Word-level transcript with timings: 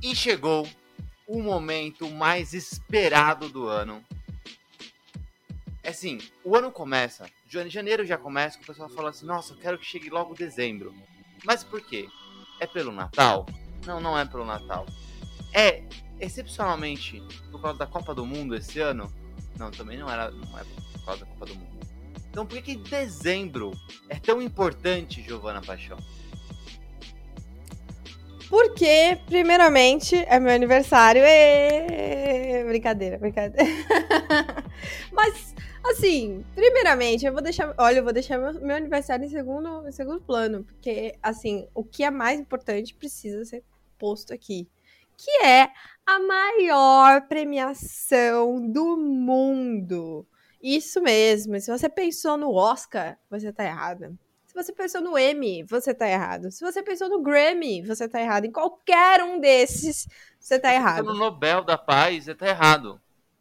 E 0.00 0.14
chegou 0.14 0.68
o 1.26 1.42
momento 1.42 2.08
mais 2.08 2.54
esperado 2.54 3.48
do 3.48 3.66
ano. 3.66 4.04
É 5.82 5.90
assim, 5.90 6.18
o 6.44 6.56
ano 6.56 6.70
começa, 6.70 7.28
janeiro 7.48 8.04
já 8.04 8.16
começa, 8.16 8.56
com 8.58 8.64
o 8.64 8.66
pessoal 8.66 8.88
fala 8.88 9.10
assim, 9.10 9.26
nossa, 9.26 9.52
eu 9.52 9.58
quero 9.58 9.78
que 9.78 9.84
chegue 9.84 10.08
logo 10.08 10.34
dezembro. 10.34 10.94
Mas 11.44 11.64
por 11.64 11.80
quê? 11.80 12.08
É 12.60 12.66
pelo 12.66 12.92
Natal? 12.92 13.46
Não, 13.88 14.02
não 14.02 14.18
é 14.18 14.26
pelo 14.26 14.44
Natal. 14.44 14.84
É 15.54 15.82
excepcionalmente 16.20 17.22
por 17.50 17.62
causa 17.62 17.78
da 17.78 17.86
Copa 17.86 18.14
do 18.14 18.26
Mundo 18.26 18.54
esse 18.54 18.78
ano? 18.80 19.10
Não, 19.58 19.70
também 19.70 19.96
não 19.96 20.10
era 20.10 20.30
não 20.30 20.58
é 20.58 20.64
por 20.92 21.04
causa 21.06 21.24
da 21.24 21.30
Copa 21.32 21.46
do 21.46 21.54
Mundo. 21.54 21.78
Então 22.28 22.44
por 22.44 22.60
que, 22.60 22.76
que 22.76 22.76
dezembro 22.76 23.72
é 24.10 24.16
tão 24.16 24.42
importante, 24.42 25.22
Giovana 25.22 25.62
Paixão? 25.62 25.96
Porque, 28.50 29.18
primeiramente, 29.26 30.16
é 30.16 30.38
meu 30.38 30.52
aniversário. 30.52 31.22
E... 31.24 32.64
Brincadeira, 32.64 33.18
brincadeira. 33.18 33.70
Mas, 35.12 35.54
assim, 35.84 36.44
primeiramente, 36.54 37.26
eu 37.26 37.32
vou 37.32 37.42
deixar. 37.42 37.74
Olha, 37.76 37.98
eu 37.98 38.04
vou 38.04 38.12
deixar 38.12 38.38
meu, 38.38 38.54
meu 38.54 38.76
aniversário 38.76 39.24
em 39.26 39.28
segundo, 39.28 39.86
em 39.86 39.92
segundo 39.92 40.20
plano. 40.22 40.64
Porque, 40.64 41.14
assim, 41.22 41.68
o 41.74 41.84
que 41.84 42.02
é 42.02 42.10
mais 42.10 42.40
importante 42.40 42.94
precisa 42.94 43.44
ser 43.44 43.62
posto 43.98 44.32
aqui. 44.32 44.68
Que 45.16 45.44
é 45.44 45.70
a 46.06 46.20
maior 46.20 47.22
premiação 47.28 48.70
do 48.70 48.96
mundo. 48.96 50.26
Isso 50.62 51.02
mesmo. 51.02 51.60
Se 51.60 51.70
você 51.70 51.88
pensou 51.88 52.36
no 52.36 52.54
Oscar, 52.54 53.18
você 53.28 53.52
tá 53.52 53.64
errada 53.64 54.16
você 54.62 54.72
pensou 54.72 55.00
no 55.00 55.16
Emmy, 55.16 55.62
você 55.62 55.94
tá 55.94 56.08
errado. 56.08 56.50
Se 56.50 56.64
você 56.64 56.82
pensou 56.82 57.08
no 57.08 57.22
Grammy, 57.22 57.82
você 57.82 58.08
tá 58.08 58.20
errado. 58.20 58.44
Em 58.44 58.52
qualquer 58.52 59.22
um 59.22 59.38
desses, 59.38 60.08
você 60.38 60.58
tá 60.58 60.74
errado. 60.74 61.04
No 61.04 61.14
Nobel 61.14 61.62
da 61.62 61.78
Paz, 61.78 62.24
você 62.24 62.34
tá 62.34 62.48
errado. 62.48 63.00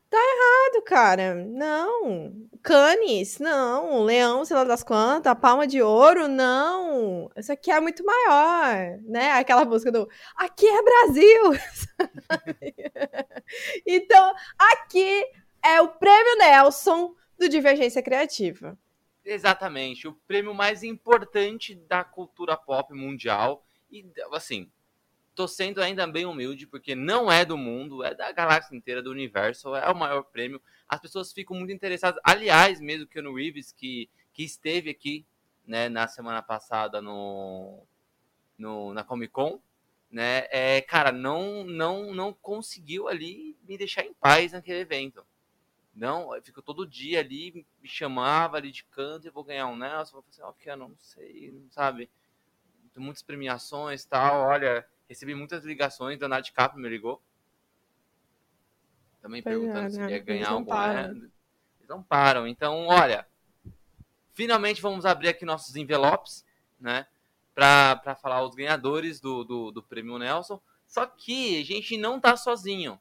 Tá 0.09 0.17
errado, 0.17 0.83
cara. 0.83 1.35
Não. 1.35 2.33
Canes, 2.63 3.39
não. 3.39 4.03
Leão, 4.03 4.45
sei 4.45 4.55
lá 4.55 4.63
das 4.63 4.83
quantas. 4.83 5.37
Palma 5.39 5.67
de 5.67 5.81
ouro, 5.81 6.27
não. 6.27 7.29
Isso 7.35 7.51
aqui 7.51 7.71
é 7.71 7.79
muito 7.79 8.05
maior, 8.05 8.99
né? 9.03 9.31
Aquela 9.33 9.65
música 9.65 9.91
do 9.91 10.09
Aqui 10.35 10.65
é 10.65 10.81
Brasil. 10.81 11.51
então, 13.85 14.33
aqui 14.57 15.25
é 15.63 15.81
o 15.81 15.89
Prêmio 15.89 16.37
Nelson 16.37 17.13
do 17.37 17.49
Divergência 17.49 18.01
Criativa. 18.01 18.77
Exatamente, 19.25 20.07
o 20.07 20.13
prêmio 20.25 20.53
mais 20.53 20.83
importante 20.83 21.75
da 21.75 22.01
cultura 22.01 22.55
pop 22.55 22.93
mundial. 22.93 23.65
E, 23.91 24.05
assim, 24.31 24.71
tô 25.37 25.47
sendo 25.47 25.83
ainda 25.83 26.07
bem 26.07 26.25
humilde, 26.25 26.65
porque 26.65 26.95
não 26.95 27.31
é 27.31 27.45
do 27.45 27.55
mundo, 27.55 28.03
é 28.03 28.15
da 28.15 28.31
galáxia 28.31 28.75
inteira, 28.75 29.03
do 29.03 29.11
universo, 29.11 29.75
é 29.75 29.87
o 29.87 29.95
maior 29.95 30.23
prêmio. 30.23 30.59
As 30.89 30.99
pessoas 30.99 31.31
ficam 31.31 31.55
muito 31.55 31.71
interessadas. 31.71 32.19
Aliás, 32.23 32.81
mesmo 32.81 33.05
que 33.05 33.21
no 33.21 33.35
Reeves, 33.35 33.71
que, 33.71 34.09
que 34.33 34.43
esteve 34.43 34.89
aqui 34.89 35.23
né, 35.63 35.89
na 35.89 36.07
semana 36.07 36.41
passada 36.41 37.03
no, 37.03 37.85
no, 38.57 38.95
na 38.95 39.03
Comic 39.03 39.31
Con, 39.31 39.61
né, 40.09 40.47
é, 40.49 40.81
cara, 40.81 41.11
não, 41.11 41.63
não, 41.63 42.15
não 42.15 42.33
conseguiu 42.33 43.07
ali 43.07 43.55
me 43.61 43.77
deixar 43.77 44.03
em 44.03 44.15
paz 44.15 44.53
naquele 44.53 44.79
evento. 44.79 45.23
Não, 45.93 46.29
fico 46.41 46.63
todo 46.63 46.87
dia 46.87 47.19
ali, 47.19 47.63
me 47.79 47.87
chamava 47.87 48.57
ali 48.57 48.71
de 48.71 48.83
canto 48.85 49.27
e 49.27 49.31
vou 49.31 49.43
ganhar 49.43 49.67
um 49.67 49.77
Nelson. 49.77 50.17
Eu 50.17 50.23
falei 50.23 50.29
assim, 50.31 50.41
ok, 50.41 50.71
eu 50.71 50.77
não 50.77 50.95
sei, 50.97 51.63
sabe? 51.69 52.09
Tem 52.91 53.03
muitas 53.03 53.21
premiações 53.21 54.03
tal. 54.03 54.41
Olha, 54.47 54.87
recebi 55.07 55.33
muitas 55.33 55.63
ligações, 55.63 56.19
da 56.19 56.41
Cap 56.53 56.77
me 56.77 56.89
ligou. 56.89 57.21
Também 59.21 59.41
pois 59.41 59.55
perguntando 59.55 59.87
é, 59.87 59.89
se 59.89 59.99
né? 59.99 60.11
ia 60.11 60.19
ganhar 60.19 60.49
algum. 60.49 60.73
Né? 60.73 61.09
Eles 61.09 61.89
não 61.89 62.03
param. 62.03 62.47
Então, 62.47 62.87
olha, 62.87 63.27
finalmente 64.33 64.81
vamos 64.81 65.05
abrir 65.05 65.29
aqui 65.29 65.45
nossos 65.45 65.75
envelopes, 65.75 66.45
né? 66.79 67.07
Para 67.53 68.15
falar 68.21 68.43
os 68.43 68.53
ganhadores 68.53 69.19
do, 69.19 69.43
do, 69.43 69.71
do 69.71 69.83
prêmio 69.83 70.19
Nelson. 70.19 70.61
Só 70.85 71.05
que 71.05 71.59
a 71.59 71.65
gente 71.65 71.97
não 71.97 72.19
tá 72.19 72.37
sozinho 72.37 72.99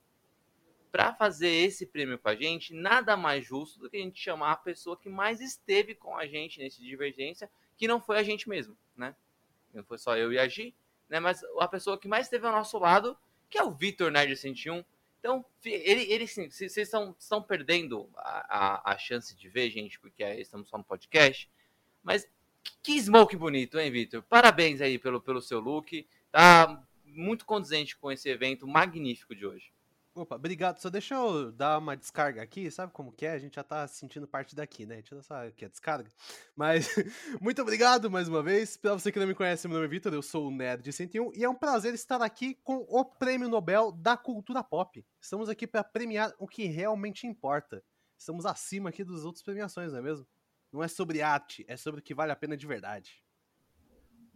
para 0.91 1.15
fazer 1.15 1.49
esse 1.49 1.85
prêmio 1.85 2.19
com 2.19 2.29
a 2.29 2.35
gente, 2.35 2.73
nada 2.73 3.19
mais 3.19 3.45
justo 3.45 3.79
do 3.79 3.91
que 3.91 3.99
a 3.99 4.01
gente 4.01 4.19
chamar 4.19 4.53
a 4.53 4.57
pessoa 4.57 4.97
que 4.97 5.11
mais 5.11 5.43
esteve 5.43 5.95
com 5.95 6.17
a 6.17 6.27
gente 6.27 6.59
nesse 6.59 6.81
Divergência, 6.81 7.51
que 7.77 7.87
não 7.87 8.01
foi 8.01 8.19
a 8.19 8.23
gente 8.23 8.49
mesmo, 8.49 8.75
né? 8.97 9.15
Não 9.75 9.85
foi 9.85 9.99
só 9.99 10.17
eu 10.17 10.33
e 10.33 10.39
a 10.39 10.49
Gi, 10.49 10.75
né? 11.09 11.21
Mas 11.21 11.43
a 11.59 11.69
pessoa 11.69 11.99
que 11.99 12.09
mais 12.09 12.27
esteve 12.27 12.47
ao 12.47 12.53
nosso 12.53 12.79
lado, 12.79 13.17
que 13.49 13.59
é 13.59 13.63
o 13.63 13.71
Vitor 13.71 14.11
Nerd 14.11 14.37
101. 14.37 14.85
Então, 15.19 15.45
ele, 15.65 16.03
ele 16.13 16.27
sim, 16.27 16.49
vocês 16.49 16.77
estão, 16.77 17.15
estão 17.19 17.43
perdendo 17.43 18.09
a, 18.17 18.59
a, 18.59 18.93
a, 18.93 18.99
chance 18.99 19.35
de 19.35 19.49
ver, 19.49 19.71
gente, 19.71 19.99
porque 19.99 20.23
estamos 20.23 20.69
só 20.69 20.79
no 20.79 20.85
podcast. 20.85 21.51
Mas 22.03 22.29
que 22.83 23.01
smoke 23.01 23.37
bonito, 23.37 23.79
hein, 23.79 23.91
Vitor? 23.91 24.23
Parabéns 24.23 24.81
aí 24.81 24.99
pelo, 24.99 25.21
pelo 25.21 25.43
seu 25.43 25.59
look. 25.59 26.07
Tá 26.31 26.83
muito 27.05 27.45
condizente 27.45 27.97
com 27.97 28.13
esse 28.13 28.29
evento 28.29 28.67
magnífico 28.67 29.35
de 29.35 29.47
hoje. 29.47 29.73
Opa, 30.17 30.35
obrigado. 30.37 30.79
Só 30.79 30.89
deixa 30.89 31.15
eu 31.15 31.53
dar 31.53 31.77
uma 31.77 31.95
descarga 31.95 32.41
aqui, 32.43 32.71
sabe 32.71 32.91
como 32.91 33.13
que 33.13 33.27
é? 33.27 33.33
A 33.33 33.39
gente 33.39 33.57
já 33.57 33.63
tá 33.63 33.87
sentindo 33.87 34.27
parte 34.27 34.57
daqui, 34.57 34.87
né? 34.87 34.97
Deixa 34.97 35.15
eu 35.15 35.21
dar 35.29 35.47
aqui 35.49 35.67
a 35.67 35.69
descarga. 35.69 36.11
Mas, 36.57 36.89
muito 37.39 37.61
obrigado 37.61 38.11
mais 38.11 38.27
uma 38.27 38.43
vez. 38.43 38.79
Pra 38.79 38.95
você 38.95 39.13
que 39.13 39.19
não 39.19 39.27
me 39.27 39.35
conhece, 39.35 39.69
meu 39.69 39.75
nome 39.75 39.87
é 39.87 39.91
Vitor, 39.91 40.15
eu 40.15 40.23
sou 40.23 40.49
o 40.49 40.51
Nerd 40.51 40.91
101 40.91 41.33
e 41.35 41.45
é 41.45 41.49
um 41.49 41.55
prazer 41.55 41.93
estar 41.93 42.23
aqui 42.23 42.55
com 42.65 42.87
o 42.89 43.05
Prêmio 43.05 43.47
Nobel 43.47 43.93
da 43.93 44.17
Cultura 44.17 44.65
Pop. 44.65 45.05
Estamos 45.21 45.51
aqui 45.51 45.67
para 45.67 45.85
premiar 45.85 46.33
o 46.39 46.49
que 46.49 46.65
realmente 46.65 47.27
importa. 47.27 47.85
Estamos 48.17 48.47
acima 48.47 48.89
aqui 48.89 49.05
das 49.05 49.23
outras 49.23 49.45
premiações, 49.45 49.93
não 49.93 49.99
é 49.99 50.03
mesmo? 50.03 50.27
Não 50.73 50.83
é 50.83 50.89
sobre 50.89 51.21
arte, 51.21 51.63
é 51.69 51.77
sobre 51.77 52.01
o 52.01 52.03
que 52.03 52.15
vale 52.15 52.33
a 52.33 52.37
pena 52.37 52.57
de 52.57 52.67
verdade. 52.67 53.23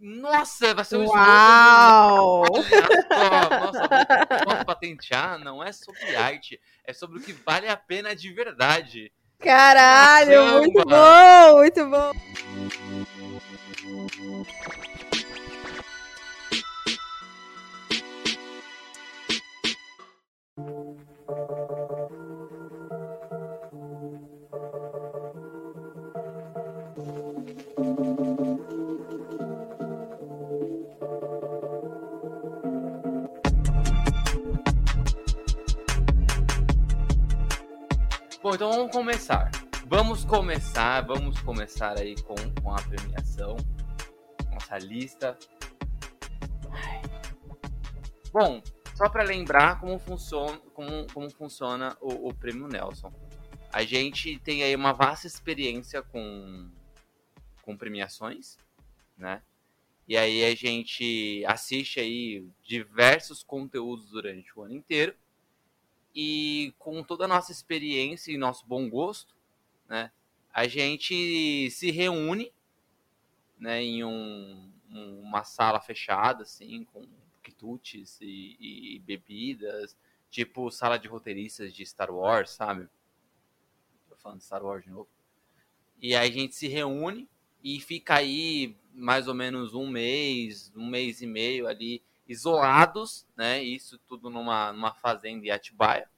Nossa, 0.01 0.73
vai 0.73 0.85
ser 0.85 0.97
um 0.97 1.07
Uau! 1.07 2.45
Nossa, 3.61 3.89
posso 4.45 4.65
patentear? 4.65 5.39
Não 5.39 5.63
é 5.63 5.73
sobre 5.73 6.17
arte, 6.17 6.59
é 6.87 6.93
sobre 6.95 7.19
o 7.19 7.23
que 7.23 7.35
vale 7.35 7.69
a 7.69 7.77
pena 7.77 8.17
de 8.17 8.33
verdade. 8.33 9.13
Caralho, 9.39 10.31
Caramba. 10.31 10.59
muito 10.61 10.83
bom, 10.89 11.59
muito. 11.59 11.87
Bom, 11.87 12.13
começar, 40.31 41.01
vamos 41.01 41.41
começar 41.41 41.99
aí 41.99 42.15
com, 42.23 42.37
com 42.63 42.73
a 42.73 42.81
premiação. 42.81 43.57
Nossa 44.53 44.79
lista. 44.79 45.37
Bom, 48.33 48.63
só 48.95 49.09
para 49.09 49.25
lembrar 49.25 49.81
como 49.81 49.99
funciona, 49.99 50.57
como, 50.73 51.13
como 51.13 51.29
funciona 51.31 51.99
o, 52.01 52.29
o, 52.29 52.33
Prêmio 52.35 52.69
Nelson. 52.69 53.13
A 53.73 53.83
gente 53.83 54.39
tem 54.39 54.63
aí 54.63 54.73
uma 54.77 54.93
vasta 54.93 55.27
experiência 55.27 56.01
com, 56.01 56.71
com 57.63 57.77
premiações, 57.77 58.57
né? 59.19 59.43
E 60.07 60.17
aí 60.17 60.45
a 60.45 60.55
gente 60.55 61.45
assiste 61.45 61.99
aí 61.99 62.47
diversos 62.63 63.43
conteúdos 63.43 64.11
durante 64.11 64.57
o 64.57 64.63
ano 64.63 64.75
inteiro. 64.75 65.13
E 66.15 66.73
com 66.79 67.03
toda 67.03 67.25
a 67.25 67.29
nossa 67.29 67.51
experiência 67.51 68.31
e 68.31 68.39
nosso 68.39 68.65
bom 68.65 68.89
gosto, 68.89 69.35
né, 69.89 70.13
a 70.53 70.67
gente 70.67 71.71
se 71.71 71.91
reúne 71.91 72.53
né, 73.59 73.83
em 73.83 74.05
um, 74.05 74.73
uma 74.91 75.45
sala 75.45 75.81
fechada, 75.81 76.43
assim, 76.43 76.85
com 76.85 77.07
quitutes 77.43 78.19
e, 78.21 78.57
e, 78.61 78.99
bebidas, 79.01 79.97
tipo 80.31 80.71
sala 80.71 80.99
de 80.99 81.09
roteiristas 81.09 81.73
de 81.73 81.85
Star 81.85 82.11
Wars, 82.11 82.51
sabe? 82.51 82.89
Tô 84.09 84.17
falando 84.17 84.39
de 84.39 84.45
Star 84.45 84.65
Wars 84.65 84.85
de 84.85 84.91
novo. 84.91 85.09
E 86.01 86.15
aí 86.15 86.29
a 86.29 86.33
gente 86.33 86.55
se 86.55 86.69
reúne 86.69 87.29
e 87.63 87.81
fica 87.81 88.15
aí 88.15 88.77
mais 88.93 89.29
ou 89.29 89.35
menos 89.35 89.75
um 89.75 89.87
mês, 89.87 90.73
um 90.75 90.87
mês 90.87 91.21
e 91.21 91.27
meio 91.27 91.67
ali 91.67 92.03
isolados, 92.27 93.27
né? 93.37 93.63
Isso 93.63 93.99
tudo 94.07 94.31
numa, 94.31 94.73
numa 94.73 94.95
fazenda 94.95 95.47
em 95.47 95.51
Atibaia? 95.51 96.09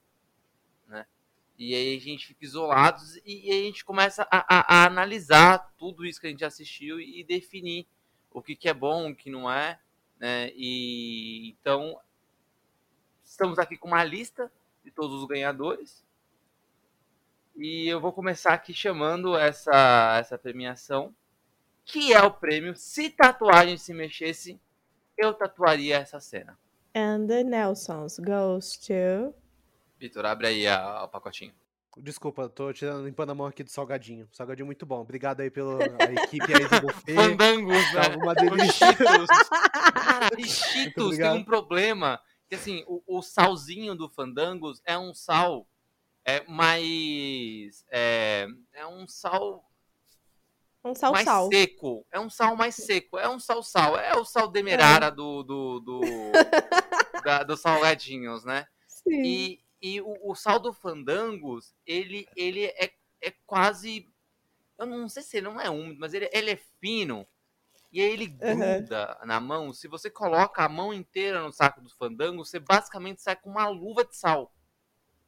E 1.63 1.73
aí 1.73 1.95
a 1.95 1.99
gente 1.99 2.27
fica 2.27 2.43
isolados 2.43 3.15
e, 3.25 3.49
a 3.49 3.53
gente 3.53 3.85
começa 3.85 4.27
a, 4.29 4.57
a, 4.57 4.75
a, 4.75 4.85
analisar 4.85 5.73
tudo 5.77 6.05
isso 6.05 6.19
que 6.19 6.27
a 6.27 6.29
gente 6.29 6.43
assistiu 6.43 6.99
e, 6.99 7.21
e 7.21 7.23
definir 7.23 7.87
o 8.29 8.41
que, 8.41 8.53
que 8.53 8.67
é 8.67 8.73
bom, 8.73 9.11
o 9.11 9.15
que 9.15 9.29
não 9.29 9.49
é, 9.49 9.79
né? 10.19 10.51
E 10.55 11.49
então 11.49 11.97
estamos 13.23 13.57
aqui 13.57 13.77
com 13.77 13.87
uma 13.87 14.03
lista 14.03 14.51
de 14.83 14.91
todos 14.91 15.21
os 15.21 15.27
ganhadores. 15.27 16.05
E 17.55 17.87
eu 17.87 18.01
vou 18.01 18.11
começar 18.11 18.53
aqui 18.53 18.73
chamando 18.73 19.37
essa, 19.37 20.17
essa 20.19 20.37
premiação 20.37 21.15
que 21.85 22.13
é 22.13 22.21
o 22.21 22.31
prêmio 22.31 22.75
Se 22.75 23.09
Tatuagem 23.09 23.77
Se 23.77 23.93
Mexesse, 23.93 24.59
eu 25.17 25.33
tatuaria 25.33 25.97
essa 25.97 26.19
cena. 26.19 26.57
And 26.95 27.27
the 27.27 27.43
Nelsons 27.43 28.19
goes 28.19 28.77
to... 28.77 29.33
Vitor, 30.03 30.25
abre 30.25 30.47
aí 30.47 30.67
a, 30.67 31.05
o 31.05 31.07
pacotinho. 31.07 31.53
Desculpa, 31.95 32.49
tô 32.49 32.73
tirando, 32.73 33.05
limpando 33.05 33.29
a 33.29 33.35
mão 33.35 33.47
aqui 33.47 33.63
do 33.63 33.69
salgadinho. 33.69 34.27
Salgadinho 34.33 34.65
muito 34.65 34.85
bom. 34.85 34.99
Obrigado 34.99 35.39
aí 35.39 35.49
pela 35.49 35.79
equipe 36.25 36.53
aí 36.53 36.67
do 36.67 36.87
buffet. 36.87 37.15
Fandangos, 37.15 37.93
né? 37.93 38.15
Uma 38.17 38.35
delícia. 38.35 38.87
Cheetos 40.45 41.17
tem 41.17 41.31
um 41.31 41.43
problema. 41.43 42.19
Que 42.49 42.55
assim, 42.55 42.83
o, 42.85 43.01
o, 43.07 43.21
salzinho 43.21 43.95
do 43.95 44.09
Fandangos 44.09 44.81
é 44.85 44.97
um 44.97 45.13
sal 45.13 45.65
é 46.25 46.43
mais... 46.47 47.85
É, 47.89 48.47
é 48.73 48.85
um 48.85 49.07
sal 49.07 49.63
um 50.83 50.93
sal 50.93 51.13
mais 51.13 51.23
sal. 51.23 51.47
seco. 51.49 52.05
É 52.11 52.19
um 52.19 52.29
sal 52.29 52.57
mais 52.57 52.75
seco. 52.75 53.17
É 53.17 53.29
um 53.29 53.39
sal 53.39 53.63
sal. 53.63 53.97
É 53.97 54.17
o 54.17 54.25
sal 54.25 54.49
demerara 54.49 55.05
é. 55.05 55.11
do, 55.11 55.43
do, 55.43 55.79
do 55.79 56.01
da, 57.23 57.43
dos 57.43 57.61
salgadinhos, 57.61 58.43
né? 58.43 58.67
Sim. 58.85 59.23
E, 59.23 59.62
e 59.83 59.99
o, 59.99 60.17
o, 60.23 60.33
sal 60.33 60.61
do 60.61 60.71
fandangos, 60.71 61.75
ele, 61.85 62.25
ele 62.37 62.67
é, 62.67 62.93
é 63.21 63.33
quase. 63.45 64.09
Eu 64.79 64.85
não 64.85 65.09
sei 65.09 65.21
se 65.21 65.35
ele 65.35 65.47
não 65.47 65.59
é 65.59 65.69
úmido, 65.69 65.99
mas 65.99 66.13
ele, 66.13 66.29
ele 66.31 66.51
é 66.51 66.59
fino. 66.79 67.27
E 67.91 67.99
aí 67.99 68.09
ele 68.09 68.27
gruda 68.27 69.17
uhum. 69.19 69.27
na 69.27 69.41
mão. 69.41 69.73
Se 69.73 69.89
você 69.89 70.09
coloca 70.09 70.63
a 70.63 70.69
mão 70.69 70.93
inteira 70.93 71.43
no 71.43 71.51
saco 71.51 71.81
do 71.81 71.89
fandango, 71.89 72.45
você 72.45 72.59
basicamente 72.59 73.21
sai 73.21 73.35
com 73.35 73.49
uma 73.49 73.67
luva 73.67 74.05
de 74.05 74.15
sal. 74.15 74.55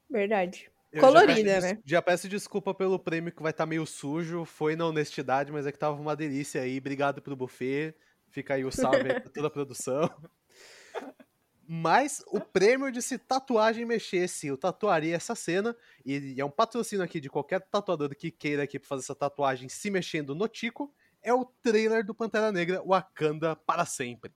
Verdade. 0.09 0.71
Colorida, 0.97 1.59
já 1.59 1.67
né? 1.67 1.81
Já 1.83 2.01
peço 2.01 2.29
desculpa 2.29 2.73
pelo 2.73 2.97
prêmio 2.97 3.33
que 3.33 3.43
vai 3.43 3.51
estar 3.51 3.65
tá 3.65 3.69
meio 3.69 3.85
sujo. 3.85 4.45
Foi 4.45 4.77
na 4.77 4.85
honestidade, 4.85 5.51
mas 5.51 5.67
é 5.67 5.71
que 5.71 5.77
tava 5.77 5.99
uma 5.99 6.15
delícia 6.15 6.61
aí. 6.61 6.77
Obrigado 6.77 7.21
pelo 7.21 7.35
buffet. 7.35 7.93
Fica 8.29 8.53
aí 8.53 8.63
o 8.63 8.71
salve 8.71 9.11
aí 9.11 9.19
pra 9.19 9.29
toda 9.29 9.47
a 9.47 9.51
produção. 9.51 10.09
Mas 11.67 12.23
o 12.27 12.39
prêmio 12.39 12.91
de 12.91 13.01
se 13.01 13.17
tatuagem 13.17 13.85
mexesse, 13.85 14.47
eu 14.47 14.57
tatuaria 14.57 15.15
essa 15.15 15.33
cena. 15.33 15.75
E 16.05 16.35
é 16.37 16.45
um 16.45 16.49
patrocínio 16.49 17.03
aqui 17.03 17.19
de 17.19 17.29
qualquer 17.29 17.59
tatuador 17.61 18.15
que 18.15 18.29
queira 18.29 18.63
aqui 18.63 18.77
fazer 18.77 19.03
essa 19.03 19.15
tatuagem 19.15 19.67
se 19.67 19.89
mexendo 19.89 20.35
no 20.35 20.47
Tico. 20.47 20.93
É 21.23 21.33
o 21.33 21.43
trailer 21.43 22.05
do 22.05 22.13
Pantera 22.13 22.51
Negra 22.51 22.83
Wakanda 22.85 23.55
para 23.55 23.85
sempre. 23.85 24.31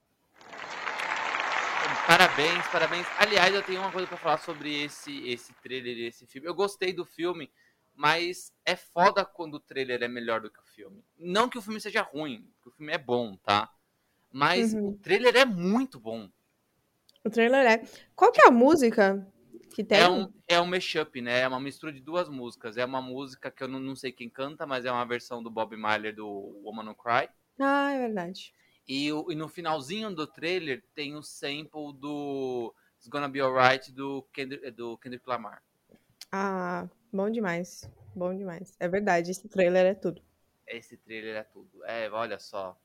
Parabéns, 2.07 2.65
parabéns. 2.71 3.05
Aliás, 3.19 3.53
eu 3.53 3.61
tenho 3.61 3.81
uma 3.81 3.91
coisa 3.91 4.07
para 4.07 4.17
falar 4.17 4.39
sobre 4.39 4.83
esse 4.83 5.29
esse 5.29 5.53
trailer 5.61 5.95
e 5.95 6.07
esse 6.07 6.25
filme. 6.25 6.47
Eu 6.47 6.55
gostei 6.55 6.91
do 6.91 7.05
filme, 7.05 7.51
mas 7.93 8.51
é 8.65 8.75
foda 8.75 9.23
quando 9.23 9.55
o 9.55 9.59
trailer 9.59 10.01
é 10.01 10.07
melhor 10.07 10.41
do 10.41 10.49
que 10.49 10.59
o 10.59 10.63
filme. 10.63 11.05
Não 11.15 11.47
que 11.47 11.59
o 11.59 11.61
filme 11.61 11.79
seja 11.79 12.01
ruim, 12.01 12.51
que 12.63 12.69
o 12.69 12.71
filme 12.71 12.91
é 12.91 12.97
bom, 12.97 13.37
tá? 13.37 13.71
Mas 14.31 14.73
uhum. 14.73 14.89
o 14.89 14.97
trailer 14.97 15.35
é 15.35 15.45
muito 15.45 15.99
bom. 15.99 16.27
O 17.29 17.31
trailer 17.31 17.63
é. 17.63 17.85
Qual 18.15 18.31
que 18.31 18.41
é 18.41 18.47
a 18.47 18.51
música 18.51 19.23
que 19.75 19.83
tem? 19.83 19.99
É 19.99 20.09
um, 20.09 20.33
é 20.47 20.59
um 20.59 20.65
mashup, 20.65 21.21
né? 21.21 21.41
É 21.41 21.47
uma 21.47 21.59
mistura 21.59 21.93
de 21.93 22.01
duas 22.01 22.27
músicas. 22.27 22.75
É 22.75 22.83
uma 22.83 23.03
música 23.03 23.51
que 23.51 23.63
eu 23.63 23.67
não, 23.67 23.79
não 23.79 23.95
sei 23.95 24.11
quem 24.11 24.27
canta, 24.27 24.65
mas 24.65 24.83
é 24.83 24.91
uma 24.91 25.05
versão 25.05 25.43
do 25.43 25.51
Bob 25.51 25.77
Marley 25.77 26.11
do 26.11 26.27
Woman 26.63 26.89
Who 26.89 26.95
Cry. 26.95 27.29
Ah, 27.59 27.91
é 27.91 27.99
verdade. 27.99 28.51
E, 28.87 29.09
e, 29.09 29.35
no 29.35 29.47
finalzinho 29.47 30.09
do 30.09 30.25
trailer 30.25 30.83
tem 30.95 31.15
o 31.15 31.21
sample 31.21 31.93
do 31.93 32.73
It's 32.95 33.07
Gonna 33.07 33.29
Be 33.29 33.41
Alright 33.41 33.91
do 33.91 34.27
Kendrick, 34.33 34.71
do 34.71 34.97
Kendrick 34.97 35.29
Lamar. 35.29 35.61
Ah, 36.31 36.89
bom 37.13 37.29
demais. 37.29 37.87
Bom 38.15 38.35
demais. 38.35 38.75
É 38.79 38.87
verdade, 38.87 39.29
esse 39.29 39.47
trailer 39.47 39.85
é 39.85 39.93
tudo. 39.93 40.19
Esse 40.65 40.97
trailer 40.97 41.35
é 41.35 41.43
tudo. 41.43 41.85
É, 41.85 42.09
olha 42.09 42.39
só. 42.39 42.75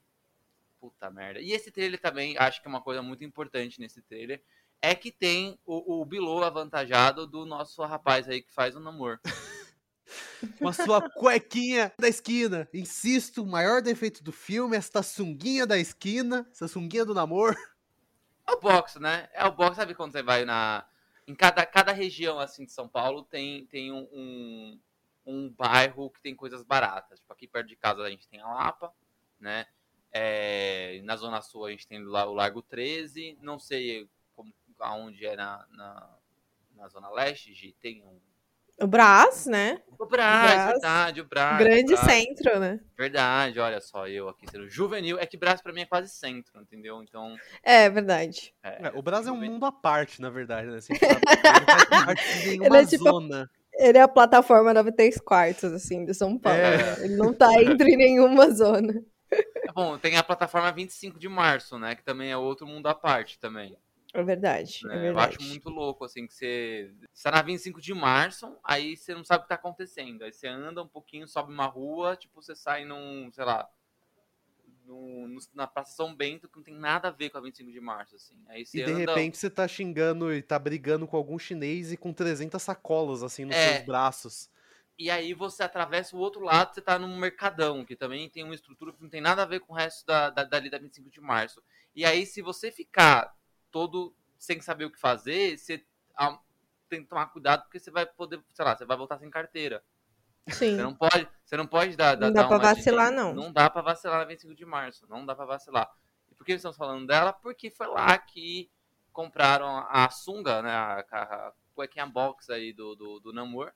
Puta 0.84 1.10
merda. 1.10 1.40
E 1.40 1.52
esse 1.52 1.70
trailer 1.70 1.98
também, 1.98 2.36
acho 2.36 2.60
que 2.60 2.68
é 2.68 2.70
uma 2.70 2.82
coisa 2.82 3.00
muito 3.00 3.24
importante 3.24 3.80
nesse 3.80 4.02
trailer, 4.02 4.42
é 4.82 4.94
que 4.94 5.10
tem 5.10 5.58
o, 5.64 6.02
o 6.02 6.04
Bilô 6.04 6.44
avantajado 6.44 7.26
do 7.26 7.46
nosso 7.46 7.82
rapaz 7.84 8.28
aí 8.28 8.42
que 8.42 8.52
faz 8.52 8.76
o 8.76 8.80
namoro. 8.80 9.18
com 10.58 10.68
a 10.68 10.74
sua 10.74 11.00
cuequinha 11.08 11.90
da 11.98 12.06
esquina. 12.06 12.68
Insisto, 12.70 13.42
o 13.42 13.46
maior 13.46 13.80
defeito 13.80 14.22
do 14.22 14.30
filme 14.30 14.76
é 14.76 14.78
esta 14.78 15.02
sunguinha 15.02 15.66
da 15.66 15.78
esquina, 15.78 16.46
essa 16.50 16.68
sunguinha 16.68 17.06
do 17.06 17.14
namoro. 17.14 17.56
É 18.46 18.52
o 18.52 18.60
box, 18.60 19.00
né? 19.00 19.30
É 19.32 19.46
o 19.46 19.52
box, 19.52 19.76
sabe 19.76 19.94
quando 19.94 20.12
você 20.12 20.22
vai 20.22 20.44
na. 20.44 20.86
Em 21.26 21.34
cada, 21.34 21.64
cada 21.64 21.92
região 21.92 22.38
assim 22.38 22.66
de 22.66 22.72
São 22.72 22.86
Paulo 22.86 23.22
tem, 23.22 23.64
tem 23.68 23.90
um, 23.90 24.06
um, 24.12 24.80
um 25.24 25.48
bairro 25.48 26.10
que 26.10 26.20
tem 26.20 26.36
coisas 26.36 26.62
baratas. 26.62 27.20
Tipo, 27.20 27.32
aqui 27.32 27.48
perto 27.48 27.68
de 27.68 27.76
casa 27.76 28.02
a 28.02 28.10
gente 28.10 28.28
tem 28.28 28.38
a 28.38 28.46
Lapa, 28.46 28.92
né? 29.40 29.64
É, 30.16 31.00
na 31.02 31.16
Zona 31.16 31.42
Sul 31.42 31.66
a 31.66 31.70
gente 31.72 31.88
tem 31.88 32.02
lá 32.02 32.24
o 32.24 32.32
Largo 32.32 32.62
13. 32.62 33.36
Não 33.42 33.58
sei 33.58 34.08
como, 34.32 34.54
aonde 34.78 35.26
é 35.26 35.34
na, 35.34 35.66
na, 35.72 36.18
na 36.76 36.88
Zona 36.88 37.10
Leste, 37.10 37.76
tem 37.82 38.02
um 38.04 38.20
o 38.80 38.88
Brás, 38.88 39.46
né? 39.46 39.80
O 39.98 40.04
Brás, 40.04 40.52
Brás, 40.52 40.70
verdade, 40.72 41.20
o 41.20 41.24
Brás. 41.24 41.58
Grande 41.58 41.94
Brás. 41.94 42.00
centro, 42.00 42.58
né? 42.58 42.80
Verdade, 42.98 43.60
olha 43.60 43.80
só, 43.80 44.08
eu 44.08 44.28
aqui 44.28 44.46
sendo 44.50 44.68
juvenil. 44.68 45.16
É 45.18 45.26
que 45.26 45.36
Brás 45.36 45.62
pra 45.62 45.72
mim 45.72 45.82
é 45.82 45.86
quase 45.86 46.08
centro, 46.08 46.60
entendeu? 46.60 47.00
Então. 47.00 47.36
É, 47.62 47.88
verdade. 47.88 48.52
É, 48.64 48.88
é, 48.88 48.92
o 48.96 49.00
Brás 49.00 49.28
é 49.28 49.32
um 49.32 49.40
mundo 49.40 49.64
à 49.64 49.70
parte, 49.70 50.20
na 50.20 50.28
verdade, 50.28 50.68
né? 50.68 50.78
Assim, 50.78 50.92
ele 50.92 51.04
faz 51.64 51.84
parte 52.04 52.38
de 52.40 52.48
nenhuma 52.58 52.78
é 52.78 52.86
tipo, 52.86 53.04
zona. 53.04 53.48
Ele 53.74 53.98
é 53.98 54.02
a 54.02 54.08
plataforma 54.08 54.74
93 54.74 55.20
quartos, 55.20 55.72
assim, 55.72 56.04
de 56.04 56.12
São 56.12 56.36
Paulo. 56.36 56.58
É. 56.58 56.76
Né? 56.76 57.04
Ele 57.04 57.16
não 57.16 57.32
tá 57.32 57.48
entre 57.62 57.96
nenhuma 57.96 58.50
zona. 58.50 59.04
Bom, 59.74 59.98
tem 59.98 60.16
a 60.16 60.22
plataforma 60.22 60.70
25 60.70 61.18
de 61.18 61.28
março, 61.28 61.78
né? 61.78 61.94
Que 61.94 62.02
também 62.02 62.30
é 62.30 62.36
outro 62.36 62.66
mundo 62.66 62.86
à 62.86 62.94
parte 62.94 63.38
também. 63.38 63.76
É 64.12 64.22
verdade, 64.22 64.80
é 64.84 64.96
verdade. 64.96 65.08
Eu 65.08 65.18
acho 65.18 65.42
muito 65.42 65.68
louco, 65.68 66.04
assim, 66.04 66.24
que 66.24 66.32
você. 66.32 66.94
Você 67.12 67.24
tá 67.24 67.32
na 67.32 67.42
25 67.42 67.80
de 67.80 67.92
março, 67.92 68.56
aí 68.62 68.96
você 68.96 69.12
não 69.12 69.24
sabe 69.24 69.40
o 69.40 69.42
que 69.42 69.48
tá 69.48 69.56
acontecendo. 69.56 70.22
Aí 70.22 70.32
você 70.32 70.46
anda 70.46 70.80
um 70.80 70.86
pouquinho, 70.86 71.26
sobe 71.26 71.52
uma 71.52 71.66
rua, 71.66 72.14
tipo, 72.14 72.40
você 72.40 72.54
sai 72.54 72.84
num, 72.84 73.28
sei 73.32 73.44
lá, 73.44 73.68
no, 74.86 75.26
no, 75.26 75.40
na 75.52 75.66
Praça 75.66 75.96
São 75.96 76.14
Bento, 76.14 76.48
que 76.48 76.56
não 76.56 76.62
tem 76.62 76.76
nada 76.76 77.08
a 77.08 77.10
ver 77.10 77.30
com 77.30 77.38
a 77.38 77.40
25 77.40 77.72
de 77.72 77.80
março, 77.80 78.14
assim. 78.14 78.36
Aí 78.48 78.64
você 78.64 78.82
e 78.82 78.84
de 78.84 78.92
anda... 78.92 79.12
repente 79.12 79.36
você 79.36 79.50
tá 79.50 79.66
xingando 79.66 80.32
e 80.32 80.40
tá 80.40 80.60
brigando 80.60 81.08
com 81.08 81.16
algum 81.16 81.38
chinês 81.38 81.92
e 81.92 81.96
com 81.96 82.12
300 82.12 82.62
sacolas, 82.62 83.24
assim, 83.24 83.44
nos 83.44 83.56
é. 83.56 83.74
seus 83.74 83.86
braços. 83.86 84.48
E 84.98 85.10
aí 85.10 85.34
você 85.34 85.62
atravessa 85.62 86.16
o 86.16 86.20
outro 86.20 86.42
lado, 86.42 86.72
você 86.72 86.80
tá 86.80 86.98
num 86.98 87.18
mercadão, 87.18 87.84
que 87.84 87.96
também 87.96 88.30
tem 88.30 88.44
uma 88.44 88.54
estrutura 88.54 88.92
que 88.92 89.02
não 89.02 89.10
tem 89.10 89.20
nada 89.20 89.42
a 89.42 89.46
ver 89.46 89.60
com 89.60 89.72
o 89.72 89.76
resto 89.76 90.06
da, 90.06 90.30
da, 90.30 90.44
dali 90.44 90.70
da 90.70 90.78
25 90.78 91.10
de 91.10 91.20
março. 91.20 91.62
E 91.94 92.04
aí, 92.04 92.24
se 92.24 92.40
você 92.40 92.70
ficar 92.70 93.34
todo 93.70 94.14
sem 94.38 94.60
saber 94.60 94.84
o 94.84 94.90
que 94.90 94.98
fazer, 94.98 95.58
você 95.58 95.84
ah, 96.16 96.38
tem 96.88 97.02
que 97.02 97.08
tomar 97.08 97.26
cuidado 97.26 97.62
porque 97.62 97.80
você 97.80 97.90
vai 97.90 98.06
poder, 98.06 98.40
sei 98.52 98.64
lá, 98.64 98.76
você 98.76 98.84
vai 98.84 98.96
voltar 98.96 99.18
sem 99.18 99.28
carteira. 99.30 99.82
Sim. 100.48 100.76
Você 100.76 100.82
não 100.82 100.94
pode, 100.94 101.28
você 101.44 101.56
não 101.56 101.66
pode 101.66 101.96
dar, 101.96 102.16
não 102.16 102.32
dar 102.32 102.42
dá 102.42 102.48
para 102.48 102.58
vacilar 102.58 103.10
de, 103.10 103.16
não. 103.16 103.34
Não 103.34 103.52
dá 103.52 103.70
para 103.70 103.82
vacilar 103.82 104.18
na 104.18 104.24
25 104.26 104.54
de 104.54 104.64
março, 104.64 105.06
não 105.08 105.24
dá 105.24 105.34
para 105.34 105.46
vacilar. 105.46 105.90
E 106.30 106.34
por 106.34 106.44
que 106.44 106.52
estamos 106.52 106.76
falando 106.76 107.06
dela? 107.06 107.32
Porque 107.32 107.70
foi 107.70 107.86
lá 107.86 108.16
que 108.18 108.70
compraram 109.12 109.78
a 109.88 110.10
sunga, 110.10 110.60
né, 110.60 110.70
a, 110.70 111.04
a 111.10 111.52
cuequinha 111.74 112.06
box 112.06 112.50
aí 112.50 112.72
do, 112.72 112.94
do, 112.94 113.20
do 113.20 113.32
Namor, 113.32 113.72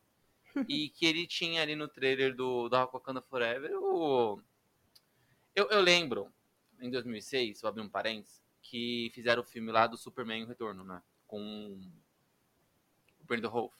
e 0.69 0.88
que 0.88 1.07
ele 1.07 1.27
tinha 1.27 1.62
ali 1.62 1.77
no 1.77 1.88
trailer 1.88 2.35
do, 2.35 2.69
do 2.69 3.23
Forever 3.29 3.71
o... 3.77 4.41
Eu, 5.55 5.69
eu 5.71 5.81
lembro 5.81 6.33
em 6.81 6.91
2006, 6.91 7.61
vou 7.61 7.69
abrir 7.69 7.83
um 7.83 7.88
parênteses, 7.88 8.43
que 8.62 9.11
fizeram 9.15 9.43
o 9.43 9.47
filme 9.47 9.73
lá 9.73 9.87
do 9.87 9.97
Superman 9.97 10.47
Retorno, 10.47 10.85
né? 10.85 11.03
Com 11.27 11.79
o 13.21 13.25
Brandon 13.25 13.49
Rolf. 13.49 13.75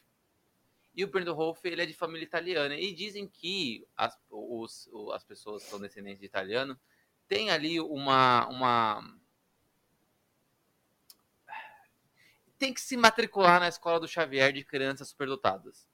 E 0.95 1.05
o 1.05 1.09
Brandon 1.09 1.35
Rolf, 1.35 1.65
ele 1.65 1.83
é 1.83 1.87
de 1.87 1.95
família 1.95 2.25
italiana. 2.25 2.75
E 2.75 2.93
dizem 2.93 3.29
que 3.29 3.87
as, 3.97 4.19
os, 4.29 4.89
as 5.15 5.23
pessoas 5.25 5.63
que 5.63 5.71
são 5.71 5.79
descendentes 5.79 6.21
de 6.21 6.27
italiano 6.27 6.79
têm 7.29 7.51
ali 7.51 7.81
uma, 7.81 8.49
uma... 8.49 9.19
Tem 12.59 12.75
que 12.75 12.81
se 12.81 12.97
matricular 12.97 13.61
na 13.61 13.69
escola 13.69 14.01
do 14.01 14.09
Xavier 14.09 14.53
de 14.53 14.65
crianças 14.65 15.09
superdotadas. 15.09 15.88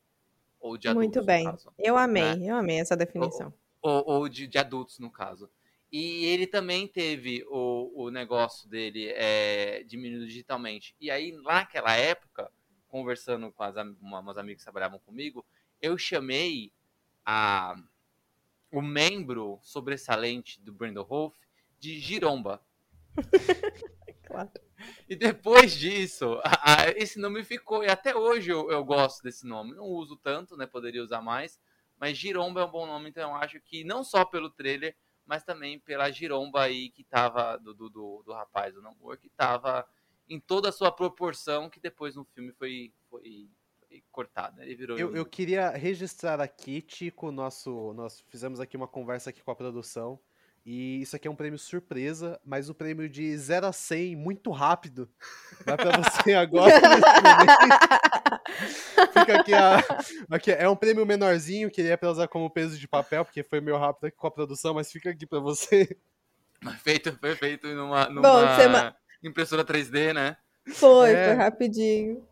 Ou 0.64 0.78
de 0.78 0.88
adultos, 0.88 1.04
Muito 1.06 1.22
bem. 1.26 1.44
caso, 1.44 1.70
Eu 1.78 1.94
amei, 1.94 2.36
né? 2.36 2.50
eu 2.50 2.56
amei 2.56 2.80
essa 2.80 2.96
definição. 2.96 3.52
ou, 3.82 4.02
ou 4.06 4.28
de, 4.30 4.46
de 4.46 4.56
adultos, 4.56 4.98
no 4.98 5.10
caso. 5.10 5.50
E 5.92 6.24
ele 6.24 6.46
também 6.46 6.88
teve 6.88 7.44
o, 7.50 8.04
o 8.06 8.10
negócio 8.10 8.66
dele 8.66 9.10
é, 9.14 9.82
diminuído 9.84 10.26
digitalmente. 10.26 10.96
E 10.98 11.10
aí, 11.10 11.32
naquela 11.32 11.94
época, 11.94 12.50
conversando 12.88 13.52
com 13.52 13.62
as, 13.62 13.76
uma- 14.00 14.20
umas 14.20 14.38
amigas 14.38 14.62
que 14.62 14.64
trabalhavam 14.64 14.98
comigo, 15.00 15.44
eu 15.82 15.98
chamei 15.98 16.72
a, 17.26 17.76
o 18.72 18.80
membro 18.80 19.58
sobressalente 19.62 20.58
do 20.62 20.72
Brandon 20.72 21.02
Rolf 21.02 21.36
de 21.78 22.00
Giromba. 22.00 22.64
Claro. 24.26 24.50
E 25.08 25.14
depois 25.16 25.74
disso, 25.74 26.40
a- 26.44 26.82
a- 26.82 26.90
esse 26.90 27.18
nome 27.18 27.44
ficou. 27.44 27.82
E 27.84 27.88
até 27.88 28.14
hoje 28.16 28.50
eu, 28.50 28.70
eu 28.70 28.84
gosto 28.84 29.22
desse 29.22 29.46
nome. 29.46 29.74
Não 29.74 29.84
uso 29.84 30.16
tanto, 30.16 30.56
né? 30.56 30.66
Poderia 30.66 31.02
usar 31.02 31.20
mais. 31.20 31.58
Mas 31.98 32.16
Giromba 32.18 32.60
é 32.60 32.64
um 32.64 32.70
bom 32.70 32.86
nome, 32.86 33.08
então 33.10 33.30
eu 33.30 33.36
acho 33.36 33.60
que 33.60 33.84
não 33.84 34.02
só 34.02 34.24
pelo 34.24 34.50
trailer, 34.50 34.96
mas 35.24 35.44
também 35.44 35.78
pela 35.78 36.10
giromba 36.10 36.62
aí 36.64 36.90
que 36.90 37.04
tava 37.04 37.56
do, 37.56 37.72
do, 37.72 37.88
do, 37.88 38.22
do 38.26 38.32
rapaz 38.32 38.74
do 38.74 38.82
namoro, 38.82 39.16
que 39.16 39.30
tava 39.30 39.86
em 40.28 40.40
toda 40.40 40.68
a 40.68 40.72
sua 40.72 40.90
proporção, 40.90 41.70
que 41.70 41.78
depois 41.80 42.16
no 42.16 42.24
filme 42.24 42.52
foi, 42.52 42.92
foi, 43.08 43.48
foi 43.78 44.02
cortado. 44.10 44.56
né? 44.56 44.64
Ele 44.64 44.74
virou. 44.74 44.98
Eu, 44.98 45.14
eu 45.14 45.24
queria 45.24 45.70
registrar 45.70 46.40
aqui, 46.40 46.82
Tico, 46.82 47.30
nosso, 47.30 47.92
nós 47.94 48.20
fizemos 48.28 48.58
aqui 48.58 48.76
uma 48.76 48.88
conversa 48.88 49.30
aqui 49.30 49.42
com 49.42 49.50
a 49.52 49.56
produção. 49.56 50.18
E 50.66 51.02
isso 51.02 51.14
aqui 51.14 51.28
é 51.28 51.30
um 51.30 51.36
prêmio 51.36 51.58
surpresa, 51.58 52.40
mas 52.42 52.70
o 52.70 52.74
prêmio 52.74 53.06
de 53.06 53.36
0 53.36 53.66
a 53.66 53.72
100 53.72 54.16
muito 54.16 54.50
rápido 54.50 55.06
vai 55.64 55.76
pra 55.76 55.90
você 55.98 56.32
agora. 56.32 56.72
Fica 59.12 59.40
aqui, 59.40 59.54
a, 59.54 59.78
aqui, 60.30 60.50
é 60.52 60.68
um 60.68 60.76
prêmio 60.76 61.04
menorzinho, 61.04 61.70
que 61.70 61.82
é 61.82 61.96
pra 61.96 62.10
usar 62.10 62.28
como 62.28 62.48
peso 62.48 62.78
de 62.78 62.88
papel, 62.88 63.24
porque 63.24 63.42
foi 63.42 63.60
meio 63.60 63.76
rápido 63.76 64.06
aqui 64.06 64.16
com 64.16 64.26
a 64.26 64.30
produção, 64.30 64.74
mas 64.74 64.90
fica 64.90 65.10
aqui 65.10 65.26
pra 65.26 65.38
você. 65.38 65.94
Feito, 66.82 67.14
foi 67.20 67.36
feito 67.36 67.66
numa, 67.68 68.08
numa 68.08 68.22
Bom, 68.22 68.40
ma- 68.70 68.96
impressora 69.22 69.62
3D, 69.62 70.14
né? 70.14 70.34
Foi, 70.66 71.12
É. 71.12 71.26
foi 71.26 71.34
rapidinho. 71.34 72.26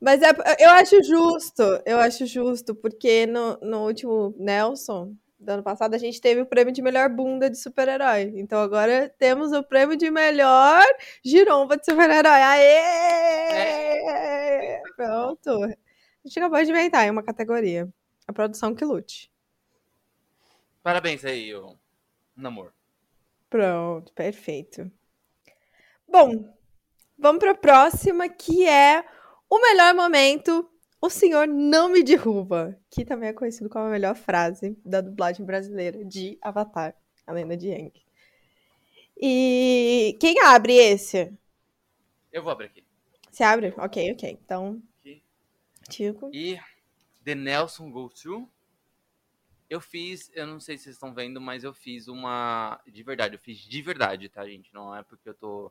Mas 0.00 0.20
é, 0.22 0.30
eu 0.58 0.70
acho 0.70 1.00
justo, 1.04 1.62
eu 1.86 1.98
acho 2.00 2.26
justo, 2.26 2.74
porque 2.74 3.26
no, 3.26 3.56
no 3.62 3.86
último 3.86 4.34
Nelson, 4.38 5.14
do 5.46 5.52
ano 5.52 5.62
passado, 5.62 5.94
a 5.94 5.98
gente 5.98 6.20
teve 6.20 6.42
o 6.42 6.46
prêmio 6.46 6.72
de 6.72 6.82
melhor 6.82 7.08
bunda 7.08 7.48
de 7.48 7.56
super-herói. 7.56 8.32
Então 8.36 8.60
agora 8.60 9.08
temos 9.16 9.52
o 9.52 9.62
prêmio 9.62 9.96
de 9.96 10.10
melhor 10.10 10.84
giromba 11.24 11.76
de 11.76 11.84
super-herói. 11.84 12.42
Aê! 12.42 13.62
Pronto. 14.96 15.64
A 15.64 15.68
gente 16.24 16.38
acabou 16.38 16.62
de 16.62 16.70
inventar 16.70 17.06
em 17.06 17.10
uma 17.10 17.22
categoria. 17.22 17.88
A 18.26 18.32
produção 18.32 18.74
que 18.74 18.84
lute. 18.84 19.30
Parabéns 20.82 21.24
aí, 21.24 21.54
ô 21.54 21.76
namoro. 22.36 22.72
Pronto, 23.48 24.12
perfeito. 24.12 24.90
Bom, 26.08 26.52
vamos 27.16 27.38
para 27.38 27.52
a 27.52 27.56
próxima, 27.56 28.28
que 28.28 28.68
é 28.68 29.04
o 29.48 29.60
melhor 29.60 29.94
momento. 29.94 30.68
O 31.06 31.08
senhor 31.08 31.46
não 31.46 31.88
me 31.88 32.02
derruba, 32.02 32.76
que 32.90 33.04
também 33.04 33.28
é 33.28 33.32
conhecido 33.32 33.70
como 33.70 33.84
a 33.84 33.90
melhor 33.90 34.16
frase 34.16 34.76
da 34.84 35.00
dublagem 35.00 35.46
brasileira 35.46 36.04
de 36.04 36.36
Avatar, 36.42 36.96
a 37.24 37.32
lenda 37.32 37.56
de 37.56 37.70
Aang. 37.70 37.92
E 39.16 40.18
quem 40.18 40.40
abre 40.40 40.74
esse? 40.74 41.32
Eu 42.32 42.42
vou 42.42 42.50
abrir 42.50 42.66
aqui. 42.66 42.84
Você 43.30 43.44
abre? 43.44 43.72
Ok, 43.78 44.12
ok. 44.14 44.38
Então, 44.44 44.82
Aqui. 44.98 45.22
Tico. 45.88 46.28
E 46.34 46.58
The 47.22 47.36
Nelson 47.36 47.88
Go 47.88 48.08
Through. 48.08 48.50
Eu 49.70 49.80
fiz, 49.80 50.28
eu 50.34 50.44
não 50.44 50.58
sei 50.58 50.76
se 50.76 50.84
vocês 50.84 50.96
estão 50.96 51.14
vendo, 51.14 51.40
mas 51.40 51.62
eu 51.62 51.72
fiz 51.72 52.08
uma. 52.08 52.80
De 52.84 53.04
verdade, 53.04 53.36
eu 53.36 53.40
fiz 53.40 53.58
de 53.58 53.80
verdade, 53.80 54.28
tá, 54.28 54.44
gente? 54.44 54.74
Não 54.74 54.92
é 54.92 55.04
porque 55.04 55.28
eu 55.28 55.34
tô. 55.34 55.70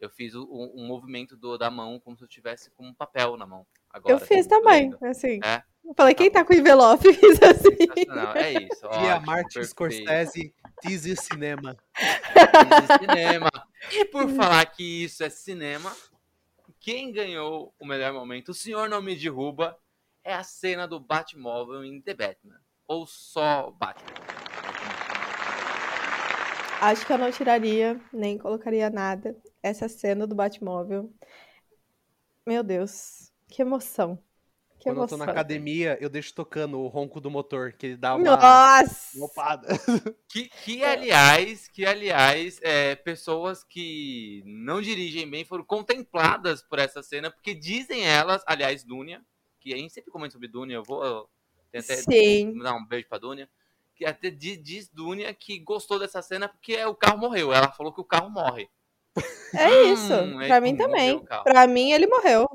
Eu 0.00 0.08
fiz 0.08 0.34
o- 0.34 0.44
o- 0.44 0.82
um 0.82 0.86
movimento 0.86 1.36
do, 1.36 1.58
da 1.58 1.70
mão 1.70 2.00
como 2.00 2.16
se 2.16 2.24
eu 2.24 2.28
tivesse 2.28 2.70
com 2.70 2.86
um 2.86 2.94
papel 2.94 3.36
na 3.36 3.46
mão. 3.46 3.66
Agora, 3.90 4.14
Eu 4.14 4.18
fiz 4.18 4.46
também, 4.46 4.90
lendo. 4.90 5.04
assim. 5.04 5.38
É? 5.44 5.62
Eu 5.84 5.94
falei, 5.94 6.14
quem 6.14 6.30
tá 6.30 6.44
com 6.44 6.54
envelope? 6.54 7.02
Fiz 7.12 7.38
assim. 7.42 7.76
É 8.36 8.52
isso. 8.52 8.84
E 8.86 9.08
a 9.08 9.16
ótimo, 9.16 9.26
Martin. 9.26 9.62
Scorsese, 9.64 10.54
Teaser 10.80 11.20
Cinema. 11.20 11.76
Isso 11.98 12.92
é 12.92 12.98
cinema. 12.98 13.50
E 13.92 14.04
por 14.06 14.28
falar 14.30 14.64
que 14.66 15.04
isso 15.04 15.22
é 15.24 15.28
cinema, 15.30 15.94
quem 16.78 17.12
ganhou 17.12 17.74
o 17.78 17.86
melhor 17.86 18.12
momento, 18.12 18.50
o 18.50 18.54
senhor 18.54 18.88
não 18.88 19.02
me 19.02 19.14
derruba, 19.16 19.76
é 20.24 20.32
a 20.34 20.42
cena 20.42 20.86
do 20.86 21.00
Batmóvel 21.00 21.84
em 21.84 22.00
The 22.00 22.14
Batman. 22.14 22.60
Ou 22.86 23.06
só 23.06 23.70
Batman. 23.70 24.10
Acho 26.80 27.06
que 27.06 27.12
eu 27.12 27.18
não 27.18 27.30
tiraria, 27.30 28.00
nem 28.12 28.38
colocaria 28.38 28.88
nada. 28.88 29.36
Essa 29.62 29.88
cena 29.88 30.26
do 30.26 30.34
Batmóvel. 30.34 31.12
Meu 32.46 32.62
Deus, 32.62 33.30
que 33.48 33.62
emoção. 33.62 34.18
Que 34.78 34.84
Quando 34.84 34.96
eu 34.96 35.02
emoção. 35.02 35.18
tô 35.18 35.24
na 35.24 35.30
academia, 35.30 35.98
eu 36.00 36.08
deixo 36.08 36.34
tocando 36.34 36.80
o 36.80 36.88
ronco 36.88 37.20
do 37.20 37.30
motor, 37.30 37.72
que 37.74 37.86
ele 37.86 37.96
dá 37.96 38.16
uma 38.16 38.24
Nossa! 38.36 39.22
opada. 39.22 39.68
Que, 40.32 40.48
que 40.48 40.84
aliás, 40.84 41.66
que 41.66 41.84
aliás, 41.84 42.60
é, 42.62 42.94
pessoas 42.94 43.64
que 43.64 44.44
não 44.46 44.80
dirigem 44.80 45.28
bem 45.28 45.44
foram 45.44 45.64
contempladas 45.64 46.62
por 46.62 46.78
essa 46.78 47.02
cena, 47.02 47.32
porque 47.32 47.52
dizem 47.52 48.06
elas, 48.06 48.40
aliás, 48.46 48.84
Dunia, 48.84 49.20
que 49.58 49.74
a 49.74 49.76
gente 49.76 49.92
sempre 49.92 50.12
comenta 50.12 50.32
sobre 50.34 50.46
Dunia, 50.46 50.76
eu 50.76 50.84
vou 50.84 51.04
eu 51.04 51.28
até 51.68 51.80
Sim. 51.82 52.56
dar 52.60 52.74
um 52.76 52.86
beijo 52.86 53.08
pra 53.08 53.18
Dunia, 53.18 53.50
que 53.96 54.06
até 54.06 54.30
di- 54.30 54.56
diz 54.56 54.88
Dunia 54.88 55.34
que 55.34 55.58
gostou 55.58 55.98
dessa 55.98 56.22
cena 56.22 56.48
porque 56.48 56.82
o 56.84 56.94
carro 56.94 57.18
morreu. 57.18 57.52
Ela 57.52 57.72
falou 57.72 57.92
que 57.92 58.00
o 58.00 58.04
carro 58.04 58.30
morre. 58.30 58.70
É 59.54 59.82
isso. 59.92 60.12
Hum, 60.14 60.38
pra 60.46 60.60
mim 60.60 60.72
morreu 60.72 60.86
também. 60.88 61.24
carro. 61.24 61.44
Pra 61.44 61.66
mim, 61.66 61.92
ele 61.92 62.06
morreu. 62.06 62.48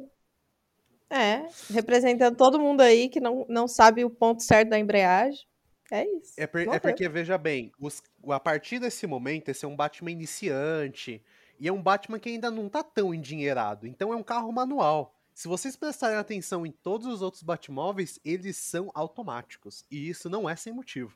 É, 1.09 1.47
representando 1.71 2.35
todo 2.35 2.59
mundo 2.59 2.81
aí 2.81 3.09
que 3.09 3.19
não, 3.19 3.45
não 3.47 3.67
sabe 3.67 4.03
o 4.03 4.09
ponto 4.09 4.41
certo 4.41 4.69
da 4.69 4.79
embreagem. 4.79 5.45
É 5.91 6.03
isso. 6.17 6.33
É, 6.35 6.47
por- 6.47 6.61
é 6.61 6.65
Morreu. 6.65 6.81
porque, 6.81 7.07
veja 7.07 7.37
bem, 7.37 7.71
os- 7.79 8.01
a 8.29 8.39
partir 8.39 8.79
desse 8.79 9.05
momento, 9.05 9.49
esse 9.49 9.63
é 9.63 9.67
um 9.67 9.75
Batman 9.75 10.09
iniciante. 10.11 11.21
E 11.59 11.67
é 11.67 11.71
um 11.71 11.81
Batman 11.81 12.17
que 12.19 12.27
ainda 12.29 12.49
não 12.49 12.67
tá 12.67 12.83
tão 12.83 13.13
endinheirado. 13.13 13.85
Então 13.87 14.11
é 14.11 14.15
um 14.15 14.23
carro 14.23 14.51
manual. 14.51 15.13
Se 15.33 15.47
vocês 15.47 15.75
prestarem 15.75 16.17
atenção 16.17 16.65
em 16.65 16.71
todos 16.71 17.05
os 17.07 17.21
outros 17.21 17.43
Batmóveis, 17.43 18.19
eles 18.25 18.57
são 18.57 18.89
automáticos. 18.95 19.85
E 19.91 20.09
isso 20.09 20.27
não 20.29 20.49
é 20.49 20.55
sem 20.55 20.73
motivo. 20.73 21.15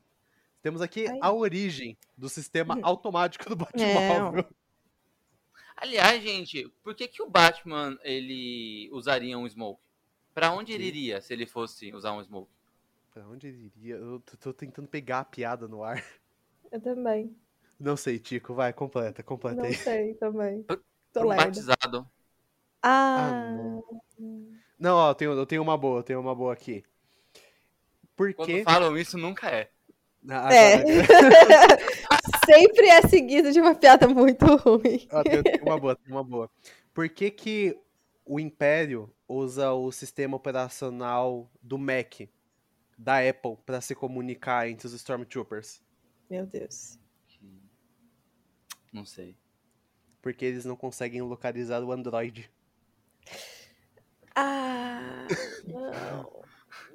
Temos 0.62 0.82
aqui 0.82 1.08
Aí. 1.10 1.18
a 1.22 1.32
origem 1.32 1.98
do 2.18 2.30
sistema 2.30 2.76
Hum. 2.76 2.82
automático 2.84 3.50
do 3.56 3.56
É, 3.74 3.94
Batmóvel. 3.94 4.46
Aliás, 5.82 6.22
gente, 6.22 6.68
por 6.84 6.94
que, 6.94 7.08
que 7.08 7.22
o 7.22 7.30
Batman 7.30 7.98
ele 8.04 8.90
usaria 8.92 9.38
um 9.38 9.48
smoke? 9.48 9.82
Pra 10.34 10.52
onde 10.52 10.74
ele 10.74 10.86
iria 10.86 11.22
se 11.22 11.32
ele 11.32 11.46
fosse 11.46 11.94
usar 11.94 12.12
um 12.12 12.22
smoke? 12.22 12.52
Pra 13.14 13.26
onde 13.26 13.48
ele 13.48 13.72
iria? 13.78 13.96
Eu 13.96 14.20
tô, 14.20 14.36
tô 14.36 14.54
tentando 14.54 14.90
pegar 14.90 15.20
a 15.20 15.26
piada 15.26 15.70
no 15.70 15.82
ar. 15.82 16.04
Eu 16.70 16.82
também. 16.82 17.34
Não 17.80 17.96
sei, 17.96 18.20
Tico, 18.20 18.54
vai, 18.54 18.74
completa, 18.74 19.24
completa 19.24 19.62
Não 19.62 19.70
aí. 19.70 19.74
sei 19.74 20.14
também. 20.16 20.66
Tô 21.14 21.24
um 21.24 21.36
batizado. 21.36 22.06
Ah, 22.84 23.32
Não, 24.78 24.96
ó, 24.96 25.12
eu 25.12 25.16
tenho, 25.16 25.32
eu 25.32 25.46
tenho 25.46 25.62
uma 25.62 25.78
boa, 25.78 26.00
eu 26.00 26.04
tenho 26.04 26.20
uma 26.20 26.36
boa 26.36 26.54
aqui. 26.54 26.84
Por 28.18 28.34
Quando 28.34 28.64
falam 28.64 28.98
isso, 28.98 29.18
nunca 29.18 29.50
é. 29.50 29.72
Ah, 30.28 30.54
É. 30.54 30.84
sempre 32.46 32.88
é 32.88 33.02
seguido 33.04 33.52
de 33.52 33.62
uma 33.62 33.76
piada 33.76 34.08
muito 34.08 34.46
ruim. 34.58 35.08
Tem, 35.24 35.44
tem 35.44 35.62
uma 35.62 35.80
boa, 35.80 35.96
tem 35.96 36.12
uma 36.12 36.24
boa. 36.24 36.50
Por 36.94 37.08
que, 37.10 37.30
que 37.30 37.80
o 38.26 38.40
Império 38.40 39.14
usa 39.28 39.72
o 39.72 39.92
sistema 39.92 40.36
operacional 40.36 41.50
do 41.62 41.78
Mac, 41.78 42.22
da 42.98 43.20
Apple, 43.28 43.58
para 43.66 43.80
se 43.82 43.96
comunicar 43.96 44.68
entre 44.68 44.88
os 44.88 44.94
Stormtroopers? 44.94 45.82
Meu 46.30 46.46
Deus. 46.46 47.00
Não 48.92 49.06
sei. 49.06 49.38
Porque 50.22 50.44
eles 50.44 50.66
não 50.66 50.76
conseguem 50.76 51.22
localizar 51.22 51.84
o 51.84 51.92
Android. 51.92 52.52
Ah, 54.36 55.28
não. 55.68 56.44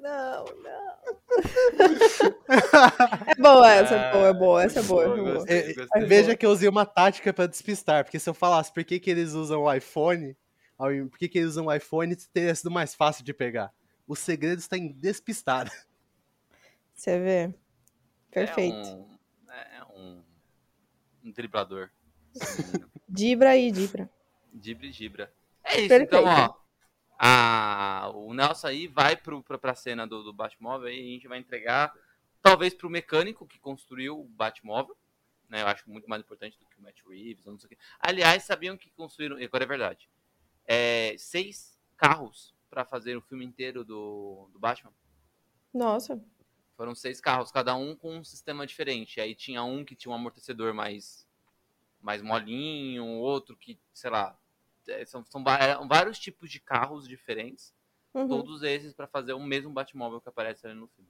Não, 0.05 0.45
não. 0.61 0.95
é 3.27 3.35
boa 3.35 3.71
essa, 3.71 3.95
é 3.95 4.11
boa, 4.11 4.27
é 4.27 4.33
boa, 4.33 4.63
essa 4.63 4.79
é 4.79 4.83
boa. 4.83 5.03
É 5.03 5.07
boa. 5.07 5.33
Gostei, 5.33 5.73
gostei. 5.73 6.03
É, 6.03 6.05
veja 6.05 6.35
que 6.35 6.45
eu 6.45 6.51
usei 6.51 6.69
uma 6.69 6.85
tática 6.85 7.33
para 7.33 7.47
despistar, 7.47 8.03
porque 8.03 8.19
se 8.19 8.29
eu 8.29 8.35
falasse 8.35 8.71
por 8.71 8.83
que, 8.83 8.99
que 8.99 9.09
eles 9.09 9.33
usam 9.33 9.63
o 9.63 9.73
iPhone, 9.73 10.37
por 10.77 11.17
que, 11.17 11.27
que 11.27 11.39
eles 11.39 11.49
usam 11.51 11.65
o 11.65 11.73
iPhone, 11.73 12.15
teria 12.31 12.53
sido 12.53 12.69
mais 12.69 12.93
fácil 12.93 13.25
de 13.25 13.33
pegar. 13.33 13.73
O 14.07 14.15
segredo 14.15 14.59
está 14.59 14.77
em 14.77 14.91
despistar. 14.91 15.71
Você 16.93 17.19
vê. 17.19 17.51
Perfeito. 18.29 18.77
É 18.77 18.93
um, 18.93 19.07
é 19.51 19.83
um, 19.95 20.23
um 21.23 21.31
driblador. 21.31 21.89
Dibra 23.09 23.49
aí, 23.51 23.71
Dibra. 23.71 24.07
Dibra 24.53 24.85
e 24.85 24.91
Dibra. 24.91 25.33
É 25.63 25.79
isso, 25.79 25.89
Perfeito. 25.89 26.15
então, 26.15 26.25
ó. 26.25 26.64
A, 27.17 28.11
o 28.13 28.33
Nelson 28.33 28.67
aí 28.67 28.87
vai 28.87 29.15
pra, 29.15 29.57
pra 29.57 29.75
cena 29.75 30.05
do, 30.05 30.23
do 30.23 30.33
Batmóvel 30.33 30.89
e 30.89 30.99
a 30.99 31.13
gente 31.13 31.27
vai 31.27 31.39
entregar, 31.39 31.93
talvez 32.41 32.73
pro 32.73 32.89
mecânico 32.89 33.47
que 33.47 33.59
construiu 33.59 34.19
o 34.19 34.25
Batmóvel. 34.25 34.95
Né, 35.47 35.61
eu 35.61 35.67
acho 35.67 35.89
muito 35.89 36.09
mais 36.09 36.21
importante 36.21 36.57
do 36.59 36.65
que 36.65 36.79
o 36.79 36.81
Matt 36.81 37.01
Reeves, 37.07 37.45
não 37.45 37.57
sei 37.59 37.67
o 37.67 37.69
que. 37.69 37.77
Aliás, 37.99 38.43
sabiam 38.43 38.75
que 38.75 38.89
construíram, 38.89 39.37
agora 39.37 39.63
é 39.63 39.67
verdade, 39.67 40.09
é, 40.65 41.15
seis 41.17 41.79
carros 41.95 42.53
para 42.69 42.83
fazer 42.83 43.15
o 43.15 43.21
filme 43.21 43.45
inteiro 43.45 43.85
do, 43.85 44.49
do 44.51 44.59
Batman. 44.59 44.91
Nossa. 45.73 46.21
Foram 46.75 46.93
seis 46.93 47.21
carros, 47.21 47.51
cada 47.51 47.75
um 47.75 47.95
com 47.95 48.17
um 48.17 48.23
sistema 48.23 48.67
diferente. 48.67 49.21
Aí 49.21 49.33
tinha 49.33 49.63
um 49.63 49.85
que 49.85 49.95
tinha 49.95 50.11
um 50.11 50.15
amortecedor 50.15 50.73
mais, 50.73 51.25
mais 52.01 52.21
molinho, 52.21 53.05
outro 53.05 53.55
que, 53.55 53.79
sei 53.93 54.09
lá, 54.09 54.37
são, 55.05 55.23
são 55.25 55.43
vários 55.87 56.19
tipos 56.19 56.49
de 56.49 56.59
carros 56.59 57.07
diferentes. 57.07 57.73
Uhum. 58.13 58.27
Todos 58.27 58.63
esses 58.63 58.93
para 58.93 59.07
fazer 59.07 59.33
o 59.33 59.39
mesmo 59.39 59.71
Batmóvel 59.71 60.21
que 60.21 60.29
aparece 60.29 60.65
ali 60.65 60.75
no 60.75 60.87
filme. 60.87 61.09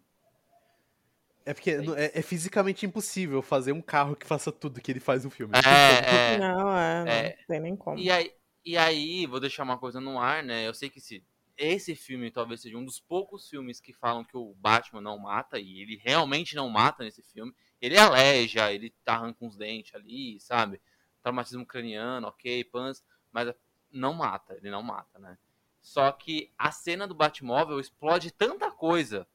É 1.46 1.54
porque 1.54 1.70
é, 1.70 1.76
é, 1.76 2.20
é, 2.20 2.22
fisicamente 2.24 2.86
impossível 2.86 3.42
fazer 3.42 3.72
um 3.72 3.82
carro 3.82 4.16
que 4.16 4.26
faça 4.26 4.52
tudo 4.52 4.82
que 4.82 4.92
ele 4.92 5.00
faz 5.00 5.24
no 5.24 5.30
filme. 5.30 5.54
É, 5.56 6.34
é, 6.34 6.38
não, 6.40 6.76
é, 6.76 7.04
não 7.04 7.12
é. 7.12 7.38
tem 7.48 7.60
nem 7.60 7.76
como. 7.76 8.00
E 8.00 8.10
aí, 8.10 8.34
e 8.66 8.76
aí, 8.76 9.28
vou 9.28 9.40
deixar 9.40 9.62
uma 9.62 9.78
coisa 9.78 10.02
no 10.02 10.20
ar, 10.20 10.42
né? 10.44 10.68
Eu 10.68 10.74
sei 10.74 10.90
que 10.90 11.00
se 11.00 11.24
esse 11.56 11.96
filme 11.96 12.32
talvez 12.32 12.62
seja 12.62 12.76
um 12.76 12.84
dos 12.84 13.00
poucos 13.00 13.48
filmes 13.48 13.80
que 13.80 13.94
falam 13.94 14.26
que 14.26 14.36
o 14.36 14.56
Batman 14.56 15.02
não 15.02 15.20
mata, 15.20 15.60
e 15.60 15.82
ele 15.82 16.02
realmente 16.04 16.56
não 16.56 16.68
mata 16.68 17.04
nesse 17.04 17.22
filme. 17.22 17.54
Ele 17.80 17.96
aleja, 17.96 18.74
ele 18.74 18.92
tá 19.04 19.14
arranca 19.14 19.46
uns 19.46 19.56
dentes 19.56 19.94
ali, 19.94 20.40
sabe? 20.40 20.82
Traumatismo 21.22 21.64
craniano, 21.64 22.28
ok, 22.28 22.64
pans, 22.64 23.04
mas 23.32 23.54
não 23.96 24.14
mata, 24.14 24.56
ele 24.56 24.70
não 24.70 24.84
mata, 24.84 25.18
né? 25.20 25.38
Só 25.82 26.12
que 26.12 26.52
a 26.58 26.72
cena 26.72 27.08
do 27.08 27.14
Batmóvel 27.14 27.80
explode 27.80 28.32
tanta 28.32 28.72
coisa, 28.72 29.28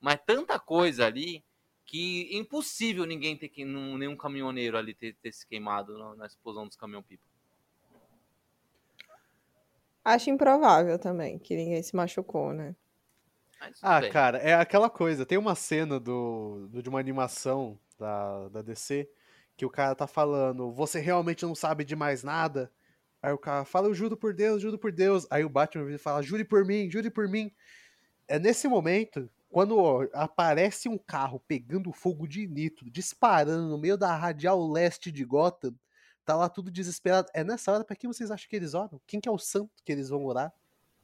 mas 0.00 0.18
tanta 0.24 0.58
coisa 0.58 1.04
ali, 1.06 1.44
que 1.84 2.28
é 2.32 2.36
impossível 2.36 3.04
ninguém 3.04 3.36
ter 3.36 3.48
que. 3.48 3.64
nenhum 3.64 4.16
caminhoneiro 4.16 4.76
ali 4.76 4.94
ter, 4.94 5.14
ter 5.14 5.32
se 5.32 5.46
queimado 5.46 5.96
na, 5.98 6.14
na 6.16 6.26
explosão 6.26 6.66
dos 6.66 6.76
caminhão-pipa. 6.76 7.24
Acho 10.04 10.30
improvável 10.30 10.98
também 10.98 11.38
que 11.38 11.54
ninguém 11.54 11.82
se 11.82 11.94
machucou, 11.94 12.54
né? 12.54 12.74
Ah, 13.82 14.00
bem. 14.00 14.10
cara, 14.10 14.38
é 14.38 14.54
aquela 14.54 14.88
coisa. 14.88 15.26
Tem 15.26 15.36
uma 15.36 15.54
cena 15.54 15.98
do, 16.00 16.68
do, 16.70 16.82
de 16.82 16.88
uma 16.88 17.00
animação 17.00 17.78
da, 17.98 18.48
da 18.48 18.62
DC 18.62 19.10
que 19.56 19.66
o 19.66 19.70
cara 19.70 19.94
tá 19.94 20.06
falando: 20.06 20.72
Você 20.72 21.00
realmente 21.00 21.44
não 21.44 21.54
sabe 21.54 21.84
de 21.84 21.96
mais 21.96 22.22
nada? 22.22 22.72
Aí 23.28 23.34
o 23.34 23.38
cara 23.38 23.64
fala: 23.64 23.88
Eu 23.88 23.94
juro 23.94 24.16
por 24.16 24.32
Deus, 24.32 24.62
juro 24.62 24.78
por 24.78 24.90
Deus. 24.90 25.26
Aí 25.30 25.44
o 25.44 25.48
Batman 25.48 25.98
fala: 25.98 26.22
Jure 26.22 26.44
por 26.44 26.64
mim, 26.64 26.90
jure 26.90 27.10
por 27.10 27.28
mim. 27.28 27.52
É 28.26 28.38
nesse 28.38 28.66
momento, 28.66 29.30
quando 29.50 30.08
aparece 30.12 30.88
um 30.88 30.98
carro 30.98 31.40
pegando 31.46 31.92
fogo 31.92 32.26
de 32.26 32.46
nitro, 32.46 32.90
disparando 32.90 33.68
no 33.68 33.78
meio 33.78 33.96
da 33.96 34.14
radial 34.14 34.66
leste 34.66 35.12
de 35.12 35.24
Gotham, 35.24 35.74
tá 36.24 36.34
lá 36.34 36.48
tudo 36.48 36.70
desesperado. 36.70 37.28
É 37.34 37.44
nessa 37.44 37.72
hora, 37.72 37.84
pra 37.84 37.96
quem 37.96 38.10
vocês 38.10 38.30
acham 38.30 38.48
que 38.48 38.56
eles 38.56 38.74
oram? 38.74 39.00
Quem 39.06 39.20
que 39.20 39.28
é 39.28 39.32
o 39.32 39.38
santo 39.38 39.70
que 39.84 39.92
eles 39.92 40.08
vão 40.08 40.24
orar? 40.24 40.52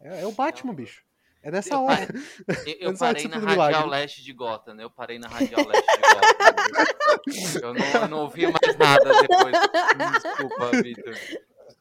É, 0.00 0.22
é 0.22 0.26
o 0.26 0.32
Batman, 0.32 0.74
bicho. 0.74 1.04
É 1.42 1.50
nessa 1.50 1.74
eu 1.74 1.82
hora. 1.82 2.06
Parei, 2.46 2.78
eu, 2.80 2.90
eu 2.90 2.96
parei 2.96 3.28
na 3.28 3.38
Radial 3.38 3.86
Leste 3.86 4.22
de 4.22 4.32
Gotham, 4.32 4.74
né? 4.74 4.84
Eu 4.84 4.90
parei 4.90 5.18
na 5.18 5.28
Radial 5.28 5.66
Leste 5.66 5.86
de 5.94 6.00
Gotham. 6.00 7.68
eu, 7.68 7.74
não, 7.74 8.02
eu 8.02 8.08
não 8.08 8.18
ouvi 8.20 8.46
mais 8.46 8.78
nada 8.78 9.20
depois. 9.20 9.54
Desculpa, 10.22 10.70
Vitor. 10.82 11.14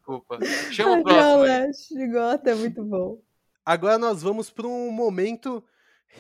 Desculpa. 0.04 0.38
Chama 0.72 1.00
o 1.00 1.04
próximo. 1.04 1.98
De 1.98 2.08
Gotham 2.08 2.52
é 2.52 2.56
muito 2.56 2.84
bom. 2.84 3.22
Agora 3.66 3.98
nós 3.98 4.22
vamos 4.22 4.50
para 4.50 4.68
um 4.68 4.92
momento 4.92 5.64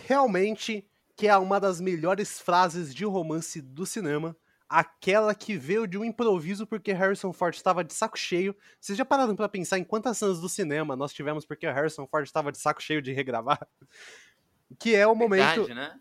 realmente 0.07 0.87
que 1.15 1.27
é 1.27 1.37
uma 1.37 1.59
das 1.59 1.81
melhores 1.81 2.39
frases 2.39 2.95
de 2.95 3.03
romance 3.03 3.61
do 3.61 3.85
cinema 3.85 4.35
aquela 4.69 5.35
que 5.35 5.55
veio 5.55 5.85
de 5.85 5.99
um 5.99 6.05
improviso 6.05 6.65
porque 6.65 6.93
Harrison 6.93 7.31
Ford 7.31 7.53
estava 7.53 7.83
de 7.83 7.93
saco 7.93 8.17
cheio. 8.17 8.55
Vocês 8.79 8.97
já 8.97 9.05
pararam 9.05 9.35
para 9.35 9.47
pensar 9.47 9.77
em 9.77 9.83
quantas 9.83 10.17
cenas 10.17 10.39
do 10.39 10.49
cinema 10.49 10.95
nós 10.95 11.13
tivemos 11.13 11.45
porque 11.45 11.67
Harrison 11.67 12.07
Ford 12.07 12.25
estava 12.25 12.51
de 12.51 12.57
saco 12.57 12.81
cheio 12.81 13.01
de 13.01 13.11
regravar? 13.11 13.67
Que 14.79 14.95
é 14.95 15.05
o 15.05 15.13
momento. 15.13 15.65
Verdade, 15.65 15.73
né? 15.75 15.99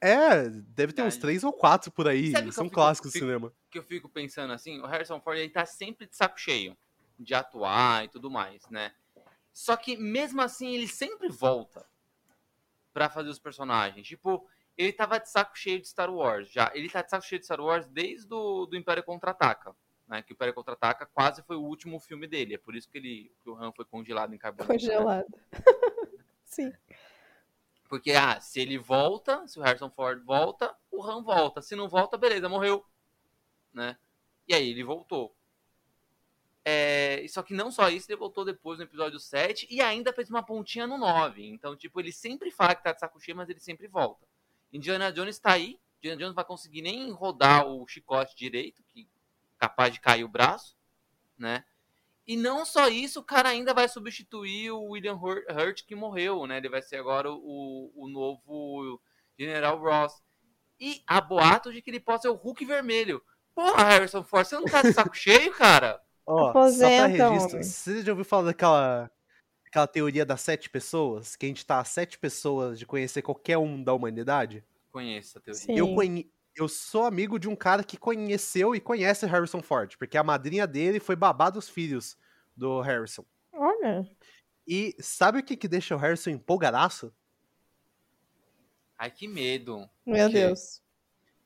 É, 0.00 0.48
deve 0.48 0.92
ter 0.92 1.02
uns 1.02 1.16
três 1.16 1.42
ou 1.42 1.52
quatro 1.52 1.90
por 1.90 2.06
aí. 2.06 2.32
São 2.52 2.68
clássicos 2.68 3.12
do 3.12 3.18
cinema. 3.18 3.52
Que 3.68 3.78
eu 3.78 3.82
fico 3.82 4.08
pensando 4.08 4.52
assim, 4.52 4.78
o 4.78 4.86
Harrison 4.86 5.20
Ford 5.20 5.36
ele 5.36 5.48
tá 5.48 5.66
sempre 5.66 6.06
de 6.06 6.14
saco 6.14 6.38
cheio 6.38 6.76
de 7.18 7.34
atuar 7.34 8.04
e 8.04 8.08
tudo 8.08 8.30
mais, 8.30 8.68
né? 8.68 8.94
Só 9.52 9.76
que 9.76 9.96
mesmo 9.96 10.42
assim 10.42 10.74
ele 10.74 10.88
sempre 10.88 11.28
volta 11.28 11.86
para 12.92 13.08
fazer 13.08 13.28
os 13.28 13.38
personagens. 13.38 14.06
Tipo, 14.06 14.48
ele 14.76 14.92
tava 14.92 15.18
de 15.18 15.28
saco 15.28 15.56
cheio 15.56 15.80
de 15.80 15.88
Star 15.88 16.12
Wars 16.12 16.50
já. 16.50 16.70
Ele 16.74 16.88
tá 16.88 17.02
de 17.02 17.10
saco 17.10 17.24
cheio 17.24 17.38
de 17.38 17.44
Star 17.44 17.60
Wars 17.60 17.86
desde 17.86 18.32
o 18.32 18.66
do 18.66 18.76
Império 18.76 19.02
Contra-Ataca. 19.02 19.74
Né, 20.06 20.22
que 20.22 20.32
o 20.32 20.34
Império 20.34 20.52
Contra-Ataca 20.52 21.06
quase 21.06 21.42
foi 21.42 21.56
o 21.56 21.62
último 21.62 21.98
filme 21.98 22.26
dele. 22.26 22.54
É 22.54 22.58
por 22.58 22.74
isso 22.74 22.88
que, 22.90 22.98
ele, 22.98 23.32
que 23.42 23.48
o 23.48 23.56
Han 23.56 23.72
foi 23.72 23.84
congelado 23.84 24.34
em 24.34 24.38
carbono. 24.38 24.68
Congelado. 24.68 25.26
Né? 25.30 25.40
Sim. 26.44 26.72
Porque, 27.88 28.12
ah, 28.12 28.40
se 28.40 28.60
ele 28.60 28.76
volta, 28.76 29.46
se 29.46 29.58
o 29.58 29.62
Harrison 29.62 29.88
Ford 29.88 30.22
volta, 30.22 30.76
o 30.90 31.02
Han 31.02 31.22
volta. 31.22 31.62
Se 31.62 31.74
não 31.74 31.88
volta, 31.88 32.18
beleza, 32.18 32.48
morreu. 32.48 32.84
Né? 33.72 33.96
E 34.46 34.54
aí 34.54 34.70
ele 34.70 34.84
voltou. 34.84 35.34
É, 36.64 37.26
só 37.28 37.42
que 37.42 37.52
não 37.52 37.70
só 37.70 37.90
isso, 37.90 38.10
ele 38.10 38.18
voltou 38.18 38.44
depois 38.44 38.78
no 38.78 38.84
episódio 38.84 39.20
7 39.20 39.66
e 39.70 39.82
ainda 39.82 40.12
fez 40.14 40.30
uma 40.30 40.42
pontinha 40.42 40.86
no 40.86 40.96
9. 40.96 41.46
Então, 41.46 41.76
tipo, 41.76 42.00
ele 42.00 42.10
sempre 42.10 42.50
fala 42.50 42.74
que 42.74 42.82
tá 42.82 42.92
de 42.92 43.00
saco 43.00 43.20
cheio, 43.20 43.36
mas 43.36 43.50
ele 43.50 43.60
sempre 43.60 43.86
volta. 43.86 44.26
Indiana 44.72 45.12
Jones 45.12 45.36
está 45.36 45.52
aí. 45.52 45.78
Indiana 45.98 46.18
Jones 46.18 46.34
vai 46.34 46.44
conseguir 46.44 46.82
nem 46.82 47.10
rodar 47.12 47.66
o 47.66 47.86
chicote 47.86 48.34
direito, 48.34 48.82
que 48.88 49.06
capaz 49.58 49.92
de 49.92 50.00
cair 50.00 50.24
o 50.24 50.28
braço, 50.28 50.76
né? 51.36 51.64
E 52.26 52.36
não 52.36 52.64
só 52.64 52.88
isso, 52.88 53.20
o 53.20 53.24
cara 53.24 53.50
ainda 53.50 53.74
vai 53.74 53.86
substituir 53.86 54.70
o 54.70 54.90
William 54.90 55.16
Hurt 55.16 55.84
que 55.86 55.94
morreu, 55.94 56.46
né? 56.46 56.56
Ele 56.56 56.70
vai 56.70 56.80
ser 56.80 56.96
agora 56.96 57.30
o, 57.30 57.92
o 57.94 58.08
novo 58.08 59.00
General 59.38 59.78
Ross. 59.78 60.22
E 60.80 61.02
há 61.06 61.20
boatos 61.20 61.74
de 61.74 61.82
que 61.82 61.90
ele 61.90 62.00
pode 62.00 62.22
ser 62.22 62.28
o 62.28 62.34
Hulk 62.34 62.64
vermelho. 62.64 63.22
Porra, 63.54 63.84
Harrison 63.84 64.24
Ford, 64.24 64.46
você 64.46 64.56
não 64.56 64.64
tá 64.64 64.82
de 64.82 64.92
saco 64.92 65.14
cheio, 65.16 65.52
cara? 65.52 66.02
Ó, 66.26 66.52
oh, 66.54 66.70
só 66.70 66.88
pra 66.88 67.06
registro, 67.06 67.62
você 67.62 68.02
já 68.02 68.12
ouviu 68.12 68.24
falar 68.24 68.44
daquela 68.46 69.10
aquela 69.74 69.86
teoria 69.88 70.24
das 70.24 70.40
sete 70.40 70.70
pessoas, 70.70 71.34
que 71.34 71.46
a 71.46 71.48
gente 71.48 71.66
tá 71.66 71.80
a 71.80 71.84
sete 71.84 72.16
pessoas 72.16 72.78
de 72.78 72.86
conhecer 72.86 73.22
qualquer 73.22 73.58
um 73.58 73.82
da 73.82 73.92
humanidade? 73.92 74.64
Conheço 74.92 75.36
a 75.36 75.40
teoria. 75.40 75.60
Sim. 75.60 75.76
Eu, 75.76 75.92
conhe... 75.96 76.30
eu 76.54 76.68
sou 76.68 77.04
amigo 77.04 77.40
de 77.40 77.48
um 77.48 77.56
cara 77.56 77.82
que 77.82 77.96
conheceu 77.96 78.72
e 78.74 78.80
conhece 78.80 79.26
Harrison 79.26 79.60
Ford, 79.60 79.96
porque 79.98 80.16
a 80.16 80.22
madrinha 80.22 80.64
dele 80.64 81.00
foi 81.00 81.16
babá 81.16 81.50
dos 81.50 81.68
filhos 81.68 82.16
do 82.56 82.80
Harrison. 82.80 83.24
Olha. 83.52 84.08
E 84.66 84.94
sabe 85.00 85.40
o 85.40 85.42
que, 85.42 85.56
que 85.56 85.66
deixa 85.66 85.96
o 85.96 85.98
Harrison 85.98 86.30
empolgadaço? 86.30 87.12
Ai, 88.96 89.10
que 89.10 89.26
medo. 89.26 89.90
Meu. 90.06 90.30
Deus. 90.30 90.80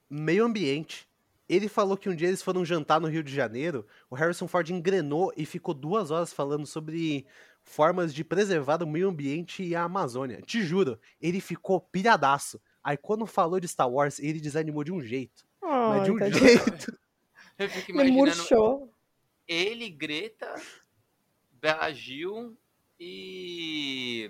Meio 0.08 0.44
ambiente. 0.44 1.07
Ele 1.48 1.68
falou 1.68 1.96
que 1.96 2.08
um 2.08 2.14
dia 2.14 2.28
eles 2.28 2.42
foram 2.42 2.64
jantar 2.64 3.00
no 3.00 3.08
Rio 3.08 3.22
de 3.22 3.34
Janeiro, 3.34 3.86
o 4.10 4.14
Harrison 4.14 4.46
Ford 4.46 4.68
engrenou 4.70 5.32
e 5.36 5.46
ficou 5.46 5.72
duas 5.72 6.10
horas 6.10 6.32
falando 6.32 6.66
sobre 6.66 7.26
formas 7.62 8.12
de 8.12 8.22
preservar 8.22 8.82
o 8.82 8.86
meio 8.86 9.08
ambiente 9.08 9.62
e 9.62 9.74
a 9.74 9.84
Amazônia. 9.84 10.42
Te 10.42 10.62
juro, 10.62 10.98
ele 11.20 11.40
ficou 11.40 11.80
pilhadaço. 11.80 12.60
Aí 12.82 12.96
quando 12.96 13.26
falou 13.26 13.58
de 13.58 13.68
Star 13.68 13.90
Wars, 13.90 14.18
ele 14.18 14.40
desanimou 14.40 14.84
de 14.84 14.92
um 14.92 15.00
jeito. 15.00 15.46
Oh, 15.60 15.66
mas 15.66 16.04
de 16.04 16.10
um 16.10 16.18
tá 16.18 16.30
jeito. 16.30 16.98
Eu 17.58 17.68
fico 17.68 17.90
imaginando 17.90 18.92
ele, 19.48 19.88
Greta, 19.88 20.54
Bela 21.50 21.90
Gil 21.92 22.56
e. 23.00 24.28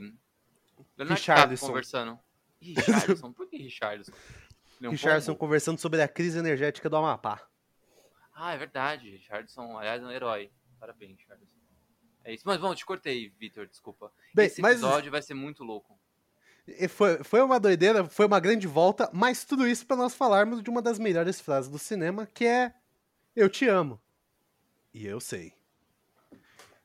Leonardo 0.96 1.20
Richardson. 1.20 1.66
conversando. 1.66 2.18
Richardson? 2.62 3.33
Por 3.33 3.48
que 3.48 3.57
Richardson? 3.57 4.12
Richardson 4.81 5.33
Pombo? 5.33 5.41
conversando 5.41 5.79
sobre 5.79 6.01
a 6.03 6.09
crise 6.09 6.38
energética 6.38 6.88
do 6.88 6.97
Amapá. 6.97 7.47
Ah, 8.35 8.55
é 8.55 8.59
verdade. 8.59 9.11
Richardson, 9.11 9.77
aliás, 9.77 10.03
é 10.03 10.07
um 10.07 10.11
herói. 10.11 10.51
Parabéns, 10.79 11.19
Richardson. 11.19 11.57
É 12.25 12.35
isso. 12.35 12.45
Mas 12.47 12.61
vamos, 12.61 12.79
te 12.79 12.87
cortei, 12.87 13.33
Vitor, 13.38 13.67
desculpa. 13.67 14.12
Bem, 14.35 14.47
Esse 14.47 14.61
episódio 14.61 15.11
mas... 15.11 15.12
vai 15.12 15.23
ser 15.23 15.35
muito 15.35 15.64
louco. 15.64 15.99
Foi, 16.91 17.25
foi 17.25 17.41
uma 17.41 17.59
doideira, 17.59 18.05
foi 18.05 18.27
uma 18.27 18.38
grande 18.38 18.67
volta, 18.67 19.09
mas 19.12 19.45
tudo 19.45 19.67
isso 19.67 19.87
para 19.87 19.97
nós 19.97 20.14
falarmos 20.14 20.62
de 20.62 20.69
uma 20.69 20.83
das 20.83 20.99
melhores 20.99 21.41
frases 21.41 21.71
do 21.71 21.79
cinema, 21.79 22.27
que 22.27 22.45
é 22.45 22.75
Eu 23.35 23.49
te 23.49 23.67
amo. 23.67 23.99
E 24.93 25.07
eu 25.07 25.19
sei. 25.19 25.55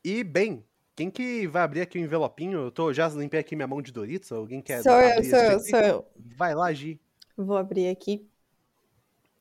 E, 0.02 0.24
bem, 0.24 0.64
quem 0.96 1.10
que 1.10 1.46
vai 1.46 1.62
abrir 1.62 1.82
aqui 1.82 1.98
o 1.98 2.00
envelopinho? 2.00 2.58
Eu 2.60 2.70
tô, 2.70 2.92
já 2.92 3.08
limpei 3.08 3.40
aqui 3.40 3.54
minha 3.56 3.66
mão 3.66 3.82
de 3.82 3.92
Doritos. 3.92 4.30
Alguém 4.32 4.62
quer 4.62 4.82
Sou 4.82 4.92
eu, 4.92 5.24
sou 5.24 5.38
eu, 5.38 5.60
sou 5.60 5.78
eu. 5.80 6.06
Vai 6.16 6.54
lá, 6.54 6.72
Gi. 6.72 7.00
Vou 7.36 7.56
abrir 7.56 7.88
aqui. 7.88 8.28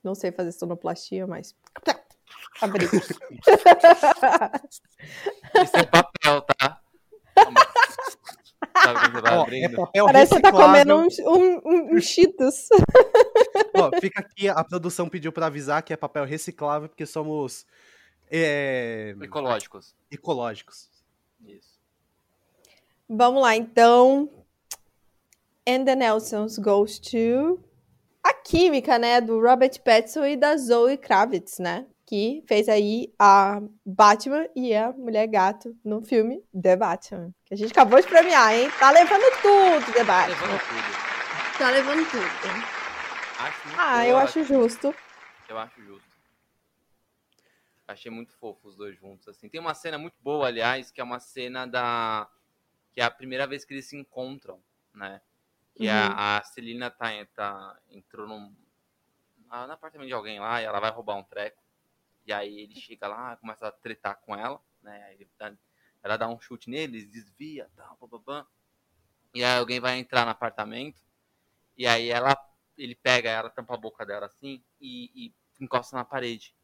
Não 0.03 0.15
sei 0.15 0.31
fazer 0.31 0.51
sonoplastia, 0.51 1.27
mas. 1.27 1.55
Abri. 2.61 2.85
Isso 2.85 3.13
é 5.77 5.83
papel, 5.85 6.41
tá? 6.41 6.79
Você 8.75 9.21
vai 9.21 9.37
Ó, 9.37 9.45
é 9.51 9.69
papel 9.69 10.05
Parece 10.05 10.29
que 10.29 10.35
você 10.35 10.41
tá 10.41 10.51
comendo 10.51 10.97
reciclável. 11.01 11.33
um, 11.33 11.37
um, 11.37 11.93
um, 11.93 11.95
um 11.95 12.01
Cheetos. 12.01 12.67
Ó, 13.75 13.91
fica 13.99 14.19
aqui, 14.21 14.49
a 14.49 14.63
produção 14.63 15.07
pediu 15.07 15.31
pra 15.31 15.45
avisar 15.47 15.83
que 15.83 15.93
é 15.93 15.97
papel 15.97 16.25
reciclável, 16.25 16.89
porque 16.89 17.05
somos 17.05 17.65
é, 18.31 19.15
Ecológicos. 19.21 19.95
ecológicos. 20.11 20.89
Isso. 21.45 21.79
Vamos 23.07 23.41
lá, 23.41 23.55
então. 23.55 24.29
And 25.67 25.85
the 25.85 25.95
Nelsons 25.95 26.57
goes 26.57 26.99
to. 26.99 27.59
Química, 28.43 28.99
né? 28.99 29.21
Do 29.21 29.39
Robert 29.39 29.81
Pattinson 29.83 30.25
e 30.25 30.35
da 30.37 30.57
Zoe 30.57 30.97
Kravitz, 30.97 31.59
né? 31.59 31.85
Que 32.05 32.43
fez 32.47 32.67
aí 32.67 33.13
a 33.17 33.61
Batman 33.85 34.47
e 34.55 34.75
a 34.75 34.91
Mulher 34.91 35.27
Gato 35.27 35.75
no 35.83 36.03
filme 36.03 36.43
The 36.59 36.75
Batman. 36.75 37.33
Que 37.45 37.53
a 37.53 37.57
gente 37.57 37.71
acabou 37.71 37.99
de 38.01 38.07
premiar, 38.07 38.53
hein? 38.53 38.69
Tá 38.77 38.91
levando 38.91 39.23
tudo, 39.41 39.93
The 39.93 39.99
Tá 39.99 40.03
Batman. 40.03 40.35
levando 40.35 40.59
tudo. 40.59 41.57
Tá 41.57 41.69
levando 41.69 42.11
tudo. 42.11 42.73
Ah, 43.77 43.93
boa, 43.95 44.05
eu 44.05 44.17
acho 44.17 44.43
justo. 44.43 44.93
Eu 45.49 45.57
acho 45.57 45.81
justo. 45.81 46.13
Achei 47.87 48.11
muito 48.11 48.33
fofo 48.37 48.67
os 48.67 48.75
dois 48.75 48.97
juntos, 48.97 49.27
assim. 49.27 49.49
Tem 49.49 49.59
uma 49.59 49.73
cena 49.73 49.97
muito 49.97 50.15
boa, 50.21 50.47
aliás, 50.47 50.91
que 50.91 51.01
é 51.01 51.03
uma 51.03 51.19
cena 51.19 51.65
da... 51.65 52.27
Que 52.91 53.01
é 53.01 53.03
a 53.03 53.11
primeira 53.11 53.45
vez 53.47 53.65
que 53.65 53.73
eles 53.73 53.87
se 53.87 53.97
encontram, 53.97 54.59
né? 54.93 55.21
Que 55.75 55.87
Uhum. 55.87 55.89
a, 55.89 56.37
a 56.39 56.43
Celina 56.43 56.91
tá, 56.91 57.09
tá, 57.33 57.79
entrou 57.89 58.27
num... 58.27 58.55
ah, 59.49 59.67
no 59.67 59.73
apartamento 59.73 60.07
de 60.07 60.13
alguém 60.13 60.39
lá 60.39 60.61
e 60.61 60.65
ela 60.65 60.79
vai 60.79 60.91
roubar 60.91 61.15
um 61.17 61.23
treco. 61.23 61.61
E 62.25 62.33
aí 62.33 62.59
ele 62.59 62.75
chega 62.75 63.07
lá, 63.07 63.37
começa 63.37 63.67
a 63.67 63.71
tretar 63.71 64.17
com 64.21 64.35
ela, 64.35 64.61
né? 64.81 65.17
Dá- 65.37 65.53
ela 66.03 66.17
dá 66.17 66.27
um 66.29 66.39
chute 66.39 66.69
nele, 66.69 66.97
eles 66.97 67.09
desvia, 67.09 67.69
tal, 67.75 67.97
bababam. 68.01 68.45
E 69.33 69.43
aí 69.43 69.57
alguém 69.59 69.79
vai 69.79 69.99
entrar 69.99 70.25
no 70.25 70.31
apartamento. 70.31 71.01
E 71.77 71.87
aí 71.87 72.09
ela, 72.09 72.37
ele 72.77 72.95
pega 72.95 73.29
ela, 73.29 73.49
tampa 73.49 73.73
a 73.75 73.77
boca 73.77 74.05
dela 74.05 74.27
assim 74.27 74.63
e, 74.81 75.11
e 75.27 75.35
encosta 75.63 75.95
na 75.95 76.05
parede. 76.05 76.55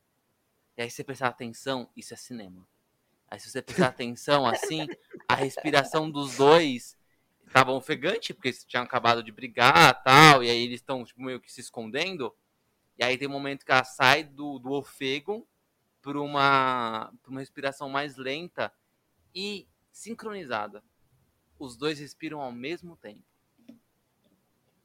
E 0.77 0.81
aí 0.83 0.89
se 0.89 0.97
você 0.97 1.05
prestar 1.05 1.29
atenção, 1.29 1.89
isso 1.95 2.13
é 2.13 2.17
cinema. 2.17 2.67
Aí 3.29 3.39
se 3.39 3.49
você 3.51 3.61
prestar 3.63 3.89
atenção 3.89 4.47
assim, 4.47 4.91
a 5.27 5.35
respiração 5.35 6.11
dos 6.11 6.37
dois 6.37 6.97
tava 7.51 7.71
ofegante, 7.71 8.33
porque 8.33 8.49
eles 8.49 8.63
tinham 8.65 8.83
acabado 8.83 9.23
de 9.23 9.31
brigar 9.31 10.01
tal, 10.03 10.43
e 10.43 10.49
aí 10.49 10.63
eles 10.63 10.79
estão 10.79 11.03
tipo, 11.03 11.21
meio 11.21 11.39
que 11.39 11.51
se 11.51 11.61
escondendo. 11.61 12.35
E 12.97 13.03
aí 13.03 13.17
tem 13.17 13.27
um 13.27 13.31
momento 13.31 13.65
que 13.65 13.71
ela 13.71 13.83
sai 13.83 14.23
do, 14.23 14.59
do 14.59 14.71
ofego 14.71 15.47
para 16.01 16.19
uma, 16.21 17.11
pra 17.21 17.31
uma 17.31 17.39
respiração 17.39 17.89
mais 17.89 18.17
lenta 18.17 18.71
e 19.33 19.67
sincronizada. 19.91 20.83
Os 21.57 21.75
dois 21.75 21.99
respiram 21.99 22.41
ao 22.41 22.51
mesmo 22.51 22.95
tempo. 22.97 23.23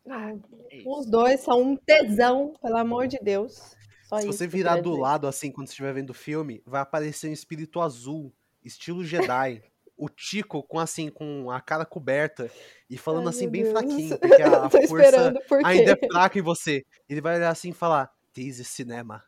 É 0.06 0.76
isso. 0.76 0.90
Os 0.90 1.06
dois 1.06 1.40
são 1.40 1.62
um 1.62 1.76
tesão, 1.76 2.54
pelo 2.60 2.76
amor 2.76 3.06
de 3.06 3.18
Deus. 3.18 3.74
Só 4.04 4.20
Se 4.20 4.26
você 4.26 4.46
virar 4.46 4.80
do 4.80 4.90
dizer. 4.90 5.02
lado, 5.02 5.26
assim, 5.26 5.50
quando 5.50 5.66
você 5.66 5.72
estiver 5.72 5.94
vendo 5.94 6.10
o 6.10 6.14
filme, 6.14 6.62
vai 6.66 6.82
aparecer 6.82 7.28
um 7.28 7.32
espírito 7.32 7.80
azul, 7.80 8.32
estilo 8.62 9.04
Jedi. 9.04 9.62
o 9.96 10.08
Tico 10.08 10.62
com, 10.62 10.78
assim, 10.78 11.10
com 11.10 11.50
a 11.50 11.60
cara 11.60 11.84
coberta 11.84 12.50
e 12.90 12.98
falando 12.98 13.28
Ai, 13.28 13.34
assim, 13.34 13.48
bem 13.48 13.62
Deus. 13.62 13.72
fraquinho, 13.72 14.18
porque 14.28 14.42
a 14.42 14.68
Tô 14.68 14.88
força 14.88 15.34
ainda 15.64 15.92
é 15.92 16.06
fraca 16.06 16.38
em 16.38 16.42
você. 16.42 16.84
Ele 17.08 17.20
vai 17.20 17.36
olhar 17.36 17.50
assim 17.50 17.70
e 17.70 17.74
falar, 17.74 18.10
this 18.32 18.58
is 18.58 18.68
cinema. 18.68 19.22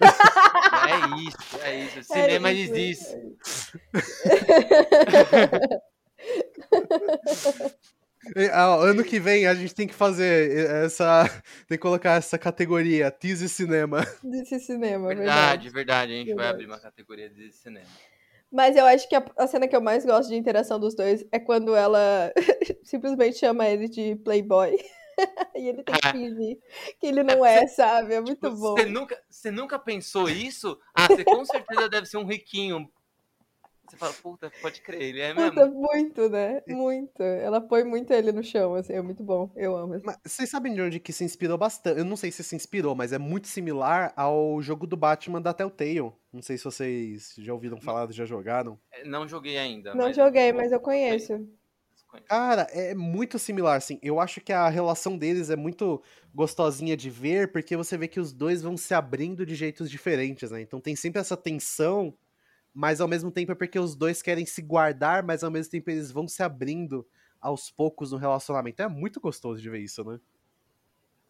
É 0.00 1.20
isso, 1.22 1.62
é 1.62 1.84
isso. 1.84 2.02
Cinema 2.12 2.50
é 2.50 2.52
isso. 2.52 3.14
E, 8.36 8.44
ah, 8.52 8.74
Ano 8.74 9.02
que 9.04 9.18
vem 9.18 9.46
a 9.46 9.54
gente 9.54 9.74
tem 9.74 9.86
que 9.86 9.94
fazer 9.94 10.66
essa. 10.84 11.24
Tem 11.66 11.78
que 11.78 11.78
colocar 11.78 12.16
essa 12.16 12.36
categoria, 12.36 13.10
This 13.10 13.40
is 13.40 13.52
cinema. 13.52 14.06
Desse 14.22 14.58
cinema, 14.60 15.08
Verdade, 15.08 15.70
verdade. 15.70 16.12
A 16.12 16.16
gente 16.16 16.26
vai 16.26 16.36
Verdade. 16.36 16.52
abrir 16.54 16.66
uma 16.66 16.78
categoria 16.80 17.30
de 17.30 17.50
cinema. 17.52 17.86
Mas 18.50 18.76
eu 18.76 18.86
acho 18.86 19.08
que 19.08 19.14
a, 19.14 19.24
a 19.36 19.46
cena 19.46 19.68
que 19.68 19.76
eu 19.76 19.80
mais 19.80 20.04
gosto 20.04 20.28
de 20.30 20.36
interação 20.36 20.78
dos 20.80 20.94
dois 20.94 21.24
é 21.30 21.38
quando 21.38 21.74
ela 21.74 22.32
simplesmente 22.82 23.38
chama 23.38 23.68
ele 23.68 23.88
de 23.88 24.16
playboy. 24.16 24.76
e 25.54 25.68
ele 25.68 25.82
tem 25.82 25.94
que 25.96 26.06
Ah. 26.06 26.12
fingir 26.12 26.58
que 27.00 27.06
ele 27.06 27.22
não 27.22 27.44
é, 27.44 27.66
sabe? 27.66 28.14
É 28.14 28.20
muito 28.20 28.50
bom. 28.50 28.76
Você 28.76 28.86
nunca, 28.86 29.22
você 29.28 29.50
nunca 29.50 29.78
pensou 29.78 30.28
isso? 30.28 30.78
Ah, 30.94 31.08
você 31.08 31.24
com 31.24 31.44
certeza 31.44 31.88
deve 31.88 32.06
ser 32.06 32.16
um 32.16 32.24
riquinho. 32.24 32.90
Fala, 33.98 34.12
puta, 34.14 34.50
pode 34.62 34.80
crer, 34.80 35.02
ele 35.02 35.20
é 35.20 35.34
Puta, 35.34 35.66
mesmo. 35.66 35.80
muito, 35.80 36.28
né? 36.28 36.62
Muito. 36.68 37.22
Ela 37.22 37.60
põe 37.60 37.84
muito 37.84 38.12
ele 38.12 38.32
no 38.32 38.42
chão, 38.42 38.74
assim, 38.74 38.92
é 38.92 39.02
muito 39.02 39.22
bom. 39.22 39.50
Eu 39.56 39.76
amo. 39.76 40.00
Mas 40.04 40.16
vocês 40.24 40.48
sabem 40.48 40.74
de 40.74 40.80
onde 40.80 41.00
que 41.00 41.12
se 41.12 41.24
inspirou 41.24 41.58
bastante? 41.58 41.98
Eu 41.98 42.04
não 42.04 42.16
sei 42.16 42.30
se 42.30 42.42
se 42.42 42.54
inspirou, 42.56 42.94
mas 42.94 43.12
é 43.12 43.18
muito 43.18 43.48
similar 43.48 44.12
ao 44.16 44.60
jogo 44.62 44.86
do 44.86 44.96
Batman 44.96 45.40
da 45.40 45.52
Telltale. 45.52 46.12
Não 46.32 46.42
sei 46.42 46.56
se 46.58 46.64
vocês 46.64 47.34
já 47.38 47.52
ouviram 47.52 47.80
falar, 47.80 48.10
já 48.12 48.24
jogaram. 48.24 48.78
Não 49.04 49.26
joguei 49.28 49.58
ainda. 49.58 49.94
Não 49.94 50.06
mas 50.06 50.16
joguei, 50.16 50.50
eu- 50.50 50.54
mas 50.54 50.72
eu 50.72 50.80
conheço. 50.80 51.28
conheço. 51.34 51.58
Cara, 52.26 52.62
é 52.70 52.94
muito 52.94 53.38
similar, 53.38 53.76
assim. 53.76 53.98
Eu 54.02 54.18
acho 54.18 54.40
que 54.40 54.52
a 54.52 54.68
relação 54.68 55.16
deles 55.18 55.50
é 55.50 55.56
muito 55.56 56.02
gostosinha 56.34 56.96
de 56.96 57.10
ver, 57.10 57.52
porque 57.52 57.76
você 57.76 57.96
vê 57.98 58.08
que 58.08 58.18
os 58.20 58.32
dois 58.32 58.62
vão 58.62 58.76
se 58.76 58.94
abrindo 58.94 59.44
de 59.44 59.54
jeitos 59.54 59.90
diferentes, 59.90 60.50
né? 60.50 60.60
Então 60.60 60.80
tem 60.80 60.96
sempre 60.96 61.20
essa 61.20 61.36
tensão, 61.36 62.14
mas 62.78 63.00
ao 63.00 63.08
mesmo 63.08 63.28
tempo 63.32 63.50
é 63.50 63.56
porque 63.56 63.76
os 63.76 63.96
dois 63.96 64.22
querem 64.22 64.46
se 64.46 64.62
guardar, 64.62 65.24
mas 65.24 65.42
ao 65.42 65.50
mesmo 65.50 65.68
tempo 65.68 65.90
eles 65.90 66.12
vão 66.12 66.28
se 66.28 66.44
abrindo 66.44 67.04
aos 67.40 67.72
poucos 67.72 68.12
no 68.12 68.18
relacionamento. 68.18 68.80
É 68.80 68.86
muito 68.86 69.20
gostoso 69.20 69.60
de 69.60 69.68
ver 69.68 69.80
isso, 69.80 70.04
né? 70.04 70.20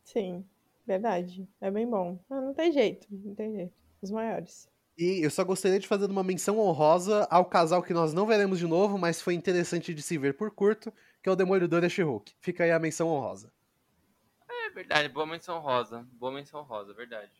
Sim, 0.05 0.45
verdade. 0.87 1.49
É 1.59 1.71
bem 1.71 1.89
bom. 1.89 2.19
Ah, 2.29 2.39
não 2.43 2.53
tem 2.53 2.71
jeito, 2.71 3.09
não 3.11 3.35
tem 3.35 3.51
jeito. 3.51 3.73
Os 4.03 4.11
maiores. 4.11 4.69
E 4.99 5.25
eu 5.25 5.31
só 5.31 5.43
gostaria 5.43 5.79
de 5.79 5.89
fazer 5.89 6.05
uma 6.11 6.23
menção 6.23 6.59
honrosa 6.59 7.27
ao 7.31 7.47
casal 7.47 7.83
que 7.83 7.95
nós 7.95 8.13
não 8.13 8.27
veremos 8.27 8.59
de 8.59 8.67
novo, 8.67 8.99
mas 8.99 9.23
foi 9.23 9.33
interessante 9.33 9.95
de 9.95 10.03
se 10.03 10.19
ver 10.19 10.37
por 10.37 10.51
curto, 10.51 10.93
que 11.23 11.31
é 11.31 11.33
o 11.33 11.37
Demolidor 11.37 11.83
e 11.83 11.87
a 11.87 11.89
She-Hulk. 11.89 12.31
Fica 12.43 12.65
aí 12.65 12.73
a 12.73 12.79
menção 12.79 13.09
honrosa. 13.09 13.51
É 14.47 14.69
verdade, 14.69 15.09
boa 15.09 15.27
menção 15.27 15.61
rosa. 15.61 16.07
Boa 16.13 16.31
menção 16.31 16.63
rosa, 16.63 16.93
verdade. 16.93 17.33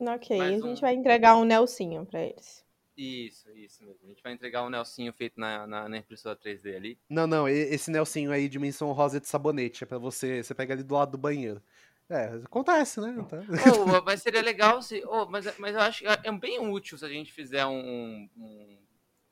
Ok, 0.00 0.38
Mais 0.38 0.62
a 0.62 0.66
gente 0.66 0.78
um. 0.78 0.80
vai 0.80 0.94
entregar 0.94 1.36
um 1.36 1.44
Nelsinho 1.44 2.06
pra 2.06 2.22
eles. 2.22 2.65
Isso, 2.96 3.50
isso 3.50 3.84
mesmo. 3.84 4.00
A 4.04 4.06
gente 4.08 4.22
vai 4.22 4.32
entregar 4.32 4.62
o 4.62 4.70
Nelsinho 4.70 5.12
feito 5.12 5.38
na, 5.38 5.66
na, 5.66 5.88
na 5.88 5.98
impressora 5.98 6.34
3D 6.36 6.74
ali. 6.76 6.98
Não, 7.08 7.26
não, 7.26 7.46
esse 7.48 7.90
Nelsinho 7.90 8.32
aí 8.32 8.48
de 8.48 8.58
menção 8.58 8.90
rosa 8.92 9.20
de 9.20 9.28
sabonete, 9.28 9.84
é 9.84 9.86
pra 9.86 9.98
você, 9.98 10.42
você 10.42 10.54
pega 10.54 10.72
ali 10.72 10.82
do 10.82 10.94
lado 10.94 11.12
do 11.12 11.18
banheiro. 11.18 11.62
É, 12.08 12.24
acontece, 12.44 13.00
né? 13.00 13.14
Tá. 13.28 13.38
Oh, 13.74 14.02
mas 14.04 14.22
seria 14.22 14.40
legal 14.40 14.80
se. 14.80 15.02
oh, 15.06 15.26
mas, 15.26 15.58
mas 15.58 15.74
eu 15.74 15.80
acho 15.80 16.00
que 16.00 16.06
é 16.06 16.32
bem 16.32 16.60
útil 16.60 16.96
se 16.96 17.04
a 17.04 17.08
gente 17.08 17.32
fizer 17.32 17.66
um. 17.66 18.28
um- 18.36 18.78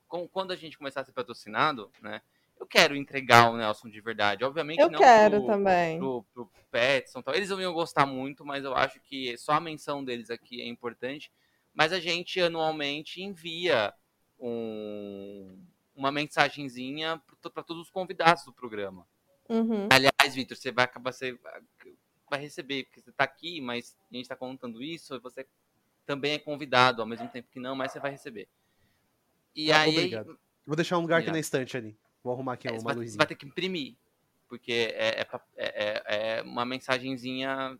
com- 0.08 0.28
quando 0.28 0.52
a 0.52 0.56
gente 0.56 0.76
começar 0.76 1.00
a 1.00 1.04
ser 1.04 1.12
patrocinado, 1.12 1.90
né? 2.02 2.20
Eu 2.58 2.66
quero 2.66 2.94
entregar 2.94 3.50
o 3.50 3.56
Nelson 3.56 3.88
de 3.88 4.00
verdade. 4.00 4.44
Obviamente 4.44 4.78
Eu 4.80 4.90
não 4.90 4.98
quero 4.98 5.38
pro, 5.38 5.46
também. 5.46 5.98
pro, 5.98 6.24
pro 6.32 6.50
Petson. 6.70 7.20
Tal. 7.20 7.34
Eles 7.34 7.48
não 7.50 7.60
iam 7.60 7.72
gostar 7.72 8.06
muito, 8.06 8.44
mas 8.44 8.64
eu 8.64 8.74
acho 8.74 9.00
que 9.00 9.36
só 9.36 9.52
a 9.52 9.60
menção 9.60 10.04
deles 10.04 10.30
aqui 10.30 10.60
é 10.60 10.66
importante. 10.66 11.32
Mas 11.74 11.92
a 11.92 11.98
gente 12.00 12.40
anualmente 12.40 13.20
envia 13.22 13.92
um- 14.38 15.58
uma 15.94 16.10
mensagenzinha 16.12 17.20
para 17.52 17.62
todos 17.62 17.82
os 17.82 17.90
convidados 17.90 18.44
do 18.44 18.52
programa. 18.52 19.06
Uhum. 19.48 19.88
Aliás, 19.90 20.34
Vitor, 20.34 20.56
você 20.56 20.72
vai 20.72 20.84
acabar 20.84 21.12
você 21.12 21.38
vai 22.30 22.40
receber, 22.40 22.84
porque 22.84 23.00
você 23.00 23.10
está 23.10 23.24
aqui, 23.24 23.60
mas 23.60 23.96
a 24.10 24.14
gente 24.14 24.22
está 24.24 24.34
contando 24.36 24.82
isso, 24.82 25.14
e 25.14 25.18
você 25.18 25.46
também 26.06 26.32
é 26.32 26.38
convidado, 26.38 27.02
ao 27.02 27.06
mesmo 27.08 27.28
tempo 27.28 27.48
que 27.50 27.60
não, 27.60 27.74
mas 27.76 27.92
você 27.92 28.00
vai 28.00 28.10
receber. 28.10 28.48
E 29.54 29.70
Ah, 29.70 29.80
aí 29.82 29.90
obrigado. 29.90 30.38
Vou 30.66 30.74
deixar 30.76 30.98
um 30.98 31.02
lugar 31.02 31.20
aqui 31.20 31.30
na 31.30 31.38
estante 31.38 31.76
ali. 31.76 31.96
Vou 32.22 32.32
arrumar 32.32 32.54
aqui 32.54 32.66
é, 32.66 32.70
você, 32.70 32.78
uma 32.78 32.84
vai, 32.84 32.94
você 32.94 33.00
luzinha. 33.00 33.18
vai 33.18 33.26
ter 33.26 33.34
que 33.34 33.46
imprimir, 33.46 33.94
porque 34.48 34.72
é, 34.94 35.20
é- 35.20 35.28
é- 35.56 36.38
é 36.38 36.42
uma 36.42 36.64
mensagenzinha 36.64 37.78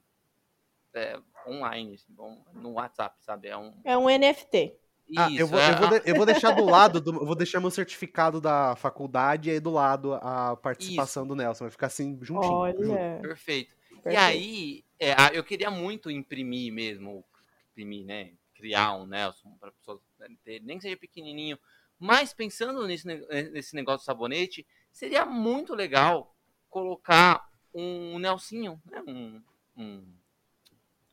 é, 0.95 1.19
online, 1.47 1.95
assim, 1.95 2.13
bom, 2.13 2.45
no 2.55 2.73
WhatsApp, 2.73 3.17
sabe? 3.23 3.49
É 3.49 3.57
um, 3.57 3.73
É 3.85 3.97
um 3.97 4.09
NFT. 4.09 4.75
Ah, 5.17 5.29
eu, 5.37 5.47
vou, 5.47 5.61
eu, 5.61 5.77
vou 5.77 5.87
de- 5.89 6.11
eu 6.11 6.15
vou 6.17 6.27
deixar 6.27 6.51
do 6.53 6.65
lado, 6.65 7.01
do, 7.01 7.11
eu 7.13 7.27
vou 7.27 7.35
deixar 7.35 7.61
meu 7.61 7.71
certificado 7.71 8.41
da 8.41 8.75
faculdade 8.77 9.49
e 9.49 9.53
aí 9.53 9.61
do 9.61 9.71
lado 9.71 10.15
a 10.15 10.57
participação 10.57 11.27
do 11.27 11.37
Nelson. 11.37 11.65
Vai 11.65 11.71
ficar 11.71 11.87
assim, 11.89 12.19
juntinho. 12.23 12.73
junto. 12.81 12.91
Olha. 12.91 13.19
Perfeito. 13.21 13.75
E 13.91 13.95
perfeito. 14.03 14.19
aí, 14.19 14.85
é, 14.99 15.15
eu 15.37 15.45
queria 15.45 15.71
muito 15.71 16.11
imprimir 16.11 16.73
mesmo, 16.73 17.25
imprimir, 17.71 18.05
né? 18.07 18.33
Criar 18.55 18.95
um 18.97 19.07
Nelson 19.07 19.55
para 19.61 19.71
pessoas 19.73 20.01
ter, 20.43 20.61
nem 20.63 20.79
que 20.79 20.83
seja 20.83 20.97
pequenininho. 20.97 21.59
Mas 21.99 22.33
pensando 22.33 22.87
nesse, 22.87 23.07
ne- 23.07 23.51
nesse 23.51 23.75
negócio 23.77 24.01
do 24.01 24.05
sabonete, 24.07 24.67
seria 24.91 25.27
muito 25.27 25.75
legal 25.75 26.35
colocar 26.71 27.47
um 27.75 28.19
Nelsinho, 28.19 28.81
né? 28.87 29.03
Um, 29.07 29.43
um 29.77 30.05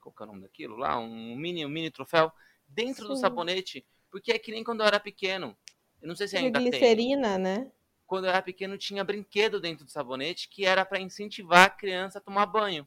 qual 0.01 0.13
que 0.13 0.23
é 0.23 0.25
o 0.25 0.27
nome 0.27 0.41
daquilo 0.41 0.75
lá? 0.75 0.99
Um 0.99 1.35
mini, 1.35 1.65
um 1.65 1.69
mini 1.69 1.91
troféu 1.91 2.31
dentro 2.67 3.07
do 3.07 3.15
Sim. 3.15 3.21
sabonete, 3.21 3.85
porque 4.09 4.31
é 4.31 4.39
que 4.39 4.51
nem 4.51 4.63
quando 4.63 4.81
eu 4.81 4.87
era 4.87 4.99
pequeno. 4.99 5.55
Eu 6.01 6.07
não 6.07 6.15
sei 6.15 6.27
se 6.27 6.35
ainda 6.35 6.59
tem 6.59 6.71
glicerina, 6.71 7.37
né? 7.37 7.71
quando 8.11 8.25
eu 8.25 8.29
era 8.31 8.41
pequeno, 8.41 8.77
tinha 8.77 9.05
brinquedo 9.05 9.61
dentro 9.61 9.85
do 9.85 9.91
sabonete 9.91 10.49
que 10.49 10.65
era 10.65 10.83
para 10.83 10.99
incentivar 10.99 11.67
a 11.67 11.69
criança 11.69 12.17
a 12.17 12.21
tomar 12.21 12.45
banho. 12.45 12.85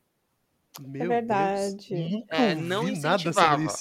Meu 0.78 1.08
verdade. 1.08 1.94
Deus, 1.94 2.24
É, 2.28 2.54
não 2.54 2.86
incentivava. 2.86 3.74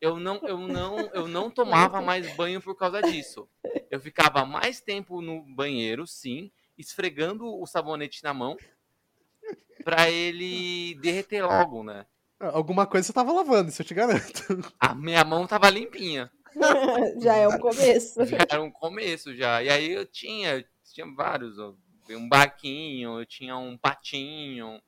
Eu 0.00 0.18
não, 0.18 0.40
eu 0.48 0.58
não, 0.58 0.98
eu 1.14 1.28
não 1.28 1.48
tomava 1.48 2.00
mais 2.00 2.26
banho 2.36 2.60
por 2.60 2.74
causa 2.76 3.00
disso. 3.02 3.48
Eu 3.88 4.00
ficava 4.00 4.44
mais 4.44 4.80
tempo 4.80 5.22
no 5.22 5.42
banheiro, 5.54 6.08
sim, 6.08 6.50
esfregando 6.76 7.46
o 7.46 7.64
sabonete 7.66 8.24
na 8.24 8.34
mão 8.34 8.56
para 9.84 10.10
ele 10.10 10.96
derreter 10.96 11.44
logo, 11.44 11.84
né? 11.84 12.04
Alguma 12.40 12.86
coisa 12.86 13.06
você 13.06 13.12
tava 13.12 13.32
lavando, 13.32 13.70
isso 13.70 13.82
eu 13.82 13.86
te 13.86 13.94
garanto. 13.94 14.42
A 14.78 14.94
minha 14.94 15.24
mão 15.24 15.46
tava 15.46 15.70
limpinha. 15.70 16.30
Já 17.20 17.36
é 17.36 17.48
o 17.48 17.58
começo. 17.58 18.24
Já 18.26 18.38
era 18.48 18.62
um 18.62 18.70
começo 18.70 19.34
já. 19.34 19.62
E 19.62 19.68
aí 19.68 19.90
eu 19.92 20.06
tinha, 20.06 20.58
eu 20.58 20.64
tinha 20.84 21.06
vários, 21.14 21.58
ó, 21.58 21.74
um 22.10 22.28
barquinho, 22.28 23.18
eu 23.18 23.26
tinha 23.26 23.56
um 23.56 23.76
patinho, 23.76 24.80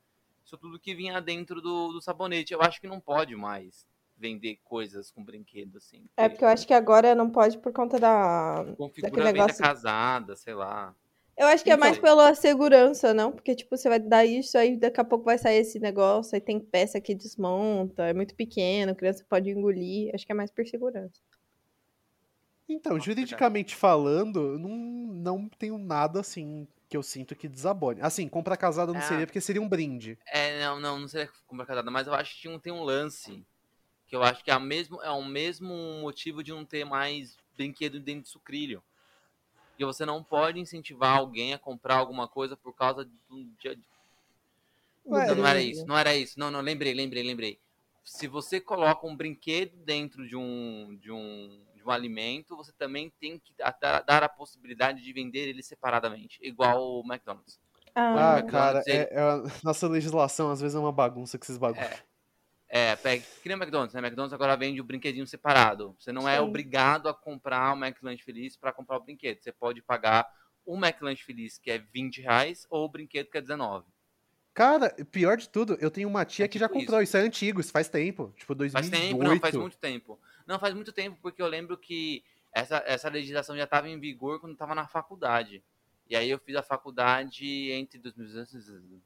isso 0.44 0.56
tudo 0.56 0.78
que 0.78 0.94
vinha 0.94 1.20
dentro 1.20 1.60
do, 1.60 1.92
do 1.92 2.00
sabonete. 2.00 2.52
Eu 2.52 2.62
acho 2.62 2.80
que 2.80 2.86
não 2.86 3.00
pode 3.00 3.34
mais 3.34 3.84
vender 4.16 4.58
coisas 4.64 5.10
com 5.10 5.24
brinquedo 5.24 5.78
assim. 5.78 6.04
É 6.16 6.28
porque 6.28 6.44
eu 6.44 6.48
acho 6.48 6.66
que 6.66 6.72
agora 6.74 7.14
não 7.14 7.28
pode 7.30 7.58
por 7.58 7.72
conta 7.72 7.98
da. 7.98 8.64
configura 8.76 9.10
daquele 9.10 9.24
venda 9.32 9.46
negócio- 9.46 9.62
casada, 9.64 10.36
sei 10.36 10.54
lá. 10.54 10.94
Eu 11.36 11.46
acho 11.48 11.62
que 11.62 11.70
é 11.70 11.74
Então- 11.74 11.80
mais 11.86 11.98
pela 11.98 12.34
segurança, 12.34 13.12
não? 13.12 13.30
Porque, 13.30 13.54
tipo, 13.54 13.76
você 13.76 13.88
vai 13.90 13.98
dar 14.00 14.24
isso, 14.24 14.56
aí 14.56 14.76
daqui 14.76 15.00
a 15.00 15.04
pouco 15.04 15.24
vai 15.26 15.36
sair 15.36 15.58
esse 15.58 15.78
negócio, 15.78 16.34
aí 16.34 16.40
tem 16.40 16.58
peça 16.58 16.98
que 17.00 17.14
desmonta, 17.14 18.04
é 18.04 18.14
muito 18.14 18.34
pequeno, 18.34 18.92
a 18.92 18.94
criança 18.94 19.24
pode 19.28 19.50
engolir. 19.50 20.14
Acho 20.14 20.24
que 20.24 20.32
é 20.32 20.34
mais 20.34 20.50
por 20.50 20.66
segurança. 20.66 21.20
Então, 22.68 22.98
juridicamente 22.98 23.76
falando, 23.76 24.40
eu 24.54 24.58
não, 24.58 24.70
não 24.70 25.48
tenho 25.48 25.78
nada 25.78 26.20
assim 26.20 26.66
que 26.88 26.96
eu 26.96 27.02
sinto 27.02 27.36
que 27.36 27.48
desabone. 27.48 28.00
Assim, 28.00 28.28
compra 28.28 28.56
casada 28.56 28.92
não 28.92 29.00
Ah. 29.00 29.02
seria, 29.02 29.26
porque 29.26 29.40
seria 29.40 29.60
um 29.62 29.68
brinde. 29.68 30.18
É, 30.26 30.60
não, 30.64 30.80
não, 30.80 30.98
não 31.00 31.08
seria 31.08 31.28
compra 31.46 31.66
casada, 31.66 31.90
mas 31.90 32.06
eu 32.06 32.14
acho 32.14 32.40
que 32.40 32.48
um- 32.48 32.58
tem 32.58 32.72
um 32.72 32.82
lance 32.82 33.44
que 34.06 34.16
eu 34.16 34.22
acho 34.22 34.42
que 34.42 34.50
é, 34.50 34.54
a 34.54 34.58
mesmo, 34.60 35.02
é 35.02 35.10
o 35.10 35.24
mesmo 35.24 35.74
motivo 36.00 36.42
de 36.42 36.52
não 36.52 36.64
ter 36.64 36.84
mais 36.84 37.36
brinquedo 37.56 38.00
dentro 38.00 38.22
de 38.22 38.28
sucrilho. 38.30 38.82
E 39.78 39.84
você 39.84 40.04
não 40.06 40.22
pode 40.24 40.58
incentivar 40.60 41.16
alguém 41.16 41.52
a 41.54 41.58
comprar 41.58 41.96
alguma 41.96 42.28
coisa 42.28 42.56
por 42.56 42.74
causa 42.74 43.04
de 43.04 43.12
um 43.30 43.44
dia. 43.58 43.78
Ué, 45.04 45.26
Não, 45.26 45.36
não 45.36 45.46
era 45.46 45.60
brinde. 45.60 45.70
isso, 45.70 45.86
não 45.86 45.96
era 45.98 46.14
isso. 46.16 46.38
Não, 46.38 46.50
não, 46.50 46.60
lembrei, 46.60 46.92
lembrei, 46.94 47.22
lembrei. 47.22 47.60
Se 48.04 48.26
você 48.28 48.60
coloca 48.60 49.06
um 49.06 49.16
brinquedo 49.16 49.76
dentro 49.84 50.26
de 50.26 50.36
um, 50.36 50.96
de 51.00 51.10
um, 51.10 51.64
de 51.74 51.82
um 51.84 51.90
alimento, 51.90 52.56
você 52.56 52.72
também 52.72 53.10
tem 53.20 53.38
que 53.38 53.52
dar, 53.56 54.02
dar 54.02 54.22
a 54.22 54.28
possibilidade 54.28 55.02
de 55.02 55.12
vender 55.12 55.48
ele 55.48 55.62
separadamente, 55.62 56.38
igual 56.42 56.80
o 57.00 57.00
McDonald's. 57.04 57.58
Ah, 57.94 58.12
Ah, 58.12 58.42
cara, 58.42 58.84
é- 58.88 59.08
é 59.14 59.20
a 59.20 59.42
nossa 59.64 59.88
legislação 59.88 60.50
às 60.50 60.60
vezes 60.60 60.74
é 60.76 60.78
uma 60.78 60.92
bagunça 60.92 61.38
com 61.38 61.44
esses 61.44 61.58
bagulhos. 61.58 61.88
É, 61.88 62.06
pega, 63.02 63.24
que 63.42 63.48
nem 63.48 63.56
o 63.56 63.60
McDonald's, 63.60 63.94
né? 63.94 64.00
McDonald's 64.00 64.32
agora 64.32 64.56
vende 64.56 64.80
o 64.80 64.84
brinquedinho 64.84 65.26
separado. 65.26 65.94
Você 65.98 66.12
não 66.12 66.28
é 66.28 66.36
Sim. 66.36 66.42
obrigado 66.42 67.08
a 67.08 67.14
comprar 67.14 67.72
o 67.72 67.76
McLanche 67.76 68.22
Feliz 68.24 68.56
para 68.56 68.72
comprar 68.72 68.96
o 68.96 69.00
brinquedo. 69.00 69.40
Você 69.40 69.52
pode 69.52 69.82
pagar 69.82 70.28
o 70.64 70.76
McLanche 70.76 71.22
Feliz, 71.22 71.58
que 71.58 71.70
é 71.70 71.78
20 71.78 72.20
reais, 72.20 72.66
ou 72.68 72.84
o 72.84 72.88
brinquedo, 72.88 73.30
que 73.30 73.38
é 73.38 73.40
19. 73.40 73.86
Cara, 74.52 74.90
pior 75.12 75.36
de 75.36 75.48
tudo, 75.48 75.76
eu 75.80 75.90
tenho 75.90 76.08
uma 76.08 76.24
tia 76.24 76.46
É 76.46 76.48
que 76.48 76.58
já 76.58 76.66
tipo 76.66 76.80
comprou, 76.80 77.02
isso. 77.02 77.16
é 77.16 77.20
antigo, 77.20 77.60
isso 77.60 77.70
faz 77.70 77.88
tempo. 77.88 78.32
Tipo, 78.36 78.54
2008. 78.54 78.90
Faz 78.90 79.02
tempo, 79.02 79.22
não, 79.22 79.38
faz 79.38 79.54
muito 79.54 79.76
tempo. 79.76 80.20
Não, 80.46 80.58
faz 80.58 80.74
muito 80.74 80.92
tempo, 80.92 81.18
porque 81.20 81.42
eu 81.42 81.46
lembro 81.46 81.76
que 81.76 82.24
essa, 82.52 82.82
essa 82.86 83.08
legislação 83.10 83.54
já 83.54 83.64
estava 83.64 83.88
em 83.88 84.00
vigor 84.00 84.40
quando 84.40 84.52
eu 84.52 84.54
estava 84.54 84.74
na 84.74 84.88
faculdade. 84.88 85.62
E 86.08 86.16
aí 86.16 86.30
eu 86.30 86.38
fiz 86.38 86.56
a 86.56 86.62
faculdade 86.62 87.70
entre 87.70 87.98
2000 87.98 89.02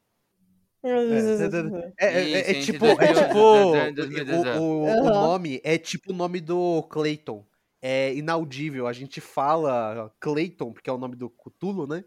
É, 1.99 2.07
é, 2.07 2.31
é- 2.33 2.51
é 2.51 2.63
tipo, 2.63 2.85
é 2.87 3.13
2000 3.13 3.15
tipo 3.15 3.39
e 3.39 3.91
o, 3.91 3.95
2018. 3.95 4.61
o- 4.61 4.83
o 4.85 5.05
nome 5.11 5.61
é 5.63 5.77
tipo 5.79 6.13
o 6.13 6.17
nome 6.17 6.41
do 6.41 6.83
Clayton. 6.85 7.45
É 7.83 8.15
inaudível. 8.15 8.87
A 8.87 8.93
gente 8.93 9.21
fala 9.21 10.13
Clayton, 10.21 10.73
porque 10.73 10.89
é 10.91 10.93
o 10.93 10.99
nome 10.99 11.17
do 11.17 11.31
Cthulhu, 11.31 11.87
né? 11.87 12.05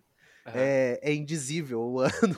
É, 0.54 1.00
é 1.02 1.14
indizível 1.14 1.80
o 1.82 2.00
ano. 2.36 2.38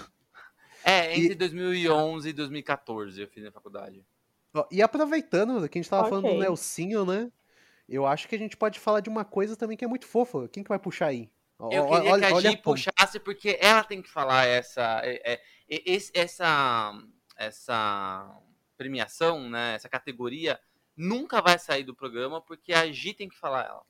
É, 0.84 1.18
E- 1.18 1.24
entre 1.24 1.36
2011 1.36 2.30
e 2.30 2.34
2014 2.34 3.20
eu 3.22 3.28
fiz 3.28 3.44
na 3.44 3.52
faculdade. 3.52 4.06
Ó, 4.54 4.66
E 4.72 4.82
aproveitando 4.82 5.68
que 5.68 5.78
a 5.78 5.82
gente 5.82 5.90
tava 5.90 6.04
falando 6.10 6.28
do. 6.28 6.40
Nelsinho, 6.40 7.06
né? 7.06 7.32
Eu 7.90 8.06
acho 8.06 8.28
que 8.28 8.36
a 8.36 8.40
gente 8.40 8.56
pode 8.58 8.80
falar 8.80 9.00
de 9.00 9.10
uma 9.10 9.26
coisa 9.26 9.56
também 9.56 9.76
que 9.78 9.84
é 9.86 9.88
muito 9.88 10.08
fofa. 10.08 10.48
Quem 10.48 10.64
que 10.64 10.70
vai 10.70 10.80
puxar 10.80 11.08
aí? 11.08 11.30
Eu 11.60 11.88
queria 11.88 12.12
olha- 12.12 12.28
que 12.28 12.34
a 12.34 12.40
Gi 12.52 12.58
puxasse, 12.58 13.20
porque 13.20 13.58
ela 13.62 13.84
tem 13.84 14.02
que 14.02 14.10
falar 14.10 14.46
essa, 14.46 15.02
é, 15.04 15.34
é, 15.34 15.42
esse- 15.68 16.12
essa, 16.14 16.94
essa 17.38 18.30
premiação, 18.78 19.50
né, 19.50 19.76
essa 19.76 19.88
categoria, 19.88 20.60
nunca 20.98 21.42
vai 21.42 21.58
sair 21.58 21.84
do 21.84 21.96
programa, 21.96 22.42
porque 22.42 22.74
a 22.74 22.86
Gi 22.92 23.14
tem 23.14 23.30
que 23.30 23.38
falar 23.38 23.66
ela. 23.66 23.84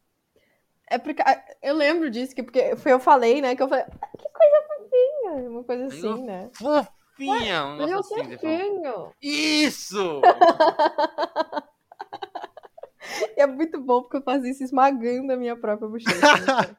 É 0.87 0.99
porque 0.99 1.21
ah, 1.23 1.43
eu 1.63 1.73
lembro 1.75 2.11
disso, 2.11 2.35
que 2.35 2.43
porque 2.43 2.75
foi 2.75 2.91
eu 2.93 2.99
falei, 2.99 3.41
né? 3.41 3.55
Que 3.55 3.63
eu 3.63 3.67
falei, 3.67 3.83
"Ah, 3.83 4.07
que 4.15 4.29
coisa 4.29 4.67
fofinha, 4.67 5.49
uma 5.49 5.63
coisa 5.63 5.83
eu- 5.83 5.87
assim, 6.13 6.23
né? 6.23 6.49
Fofinha! 6.53 7.65
Um 7.65 7.77
Meu 7.77 7.87
negócio 7.87 8.15
assim. 8.21 9.13
Isso! 9.19 10.21
E 13.37 13.41
é 13.41 13.47
muito 13.47 13.79
bom 13.81 14.01
porque 14.01 14.17
eu 14.17 14.21
fazia 14.21 14.51
isso 14.51 14.63
esmagando 14.63 15.31
a 15.31 15.37
minha 15.37 15.55
própria 15.55 15.87
bochecha. 15.87 16.19
né? 16.21 16.75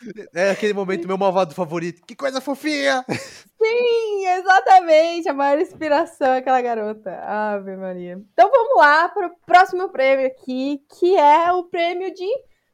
É 0.32 0.50
aquele 0.50 0.72
momento 0.72 1.06
meu 1.06 1.18
malvado 1.18 1.54
favorito. 1.54 2.02
Que 2.06 2.16
coisa 2.16 2.40
fofinha! 2.40 3.04
Sim, 3.08 4.26
exatamente. 4.26 5.28
A 5.28 5.34
maior 5.34 5.60
inspiração 5.60 6.28
é 6.28 6.38
aquela 6.38 6.62
garota. 6.62 7.10
Ave 7.22 7.76
Maria. 7.76 8.18
Então 8.32 8.50
vamos 8.50 8.78
lá 8.78 9.08
para 9.10 9.26
o 9.26 9.36
próximo 9.44 9.90
prêmio 9.90 10.26
aqui, 10.26 10.82
que 10.98 11.16
é 11.16 11.52
o 11.52 11.64
prêmio 11.64 12.12
de. 12.14 12.26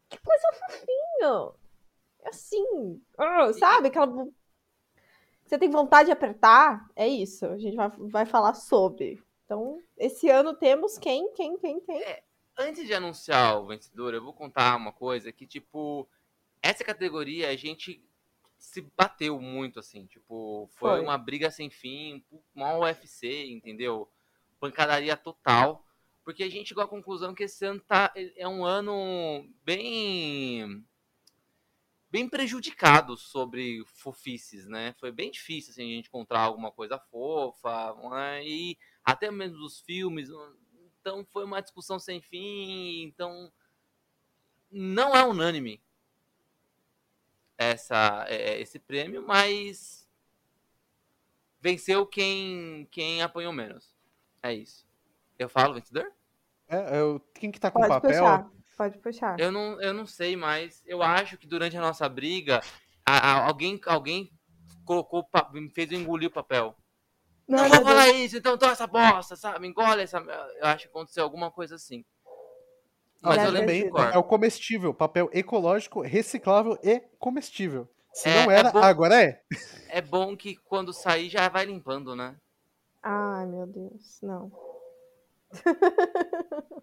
Que 0.09 0.19
coisa 0.21 0.49
fofinho! 0.61 1.55
Assim, 2.25 3.01
ah, 3.19 3.53
sabe? 3.53 3.89
Aquela. 3.89 4.07
Você 5.45 5.59
tem 5.59 5.71
vontade 5.71 6.07
de 6.07 6.13
apertar? 6.13 6.87
É 6.95 7.09
isso. 7.09 7.47
A 7.47 7.59
gente 7.59 7.77
vai, 7.77 7.91
vai 7.99 8.27
falar 8.27 8.55
sobre. 8.55 9.21
Então, 9.47 9.81
esse 9.97 10.29
ano 10.29 10.55
temos 10.55 10.99
quem? 10.99 11.33
Quem? 11.33 11.57
Quem? 11.57 11.81
Quem? 11.81 12.03
Antes 12.59 12.85
de 12.85 12.93
anunciar 12.93 13.61
o 13.61 13.67
vencedor, 13.67 14.13
eu 14.13 14.23
vou 14.23 14.33
contar 14.33 14.77
uma 14.77 14.93
coisa 14.93 15.31
que, 15.31 15.47
tipo, 15.47 16.09
essa 16.61 16.83
categoria 16.83 17.49
a 17.49 17.57
gente 17.57 18.05
se 18.59 18.81
bateu 18.97 19.41
muito, 19.41 19.79
assim, 19.79 20.05
tipo, 20.07 20.69
foi, 20.75 20.91
Foi. 20.91 21.01
uma 21.01 21.17
briga 21.17 21.51
sem 21.51 21.71
fim, 21.71 22.25
uma 22.55 22.77
UFC, 22.79 23.47
entendeu? 23.47 24.11
Pancadaria 24.59 25.17
total, 25.17 25.87
porque 26.25 26.43
a 26.43 26.51
gente 26.51 26.69
chegou 26.69 26.83
à 26.83 26.89
conclusão 26.89 27.35
que 27.35 27.45
esse 27.45 27.65
ano 27.65 27.81
tá, 27.81 28.13
é 28.17 28.49
um 28.49 28.65
ano 28.65 29.49
bem 29.65 30.85
bem 32.09 32.29
prejudicado 32.29 33.17
sobre 33.17 33.85
fofices, 33.85 34.67
né? 34.67 34.95
Foi 34.99 35.13
bem 35.13 35.31
difícil 35.31 35.73
assim, 35.73 35.93
a 35.93 35.97
gente 35.97 36.09
encontrar 36.09 36.41
alguma 36.41 36.73
coisa 36.73 36.99
fofa, 36.99 37.95
né? 38.11 38.43
e 38.47 38.79
até 39.07 39.31
mesmo 39.31 39.65
os 39.65 39.81
filmes, 39.81 40.29
então 41.01 41.25
foi 41.25 41.45
uma 41.45 41.63
discussão 41.63 41.97
sem 41.99 42.21
fim, 42.21 43.05
então 43.05 43.53
não 44.71 45.17
é 45.17 45.25
unânime 45.25 45.81
essa 47.57 48.27
é, 48.29 48.61
esse 48.61 48.79
prêmio, 48.81 49.25
mas 49.27 50.07
venceu 51.61 52.05
quem 52.05 52.87
quem 52.91 53.23
apanhou 53.23 53.53
menos. 53.53 53.95
É 54.43 54.53
isso. 54.53 54.85
Eu 55.39 55.49
falo 55.49 55.75
vencedor? 55.75 56.13
É, 56.69 56.99
eu- 56.99 57.21
quem 57.33 57.51
que 57.53 57.61
tá 57.61 57.71
com 57.71 57.79
Pode 57.79 57.89
papel? 57.89 58.11
puxar. 58.13 58.51
Pode 58.77 58.99
puxar. 58.99 59.41
Eu 59.41 59.51
não, 59.53 59.81
eu 59.81 59.95
não 59.95 60.07
sei, 60.07 60.37
mas 60.37 60.83
eu 60.85 61.03
acho 61.03 61.39
que 61.39 61.47
durante 61.47 61.77
a 61.77 61.81
nossa 61.81 62.09
briga, 62.09 62.61
a- 63.05 63.19
a- 63.33 63.47
alguém, 63.47 63.81
alguém 63.87 64.31
colocou, 64.85 65.27
fez 65.75 65.91
eu 65.93 65.99
engolir 66.01 66.29
o 66.29 66.33
papel. 66.33 66.77
Não, 67.49 67.63
Não, 67.63 67.69
vou 67.69 67.85
falar 67.85 68.09
isso, 68.09 68.37
então 68.37 68.59
toma 68.59 68.73
essa 68.73 68.87
bosta, 68.87 69.37
sabe? 69.37 69.67
Engole 69.67 70.03
essa. 70.03 70.19
Eu 70.19 70.67
acho 70.67 70.85
que 70.85 70.89
aconteceu 70.89 71.23
alguma 71.23 71.51
coisa 71.51 71.77
assim. 71.77 72.05
Mas 73.21 73.37
Já 73.37 73.45
eu 73.45 73.51
lembro 73.51 73.75
sido. 73.75 73.91
cor. 73.91 74.15
É 74.15 74.19
o 74.19 74.25
comestível, 74.25 74.93
papel 74.95 75.31
ecológico, 75.33 76.01
reciclável 76.01 76.79
e 76.83 77.01
comestível. 77.19 77.89
Se 78.13 78.29
É, 78.29 78.45
não 78.45 78.51
é 78.51 78.59
era, 78.59 78.71
bom. 78.73 78.79
agora 78.79 79.23
é. 79.23 79.43
É 79.89 80.01
bom 80.01 80.37
que 80.37 80.57
quando 80.57 80.93
sair 80.93 81.29
já 81.29 81.49
vai 81.49 81.65
limpando, 81.67 82.17
né? 82.17 82.37
Ai, 83.03 83.47
meu 83.47 83.67
Deus, 83.67 84.19
não. 84.23 84.51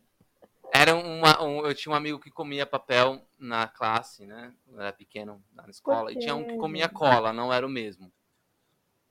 Era 0.76 0.96
uma, 0.96 1.44
um, 1.44 1.66
eu 1.68 1.76
tinha 1.76 1.94
um 1.94 1.96
amigo 1.96 2.20
que 2.20 2.32
comia 2.32 2.66
papel 2.66 3.22
na 3.38 3.68
classe, 3.68 4.26
né? 4.26 4.52
Quando 4.66 4.82
era 4.82 4.92
pequeno, 4.92 5.44
na 5.54 5.70
escola. 5.70 6.12
E 6.12 6.18
tinha 6.18 6.34
um 6.34 6.44
que 6.48 6.58
comia 6.58 6.90
cola, 6.90 7.32
não 7.32 7.54
era 7.54 7.64
o 7.66 7.70
mesmo. 7.70 8.12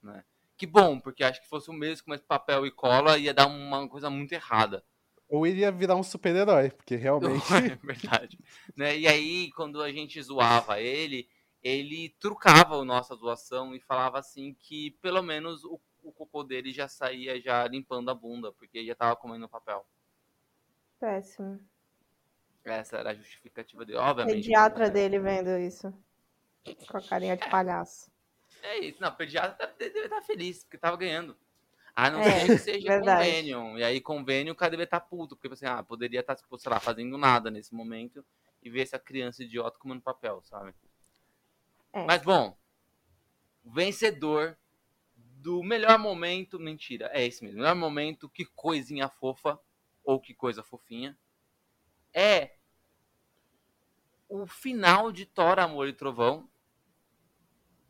Né? 0.03 0.25
Que 0.63 0.67
bom, 0.69 0.97
porque 1.01 1.25
acho 1.25 1.43
que 1.43 1.49
fosse 1.49 1.69
o 1.71 1.73
mesmo, 1.73 2.05
mas 2.07 2.21
papel 2.21 2.65
e 2.65 2.71
cola 2.71 3.19
ia 3.19 3.35
dar 3.35 3.49
uma 3.49 3.89
coisa 3.89 4.09
muito 4.09 4.31
errada. 4.31 4.85
Ou 5.29 5.45
iria 5.45 5.73
virar 5.73 5.97
um 5.97 6.05
super-herói, 6.05 6.71
porque 6.71 6.95
realmente. 6.95 7.43
É 7.75 7.85
verdade. 7.85 8.39
né? 8.77 8.97
E 8.97 9.09
aí, 9.09 9.51
quando 9.57 9.83
a 9.83 9.91
gente 9.91 10.23
zoava 10.23 10.81
ele, 10.81 11.29
ele 11.65 12.11
trucava 12.21 12.77
a 12.77 12.85
nossa 12.85 13.17
zoação 13.17 13.75
e 13.75 13.81
falava 13.81 14.21
assim 14.21 14.55
que 14.55 14.93
pelo 15.03 15.21
menos 15.21 15.65
o, 15.65 15.81
o 16.01 16.13
cocô 16.13 16.45
dele 16.45 16.73
já 16.73 16.87
saía 16.87 17.41
já 17.41 17.67
limpando 17.67 18.13
a 18.13 18.15
bunda, 18.15 18.53
porque 18.53 18.87
já 18.87 18.95
tava 18.95 19.17
comendo 19.17 19.49
papel. 19.49 19.85
Péssimo. 21.01 21.59
Essa 22.65 22.99
era 22.99 23.11
a 23.11 23.15
justificativa 23.15 23.85
dele, 23.85 23.99
obviamente. 23.99 24.35
Pediatra 24.37 24.85
né? 24.85 24.91
dele 24.91 25.19
vendo 25.19 25.59
isso. 25.59 25.93
Com 26.89 26.99
a 26.99 27.03
carinha 27.03 27.37
de 27.37 27.51
palhaço. 27.51 28.12
É 28.63 28.79
isso, 28.79 29.01
não, 29.01 29.09
o 29.09 29.17
pediatra 29.17 29.67
deve 29.79 29.93
deve 29.93 30.07
estar 30.07 30.23
feliz, 30.23 30.63
porque 30.65 30.79
tava 30.79 30.97
ganhando. 30.97 31.37
A 31.95 32.09
não 32.11 32.21
É, 32.21 32.41
ser 32.41 32.47
que 32.47 32.59
seja 32.59 32.89
verdade. 32.89 33.29
convênio. 33.29 33.79
E 33.79 33.85
aí, 33.85 34.01
convênio, 34.01 34.53
o 34.53 34.57
cara 34.57 34.71
deve 34.71 34.85
estar 34.85 35.01
puto, 35.01 35.37
porque 35.37 35.53
assim, 35.53 35.67
ah, 35.67 35.83
poderia 35.83 36.21
estar, 36.21 36.35
tipo, 36.37 36.57
sei 36.59 36.71
lá, 36.71 36.81
fazendo 36.81 37.19
nada 37.19 37.51
nesse 37.51 37.75
momento 37.75 38.25
e 38.63 38.71
ver 38.71 38.81
essa 38.83 38.99
criança 38.99 39.43
idiota 39.43 39.79
comendo 39.79 40.01
papel, 40.01 40.41
sabe? 40.43 40.75
É. 41.93 42.07
Mas 42.07 42.23
bom, 42.23 42.57
vencedor 43.65 44.57
do 45.15 45.63
melhor 45.63 45.99
momento, 45.99 46.59
mentira, 46.59 47.11
é 47.13 47.27
esse 47.27 47.45
mesmo, 47.45 47.59
melhor 47.59 47.75
momento, 47.75 48.29
que 48.29 48.47
coisinha 48.47 49.09
fofa, 49.09 49.59
ou 50.05 50.21
que 50.21 50.33
coisa 50.35 50.63
fofinha, 50.63 51.19
é 52.15 52.55
o 54.29 54.47
final 54.47 55.13
de 55.13 55.27
Thor, 55.27 55.59
Amor 55.59 55.89
e 55.89 55.93
Trovão, 55.93 56.49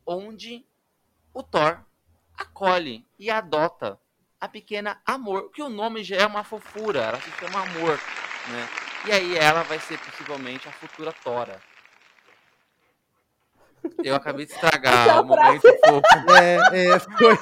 onde 0.05 0.65
o 1.33 1.41
Thor 1.41 1.79
acolhe 2.37 3.05
e 3.17 3.29
adota 3.29 3.99
a 4.39 4.47
pequena 4.47 5.01
Amor, 5.05 5.51
que 5.51 5.61
o 5.61 5.69
nome 5.69 6.03
já 6.03 6.17
é 6.17 6.25
uma 6.25 6.43
fofura, 6.43 6.99
ela 6.99 7.21
se 7.21 7.31
chama 7.31 7.61
Amor, 7.63 7.97
né? 8.49 8.69
E 9.05 9.11
aí 9.11 9.37
ela 9.37 9.63
vai 9.63 9.79
ser 9.79 9.97
possivelmente 9.99 10.67
a 10.67 10.71
futura 10.71 11.13
Tora. 11.23 11.61
Eu 14.03 14.15
acabei 14.15 14.45
de 14.45 14.53
estragar 14.53 15.21
o 15.21 15.25
momento 15.25 15.61
fofo. 15.61 16.31
É, 16.41 16.87
é, 16.87 16.99
foi, 16.99 17.37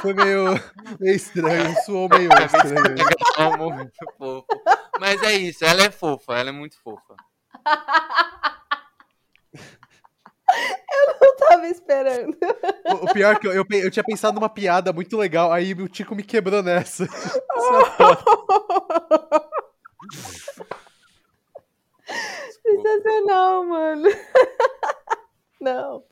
foi 0.00 0.14
meio, 0.14 0.44
meio 0.98 1.14
estranho, 1.14 1.74
soou 1.84 2.08
meio 2.08 2.32
Acabei 2.32 2.48
de 2.48 2.56
estranho. 2.56 2.94
estragar 2.98 3.54
o 3.54 3.58
momento 3.58 3.92
fofo. 4.18 4.46
Mas 4.98 5.22
é 5.22 5.32
isso, 5.34 5.64
ela 5.64 5.84
é 5.84 5.90
fofa, 5.90 6.34
ela 6.34 6.48
é 6.50 6.52
muito 6.52 6.76
fofa. 6.80 7.14
Eu 11.20 11.36
tava 11.36 11.66
esperando. 11.66 12.36
O, 12.86 13.04
o 13.04 13.12
pior 13.12 13.34
é 13.34 13.38
que 13.38 13.46
eu, 13.46 13.52
eu, 13.52 13.66
eu 13.70 13.90
tinha 13.90 14.04
pensado 14.04 14.34
numa 14.34 14.48
piada 14.48 14.92
muito 14.92 15.16
legal, 15.16 15.52
aí 15.52 15.72
o 15.72 15.88
Tico 15.88 16.14
me 16.14 16.22
quebrou 16.22 16.62
nessa. 16.62 17.06
Sensacional, 22.64 23.64
mano. 23.64 24.08
Não, 25.64 26.04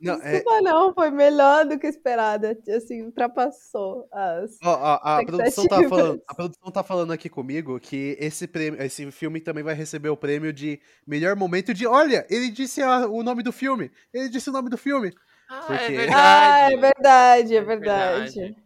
Não, 0.00 0.14
é, 0.22 0.32
desculpa 0.32 0.60
não, 0.60 0.92
foi 0.94 1.10
melhor 1.10 1.64
do 1.64 1.78
que 1.78 1.86
esperada. 1.86 2.56
Assim, 2.76 3.02
ultrapassou 3.02 4.08
as. 4.12 4.58
ó, 4.62 4.70
ó, 4.70 5.00
a, 5.02 5.24
produção 5.24 5.66
tá 5.66 5.88
falando, 5.88 6.22
a 6.28 6.34
produção 6.34 6.70
tá 6.70 6.82
falando 6.84 7.12
aqui 7.12 7.28
comigo 7.28 7.78
que 7.80 8.16
esse, 8.20 8.46
prêmio, 8.46 8.80
esse 8.82 9.10
filme 9.10 9.40
também 9.40 9.64
vai 9.64 9.74
receber 9.74 10.08
o 10.08 10.16
prêmio 10.16 10.52
de 10.52 10.80
melhor 11.06 11.34
momento 11.36 11.72
de. 11.74 11.86
Olha, 11.86 12.26
ele 12.30 12.50
disse 12.50 12.82
a- 12.82 13.06
o 13.08 13.22
nome 13.22 13.42
do 13.42 13.52
filme. 13.52 13.90
Ele 14.12 14.28
disse 14.28 14.50
o 14.50 14.52
nome 14.52 14.68
do 14.70 14.78
filme. 14.78 15.12
Ah, 15.50 15.74
é 15.74 15.86
quê? 15.86 15.92
verdade. 15.96 16.14
Ah, 16.14 16.70
é 16.72 16.76
verdade, 16.76 17.54
é 17.54 17.58
É 17.58 17.62
verdade. 17.62 18.34
verdade. 18.34 18.56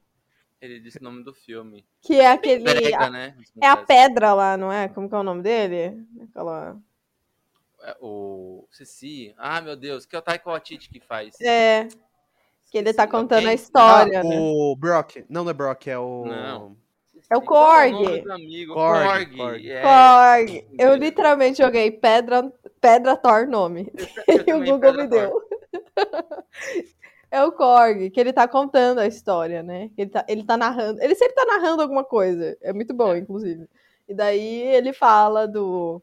Ele 0.61 0.79
disse 0.81 0.99
o 0.99 1.03
nome 1.03 1.25
do 1.25 1.35
filme. 1.35 1.85
Que 2.01 2.21
é 2.21 2.31
aquele. 2.31 2.63
Brega, 2.63 3.07
a- 3.07 3.11
né? 3.11 3.35
é 3.61 3.67
a 3.67 3.77
pedra 3.77 4.33
lá, 4.33 4.57
não 4.57 4.73
é? 4.73 4.89
Como 4.89 5.09
que 5.09 5.15
é 5.15 5.19
o 5.19 5.23
nome 5.25 5.43
dele? 5.43 6.05
Aquela. 6.31 6.77
É, 7.83 7.97
O 8.01 8.67
Ceci. 8.71 9.35
Ah, 9.37 9.61
meu 9.61 9.77
Deus, 9.77 10.07
que 10.07 10.15
é 10.15 10.19
o 10.19 10.23
Taika 10.23 10.49
Waititi 10.51 10.89
que 10.89 11.01
faz. 11.01 11.41
É, 11.41 11.89
que 12.71 12.79
ele 12.79 12.93
tá 12.95 13.05
Esqueci, 13.05 13.09
contando 13.11 13.49
a 13.49 13.53
história, 13.55 14.21
Ah, 14.21 14.25
né? 14.25 14.37
o 14.39 14.75
Brock. 14.77 15.25
Não, 15.29 15.45
não 15.45 15.51
é 15.51 15.55
Brock, 15.55 15.89
é 15.89 15.99
o. 15.99 16.25
Não. 16.25 16.77
É 17.31 17.37
o 17.37 17.41
é 17.41 17.45
Korg. 17.45 18.31
amigo? 18.31 18.75
Korg, 18.75 19.07
Korg. 19.07 19.37
Korg. 19.37 19.71
é. 19.71 19.83
Korg. 19.83 20.67
Eu 20.79 20.95
literalmente 20.97 21.63
joguei 21.63 21.91
pedra, 21.91 22.53
pedra 22.81 23.17
Thor 23.17 23.47
nome. 23.47 23.91
Eu 24.27 24.45
E 24.49 24.53
o 24.53 24.65
Google 24.65 24.93
me 24.95 25.07
deu. 25.07 25.33
É 27.31 27.43
o 27.43 27.51
Korg, 27.51 28.11
que 28.11 28.21
ele 28.21 28.31
tá 28.31 28.47
contando 28.47 28.99
a 28.99 29.07
história, 29.07 29.63
né? 29.63 29.91
Ele 29.97 30.11
tá, 30.11 30.23
ele 30.29 30.45
tá 30.45 30.55
narrando. 30.55 31.01
Ele 31.03 31.15
sempre 31.15 31.35
tá 31.35 31.47
narrando 31.47 31.81
alguma 31.81 32.05
coisa. 32.05 32.59
É 32.61 32.75
muito 32.75 32.93
bom, 32.93 33.17
inclusive. 33.17 33.67
E 34.07 34.13
daí 34.13 34.61
ele 34.61 34.93
fala 34.93 35.49
do 35.49 36.03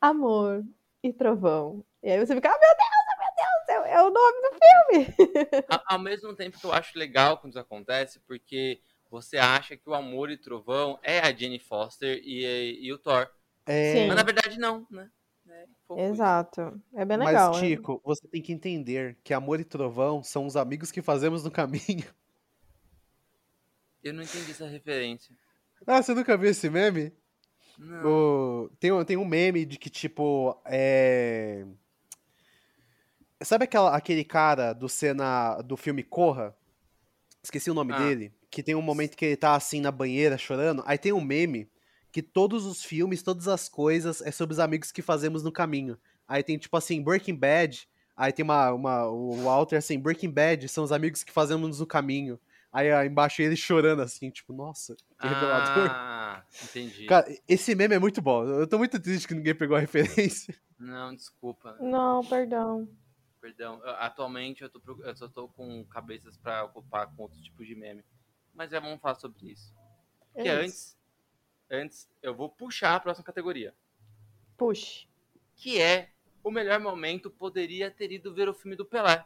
amor 0.00 0.64
e 1.08 1.12
trovão. 1.12 1.84
E 2.02 2.10
aí 2.10 2.18
você 2.24 2.34
fica, 2.34 2.48
ah, 2.48 2.58
meu 2.58 2.76
Deus, 2.76 3.06
meu 3.18 3.76
Deus, 3.76 3.86
é, 3.86 3.94
é 3.94 4.02
o 4.02 4.10
nome 4.10 4.42
do 4.42 4.50
filme. 4.58 5.66
Ao 5.86 5.98
mesmo 5.98 6.34
tempo 6.34 6.58
que 6.58 6.66
eu 6.66 6.72
acho 6.72 6.98
legal 6.98 7.38
quando 7.38 7.52
isso 7.52 7.60
acontece, 7.60 8.20
porque 8.20 8.80
você 9.10 9.38
acha 9.38 9.76
que 9.76 9.88
o 9.88 9.94
Amor 9.94 10.30
e 10.30 10.36
Trovão 10.36 10.98
é 11.02 11.20
a 11.20 11.32
Jenny 11.32 11.58
Foster 11.58 12.20
e, 12.22 12.78
e 12.80 12.92
o 12.92 12.98
Thor. 12.98 13.28
É, 13.64 13.94
Sim. 13.94 14.06
Mas 14.06 14.16
na 14.16 14.22
verdade 14.22 14.58
não, 14.58 14.86
né? 14.90 15.10
É. 15.48 16.08
Exato. 16.08 16.80
É 16.94 17.04
bem 17.04 17.16
Mas, 17.18 17.28
legal. 17.28 17.52
né? 17.54 17.60
Tico, 17.60 18.00
você 18.04 18.26
tem 18.28 18.42
que 18.42 18.52
entender 18.52 19.16
que 19.22 19.32
Amor 19.32 19.60
e 19.60 19.64
Trovão 19.64 20.22
são 20.22 20.46
os 20.46 20.56
amigos 20.56 20.90
que 20.90 21.00
fazemos 21.00 21.44
no 21.44 21.50
caminho. 21.50 22.04
Eu 24.02 24.14
não 24.14 24.22
entendi 24.22 24.52
essa 24.52 24.66
referência. 24.66 25.34
Ah, 25.86 26.02
você 26.02 26.14
nunca 26.14 26.36
viu 26.36 26.50
esse 26.50 26.70
meme? 26.70 27.12
O- 28.04 28.70
Tem, 28.80 28.90
um- 28.92 29.04
tem 29.04 29.16
um 29.16 29.24
meme 29.24 29.64
de 29.64 29.78
que, 29.78 29.90
tipo, 29.90 30.56
é. 30.64 31.64
Sabe 33.42 33.64
aquela, 33.64 33.94
aquele 33.94 34.24
cara 34.24 34.72
do 34.72 34.88
cena 34.88 35.60
do 35.62 35.76
filme 35.76 36.02
Corra? 36.02 36.56
Esqueci 37.42 37.70
o 37.70 37.74
nome 37.74 37.92
Ah. 37.92 37.98
dele. 37.98 38.32
Que 38.50 38.62
tem 38.62 38.74
um 38.74 38.82
momento 38.82 39.16
que 39.16 39.24
ele 39.24 39.36
tá 39.36 39.54
assim 39.54 39.80
na 39.80 39.90
banheira 39.92 40.38
chorando. 40.38 40.82
Aí 40.86 40.96
tem 40.96 41.12
um 41.12 41.20
meme 41.20 41.68
que 42.10 42.22
todos 42.22 42.64
os 42.64 42.82
filmes, 42.82 43.22
todas 43.22 43.46
as 43.46 43.68
coisas 43.68 44.22
é 44.22 44.30
sobre 44.30 44.54
os 44.54 44.58
amigos 44.58 44.90
que 44.90 45.02
fazemos 45.02 45.42
no 45.42 45.52
caminho. 45.52 45.98
Aí 46.26 46.42
tem, 46.42 46.56
tipo 46.56 46.74
assim, 46.76 47.02
Breaking 47.02 47.34
Bad. 47.36 47.86
Aí 48.16 48.32
tem 48.32 48.42
uma, 48.42 48.72
uma, 48.72 49.06
o 49.06 49.42
Walter 49.44 49.76
assim, 49.76 49.98
Breaking 49.98 50.30
Bad 50.30 50.66
são 50.68 50.82
os 50.82 50.90
amigos 50.92 51.22
que 51.22 51.30
fazemos 51.30 51.78
no 51.78 51.86
caminho. 51.86 52.40
Aí 52.72 52.88
embaixo 53.06 53.40
ele 53.40 53.56
chorando 53.56 54.02
assim, 54.02 54.30
tipo, 54.30 54.52
nossa, 54.52 54.94
que 54.96 55.26
revelador. 55.26 55.88
Ah, 55.90 56.44
entendi. 56.62 57.06
Cara, 57.06 57.26
esse 57.48 57.74
meme 57.74 57.94
é 57.94 57.98
muito 57.98 58.20
bom. 58.20 58.44
Eu 58.44 58.66
tô 58.66 58.76
muito 58.78 59.00
triste 59.00 59.26
que 59.26 59.34
ninguém 59.34 59.54
pegou 59.54 59.76
a 59.76 59.80
referência. 59.86 60.54
Não, 60.78 61.14
desculpa. 61.14 61.76
Não, 61.80 62.22
perdão. 62.24 62.86
Perdão. 63.40 63.80
Eu- 63.84 63.94
atualmente 63.96 64.62
eu, 64.62 64.68
tô, 64.68 64.80
eu 65.02 65.16
só 65.16 65.26
tô 65.28 65.48
com 65.48 65.84
cabeças 65.86 66.36
pra 66.36 66.64
ocupar 66.64 67.06
com 67.14 67.22
outros 67.22 67.40
tipos 67.42 67.66
de 67.66 67.74
meme. 67.74 68.04
Mas 68.52 68.70
já 68.70 68.80
vamos 68.80 69.00
falar 69.00 69.14
sobre 69.14 69.52
isso. 69.52 69.72
Que 70.34 70.48
É 70.48 70.50
antes, 70.52 70.98
antes 71.70 72.08
eu 72.22 72.34
vou 72.34 72.50
puxar 72.50 72.94
a 72.96 73.00
próxima 73.00 73.24
categoria. 73.24 73.74
Puxe. 74.56 75.06
que 75.54 75.80
é 75.80 76.10
o 76.42 76.50
melhor 76.50 76.78
momento 76.80 77.30
poderia 77.30 77.90
ter 77.90 78.12
ido 78.12 78.32
ver 78.34 78.48
o 78.48 78.54
filme 78.54 78.76
do 78.76 78.84
Pelé. 78.84 79.24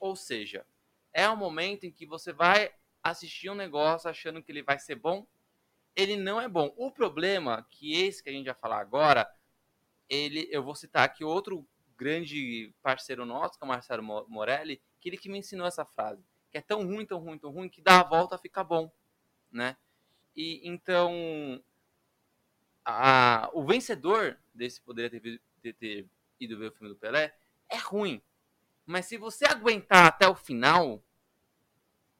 Ou 0.00 0.14
seja, 0.16 0.66
é 1.12 1.28
um 1.28 1.36
momento 1.36 1.84
em 1.84 1.92
que 1.92 2.06
você 2.06 2.32
vai 2.32 2.70
assistir 3.02 3.50
um 3.50 3.54
negócio 3.54 4.08
achando 4.08 4.42
que 4.42 4.52
ele 4.52 4.62
vai 4.62 4.78
ser 4.78 4.96
bom, 4.96 5.26
ele 5.96 6.16
não 6.16 6.40
é 6.40 6.48
bom. 6.48 6.72
O 6.76 6.90
problema 6.90 7.66
que 7.70 7.94
esse 7.94 8.22
que 8.22 8.30
a 8.30 8.32
gente 8.32 8.46
vai 8.46 8.54
falar 8.54 8.80
agora, 8.80 9.30
ele 10.08 10.48
eu 10.50 10.62
vou 10.62 10.74
citar 10.74 11.04
aqui 11.04 11.24
outro 11.24 11.66
grande 11.96 12.74
parceiro 12.82 13.24
nosso, 13.24 13.58
que 13.58 13.64
é 13.64 13.66
o 13.66 13.68
Marcelo 13.68 14.02
Mo- 14.02 14.26
Morelli, 14.28 14.80
que 15.00 15.08
ele 15.08 15.16
que 15.18 15.28
me 15.28 15.38
ensinou 15.38 15.66
essa 15.66 15.84
frase, 15.84 16.22
que 16.50 16.58
é 16.58 16.62
tão 16.62 16.84
ruim, 16.86 17.06
tão 17.06 17.18
ruim, 17.18 17.38
tão 17.38 17.50
ruim 17.50 17.68
que 17.68 17.80
dá 17.80 18.00
a 18.00 18.04
volta 18.04 18.38
fica 18.38 18.64
bom, 18.64 18.90
né? 19.52 19.76
E 20.36 20.60
então 20.64 21.62
a- 22.84 23.50
o 23.52 23.64
vencedor 23.64 24.38
desse 24.54 24.80
poderia 24.80 25.10
ter, 25.20 25.40
ter- 25.62 25.74
ter 25.74 26.06
ido 26.40 26.58
ver 26.58 26.68
o 26.68 26.72
filme 26.72 26.88
do 26.88 26.96
Pelé 26.98 27.34
é 27.68 27.76
ruim. 27.76 28.20
Mas 28.86 29.06
se 29.06 29.16
você 29.16 29.44
aguentar 29.46 30.06
até 30.06 30.28
o 30.28 30.34
final, 30.34 31.02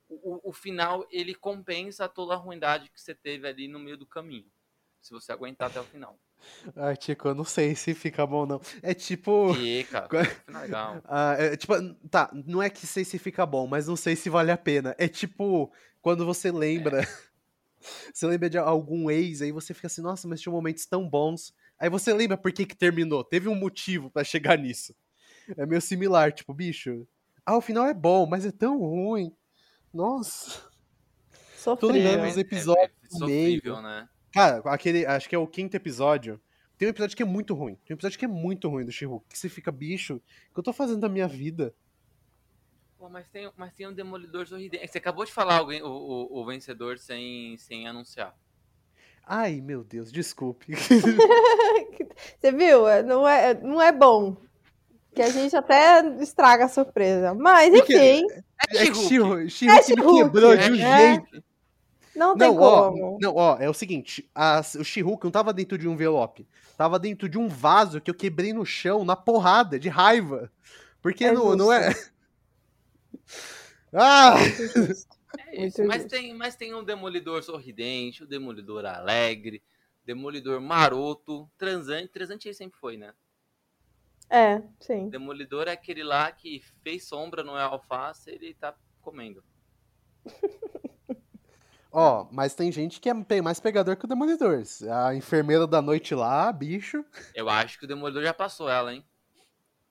o, 0.08 0.50
o- 0.50 0.52
final 0.52 1.06
ele 1.10 1.34
compensa 1.34 2.08
toda 2.08 2.34
a 2.34 2.36
ruindade 2.36 2.90
que 2.90 3.00
você 3.00 3.14
teve 3.14 3.46
ali 3.48 3.68
no 3.68 3.78
meio 3.78 3.96
do 3.96 4.06
caminho. 4.06 4.46
Se 5.00 5.10
você 5.12 5.32
aguentar 5.32 5.70
até 5.70 5.80
o 5.80 5.84
final. 5.84 6.18
Ah, 6.74 6.96
Tico, 6.96 7.28
eu 7.28 7.34
não 7.36 7.44
sei 7.44 7.74
se 7.76 7.94
fica 7.94 8.26
bom, 8.26 8.44
não. 8.44 8.60
É 8.82 8.92
tipo. 8.92 9.54
Fica, 9.54 10.08
fica 10.10 10.60
legal. 10.60 11.00
Ah, 11.04 11.36
é, 11.38 11.56
tipo, 11.56 11.72
tá, 12.10 12.30
não 12.46 12.60
é 12.60 12.68
que 12.68 12.84
sei 12.84 13.04
se 13.04 13.16
fica 13.16 13.46
bom, 13.46 13.66
mas 13.68 13.86
não 13.86 13.94
sei 13.94 14.16
se 14.16 14.28
vale 14.28 14.50
a 14.50 14.56
pena. 14.56 14.92
É 14.98 15.06
tipo, 15.06 15.72
quando 16.00 16.26
você 16.26 16.50
lembra. 16.50 17.00
Você 18.14 18.26
lembra 18.28 18.48
de 18.48 18.56
algum 18.58 19.10
ex, 19.10 19.42
aí 19.42 19.50
você 19.50 19.74
fica 19.74 19.88
assim, 19.88 20.02
nossa, 20.02 20.28
mas 20.28 20.40
tinha 20.40 20.52
momentos 20.52 20.86
tão 20.86 21.08
bons. 21.08 21.52
Aí 21.78 21.90
você 21.90 22.12
lembra 22.14 22.36
por 22.36 22.52
que 22.52 22.64
que 22.64 22.76
terminou. 22.76 23.24
Teve 23.24 23.48
um 23.48 23.56
motivo 23.56 24.08
pra 24.08 24.22
chegar 24.22 24.56
nisso. 24.56 24.94
É 25.56 25.66
meio 25.66 25.80
similar, 25.80 26.32
tipo, 26.32 26.52
bicho. 26.54 27.06
Ah, 27.44 27.56
o 27.56 27.60
final 27.60 27.86
é 27.86 27.94
bom, 27.94 28.26
mas 28.26 28.46
é 28.46 28.52
tão 28.52 28.78
ruim. 28.78 29.34
Nossa. 29.92 30.70
Tô 31.64 31.88
lembrando 31.88 32.26
Sofrível. 32.26 32.26
dos 32.28 32.36
episódios 32.38 32.90
é 33.14 33.18
no 33.18 33.26
meio. 33.26 33.56
sofrível, 33.56 33.82
né? 33.82 34.08
Cara, 34.32 34.62
aquele, 34.66 35.06
acho 35.06 35.28
que 35.28 35.34
é 35.34 35.38
o 35.38 35.46
quinto 35.46 35.76
episódio. 35.76 36.40
Tem 36.78 36.88
um 36.88 36.90
episódio 36.90 37.16
que 37.16 37.22
é 37.22 37.26
muito 37.26 37.54
ruim. 37.54 37.74
Tem 37.84 37.94
um 37.94 37.96
episódio 37.96 38.18
que 38.18 38.24
é 38.24 38.28
muito 38.28 38.68
ruim 38.68 38.84
do 38.84 38.90
She-Hulk. 38.90 39.26
Que 39.28 39.38
você 39.38 39.48
fica, 39.48 39.70
bicho, 39.70 40.16
o 40.16 40.54
que 40.54 40.58
eu 40.58 40.62
tô 40.64 40.72
fazendo 40.72 41.00
da 41.00 41.08
minha 41.08 41.28
vida? 41.28 41.74
Pô, 42.98 43.08
mas 43.08 43.28
tem, 43.28 43.50
mas 43.56 43.72
tem 43.74 43.86
um 43.86 43.92
Demolidor 43.92 44.46
sorridente. 44.46 44.88
Você 44.88 44.98
acabou 44.98 45.24
de 45.24 45.32
falar 45.32 45.58
alguém, 45.58 45.82
o, 45.82 45.88
o, 45.88 46.40
o 46.40 46.46
vencedor 46.46 46.98
sem, 46.98 47.56
sem 47.58 47.86
anunciar. 47.86 48.36
Ai, 49.24 49.60
meu 49.60 49.84
Deus, 49.84 50.10
desculpe. 50.10 50.72
Você 52.40 52.52
viu? 52.52 52.88
É, 52.88 53.02
Não 53.02 53.28
é, 53.28 53.54
não 53.54 53.80
é 53.80 53.92
bom. 53.92 54.36
Que 55.14 55.22
a 55.22 55.28
gente 55.30 55.54
até 55.54 56.06
estraga 56.22 56.64
a 56.64 56.68
surpresa. 56.68 57.34
Mas, 57.34 57.72
enfim, 57.74 58.24
É 58.70 58.86
que 58.86 58.94
She-Hulk. 58.94 59.50
She-Hulk, 59.50 60.22
quebrou 60.24 60.56
de 60.56 60.70
um 60.70 60.74
é. 60.76 61.12
jeito. 61.14 61.44
não 62.16 62.36
tem 62.36 62.48
Não, 62.48 62.60
ó, 62.62 62.90
como. 62.90 63.18
não, 63.20 63.34
ó, 63.36 63.56
é 63.58 63.68
o 63.68 63.74
seguinte, 63.74 64.28
a- 64.34 64.62
o 64.78 64.84
She-Hulk 64.84 65.24
não 65.24 65.30
tava 65.30 65.52
dentro 65.52 65.76
de 65.76 65.86
um 65.88 65.92
envelope, 65.92 66.46
tava 66.76 66.98
dentro 66.98 67.28
de 67.28 67.38
um 67.38 67.48
vaso 67.48 68.00
que 68.00 68.10
eu 68.10 68.14
quebrei 68.14 68.52
no 68.52 68.64
chão 68.64 69.04
na 69.04 69.14
porrada, 69.16 69.78
de 69.78 69.88
raiva. 69.88 70.50
Porque 71.02 71.24
É 71.26 71.32
não, 71.32 71.54
não 71.56 71.72
é. 71.72 71.90
Ah! 73.92 74.36
É 74.38 74.46
isso. 75.66 75.82
Muito 75.82 75.86
Mas 75.86 76.04
tem, 76.06 76.34
mas 76.34 76.56
tem 76.56 76.74
um 76.74 76.82
Demolidor 76.84 77.42
sorridente, 77.42 78.22
o 78.22 78.26
Demolidor 78.26 78.84
alegre, 78.86 79.62
Demolidor 80.04 80.60
maroto, 80.60 81.48
transante. 81.58 82.08
Transante 82.08 82.48
ele 82.48 82.54
sempre 82.54 82.78
foi, 82.78 82.96
né? 82.96 83.12
É, 84.32 84.62
sim. 84.80 85.10
Demolidor 85.10 85.68
é 85.68 85.72
aquele 85.72 86.02
lá 86.02 86.32
que 86.32 86.62
fez 86.82 87.06
sombra, 87.06 87.44
não 87.44 87.58
é 87.58 87.62
alface, 87.62 88.30
ele 88.30 88.54
tá 88.54 88.74
comendo. 89.02 89.44
Ó, 91.92 92.26
mas 92.32 92.54
tem 92.54 92.72
gente 92.72 92.98
que 92.98 93.10
é 93.10 93.42
mais 93.42 93.60
pegador 93.60 93.96
que 93.96 94.06
o 94.06 94.08
Demolidor. 94.08 94.62
A 94.90 95.14
enfermeira 95.14 95.66
da 95.66 95.82
noite 95.82 96.14
lá, 96.14 96.50
bicho. 96.50 97.04
Eu 97.34 97.50
acho 97.50 97.78
que 97.78 97.84
o 97.84 97.88
Demolidor 97.88 98.22
já 98.22 98.32
passou 98.32 98.70
ela, 98.70 98.94
hein? 98.94 99.04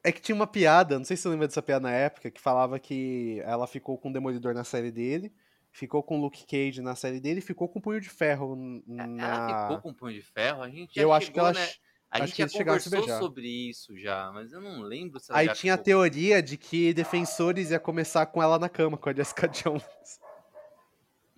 É 0.03 0.11
que 0.11 0.19
tinha 0.19 0.35
uma 0.35 0.47
piada, 0.47 0.97
não 0.97 1.05
sei 1.05 1.15
se 1.15 1.21
você 1.21 1.29
lembra 1.29 1.47
dessa 1.47 1.61
piada 1.61 1.83
na 1.83 1.91
época, 1.91 2.31
que 2.31 2.41
falava 2.41 2.79
que 2.79 3.39
ela 3.45 3.67
ficou 3.67 3.99
com 3.99 4.09
o 4.09 4.13
Demolidor 4.13 4.55
na 4.55 4.63
série 4.63 4.89
dele, 4.89 5.31
ficou 5.71 6.01
com 6.01 6.17
o 6.17 6.21
Luke 6.21 6.43
Cage 6.47 6.81
na 6.81 6.95
série 6.95 7.19
dele 7.19 7.37
e 7.37 7.43
ficou 7.43 7.69
com 7.69 7.77
o 7.77 7.81
Punho 7.83 8.01
de 8.01 8.09
Ferro 8.09 8.55
n- 8.55 8.83
Ela 8.97 9.07
na... 9.07 9.59
ficou 9.59 9.81
com 9.81 9.89
um 9.89 9.93
punho 9.93 10.15
de 10.15 10.23
ferro, 10.23 10.63
a 10.63 10.69
gente 10.71 10.95
já 10.95 11.03
Eu 11.03 11.13
acho 11.13 11.27
que 11.27 11.33
chegou, 11.33 11.49
ela... 11.49 11.53
né? 11.59 11.69
A 12.11 12.23
acho 12.23 12.35
gente 12.35 12.35
que 12.35 12.41
já 12.41 12.61
a 12.61 12.65
conversou 12.65 13.07
sobre 13.19 13.47
isso 13.47 13.97
já, 13.97 14.31
mas 14.33 14.51
eu 14.51 14.59
não 14.59 14.81
lembro 14.81 15.19
se 15.19 15.31
ela 15.31 15.39
Aí 15.39 15.45
já 15.47 15.53
tinha 15.53 15.73
a 15.75 15.77
ficou. 15.77 15.85
teoria 15.85 16.43
de 16.43 16.57
que 16.57 16.93
Defensores 16.93 17.71
ia 17.71 17.79
começar 17.79 18.25
com 18.25 18.43
ela 18.43 18.59
na 18.59 18.67
cama, 18.67 18.97
com 18.97 19.09
a 19.09 19.13
Jessica 19.13 19.47
Jones. 19.49 19.83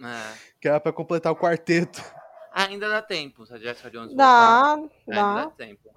É. 0.01 0.37
Que 0.59 0.67
era 0.67 0.79
pra 0.79 0.91
completar 0.91 1.31
o 1.31 1.35
quarteto. 1.35 2.03
Ainda 2.51 2.89
dá 2.89 3.01
tempo, 3.01 3.45
se 3.45 3.53
a 3.53 3.57
Jessica 3.57 3.89
Jones 3.91 4.09
voltar. 4.09 4.17
Dá, 4.17 4.73
Ainda 4.73 4.89
dá 5.05 5.45
dá. 5.45 5.49
tempo. 5.51 5.89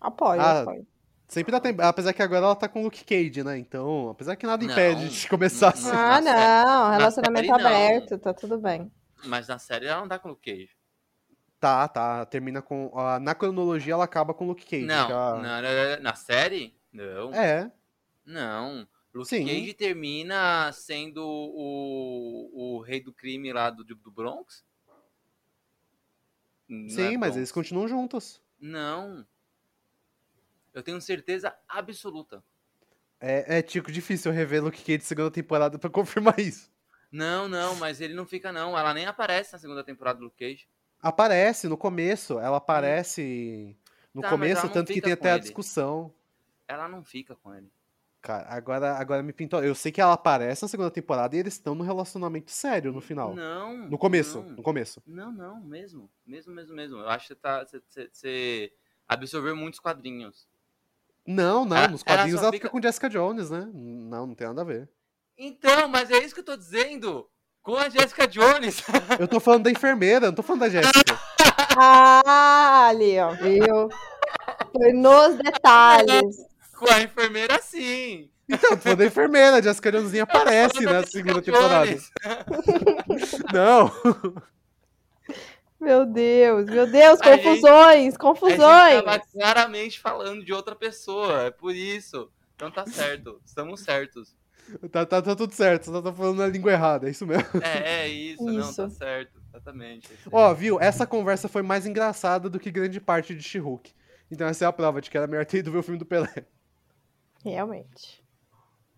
Apoio, 0.00 0.40
Ah, 0.40 0.60
apoio. 0.62 0.86
Sempre 1.28 1.50
dá 1.52 1.60
tempo. 1.60 1.80
Apesar 1.82 2.12
que 2.12 2.22
agora 2.22 2.44
ela 2.44 2.54
tá 2.56 2.68
com 2.68 2.80
o 2.80 2.84
Luke 2.84 3.04
Cage, 3.04 3.42
né? 3.42 3.56
Então, 3.58 4.10
apesar 4.10 4.36
que 4.36 4.46
nada 4.46 4.64
Não, 4.64 4.70
impede 4.72 5.08
de 5.08 5.28
começar 5.28 5.74
não, 5.74 5.80
assim. 5.80 5.90
Ah, 5.96 6.20
não. 6.20 6.32
na 6.32 6.96
Relacionamento 6.98 7.46
série, 7.48 7.62
não. 7.62 7.68
aberto, 7.68 8.18
tá 8.18 8.34
tudo 8.34 8.58
bem. 8.58 8.92
Mas 9.24 9.48
na 9.48 9.58
série 9.58 9.86
ela 9.86 10.00
não 10.00 10.08
dá 10.08 10.18
com 10.18 10.28
o 10.28 10.30
Luke 10.32 10.50
Cage. 10.50 10.70
Tá, 11.62 11.86
tá. 11.86 12.26
Termina 12.26 12.60
com. 12.60 12.90
ah, 12.98 13.20
na 13.20 13.36
cronologia 13.36 13.92
ela 13.92 14.02
acaba 14.02 14.34
com 14.34 14.48
Luke 14.48 14.66
Cage. 14.66 14.84
Não, 14.84 15.06
que 15.06 15.12
a- 15.12 15.36
na, 15.40 15.96
na- 16.00 16.14
série? 16.16 16.76
Não. 16.92 17.32
É. 17.32 17.70
Não. 18.26 18.84
Luke 19.14 19.28
Sim. 19.28 19.46
Cage 19.46 19.72
termina 19.72 20.72
sendo 20.72 21.22
o, 21.24 22.78
o 22.78 22.80
rei 22.80 23.00
do 23.00 23.12
crime 23.12 23.52
lá 23.52 23.70
do, 23.70 23.84
do 23.84 24.10
Bronx? 24.10 24.64
Não 26.68 26.86
é 26.86 26.88
Sim, 26.88 27.10
mas 27.16 27.28
Bronx. 27.28 27.36
eles 27.36 27.52
continuam 27.52 27.86
juntos. 27.86 28.42
Não. 28.58 29.24
Eu 30.74 30.82
tenho 30.82 31.00
certeza 31.00 31.54
absoluta. 31.68 32.42
É, 33.20 33.58
é 33.58 33.62
tipo 33.62 33.92
difícil 33.92 34.32
rever 34.32 34.64
Luke 34.64 34.82
Cage 34.82 35.04
segunda 35.04 35.30
temporada 35.30 35.78
pra 35.78 35.88
confirmar 35.90 36.40
isso. 36.40 36.72
Não, 37.08 37.46
não, 37.48 37.76
mas 37.76 38.00
ele 38.00 38.14
não 38.14 38.26
fica, 38.26 38.50
não. 38.50 38.76
Ela 38.76 38.92
nem 38.92 39.06
aparece 39.06 39.52
na 39.52 39.60
segunda 39.60 39.84
temporada 39.84 40.18
do 40.18 40.24
Luke 40.24 40.38
Cage. 40.38 40.66
Aparece 41.02 41.66
no 41.68 41.76
começo, 41.76 42.38
ela 42.38 42.58
aparece 42.58 43.76
no 44.14 44.22
Tá, 44.22 44.30
começo, 44.30 44.62
ela 44.62 44.72
tanto 44.72 44.92
que 44.92 45.00
tem 45.00 45.12
até 45.12 45.30
a 45.32 45.34
ele. 45.34 45.42
discussão. 45.42 46.14
Ela 46.68 46.88
não 46.88 47.02
fica 47.04 47.34
com 47.34 47.52
ele. 47.54 47.68
Cara, 48.20 48.46
agora, 48.48 48.96
agora 48.96 49.20
me 49.22 49.32
pintou. 49.32 49.64
Eu 49.64 49.74
sei 49.74 49.90
que 49.90 50.00
ela 50.00 50.12
aparece 50.12 50.62
na 50.62 50.68
segunda 50.68 50.92
temporada 50.92 51.34
e 51.34 51.40
eles 51.40 51.54
estão 51.54 51.74
num 51.74 51.82
relacionamento 51.82 52.52
sério 52.52 52.92
no 52.92 53.00
final. 53.00 53.34
Não. 53.34 53.76
No 53.88 53.98
começo, 53.98 54.40
não. 54.42 54.50
no 54.50 54.62
começo. 54.62 55.02
Não, 55.04 55.32
não, 55.32 55.60
mesmo. 55.60 56.08
Mesmo, 56.24 56.54
mesmo, 56.54 56.72
mesmo. 56.76 56.98
Eu 56.98 57.08
acho 57.08 57.26
que 57.26 57.34
você, 57.34 57.40
tá, 57.40 57.66
você, 58.12 58.72
absorveu 59.08 59.56
muitos 59.56 59.80
quadrinhos. 59.80 60.46
Não, 61.26 61.64
não, 61.64 61.76
Ela- 61.76 61.88
nos 61.88 62.02
ela 62.06 62.16
quadrinhos 62.16 62.38
só 62.40 62.46
ela 62.46 62.52
fica- 62.52 62.68
fica 62.68 62.70
com 62.70 62.80
Jessica 62.82 63.10
Jones, 63.10 63.50
né? 63.50 63.68
Não, 63.74 64.26
não 64.28 64.34
tem 64.36 64.46
nada 64.46 64.60
a 64.60 64.64
ver. 64.64 64.88
Então, 65.36 65.88
mas 65.88 66.08
é 66.10 66.18
isso 66.18 66.32
que 66.34 66.40
eu 66.40 66.44
tô 66.44 66.56
dizendo. 66.56 67.28
Com 67.62 67.76
a 67.76 67.88
Jessica 67.88 68.26
Jones. 68.26 68.82
Eu 69.20 69.28
tô 69.28 69.38
falando 69.38 69.64
da 69.64 69.70
enfermeira, 69.70 70.26
não 70.26 70.34
tô 70.34 70.42
falando 70.42 70.62
da 70.62 70.68
Jéssica. 70.68 71.18
Ah, 71.78 72.88
ali, 72.88 73.18
ó, 73.20 73.30
viu? 73.34 73.88
Foi 74.72 74.92
nos 74.92 75.36
detalhes. 75.36 76.36
com 76.76 76.92
a 76.92 77.00
enfermeira, 77.00 77.60
sim. 77.62 78.28
Então, 78.48 78.70
tô 78.70 78.76
falando 78.78 78.98
da 78.98 79.06
enfermeira, 79.06 79.56
a 79.56 79.62
Jessica 79.62 79.92
Jones 79.92 80.18
aparece 80.18 80.80
na 80.80 81.00
Jessica 81.00 81.10
segunda 81.10 81.40
temporada. 81.42 81.96
Não. 83.54 83.92
Meu 85.80 86.04
Deus, 86.04 86.66
meu 86.66 86.86
Deus, 86.90 87.20
A 87.20 87.24
gente- 87.24 87.42
confusões, 87.44 87.70
A 87.88 87.94
gente 88.00 88.18
confusões. 88.18 89.02
tava 89.04 89.20
claramente 89.32 90.00
falando 90.00 90.44
de 90.44 90.52
outra 90.52 90.74
pessoa. 90.76 91.44
É 91.44 91.50
por 91.50 91.74
isso. 91.74 92.28
Então 92.56 92.70
tá 92.70 92.84
certo. 92.86 93.40
Estamos 93.44 93.80
certos. 93.80 94.34
Tá, 94.90 95.04
tá, 95.04 95.20
tá 95.20 95.36
tudo 95.36 95.52
certo, 95.52 95.90
você 95.90 96.02
tá 96.02 96.12
falando 96.12 96.42
a 96.42 96.46
língua 96.46 96.72
errada, 96.72 97.06
é 97.06 97.10
isso 97.10 97.26
mesmo. 97.26 97.44
É, 97.62 98.04
é 98.04 98.08
isso. 98.08 98.44
Não, 98.44 98.60
Isso. 98.60 98.76
tá 98.76 98.88
certo. 98.88 99.42
Exatamente. 99.48 100.12
é. 100.12 100.16
Ó, 100.30 100.54
viu? 100.54 100.80
Essa 100.80 101.06
conversa 101.06 101.48
foi 101.48 101.62
mais 101.62 101.86
engraçada 101.86 102.48
do 102.48 102.58
que 102.58 102.70
grande 102.70 103.00
parte 103.00 103.34
de 103.34 103.42
She-Hulk. 103.42 103.92
Então 104.30 104.46
essa 104.46 104.64
é 104.64 104.68
a 104.68 104.72
prova 104.72 105.00
de 105.00 105.10
que 105.10 105.16
era 105.16 105.26
melhor 105.26 105.44
ter 105.44 105.58
ido 105.58 105.70
ver 105.70 105.78
o 105.78 105.82
filme 105.82 105.98
do 105.98 106.06
Pelé. 106.06 106.46
Realmente. 107.44 108.24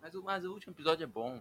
Mas, 0.01 0.15
o, 0.15 0.23
mas 0.23 0.45
o 0.45 0.53
último 0.53 0.73
episódio 0.73 1.03
é 1.03 1.07
bom. 1.09 1.41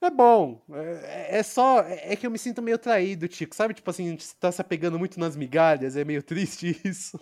É 0.00 0.10
bom. 0.10 0.62
É, 0.70 1.38
é 1.38 1.42
só. 1.42 1.80
É 1.80 2.14
que 2.14 2.26
eu 2.26 2.30
me 2.30 2.38
sinto 2.38 2.60
meio 2.62 2.78
traído, 2.78 3.26
Tico. 3.26 3.54
Sabe, 3.54 3.74
tipo 3.74 3.88
assim, 3.90 4.06
a 4.06 4.10
gente 4.10 4.34
tá 4.36 4.52
se 4.52 4.60
apegando 4.60 4.98
muito 4.98 5.18
nas 5.18 5.36
migalhas. 5.36 5.96
É 5.96 6.04
meio 6.04 6.22
triste 6.22 6.78
isso. 6.84 7.18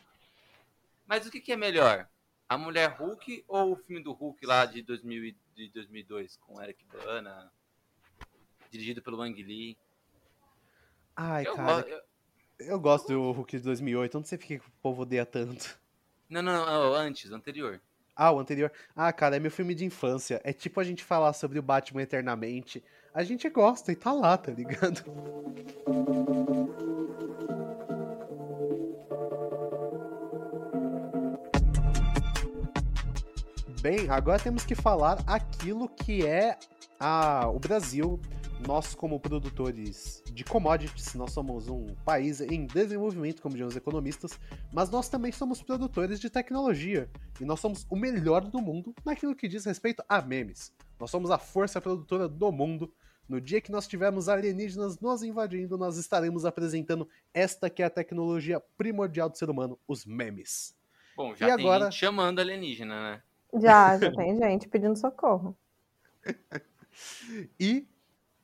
Mas 1.06 1.26
o 1.26 1.30
que, 1.30 1.40
que 1.40 1.52
é 1.52 1.56
melhor? 1.56 2.08
A 2.48 2.56
Mulher 2.56 2.90
Hulk 2.98 3.44
ou 3.48 3.72
o 3.72 3.76
filme 3.76 4.02
do 4.02 4.12
Hulk 4.12 4.46
lá 4.46 4.64
de, 4.66 4.82
2000, 4.82 5.24
e- 5.24 5.36
de 5.54 5.68
2002 5.70 6.36
com 6.36 6.62
Eric 6.62 6.84
Bana? 6.86 7.50
Dirigido 8.70 9.02
pelo 9.02 9.20
Ang 9.20 9.42
Lee. 9.42 9.76
Ai, 11.16 11.46
Eu 11.46 11.54
cara. 11.56 11.82
go- 11.82 11.88
eu- 11.88 12.00
Eu 12.58 12.80
gosto 12.80 13.08
do 13.08 13.32
Hulk 13.32 13.56
de 13.58 13.62
2008. 13.64 14.14
Eu 14.16 14.20
não 14.20 14.26
sei 14.26 14.38
por 14.38 14.46
que 14.46 14.56
o 14.56 14.62
povo 14.80 15.02
odeia 15.02 15.26
tanto. 15.26 15.78
Não, 16.28 16.40
não, 16.40 16.64
não, 16.64 16.94
antes, 16.94 17.30
anterior. 17.30 17.80
Ah, 18.14 18.32
o 18.32 18.38
anterior. 18.40 18.72
Ah, 18.94 19.12
cara, 19.12 19.36
é 19.36 19.38
meu 19.38 19.50
filme 19.50 19.74
de 19.74 19.84
infância. 19.84 20.40
É 20.42 20.52
tipo 20.52 20.80
a 20.80 20.84
gente 20.84 21.04
falar 21.04 21.32
sobre 21.34 21.58
o 21.58 21.62
Batman 21.62 22.02
eternamente. 22.02 22.82
A 23.12 23.22
gente 23.22 23.48
gosta 23.50 23.92
e 23.92 23.96
tá 23.96 24.12
lá, 24.12 24.38
tá 24.38 24.52
ligado? 24.52 25.04
Bem, 33.88 34.10
agora 34.10 34.36
temos 34.36 34.64
que 34.64 34.74
falar 34.74 35.22
aquilo 35.28 35.88
que 35.88 36.26
é 36.26 36.58
a, 36.98 37.48
o 37.48 37.60
Brasil. 37.60 38.20
Nós, 38.66 38.96
como 38.96 39.20
produtores 39.20 40.24
de 40.26 40.42
commodities, 40.42 41.14
nós 41.14 41.30
somos 41.30 41.68
um 41.68 41.94
país 42.04 42.40
em 42.40 42.66
desenvolvimento, 42.66 43.40
como 43.40 43.54
dizem 43.54 43.68
os 43.68 43.76
economistas, 43.76 44.40
mas 44.72 44.90
nós 44.90 45.08
também 45.08 45.30
somos 45.30 45.62
produtores 45.62 46.18
de 46.18 46.28
tecnologia. 46.28 47.08
E 47.40 47.44
nós 47.44 47.60
somos 47.60 47.86
o 47.88 47.94
melhor 47.94 48.40
do 48.40 48.60
mundo 48.60 48.92
naquilo 49.04 49.36
que 49.36 49.46
diz 49.46 49.64
respeito 49.64 50.02
a 50.08 50.20
memes. 50.20 50.74
Nós 50.98 51.08
somos 51.08 51.30
a 51.30 51.38
força 51.38 51.80
produtora 51.80 52.26
do 52.26 52.50
mundo. 52.50 52.92
No 53.28 53.40
dia 53.40 53.60
que 53.60 53.70
nós 53.70 53.86
tivermos 53.86 54.28
alienígenas 54.28 54.98
nos 54.98 55.22
invadindo, 55.22 55.78
nós 55.78 55.96
estaremos 55.96 56.44
apresentando 56.44 57.08
esta 57.32 57.70
que 57.70 57.84
é 57.84 57.86
a 57.86 57.90
tecnologia 57.90 58.60
primordial 58.76 59.30
do 59.30 59.38
ser 59.38 59.48
humano, 59.48 59.78
os 59.86 60.04
memes. 60.04 60.74
Bom, 61.16 61.36
já 61.36 61.46
e 61.46 61.54
tem 61.54 61.64
agora... 61.64 61.84
gente 61.84 62.00
chamando 62.00 62.40
alienígena, 62.40 63.12
né? 63.12 63.22
Já, 63.60 63.98
já 63.98 64.12
tem 64.12 64.36
gente 64.36 64.68
pedindo 64.68 64.96
socorro. 64.96 65.56
e 67.58 67.86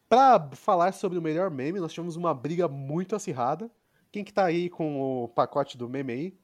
para 0.08 0.50
falar 0.52 0.92
sobre 0.92 1.18
o 1.18 1.22
melhor 1.22 1.50
meme, 1.50 1.80
nós 1.80 1.92
tivemos 1.92 2.16
uma 2.16 2.34
briga 2.34 2.68
muito 2.68 3.16
acirrada. 3.16 3.70
Quem 4.10 4.22
que 4.22 4.32
tá 4.32 4.44
aí 4.44 4.68
com 4.68 5.24
o 5.24 5.28
pacote 5.28 5.78
do 5.78 5.88
meme 5.88 6.12
aí? 6.12 6.38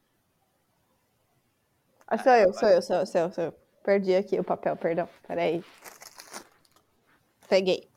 Ah, 2.07 2.16
sou 2.16 2.33
eu, 2.33 2.53
sou 2.55 2.69
eu, 2.69 2.83
sou 2.83 2.97
eu, 2.97 3.07
sou 3.07 3.21
eu, 3.21 3.33
sou 3.33 3.45
eu. 3.45 3.55
Perdi 3.85 4.14
aqui 4.14 4.41
o 4.41 4.45
papel, 4.45 4.77
perdão. 4.77 5.09
Peraí. 5.27 5.62
Peguei. 7.49 7.89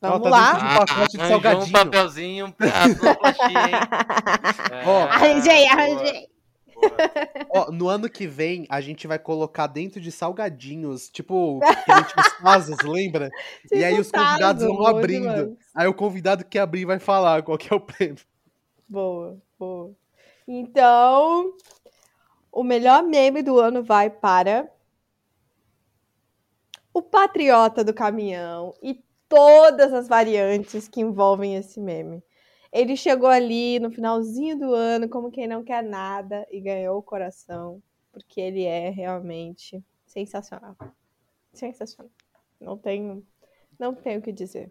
Vamos 0.00 0.22
tá 0.22 0.30
lá. 0.30 0.52
Um 0.54 0.86
pacote 0.86 1.16
de 1.18 1.28
salgadinho. 1.28 1.66
um 1.66 1.72
papelzinho 1.72 2.52
pra 2.52 2.66
hein? 2.88 3.70
É... 4.70 5.02
Arranjei, 5.02 5.68
arranjei. 5.68 6.29
Ó, 7.50 7.70
no 7.70 7.88
ano 7.88 8.08
que 8.08 8.26
vem, 8.26 8.66
a 8.68 8.80
gente 8.80 9.06
vai 9.06 9.18
colocar 9.18 9.66
dentro 9.66 10.00
de 10.00 10.10
salgadinhos, 10.12 11.08
tipo, 11.08 11.60
que 11.84 11.92
a 11.92 11.98
gente 11.98 12.14
faz 12.40 12.68
lembra? 12.82 13.30
Tipo 13.62 13.74
e 13.74 13.84
aí 13.84 13.98
os 13.98 14.10
convidados 14.10 14.62
vão 14.62 14.86
abrindo. 14.86 15.28
Demais. 15.28 15.58
Aí 15.74 15.86
o 15.86 15.94
convidado 15.94 16.44
que 16.44 16.58
abrir 16.58 16.84
vai 16.84 16.98
falar 16.98 17.42
qual 17.42 17.58
que 17.58 17.72
é 17.72 17.76
o 17.76 17.80
prêmio. 17.80 18.18
Boa, 18.88 19.38
boa. 19.58 19.94
Então, 20.46 21.52
o 22.50 22.64
melhor 22.64 23.02
meme 23.02 23.42
do 23.42 23.58
ano 23.58 23.82
vai 23.82 24.10
para 24.10 24.68
o 26.92 27.00
patriota 27.00 27.84
do 27.84 27.94
caminhão 27.94 28.74
e 28.82 29.00
todas 29.28 29.92
as 29.92 30.08
variantes 30.08 30.88
que 30.88 31.00
envolvem 31.00 31.54
esse 31.54 31.80
meme. 31.80 32.22
Ele 32.72 32.96
chegou 32.96 33.28
ali 33.28 33.80
no 33.80 33.90
finalzinho 33.90 34.58
do 34.58 34.72
ano, 34.74 35.08
como 35.08 35.30
quem 35.30 35.46
não 35.46 35.64
quer 35.64 35.82
nada, 35.82 36.46
e 36.50 36.60
ganhou 36.60 36.98
o 36.98 37.02
coração, 37.02 37.82
porque 38.12 38.40
ele 38.40 38.64
é 38.64 38.90
realmente 38.90 39.82
sensacional. 40.06 40.76
Sensacional. 41.52 42.12
Não 42.60 42.76
tenho, 42.78 43.26
não 43.78 43.94
tenho 43.94 44.20
o 44.20 44.22
que 44.22 44.32
dizer. 44.32 44.70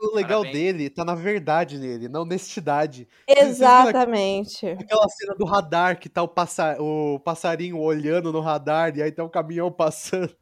O 0.00 0.14
legal 0.14 0.42
Parabéns. 0.42 0.52
dele 0.52 0.90
tá 0.90 1.04
na 1.04 1.14
verdade 1.16 1.76
nele, 1.76 2.08
na 2.08 2.20
honestidade. 2.20 3.08
Exatamente. 3.26 4.66
Aquela 4.68 5.08
cena 5.08 5.34
do 5.34 5.44
radar 5.44 5.98
que 5.98 6.08
tá 6.08 6.22
o, 6.22 6.28
passa, 6.28 6.80
o 6.80 7.18
passarinho 7.18 7.78
olhando 7.80 8.32
no 8.32 8.40
radar 8.40 8.96
e 8.96 9.02
aí 9.02 9.10
tá 9.10 9.24
o 9.24 9.28
caminhão 9.28 9.72
passando. 9.72 10.34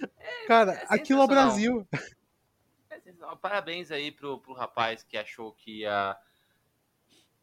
É, 0.00 0.46
Cara, 0.46 0.72
é 0.72 0.86
aquilo 0.88 1.20
é 1.20 1.24
o 1.24 1.28
Brasil. 1.28 1.86
Parabéns 3.36 3.90
aí 3.90 4.10
pro, 4.10 4.38
pro 4.38 4.54
rapaz 4.54 5.02
que 5.02 5.16
achou 5.16 5.52
que 5.52 5.80
ia 5.80 6.16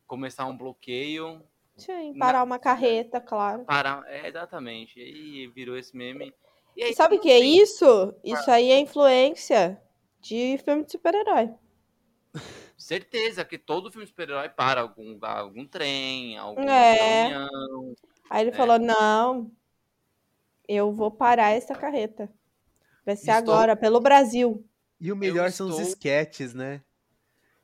começar 0.07 0.45
um 0.45 0.57
bloqueio. 0.57 1.41
Sim, 1.77 2.17
parar 2.17 2.43
uma 2.43 2.57
carreta, 2.57 3.19
claro. 3.19 3.65
Parar, 3.65 4.03
é, 4.07 4.27
exatamente. 4.27 4.99
E 4.99 5.47
virou 5.47 5.77
esse 5.77 5.95
meme. 5.95 6.33
E 6.75 6.83
aí, 6.83 6.93
Sabe 6.93 7.15
o 7.15 7.19
que 7.19 7.31
é 7.31 7.39
isso? 7.39 8.13
Isso 8.23 8.49
aí 8.49 8.71
é 8.71 8.79
influência 8.79 9.81
de 10.19 10.57
filme 10.63 10.83
de 10.83 10.91
super-herói. 10.91 11.53
Certeza 12.77 13.45
que 13.45 13.57
todo 13.57 13.91
filme 13.91 14.05
de 14.05 14.09
super-herói 14.09 14.49
para 14.49 14.81
algum, 14.81 15.17
algum 15.21 15.65
trem, 15.65 16.37
algum 16.37 16.61
é. 16.61 17.27
reunião. 17.27 17.95
Aí 18.29 18.43
ele 18.43 18.51
é. 18.51 18.53
falou: 18.53 18.77
não, 18.77 19.51
eu 20.67 20.91
vou 20.91 21.09
parar 21.09 21.51
essa 21.51 21.73
carreta. 21.73 22.29
Vai 23.05 23.15
ser 23.15 23.31
Estou... 23.31 23.53
agora, 23.53 23.75
pelo 23.75 23.99
Brasil. 23.99 24.65
E 24.99 25.11
o 25.11 25.15
melhor 25.15 25.51
são 25.51 25.67
os 25.67 25.79
sketches, 25.79 26.53
né? 26.53 26.81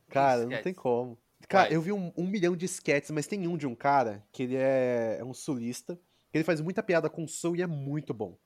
Cara, 0.09 0.45
não 0.45 0.61
tem 0.61 0.73
como. 0.73 1.17
Cara, 1.47 1.69
Vai. 1.69 1.75
eu 1.75 1.81
vi 1.81 1.91
um, 1.91 2.11
um, 2.15 2.27
milhão 2.27 2.55
de 2.55 2.65
sketches, 2.65 3.11
mas 3.11 3.27
tem 3.27 3.47
um 3.47 3.57
de 3.57 3.65
um 3.65 3.75
cara 3.75 4.23
que 4.31 4.43
ele 4.43 4.55
é, 4.55 5.17
é 5.19 5.23
um 5.23 5.33
sulista. 5.33 5.99
Ele 6.33 6.43
faz 6.43 6.61
muita 6.61 6.83
piada 6.83 7.09
com 7.09 7.27
som 7.27 7.55
e 7.55 7.61
é 7.61 7.67
muito 7.67 8.13
bom. 8.13 8.37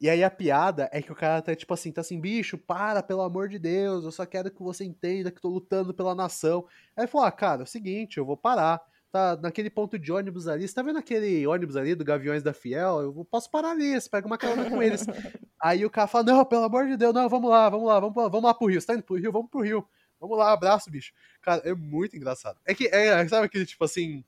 E 0.00 0.08
aí 0.10 0.24
a 0.24 0.30
piada 0.30 0.88
é 0.92 1.00
que 1.00 1.12
o 1.12 1.14
cara 1.14 1.40
tá 1.40 1.54
tipo 1.54 1.72
assim, 1.72 1.92
tá 1.92 2.00
assim, 2.00 2.20
bicho, 2.20 2.58
para, 2.58 3.02
pelo 3.02 3.22
amor 3.22 3.48
de 3.48 3.58
Deus, 3.58 4.04
eu 4.04 4.12
só 4.12 4.26
quero 4.26 4.50
que 4.50 4.62
você 4.62 4.84
entenda 4.84 5.30
que 5.30 5.40
tô 5.40 5.48
lutando 5.48 5.94
pela 5.94 6.14
nação. 6.14 6.66
Aí 6.96 7.04
ele 7.04 7.10
falou, 7.10 7.26
ah, 7.26 7.32
cara, 7.32 7.62
é 7.62 7.64
o 7.64 7.66
seguinte, 7.66 8.18
eu 8.18 8.24
vou 8.24 8.36
parar. 8.36 8.80
Tá 9.14 9.36
naquele 9.36 9.70
ponto 9.70 9.96
de 9.96 10.10
ônibus 10.10 10.48
ali, 10.48 10.66
você 10.66 10.74
tá 10.74 10.82
vendo 10.82 10.98
aquele 10.98 11.46
ônibus 11.46 11.76
ali 11.76 11.94
do 11.94 12.04
Gaviões 12.04 12.42
da 12.42 12.52
Fiel? 12.52 13.00
Eu 13.00 13.24
posso 13.24 13.48
parar 13.48 13.70
ali, 13.70 13.94
você 13.94 14.10
pega 14.10 14.26
uma 14.26 14.36
carona 14.36 14.68
com 14.68 14.82
eles. 14.82 15.06
aí 15.62 15.86
o 15.86 15.90
cara 15.90 16.08
fala, 16.08 16.24
não, 16.24 16.44
pelo 16.44 16.64
amor 16.64 16.88
de 16.88 16.96
Deus, 16.96 17.14
não, 17.14 17.28
vamos 17.28 17.48
lá, 17.48 17.68
vamos 17.68 17.86
lá, 17.86 18.00
vamos 18.00 18.16
lá, 18.16 18.28
vamos 18.28 18.42
lá 18.42 18.52
pro 18.52 18.66
Rio. 18.66 18.80
Você 18.80 18.88
tá 18.88 18.94
indo 18.94 19.04
pro 19.04 19.14
Rio? 19.14 19.30
Vamos 19.30 19.48
pro 19.48 19.60
Rio. 19.60 19.88
Vamos 20.18 20.36
lá, 20.36 20.50
abraço, 20.50 20.90
bicho. 20.90 21.12
Cara, 21.40 21.62
é 21.64 21.72
muito 21.72 22.16
engraçado. 22.16 22.58
É 22.66 22.74
que, 22.74 22.88
é, 22.88 23.28
sabe 23.28 23.46
aquele, 23.46 23.64
tipo 23.64 23.84
assim, 23.84 24.24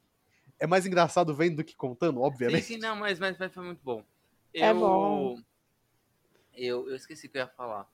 é 0.57 0.69
mais 0.69 0.87
engraçado 0.87 1.35
vendo 1.35 1.57
do 1.57 1.65
que 1.65 1.75
contando, 1.75 2.21
obviamente. 2.21 2.63
Sim, 2.63 2.75
sim, 2.75 2.81
não, 2.81 2.95
mas, 2.95 3.19
mas, 3.19 3.37
mas 3.37 3.53
foi 3.53 3.65
muito 3.65 3.81
bom. 3.83 4.05
É 4.55 4.61
eu... 4.61 4.65
É 4.67 4.73
bom. 4.73 5.43
Eu, 6.55 6.89
eu 6.91 6.95
esqueci 6.95 7.27
o 7.27 7.31
que 7.31 7.39
eu 7.39 7.43
ia 7.43 7.49
falar. 7.49 7.91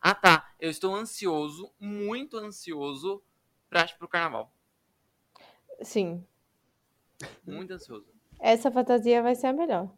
Ah, 0.00 0.14
tá. 0.14 0.48
Eu 0.60 0.70
estou 0.70 0.94
ansioso, 0.94 1.72
muito 1.80 2.36
ansioso 2.36 3.20
pra, 3.68 3.84
pro 3.98 4.06
carnaval. 4.06 4.52
Sim. 5.82 6.24
Muito 7.46 7.72
ansioso. 7.72 8.06
Essa 8.38 8.70
fantasia 8.70 9.22
vai 9.22 9.34
ser 9.34 9.48
a 9.48 9.52
melhor. 9.52 9.90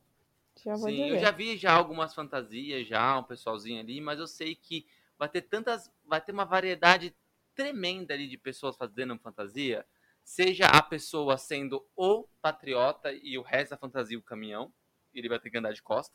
Já 0.64 0.77
Sim, 0.77 0.91
dizer. 0.91 1.09
eu 1.11 1.19
já 1.19 1.31
vi 1.31 1.57
já 1.57 1.73
algumas 1.73 2.14
fantasias, 2.14 2.87
já, 2.87 3.19
um 3.19 3.23
pessoalzinho 3.23 3.81
ali, 3.81 4.01
mas 4.01 4.19
eu 4.19 4.27
sei 4.27 4.55
que 4.55 4.87
vai 5.19 5.29
ter 5.29 5.43
tantas. 5.43 5.91
Vai 6.05 6.21
ter 6.21 6.33
uma 6.33 6.45
variedade 6.45 7.14
tremenda 7.55 8.14
ali 8.14 8.29
de 8.29 8.37
pessoas 8.37 8.77
fazendo 8.77 9.19
fantasia. 9.19 9.85
Seja 10.25 10.66
a 10.66 10.83
pessoa 10.83 11.39
sendo 11.39 11.85
o 11.97 12.27
patriota 12.43 13.12
e 13.12 13.39
o 13.39 13.43
resto 13.43 13.71
da 13.71 13.77
fantasia 13.77 14.19
o 14.19 14.23
caminhão, 14.23 14.73
ele 15.14 15.29
vai 15.29 15.39
ter 15.39 15.51
que 15.51 15.59
andar 15.59 15.73
de 15.73 15.83
costa. 15.83 16.14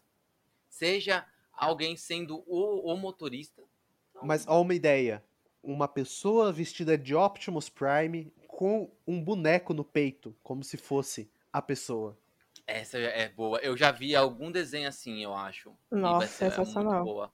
Seja 0.69 1.25
alguém 1.51 1.97
sendo 1.97 2.43
o, 2.45 2.93
o 2.93 2.95
motorista. 2.97 3.61
Então... 4.09 4.21
Mas 4.25 4.47
ó, 4.47 4.61
uma 4.61 4.75
ideia. 4.75 5.23
Uma 5.61 5.87
pessoa 5.87 6.51
vestida 6.51 6.97
de 6.97 7.15
Optimus 7.15 7.69
Prime 7.69 8.31
com 8.63 8.89
um 9.05 9.21
boneco 9.21 9.73
no 9.73 9.83
peito, 9.83 10.33
como 10.41 10.63
se 10.63 10.77
fosse 10.77 11.29
a 11.51 11.61
pessoa. 11.61 12.17
Essa 12.65 12.97
é 12.97 13.27
boa. 13.27 13.59
Eu 13.59 13.75
já 13.75 13.91
vi 13.91 14.15
algum 14.15 14.49
desenho 14.49 14.87
assim, 14.87 15.21
eu 15.21 15.35
acho. 15.35 15.75
Nossa, 15.91 16.27
sensacional. 16.27 17.03
Muito 17.03 17.13
boa. 17.13 17.33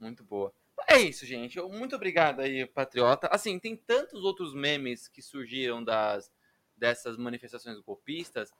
Muito 0.00 0.24
boa. 0.24 0.54
É 0.88 0.96
isso, 0.98 1.26
gente. 1.26 1.60
Muito 1.60 1.94
obrigado 1.94 2.40
aí, 2.40 2.64
Patriota. 2.64 3.28
Assim, 3.30 3.58
tem 3.58 3.76
tantos 3.76 4.24
outros 4.24 4.54
memes 4.54 5.06
que 5.06 5.20
surgiram 5.20 5.84
das 5.84 6.32
dessas 6.74 7.18
manifestações 7.18 7.78
golpistas 7.80 8.50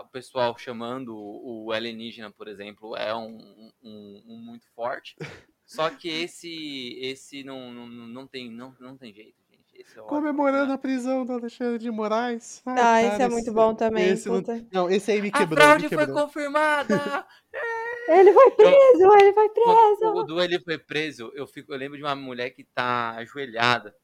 o 0.00 0.06
pessoal 0.06 0.56
chamando 0.56 1.16
o 1.16 1.72
alienígena, 1.72 2.30
por 2.30 2.48
exemplo, 2.48 2.96
é 2.96 3.14
um, 3.14 3.72
um, 3.82 4.22
um 4.26 4.36
muito 4.36 4.66
forte. 4.68 5.16
Só 5.66 5.90
que 5.90 6.08
esse 6.08 6.96
esse 7.00 7.42
não, 7.42 7.72
não, 7.72 7.86
não, 7.88 8.26
tem, 8.26 8.50
não, 8.50 8.74
não 8.78 8.96
tem 8.96 9.12
jeito, 9.12 9.42
é 9.76 10.00
Comemorando 10.02 10.72
a 10.72 10.78
prisão 10.78 11.24
do 11.24 11.32
Alexandre 11.32 11.78
de 11.78 11.90
Moraes. 11.90 12.62
Ai, 12.64 12.74
ah, 12.74 12.76
cara, 12.76 13.06
esse 13.06 13.22
é 13.22 13.28
muito 13.28 13.52
bom 13.52 13.74
também. 13.74 14.10
Esse 14.10 14.28
não, 14.28 14.42
não, 14.72 14.90
esse 14.90 15.10
aí 15.10 15.20
me 15.20 15.30
quebrou. 15.30 15.62
A 15.62 15.78
fraude 15.78 15.88
foi 15.88 16.06
confirmada! 16.06 16.94
ele 18.08 18.32
foi 18.32 18.50
preso, 18.52 19.16
ele 19.18 19.32
foi 19.32 19.48
preso! 19.48 20.06
O 20.14 20.22
do 20.22 20.42
ele 20.42 20.60
foi 20.60 20.78
preso, 20.78 21.32
eu, 21.34 21.46
fico, 21.46 21.72
eu 21.72 21.78
lembro 21.78 21.96
de 21.96 22.04
uma 22.04 22.14
mulher 22.14 22.50
que 22.50 22.64
tá 22.64 23.12
ajoelhada 23.16 23.94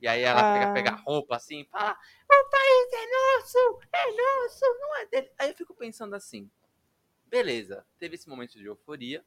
e 0.00 0.06
aí 0.06 0.22
ela 0.22 0.40
ah. 0.40 0.58
pega, 0.58 0.72
pega 0.72 0.90
a 0.90 1.00
roupa 1.00 1.36
assim, 1.36 1.64
fala: 1.64 1.92
O 2.24 2.50
país 2.50 2.88
é 2.92 3.06
nosso, 3.10 3.80
é 3.92 4.06
nosso, 4.10 4.64
não 4.80 4.96
é 4.96 5.06
dele. 5.06 5.30
Aí 5.38 5.50
eu 5.50 5.54
fico 5.56 5.74
pensando 5.74 6.14
assim: 6.14 6.50
beleza, 7.26 7.86
teve 7.98 8.14
esse 8.14 8.28
momento 8.28 8.58
de 8.58 8.66
euforia, 8.66 9.24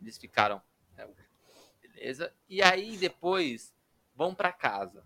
eles 0.00 0.18
ficaram, 0.18 0.62
é, 0.96 1.08
beleza, 1.80 2.34
e 2.48 2.62
aí 2.62 2.96
depois 2.96 3.74
vão 4.14 4.34
para 4.34 4.52
casa, 4.52 5.04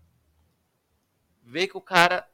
vê 1.41 1.67
que 1.67 1.77
o 1.77 1.81
cara 1.81 2.29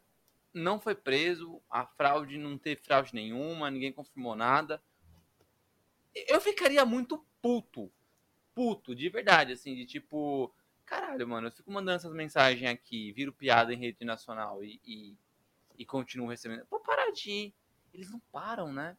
não 0.54 0.80
foi 0.80 0.96
preso, 0.96 1.62
a 1.70 1.86
fraude 1.86 2.38
não 2.38 2.58
teve 2.58 2.82
fraude 2.82 3.14
nenhuma, 3.14 3.72
ninguém 3.72 3.92
confirmou 3.92 4.36
nada. 4.36 4.82
Eu 6.14 6.40
ficaria 6.40 6.86
muito 6.86 7.26
puto, 7.42 7.92
puto, 8.54 8.96
de 8.96 9.10
verdade, 9.10 9.54
assim, 9.54 9.76
de 9.76 9.86
tipo 9.86 10.54
caralho, 10.86 11.28
mano, 11.28 11.48
eu 11.48 11.52
fico 11.52 11.72
mandando 11.72 11.96
essas 11.96 12.14
mensagens 12.14 12.70
aqui, 12.70 13.12
viro 13.14 13.34
piada 13.34 13.74
em 13.74 13.78
rede 13.78 14.06
nacional 14.06 14.64
e, 14.64 14.80
e, 14.86 15.18
e 15.78 15.86
continuo 15.86 16.28
recebendo. 16.28 16.66
Pô, 16.66 16.80
parar 16.80 17.12
de 17.12 17.32
ir. 17.32 17.56
Eles 17.94 18.12
não 18.12 18.20
param, 18.32 18.72
né? 18.72 18.98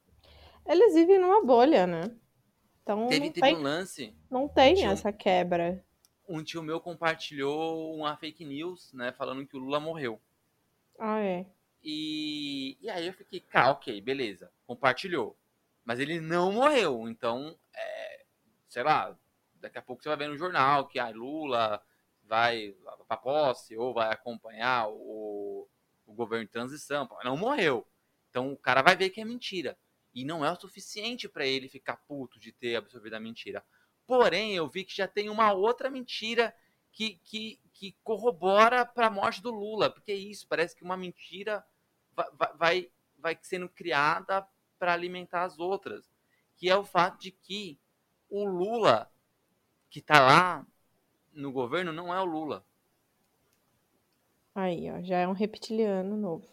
Eles 0.67 0.95
vivem 0.95 1.19
numa 1.19 1.45
bolha, 1.45 1.87
né? 1.87 2.17
Então, 2.83 3.07
teve, 3.09 3.31
teve 3.31 3.41
tem, 3.41 3.57
um 3.57 3.63
lance. 3.63 4.15
Não 4.31 4.49
tem 4.49 4.87
um 4.87 4.91
essa 4.91 5.13
quebra. 5.13 5.85
Um 6.29 6.43
tio 6.43 6.63
meu 6.63 6.81
compartilhou 6.81 7.95
uma 7.97 8.17
fake 8.17 8.45
news, 8.45 8.93
né? 8.93 9.13
Falando 9.13 9.47
que 9.47 9.57
o 9.57 9.61
Lula 9.61 9.79
morreu. 9.79 10.21
Ah, 10.99 11.21
é. 11.21 11.47
E, 11.83 12.79
e 12.81 12.89
aí 12.89 13.07
eu 13.07 13.13
fiquei, 13.13 13.41
cá, 13.41 13.71
ok, 13.71 14.01
beleza. 14.01 14.51
Compartilhou. 14.67 15.37
Mas 15.85 16.01
ele 16.01 16.21
não 16.21 16.53
morreu. 16.53 17.09
Então, 17.09 17.59
é, 17.75 18.25
sei 18.69 18.83
lá, 18.83 19.17
daqui 19.55 19.79
a 19.79 19.83
pouco 19.83 20.03
você 20.03 20.09
vai 20.09 20.17
ver 20.17 20.29
no 20.29 20.39
jornal 20.39 20.87
que 20.87 20.99
a 20.99 21.11
Lula 21.11 21.83
vai 22.25 22.75
para 23.07 23.17
posse 23.17 23.77
ou 23.77 23.93
vai 23.93 24.11
acompanhar 24.11 24.89
o, 24.89 25.69
o 26.07 26.15
governo 26.15 26.47
de 26.47 26.51
transição. 26.51 27.09
Não 27.23 27.37
morreu. 27.37 27.87
Então 28.31 28.53
o 28.53 28.57
cara 28.57 28.83
vai 28.83 28.97
ver 28.97 29.11
que 29.11 29.21
é 29.21 29.25
mentira. 29.25 29.77
E 30.15 30.25
não 30.25 30.45
é 30.45 30.51
o 30.51 30.57
suficiente 30.57 31.29
para 31.29 31.47
ele 31.47 31.69
ficar 31.69 31.97
puto 31.97 32.39
de 32.39 32.53
ter 32.53 32.77
absorvido 32.77 33.15
a 33.15 33.21
mentira. 33.21 33.65
Porém, 34.07 34.55
eu 34.55 34.69
vi 34.69 34.85
que 34.85 34.95
já 34.95 35.09
tem 35.09 35.29
uma 35.29 35.53
outra 35.53 35.91
mentira 35.91 36.55
que, 36.93 37.19
que, 37.25 37.61
que 37.73 37.97
corrobora 38.03 38.85
para 38.85 39.07
a 39.07 39.11
morte 39.11 39.43
do 39.43 39.51
Lula. 39.51 39.91
Porque 39.91 40.13
é 40.13 40.17
isso, 40.17 40.47
parece 40.47 40.77
que 40.77 40.85
uma 40.85 40.97
mentira 40.97 41.65
vai, 42.15 42.53
vai, 42.57 42.91
vai 43.19 43.39
sendo 43.43 43.69
criada 43.69 44.47
para 44.79 44.93
alimentar 44.93 45.45
as 45.45 45.59
outras. 45.59 46.13
Que 46.57 46.69
é 46.69 46.77
o 46.77 46.85
fato 46.85 47.19
de 47.21 47.31
que 47.31 47.79
o 48.29 48.45
Lula, 48.45 49.11
que 49.91 49.99
está 49.99 50.21
lá 50.21 50.67
no 51.33 51.51
governo, 51.51 51.93
não 51.93 52.15
é 52.15 52.21
o 52.21 52.25
Lula. 52.25 52.65
Aí, 54.55 54.91
ó, 54.91 55.03
já 55.03 55.19
é 55.19 55.27
um 55.27 55.33
reptiliano 55.33 56.17
novo. 56.17 56.47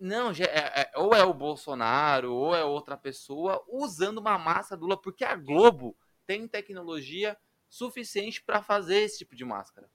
Não, 0.00 0.30
é, 0.30 0.82
é, 0.82 0.92
ou 0.96 1.14
é 1.14 1.22
o 1.22 1.34
Bolsonaro, 1.34 2.34
ou 2.34 2.54
é 2.54 2.64
outra 2.64 2.96
pessoa 2.96 3.62
usando 3.68 4.18
uma 4.18 4.38
massa 4.38 4.76
do 4.76 4.84
Lula, 4.84 5.00
porque 5.00 5.24
a 5.24 5.36
Globo 5.36 5.96
tem 6.26 6.48
tecnologia 6.48 7.36
suficiente 7.68 8.42
para 8.42 8.62
fazer 8.62 9.02
esse 9.02 9.18
tipo 9.18 9.36
de 9.36 9.44
máscara. 9.44 9.88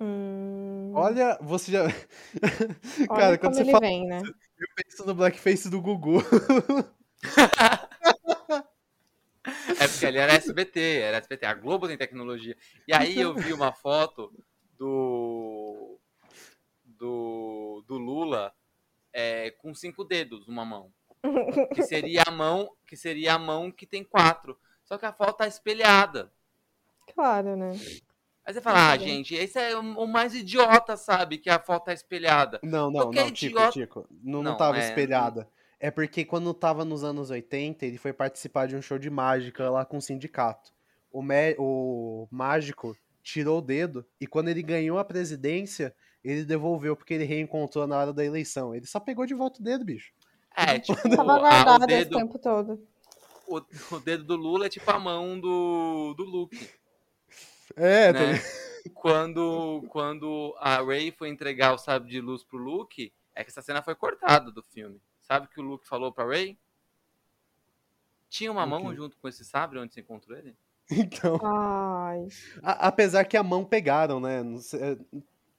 Hum... 0.00 0.92
Olha, 0.94 1.38
você 1.40 1.72
já. 1.72 1.84
Olha 3.08 3.08
Cara, 3.08 3.38
quando 3.38 3.54
você 3.54 3.64
fala. 3.64 3.80
Vem, 3.80 4.06
né? 4.06 4.22
Eu 4.24 4.68
penso 4.76 5.06
no 5.06 5.14
blackface 5.14 5.68
do 5.68 5.80
Gugu. 5.80 6.18
é 9.80 9.88
porque 9.88 10.06
ali 10.06 10.18
era 10.18 10.34
SBT, 10.34 11.00
era 11.00 11.18
SBT. 11.18 11.46
A 11.46 11.54
Globo 11.54 11.86
tem 11.86 11.96
tecnologia. 11.96 12.56
E 12.86 12.94
aí 12.94 13.18
eu 13.18 13.34
vi 13.34 13.52
uma 13.52 13.72
foto 13.72 14.32
do. 14.78 15.98
do, 16.84 17.84
do 17.86 17.98
Lula 17.98 18.52
é, 19.12 19.50
com 19.52 19.74
cinco 19.74 20.04
dedos 20.04 20.46
numa 20.46 20.64
mão. 20.64 20.92
Que 21.74 21.82
seria 21.82 22.22
a 22.26 22.30
mão 22.30 22.70
que 22.86 22.96
seria 22.96 23.34
a 23.34 23.38
mão 23.38 23.72
que 23.72 23.86
tem 23.86 24.04
quatro. 24.04 24.58
Só 24.84 24.98
que 24.98 25.06
a 25.06 25.12
foto 25.12 25.38
tá 25.38 25.46
espelhada. 25.46 26.30
Claro, 27.14 27.56
né? 27.56 27.72
Aí 28.44 28.52
você 28.52 28.60
fala, 28.60 28.92
ah, 28.92 28.98
gente, 28.98 29.34
esse 29.34 29.58
é 29.58 29.74
o 29.76 30.06
mais 30.06 30.34
idiota, 30.34 30.96
sabe? 30.96 31.38
Que 31.38 31.48
a 31.48 31.58
foto 31.58 31.86
tá 31.86 31.94
espelhada. 31.94 32.60
Não, 32.62 32.90
não, 32.90 33.04
Porque 33.04 33.20
não, 33.20 33.30
Tico, 33.30 33.56
idiota... 33.56 33.72
Tico. 33.72 34.06
Não, 34.22 34.42
não, 34.42 34.50
não 34.50 34.56
tava 34.56 34.78
é... 34.78 34.88
espelhada. 34.88 35.48
É 35.80 35.90
porque 35.90 36.24
quando 36.24 36.52
tava 36.52 36.84
nos 36.84 37.04
anos 37.04 37.30
80, 37.30 37.86
ele 37.86 37.98
foi 37.98 38.12
participar 38.12 38.66
de 38.66 38.76
um 38.76 38.82
show 38.82 38.98
de 38.98 39.08
mágica 39.08 39.70
lá 39.70 39.84
com 39.84 39.96
o 39.96 40.02
sindicato. 40.02 40.72
O, 41.10 41.22
me... 41.22 41.54
o 41.58 42.28
mágico 42.30 42.96
tirou 43.22 43.58
o 43.58 43.62
dedo 43.62 44.04
e 44.20 44.26
quando 44.26 44.48
ele 44.48 44.62
ganhou 44.62 44.98
a 44.98 45.04
presidência, 45.04 45.94
ele 46.22 46.44
devolveu 46.44 46.94
porque 46.94 47.14
ele 47.14 47.24
reencontrou 47.24 47.86
na 47.86 47.96
hora 47.96 48.12
da 48.12 48.24
eleição. 48.24 48.74
Ele 48.74 48.86
só 48.86 49.00
pegou 49.00 49.24
de 49.24 49.34
volta 49.34 49.60
o 49.60 49.64
dedo, 49.64 49.84
bicho. 49.84 50.12
É, 50.54 50.78
tipo, 50.80 51.00
Tava 51.08 51.38
guardado 51.38 51.84
o 51.84 51.86
dedo, 51.86 52.02
esse 52.02 52.10
tempo 52.10 52.38
todo. 52.38 52.86
O, 53.46 53.60
o, 53.94 54.00
dedo 54.00 54.24
do 54.24 54.36
Lula 54.36 54.66
é 54.66 54.68
tipo 54.68 54.90
a 54.90 54.98
mão 54.98 55.38
do, 55.38 56.14
do 56.16 56.24
Luke. 56.24 56.70
É, 57.76 58.12
né? 58.12 58.40
quando, 58.94 59.82
quando 59.88 60.54
a 60.58 60.82
Ray 60.82 61.10
foi 61.10 61.28
entregar 61.28 61.72
o 61.72 61.78
sabre 61.78 62.10
de 62.10 62.20
luz 62.20 62.44
pro 62.44 62.58
Luke, 62.58 63.12
é 63.34 63.42
que 63.42 63.50
essa 63.50 63.62
cena 63.62 63.82
foi 63.82 63.94
cortada 63.94 64.50
do 64.50 64.62
filme. 64.62 65.00
Sabe 65.20 65.46
o 65.46 65.48
que 65.48 65.60
o 65.60 65.64
Luke 65.64 65.88
falou 65.88 66.12
pra 66.12 66.26
Ray? 66.26 66.58
Tinha 68.28 68.52
uma 68.52 68.64
okay. 68.64 68.78
mão 68.78 68.94
junto 68.94 69.16
com 69.16 69.28
esse 69.28 69.44
sabre 69.44 69.78
onde 69.78 69.94
você 69.94 70.00
encontrou 70.00 70.36
ele? 70.36 70.56
Então. 70.90 71.40
Ai. 71.42 72.28
A, 72.62 72.88
apesar 72.88 73.24
que 73.24 73.38
a 73.38 73.42
mão 73.42 73.64
pegaram, 73.64 74.20
né? 74.20 74.42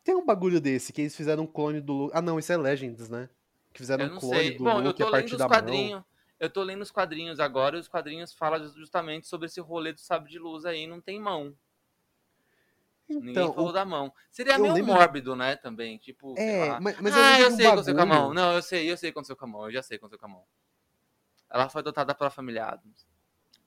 Tem 0.03 0.15
um 0.15 0.23
bagulho 0.23 0.61
desse, 0.61 0.93
que 0.93 1.01
eles 1.01 1.15
fizeram 1.15 1.43
um 1.43 1.47
clone 1.47 1.81
do 1.81 1.93
Luke. 1.93 2.11
Ah, 2.15 2.21
não, 2.21 2.37
isso 2.37 2.53
é 2.53 2.57
Legends, 2.57 3.09
né? 3.09 3.27
Que 3.73 3.79
fizeram 3.79 4.05
um 4.05 4.19
clone 4.19 4.37
sei. 4.37 4.57
do 4.57 4.63
Bom, 4.63 4.79
Luke 4.81 5.01
a 5.01 5.09
partir 5.09 5.35
da 5.35 5.47
quadrinhos. 5.47 6.03
Eu 6.39 6.49
tô 6.49 6.63
lendo 6.63 6.81
os 6.81 6.91
quadrinhos 6.91 7.39
agora 7.39 7.77
e 7.77 7.79
os 7.79 7.87
quadrinhos 7.87 8.33
falam 8.33 8.67
justamente 8.73 9.27
sobre 9.27 9.45
esse 9.45 9.61
rolê 9.61 9.93
do 9.93 9.99
sabre 9.99 10.29
de 10.29 10.39
luz 10.39 10.65
aí, 10.65 10.85
não 10.85 10.99
tem 10.99 11.19
mão. 11.19 11.55
Então, 13.07 13.21
Ninguém 13.21 13.53
falou 13.53 13.69
o... 13.69 13.73
da 13.73 13.85
mão. 13.85 14.11
Seria 14.31 14.57
meio 14.57 14.73
lembro... 14.73 14.93
mórbido, 14.93 15.35
né, 15.35 15.55
também, 15.55 15.97
tipo, 15.97 16.33
É, 16.37 16.79
mas, 16.79 16.99
mas 16.99 17.15
ah, 17.15 17.39
eu, 17.39 17.45
eu 17.45 17.51
sei 17.51 17.65
um 17.65 17.69
aconteceu 17.69 17.95
com 17.95 18.01
a 18.01 18.05
mão. 18.05 18.33
Não, 18.33 18.53
eu 18.53 18.61
sei, 18.61 18.91
eu 18.91 18.97
sei 18.97 19.09
o 19.09 19.13
que 19.13 19.17
aconteceu 19.17 19.35
com 19.35 19.45
a 19.45 19.47
mão, 19.47 19.65
eu 19.65 19.71
já 19.71 19.83
sei 19.83 19.95
o 19.95 19.99
que 19.99 20.05
aconteceu 20.05 20.19
com 20.19 20.25
a 20.25 20.35
mão. 20.35 20.43
Ela 21.49 21.69
foi 21.69 21.81
adotada 21.81 22.13
pela 22.15 22.29
família 22.29 22.65
Adams. 22.65 23.07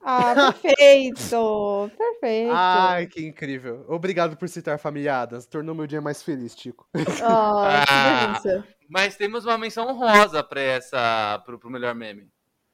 Ah, 0.01 0.33
perfeito! 0.61 1.91
perfeito! 1.97 2.53
Ai, 2.53 3.07
que 3.07 3.25
incrível. 3.25 3.85
Obrigado 3.87 4.37
por 4.37 4.47
citar 4.47 4.77
familiadas. 4.77 5.45
Tornou 5.45 5.73
meu 5.73 5.87
dia 5.87 6.01
mais 6.01 6.21
feliz, 6.21 6.55
Tico. 6.55 6.87
Oh, 6.93 7.23
ah, 7.23 8.41
mas 8.89 9.15
temos 9.15 9.45
uma 9.45 9.57
menção 9.57 9.87
honrosa 9.87 10.43
para 10.43 10.61
essa 10.61 11.41
pro, 11.45 11.59
pro 11.59 11.69
melhor 11.69 11.93
meme. 11.95 12.29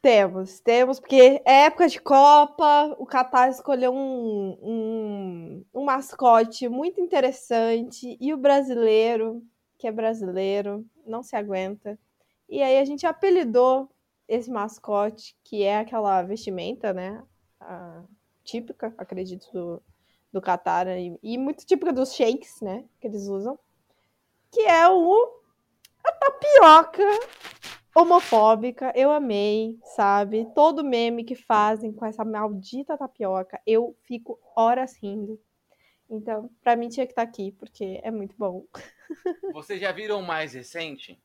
Temos, 0.06 0.60
temos, 0.60 1.00
porque 1.00 1.42
é 1.44 1.66
época 1.66 1.88
de 1.88 2.00
Copa, 2.00 2.96
o 3.00 3.08
Qatar 3.08 3.50
escolheu 3.50 3.92
um, 3.92 4.56
um, 4.62 5.66
um 5.74 5.84
mascote 5.84 6.70
muito 6.70 7.02
interessante 7.02 8.16
e 8.22 8.32
o 8.32 8.38
brasileiro, 8.38 9.42
que 9.80 9.88
é 9.88 9.92
brasileiro, 9.92 10.86
não 11.08 11.24
se 11.24 11.36
aguenta. 11.36 11.98
E 12.48 12.62
aí 12.62 12.78
a 12.78 12.86
gente 12.86 13.08
apelidou 13.08 13.90
esse 14.28 14.52
mascote, 14.52 15.36
que 15.44 15.64
é 15.64 15.80
aquela 15.80 16.22
vestimenta, 16.22 16.94
né? 16.94 17.24
A, 17.60 18.04
típica, 18.44 18.94
acredito, 19.00 19.52
do, 19.52 19.84
do 20.34 20.40
Qatar 20.40 20.88
e, 20.88 21.18
e, 21.24 21.36
muito 21.36 21.66
típica 21.66 21.92
dos 21.92 22.14
shakes, 22.14 22.62
né? 22.62 22.86
Que 23.02 23.08
eles 23.08 23.28
usam. 23.28 23.58
Que 24.52 24.68
é 24.68 24.88
o 24.88 25.42
a 26.04 26.12
tapioca 26.12 27.04
homofóbica. 27.96 28.92
Eu 28.96 29.12
amei, 29.12 29.80
sabe? 29.96 30.46
Todo 30.54 30.84
meme 30.84 31.24
que 31.24 31.36
fazem 31.36 31.94
com 31.94 32.06
essa 32.06 32.26
maldita 32.26 32.98
tapioca, 32.98 33.60
eu 33.66 33.96
fico 34.04 34.38
horas 34.56 34.98
rindo. 34.98 35.40
Então, 36.10 36.52
pra 36.62 36.76
mim 36.76 36.90
tinha 36.90 37.06
que 37.06 37.14
estar 37.14 37.26
tá 37.26 37.30
aqui, 37.30 37.54
porque 37.54 38.00
é 38.04 38.12
muito 38.12 38.36
bom. 38.38 38.66
Vocês 39.54 39.80
já 39.80 39.92
viram 39.92 40.20
o 40.20 40.24
mais 40.24 40.54
recente? 40.54 41.20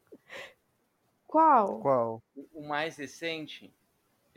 Qual? 1.27 1.81
Qual? 1.81 2.23
O 2.55 2.67
mais 2.67 2.97
recente. 2.97 3.71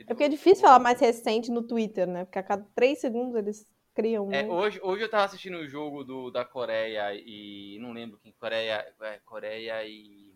É 0.00 0.04
porque 0.04 0.24
é 0.24 0.28
difícil 0.28 0.62
falar 0.62 0.78
mais 0.78 1.00
recente 1.00 1.50
no 1.50 1.62
Twitter, 1.62 2.06
né? 2.06 2.24
Porque 2.24 2.38
a 2.38 2.42
cada 2.42 2.66
três 2.74 2.98
segundos 3.00 3.36
eles 3.36 3.66
criam. 3.94 4.30
É, 4.32 4.44
hoje, 4.46 4.78
hoje 4.82 5.02
eu 5.02 5.08
tava 5.08 5.24
assistindo 5.24 5.56
o 5.58 5.68
jogo 5.68 6.04
do, 6.04 6.30
da 6.30 6.44
Coreia 6.44 7.14
e. 7.14 7.78
Não 7.80 7.92
lembro 7.92 8.18
quem. 8.22 8.32
Coreia. 8.32 8.86
É, 9.00 9.20
Coreia 9.24 9.84
e. 9.86 10.34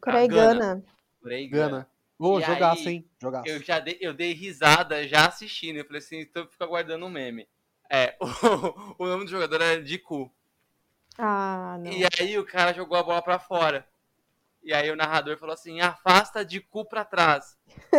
Coreia 0.00 0.24
e 0.24 0.28
Gana. 0.28 0.54
Gana. 0.54 0.84
Gana. 1.48 1.88
Ô, 2.18 2.40
jogaço, 2.40 2.88
hein? 2.88 3.08
Jogaço. 3.20 3.48
Eu 3.48 3.62
já 3.62 3.78
dei, 3.78 3.96
eu 4.00 4.12
dei 4.12 4.32
risada 4.32 5.06
já 5.06 5.26
assistindo. 5.26 5.76
Eu 5.76 5.84
falei 5.84 5.98
assim, 5.98 6.20
então 6.20 6.46
fica 6.46 6.64
aguardando 6.64 7.04
o 7.04 7.08
um 7.08 7.10
meme. 7.10 7.48
É, 7.88 8.16
o, 8.20 9.04
o 9.04 9.06
nome 9.06 9.24
do 9.24 9.30
jogador 9.30 9.60
é 9.62 9.78
Diku. 9.78 10.30
Ah, 11.16 11.76
não. 11.80 11.92
E 11.92 12.04
aí 12.18 12.38
o 12.38 12.44
cara 12.44 12.72
jogou 12.72 12.96
a 12.98 13.02
bola 13.02 13.22
pra 13.22 13.38
fora. 13.38 13.86
E 14.62 14.72
aí 14.72 14.90
o 14.90 14.96
narrador 14.96 15.38
falou 15.38 15.54
assim: 15.54 15.80
afasta 15.80 16.44
de 16.44 16.60
cu 16.60 16.84
pra 16.84 17.04
trás. 17.04 17.56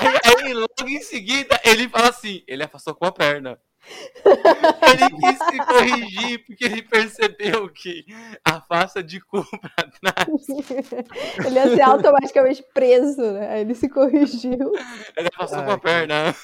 aí, 0.00 0.46
aí, 0.46 0.54
logo 0.54 0.88
em 0.88 1.00
seguida, 1.00 1.60
ele 1.64 1.88
fala 1.88 2.08
assim: 2.08 2.42
ele 2.46 2.62
afastou 2.62 2.94
com 2.94 3.04
a 3.04 3.12
perna. 3.12 3.60
Ele 4.24 5.10
quis 5.20 5.38
se 5.38 5.58
corrigir 5.66 6.44
porque 6.46 6.64
ele 6.64 6.82
percebeu 6.82 7.68
que 7.68 8.04
afasta 8.44 9.02
de 9.02 9.20
cu 9.20 9.44
pra 9.60 9.90
trás. 10.14 10.48
ele 11.46 11.54
ia 11.54 11.74
ser 11.74 11.82
automaticamente 11.82 12.62
preso, 12.74 13.20
né? 13.32 13.48
Aí 13.50 13.60
ele 13.62 13.74
se 13.74 13.88
corrigiu. 13.88 14.72
Ele 15.16 15.28
afastou 15.34 15.60
Ai, 15.60 15.64
com 15.66 15.72
a 15.72 15.78
perna. 15.78 16.34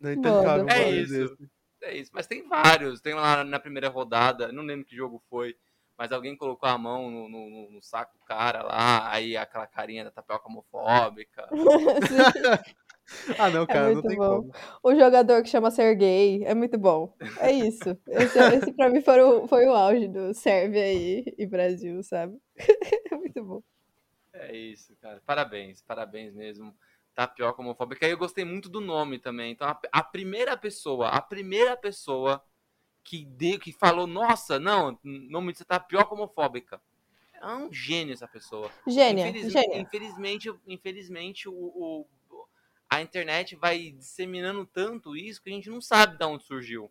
Não 0.00 0.12
entendi 0.12 0.72
É 0.72 0.90
isso. 0.90 1.38
É 1.82 1.96
isso. 1.96 2.10
Mas 2.12 2.26
tem 2.26 2.46
vários. 2.48 3.00
Tem 3.00 3.14
lá 3.14 3.44
na 3.44 3.58
primeira 3.58 3.88
rodada, 3.88 4.52
não 4.52 4.62
lembro 4.62 4.86
que 4.86 4.96
jogo 4.96 5.22
foi 5.30 5.56
mas 5.98 6.12
alguém 6.12 6.36
colocou 6.36 6.68
a 6.68 6.76
mão 6.76 7.10
no, 7.10 7.28
no, 7.28 7.70
no, 7.70 7.82
saco 7.82 8.18
do 8.18 8.24
cara 8.24 8.62
lá, 8.62 9.10
aí 9.10 9.36
aquela 9.36 9.66
carinha 9.66 10.04
da 10.04 10.10
tapioca 10.10 10.46
homofóbica. 10.46 11.48
ah, 13.38 13.50
não, 13.50 13.62
é 13.62 13.66
cara, 13.66 13.90
é 13.90 13.94
não 13.94 14.02
tem 14.02 14.16
bom. 14.16 14.42
como. 14.42 14.52
O 14.82 14.94
jogador 14.94 15.42
que 15.42 15.48
chama 15.48 15.70
Sergei, 15.70 16.44
é 16.44 16.54
muito 16.54 16.76
bom. 16.76 17.14
É 17.38 17.52
isso. 17.52 17.96
Esse, 18.08 18.38
esse 18.38 18.72
pra 18.72 18.88
mim 18.88 19.00
foi 19.00 19.20
o, 19.20 19.46
foi 19.46 19.66
o 19.66 19.72
auge 19.72 20.08
do 20.08 20.34
Sérvia 20.34 20.92
e, 20.92 21.34
e 21.38 21.46
Brasil, 21.46 22.02
sabe? 22.02 22.36
É 23.12 23.16
muito 23.16 23.44
bom. 23.44 23.62
É 24.32 24.54
isso, 24.54 24.94
cara. 25.00 25.22
Parabéns, 25.24 25.80
parabéns 25.82 26.34
mesmo. 26.34 26.74
Tapioca 27.14 27.62
homofóbica. 27.62 28.06
E 28.06 28.10
eu 28.10 28.18
gostei 28.18 28.44
muito 28.44 28.68
do 28.68 28.80
nome 28.80 29.18
também. 29.18 29.52
Então, 29.52 29.66
a, 29.66 29.80
a 29.92 30.02
primeira 30.02 30.56
pessoa, 30.56 31.08
a 31.08 31.22
primeira 31.22 31.76
pessoa 31.76 32.42
que, 33.02 33.24
deu, 33.24 33.58
que 33.58 33.72
falou, 33.72 34.06
nossa, 34.06 34.58
não, 34.58 34.98
nome 35.02 35.52
disso 35.52 35.64
tá 35.64 35.80
pior 35.80 36.12
homofóbica. 36.12 36.80
É 37.40 37.46
um 37.46 37.72
gênio 37.72 38.12
essa 38.12 38.26
pessoa. 38.26 38.70
Gênia, 38.86 39.28
Infeliz, 39.28 39.52
gênia. 39.52 39.78
Infelizmente, 39.78 40.54
infelizmente 40.66 41.48
o, 41.48 41.54
o, 41.54 42.06
a 42.88 43.00
internet 43.02 43.56
vai 43.56 43.90
disseminando 43.90 44.64
tanto 44.66 45.16
isso 45.16 45.42
que 45.42 45.50
a 45.50 45.52
gente 45.52 45.68
não 45.70 45.80
sabe 45.80 46.16
de 46.16 46.24
onde 46.24 46.44
surgiu. 46.44 46.90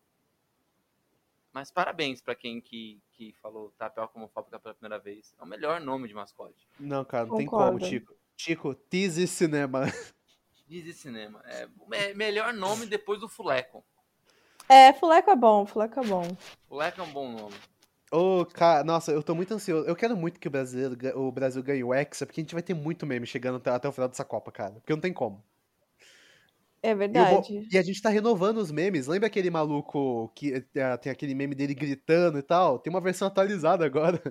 Mas 1.54 1.72
parabéns 1.72 2.22
pra 2.22 2.36
quem 2.36 2.60
que, 2.60 3.02
que 3.14 3.34
falou 3.42 3.74
tapioca 3.78 4.18
homofóbica 4.18 4.60
pela 4.60 4.74
primeira 4.76 5.00
vez. 5.02 5.34
É 5.40 5.44
o 5.44 5.48
melhor 5.48 5.80
nome 5.80 6.08
de 6.08 6.14
mascote. 6.14 6.68
Não, 6.80 7.06
cara, 7.06 7.26
não 7.26 7.38
tem 7.38 7.46
Concordo. 7.46 7.80
como, 7.80 7.90
Tico. 7.90 8.14
Tico, 8.36 8.76
Tease 8.76 9.26
Cinema. 9.28 9.84
Esse 10.70 10.94
cinema. 10.94 11.42
É 11.46 11.68
o 11.80 11.88
me- 11.88 12.14
melhor 12.16 12.52
nome 12.52 12.88
depois 12.88 13.20
do 13.20 13.30
Fuleco. 13.30 13.86
É, 14.68 14.92
Fuleco 14.94 15.30
é 15.30 15.36
bom, 15.36 15.64
Fuleco 15.66 16.00
é 16.00 16.04
bom. 16.08 16.36
Fuleco 16.68 17.00
é 17.02 17.04
um 17.04 17.14
bom 17.14 17.32
nome. 17.32 17.56
Ô, 18.12 18.46
cara, 18.48 18.84
nossa, 18.84 19.12
eu 19.12 19.22
tô 19.22 19.36
muito 19.36 19.54
ansioso. 19.54 19.88
Eu 19.88 19.96
quero 19.96 20.18
muito 20.18 20.40
que 20.40 20.48
o, 20.48 20.52
brasileiro, 20.52 20.96
ga- 20.98 21.16
o 21.16 21.32
Brasil 21.32 21.62
ganhe 21.62 21.84
o 21.84 21.94
Hexa, 21.94 22.26
porque 22.26 22.42
a 22.42 22.44
gente 22.44 22.54
vai 22.56 22.64
ter 22.64 22.74
muito 22.74 23.06
meme 23.06 23.28
chegando 23.28 23.58
até, 23.58 23.70
até 23.70 23.88
o 23.88 23.92
final 23.92 24.10
dessa 24.10 24.26
Copa, 24.26 24.52
cara. 24.52 24.74
Porque 24.74 24.92
não 24.92 25.00
tem 25.00 25.14
como. 25.14 25.44
É 26.86 26.92
E, 26.92 26.96
verdade. 26.96 27.68
e 27.72 27.78
a 27.78 27.82
gente 27.82 28.02
tá 28.02 28.10
renovando 28.10 28.58
os 28.58 28.72
memes. 28.72 29.08
Lembra 29.08 29.28
aquele 29.28 29.50
maluco 29.50 30.32
que 30.36 30.64
eh, 30.76 30.98
tem 30.98 31.12
aquele 31.12 31.34
meme 31.36 31.56
dele 31.56 31.74
gritando 31.74 32.38
e 32.38 32.42
tal? 32.44 32.78
Tem 32.80 32.92
uma 32.94 33.02
versão 33.02 33.28
atualizada 33.28 33.86
agora. 33.86 34.22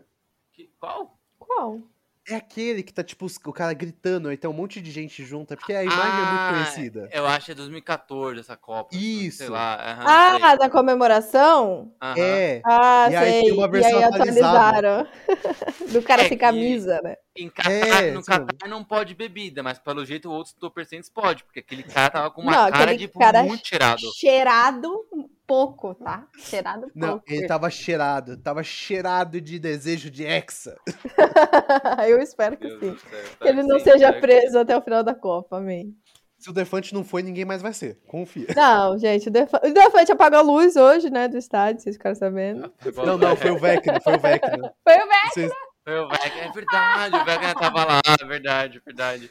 Que- 0.53 0.71
qual? 0.79 1.19
Qual? 1.39 1.81
É 2.27 2.37
aquele 2.37 2.83
que 2.83 2.91
tá, 2.95 3.05
tipo, 3.05 3.27
o 3.45 3.53
cara 3.53 3.75
gritando, 3.75 4.29
aí 4.31 4.37
tem 4.39 4.49
um 4.49 4.53
monte 4.55 4.81
de 4.81 4.91
gente 4.91 5.23
junto. 5.23 5.53
É 5.53 5.57
porque 5.57 5.75
a 5.75 5.85
imagem 5.85 6.03
é 6.03 6.25
muito 6.27 6.41
Ah, 6.41 6.51
conhecida. 6.55 7.09
Eu 7.13 7.27
acho 7.27 7.47
que 7.47 7.53
é 7.53 7.55
2014 7.55 8.41
essa 8.41 8.57
Copa. 8.57 8.97
Isso. 8.97 9.39
Sei 9.39 9.49
lá. 9.51 9.75
aham, 9.75 10.05
Ah, 10.07 10.49
sei. 10.51 10.59
da 10.59 10.71
comemoração? 10.71 11.93
Aham. 12.01 12.15
É. 12.19 12.63
Ah, 12.65 13.09
E 13.11 13.17
aí 13.17 13.31
sei. 13.33 13.43
tem 13.43 13.53
uma 13.53 13.67
e 13.67 13.71
versão 13.71 13.99
aí 13.99 14.05
atualizada. 14.05 14.59
atualizaram. 14.59 15.09
Do 15.93 16.03
cara 16.03 16.23
É 16.23 16.29
sem 16.29 16.39
que- 16.39 16.43
camisa, 16.45 16.99
né? 17.05 17.17
Em 17.37 17.49
Catar, 17.51 17.71
É, 18.05 18.11
no 18.13 18.23
Catar 18.25 18.69
não 18.69 18.85
pode 18.85 19.13
bebida, 19.15 19.61
mas 19.63 19.79
pelo 19.79 20.05
jeito 20.07 20.31
outros 20.31 20.55
torcentes 20.55 21.11
pode, 21.11 21.43
porque 21.45 21.59
aquele 21.61 21.83
cara 21.83 22.09
tava 22.11 22.31
com 22.31 22.43
uma 22.43 22.53
Não, 22.53 22.71
cara 22.71 22.97
tipo, 22.97 23.19
cara 23.19 23.43
muito 23.43 23.63
tirado. 23.65 24.01
Cheirado 24.17 24.89
um 25.13 25.29
pouco, 25.47 25.95
tá? 25.97 26.29
Cheirado 26.39 26.91
Não, 26.95 27.09
pouco. 27.19 27.25
ele 27.29 27.43
tá 27.43 27.49
tava 27.55 27.71
cheirado. 27.71 28.37
Tava 28.37 28.63
cheirado 28.63 29.41
de 29.41 29.59
desejo 29.59 30.11
de 30.11 30.25
Hexa. 30.25 30.77
Eu 32.09 32.21
espero 32.21 32.57
que 32.57 32.69
Deus 32.69 32.81
sim. 32.81 32.91
do 32.93 32.99
céu, 33.01 33.23
Que 33.31 33.37
tá 33.39 33.49
ele 33.49 33.63
não 33.65 33.77
assim, 33.77 33.91
seja 33.91 34.13
tá- 34.13 34.21
preso 34.21 34.59
até 34.59 34.77
o 34.77 34.83
final 34.83 35.03
da 35.03 35.15
Copa, 35.15 35.59
amém. 35.59 35.95
Se 36.39 36.51
o 36.51 36.53
Defante 36.53 36.93
não 36.93 37.03
foi, 37.03 37.23
ninguém 37.23 37.45
mais 37.45 37.63
vai 37.63 37.73
ser. 37.73 37.99
Confia. 38.07 38.47
Não, 38.55 38.99
gente, 38.99 39.29
o 39.29 39.33
Defa- 39.33 39.63
o 39.65 39.73
Defante 39.73 40.13
apagou 40.13 40.39
a 40.39 40.43
luz 40.43 40.77
hoje, 40.77 41.09
né, 41.09 41.27
do 41.27 41.39
estádio, 41.39 41.81
vocês 41.81 41.97
ficaram 41.97 42.15
sabendo. 42.15 42.71
Não, 42.97 43.17
não, 43.17 43.35
foi 43.35 43.51
o 43.51 43.59
Vecna, 43.59 43.99
foi 43.99 44.15
o 44.17 44.19
Vecna. 44.21 44.75
Foi 44.87 44.95
o 44.95 45.09
velho. 45.09 45.31
Vocês- 45.33 45.53
Foi 45.85 45.99
o 45.99 46.09
Vecna, 46.09 46.41
É 46.43 46.51
verdade, 46.51 47.17
o 47.17 47.25
Vecna 47.25 47.55
tava 47.55 47.85
lá, 47.85 48.01
é 48.21 48.25
verdade, 48.25 48.81
verdade. 48.85 49.31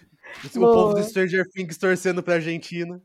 o 0.56 0.60
povo 0.60 0.94
do 0.94 1.04
Stranger 1.04 1.50
Things 1.50 1.78
torcendo 1.78 2.22
pra 2.22 2.36
Argentina. 2.36 3.02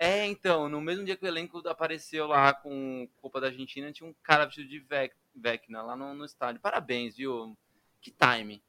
É, 0.00 0.26
então, 0.26 0.68
no 0.68 0.80
mesmo 0.80 1.04
dia 1.04 1.16
que 1.16 1.24
o 1.24 1.28
elenco 1.28 1.58
apareceu 1.68 2.26
lá 2.26 2.52
com 2.52 3.08
culpa 3.16 3.40
da 3.40 3.48
Argentina, 3.48 3.92
tinha 3.92 4.08
um 4.08 4.14
cara 4.22 4.46
vestido 4.46 4.68
de 4.68 4.78
Vec- 4.80 5.14
Vecna 5.34 5.82
lá 5.82 5.96
no, 5.96 6.14
no 6.14 6.24
estádio. 6.24 6.60
Parabéns, 6.60 7.16
viu? 7.16 7.56
Que 8.00 8.10
time. 8.12 8.62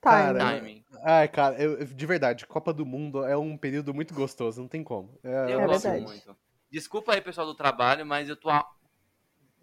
Cara, 0.00 0.38
Time. 0.38 0.60
Timing. 0.60 0.84
Ai, 1.02 1.26
cara, 1.28 1.60
eu- 1.60 1.78
eu- 1.78 1.86
de 1.86 2.06
verdade, 2.06 2.46
Copa 2.46 2.72
do 2.72 2.86
Mundo 2.86 3.24
é 3.24 3.36
um 3.36 3.56
período 3.56 3.92
muito 3.92 4.14
gostoso, 4.14 4.60
não 4.60 4.68
tem 4.68 4.84
como. 4.84 5.18
É, 5.24 5.52
Eu 5.52 5.60
É 5.60 5.66
gosto 5.66 5.82
verdade. 5.82 6.04
muito. 6.04 6.36
Desculpa 6.70 7.14
aí, 7.14 7.20
pessoal 7.20 7.46
do 7.46 7.54
trabalho, 7.54 8.04
mas 8.06 8.28
eu 8.28 8.36
tô 8.36 8.48
há 8.50 8.64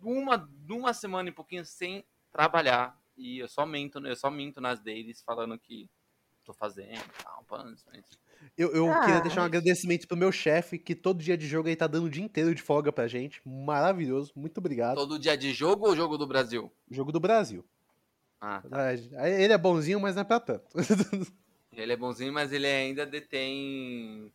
uma, 0.02 0.50
uma 0.70 0.94
semana 0.94 1.30
e 1.30 1.32
pouquinho 1.32 1.64
sem 1.66 2.04
trabalhar. 2.34 2.98
E 3.18 3.40
eu 3.40 3.48
só 3.48 3.66
minto, 3.66 4.00
eu 4.06 4.16
só 4.16 4.30
minto 4.32 4.60
nas 4.60 4.80
deles 4.80 5.22
falando 5.22 5.58
que 5.60 5.90
tô 6.44 6.54
fazendo 6.54 6.98
e 6.98 7.24
tal, 7.24 7.46
mas- 7.50 7.86
Eu, 8.58 8.72
eu 8.74 8.92
Ah, 8.92 9.00
queria 9.06 9.22
deixar 9.22 9.42
um 9.42 9.46
agradecimento 9.46 10.08
pro 10.08 10.18
meu 10.18 10.32
chefe, 10.32 10.78
que 10.78 10.94
todo 10.96 11.24
dia 11.24 11.38
de 11.38 11.48
jogo 11.48 11.70
aí 11.70 11.76
tá 11.76 11.88
dando 11.88 12.06
o 12.06 12.10
dia 12.10 12.24
inteiro 12.24 12.54
de 12.54 12.62
folga 12.62 12.92
pra 12.92 13.08
gente. 13.08 13.40
Maravilhoso, 13.48 14.32
muito 14.36 14.58
obrigado. 14.58 14.96
Todo 14.98 15.18
dia 15.20 15.38
de 15.38 15.54
jogo 15.54 15.88
ou 15.88 15.96
jogo 15.96 16.18
do 16.18 16.28
Brasil? 16.28 16.72
Jogo 16.92 17.12
do 17.12 17.20
Brasil. 17.20 17.64
Ah, 18.42 18.62
tá. 18.70 18.90
Ah, 19.18 19.30
Ele 19.30 19.54
é 19.54 19.58
bonzinho, 19.58 20.02
mas 20.02 20.16
não 20.16 20.22
é 20.24 20.26
pra 20.26 20.40
tanto. 20.40 20.66
Ele 21.72 21.94
é 21.94 21.96
bonzinho, 21.98 22.32
mas 22.34 22.52
ele 22.52 22.68
ainda 22.68 23.04
detém. 23.06 24.32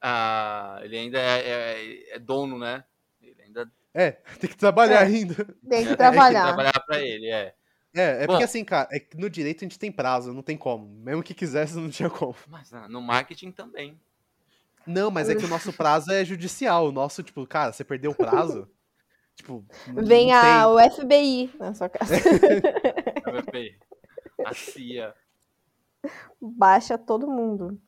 Ah, 0.00 0.80
ele 0.82 0.96
ainda 0.98 1.18
é, 1.20 1.48
é- 1.48 2.16
é 2.16 2.18
dono, 2.18 2.58
né? 2.58 2.82
Ele 3.22 3.40
ainda 3.40 3.70
É, 3.94 4.10
tem 4.40 4.50
que 4.50 4.56
trabalhar 4.56 5.02
É. 5.02 5.04
ainda. 5.04 5.34
Tem 5.68 5.84
que 5.86 5.92
é, 5.92 5.96
trabalhar. 5.96 6.46
trabalhar 6.48 6.80
pra 6.84 7.00
ele, 7.00 7.28
é. 7.28 7.54
É, 7.94 8.22
é 8.22 8.26
Bom. 8.26 8.32
porque 8.34 8.44
assim, 8.44 8.64
cara, 8.64 8.88
é 8.90 8.98
que 8.98 9.16
no 9.18 9.28
direito 9.28 9.58
a 9.64 9.66
gente 9.66 9.78
tem 9.78 9.92
prazo, 9.92 10.32
não 10.32 10.42
tem 10.42 10.56
como. 10.56 10.86
Mesmo 10.88 11.22
que 11.22 11.34
quisesse, 11.34 11.74
não 11.78 11.90
tinha 11.90 12.08
como. 12.10 12.34
Mas 12.48 12.70
no 12.88 13.00
marketing 13.02 13.50
também. 13.52 14.00
Não, 14.86 15.10
mas 15.10 15.28
é 15.28 15.34
que 15.34 15.44
o 15.44 15.48
nosso 15.48 15.72
prazo 15.74 16.10
é 16.10 16.24
judicial. 16.24 16.88
O 16.88 16.92
nosso, 16.92 17.22
tipo, 17.22 17.46
cara, 17.46 17.72
você 17.72 17.84
perdeu 17.84 18.10
o 18.10 18.14
prazo. 18.14 18.68
tipo, 19.36 19.64
Vem 19.94 20.26
tem. 20.28 20.32
a, 20.32 20.66
o 20.68 20.78
FBI 20.90 21.50
na 21.58 21.74
sua 21.74 21.88
casa. 21.88 22.14
MVP. 22.16 23.78
A 24.44 24.54
CIA. 24.54 25.14
Baixa 26.40 26.98
todo 26.98 27.28
mundo. 27.30 27.80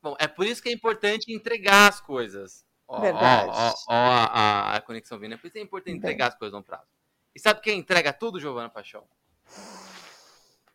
Bom, 0.00 0.16
é 0.18 0.26
por 0.28 0.46
isso 0.46 0.62
que 0.62 0.68
é 0.68 0.72
importante 0.72 1.32
entregar 1.32 1.88
as 1.88 2.00
coisas. 2.00 2.64
Ó, 2.86 2.96
ó, 2.96 3.00
Verdade. 3.00 3.50
ó, 3.52 3.74
ó 3.88 3.94
a, 3.94 4.24
a- 4.24 4.76
a 4.76 4.80
conexão 4.80 5.18
vindo. 5.18 5.34
É 5.34 5.36
por 5.36 5.46
isso 5.48 5.52
que 5.52 5.58
é 5.58 5.62
importante 5.62 5.92
Bem. 5.92 5.98
entregar 5.98 6.28
as 6.28 6.34
coisas 6.38 6.56
no 6.56 6.64
prazo. 6.64 6.86
E 7.34 7.40
sabe 7.40 7.60
quem 7.60 7.78
entrega 7.78 8.12
tudo, 8.12 8.40
Giovana 8.40 8.70
Paixão? 8.70 9.04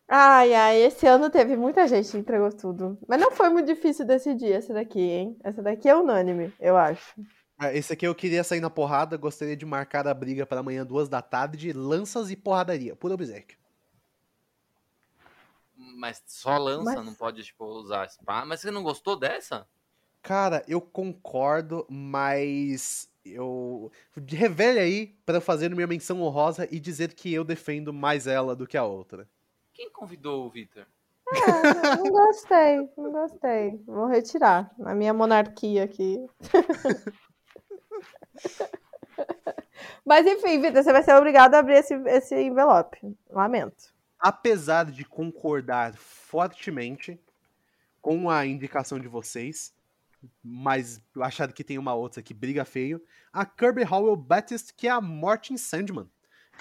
Ai, 0.06 0.52
ai, 0.54 0.82
esse 0.82 1.06
ano 1.06 1.30
teve 1.30 1.56
muita 1.56 1.88
gente 1.88 2.10
que 2.10 2.18
entregou 2.18 2.52
tudo. 2.52 2.98
Mas 3.08 3.20
não 3.20 3.30
foi 3.32 3.48
muito 3.48 3.66
difícil 3.66 4.04
decidir 4.06 4.52
essa 4.52 4.72
daqui, 4.74 5.00
hein? 5.00 5.36
Essa 5.42 5.62
daqui 5.62 5.88
é 5.88 5.96
unânime, 5.96 6.52
eu 6.60 6.76
acho. 6.76 7.14
Ah, 7.58 7.72
Esse 7.72 7.92
aqui 7.92 8.06
eu 8.06 8.14
queria 8.14 8.44
sair 8.44 8.60
na 8.60 8.68
porrada, 8.68 9.16
gostaria 9.16 9.56
de 9.56 9.64
marcar 9.64 10.06
a 10.06 10.12
briga 10.14 10.44
para 10.44 10.60
amanhã, 10.60 10.84
duas 10.84 11.08
da 11.08 11.22
tarde, 11.22 11.72
lanças 11.72 12.30
e 12.30 12.36
porradaria, 12.36 12.94
pura 12.94 13.16
berserk. 13.16 13.56
Mas 15.76 16.22
só 16.26 16.56
lança, 16.58 16.84
Mas- 16.96 17.04
não 17.04 17.14
pode, 17.14 17.42
tipo, 17.42 17.64
usar 17.64 18.08
spa. 18.08 18.44
Mas 18.44 18.60
você 18.60 18.70
não 18.70 18.82
gostou 18.82 19.16
dessa? 19.18 19.66
Cara, 20.22 20.64
eu 20.68 20.80
concordo, 20.80 21.86
mas 21.88 23.08
eu 23.24 23.90
revele 24.26 24.78
aí 24.78 25.06
pra 25.24 25.36
eu 25.36 25.40
fazer 25.40 25.70
minha 25.74 25.86
menção 25.86 26.20
honrosa 26.22 26.68
e 26.70 26.78
dizer 26.78 27.14
que 27.14 27.32
eu 27.32 27.44
defendo 27.44 27.92
mais 27.92 28.26
ela 28.26 28.54
do 28.54 28.66
que 28.66 28.76
a 28.76 28.84
outra. 28.84 29.28
Quem 29.72 29.90
convidou 29.90 30.46
o 30.46 30.50
Victor? 30.50 30.86
Ah, 31.26 31.96
não 31.96 32.10
gostei, 32.10 32.76
não 32.96 33.10
gostei. 33.10 33.80
Vou 33.86 34.06
retirar 34.06 34.70
a 34.84 34.94
minha 34.94 35.14
monarquia 35.14 35.84
aqui. 35.84 36.24
Mas 40.04 40.26
enfim, 40.26 40.60
Vitor, 40.60 40.82
você 40.82 40.92
vai 40.92 41.02
ser 41.02 41.14
obrigado 41.14 41.54
a 41.54 41.58
abrir 41.58 41.76
esse, 41.76 41.94
esse 42.06 42.34
envelope. 42.34 43.16
Lamento. 43.30 43.94
Apesar 44.18 44.84
de 44.86 45.04
concordar 45.04 45.94
fortemente 45.94 47.18
com 48.00 48.28
a 48.28 48.44
indicação 48.46 48.98
de 48.98 49.08
vocês, 49.08 49.74
mas 50.42 51.00
achar 51.20 51.52
que 51.52 51.64
tem 51.64 51.78
uma 51.78 51.94
outra 51.94 52.22
que 52.22 52.34
briga 52.34 52.64
feio, 52.64 53.02
a 53.32 53.44
Kirby 53.44 53.84
Howell 53.84 54.16
Baptist, 54.16 54.72
que 54.76 54.86
é 54.86 54.90
a 54.90 55.00
Mortin 55.00 55.56
Sandman. 55.56 56.08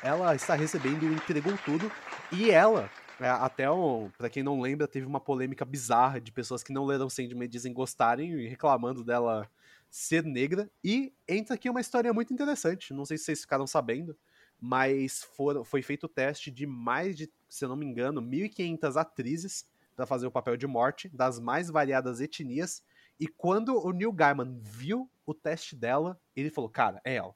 Ela 0.01 0.35
está 0.35 0.55
recebendo 0.55 1.03
o 1.03 1.13
Entregou 1.13 1.57
Tudo 1.59 1.91
e 2.31 2.49
ela, 2.49 2.89
é, 3.19 3.29
até 3.29 3.69
um, 3.69 4.09
para 4.17 4.29
quem 4.29 4.43
não 4.43 4.59
lembra, 4.59 4.87
teve 4.87 5.05
uma 5.05 5.19
polêmica 5.19 5.63
bizarra 5.63 6.19
de 6.19 6.31
pessoas 6.31 6.63
que 6.63 6.73
não 6.73 6.85
leram 6.85 7.09
Sandman 7.09 7.45
e 7.45 7.47
dizem 7.47 7.73
gostarem 7.73 8.31
e 8.31 8.47
reclamando 8.47 9.03
dela 9.03 9.49
ser 9.89 10.23
negra. 10.23 10.69
E 10.83 11.13
entra 11.27 11.55
aqui 11.55 11.69
uma 11.69 11.81
história 11.81 12.11
muito 12.11 12.33
interessante, 12.33 12.93
não 12.93 13.05
sei 13.05 13.17
se 13.17 13.25
vocês 13.25 13.41
ficaram 13.41 13.67
sabendo, 13.67 14.17
mas 14.59 15.27
foi 15.65 15.81
feito 15.81 16.05
o 16.05 16.09
teste 16.09 16.49
de 16.49 16.65
mais 16.65 17.15
de, 17.15 17.29
se 17.49 17.65
eu 17.65 17.69
não 17.69 17.75
me 17.75 17.85
engano, 17.85 18.21
1.500 18.21 18.95
atrizes 18.95 19.65
para 19.95 20.05
fazer 20.05 20.25
o 20.25 20.31
papel 20.31 20.57
de 20.57 20.65
morte, 20.65 21.09
das 21.09 21.39
mais 21.39 21.69
variadas 21.69 22.21
etnias. 22.21 22.83
E 23.23 23.27
quando 23.27 23.81
o 23.81 23.91
Neil 23.93 24.11
Gaiman 24.11 24.59
viu 24.61 25.09
o 25.25 25.33
teste 25.33 25.77
dela, 25.77 26.19
ele 26.35 26.49
falou: 26.49 26.69
Cara, 26.69 26.99
é 27.05 27.15
ela. 27.15 27.33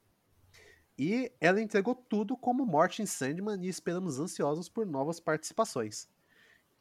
E 0.99 1.31
ela 1.39 1.61
entregou 1.61 1.95
tudo 1.95 2.35
como 2.35 2.65
morte 2.65 3.01
em 3.01 3.05
Sandman 3.05 3.63
e 3.63 3.69
esperamos 3.69 4.19
ansiosos 4.19 4.67
por 4.67 4.85
novas 4.85 5.19
participações. 5.21 6.09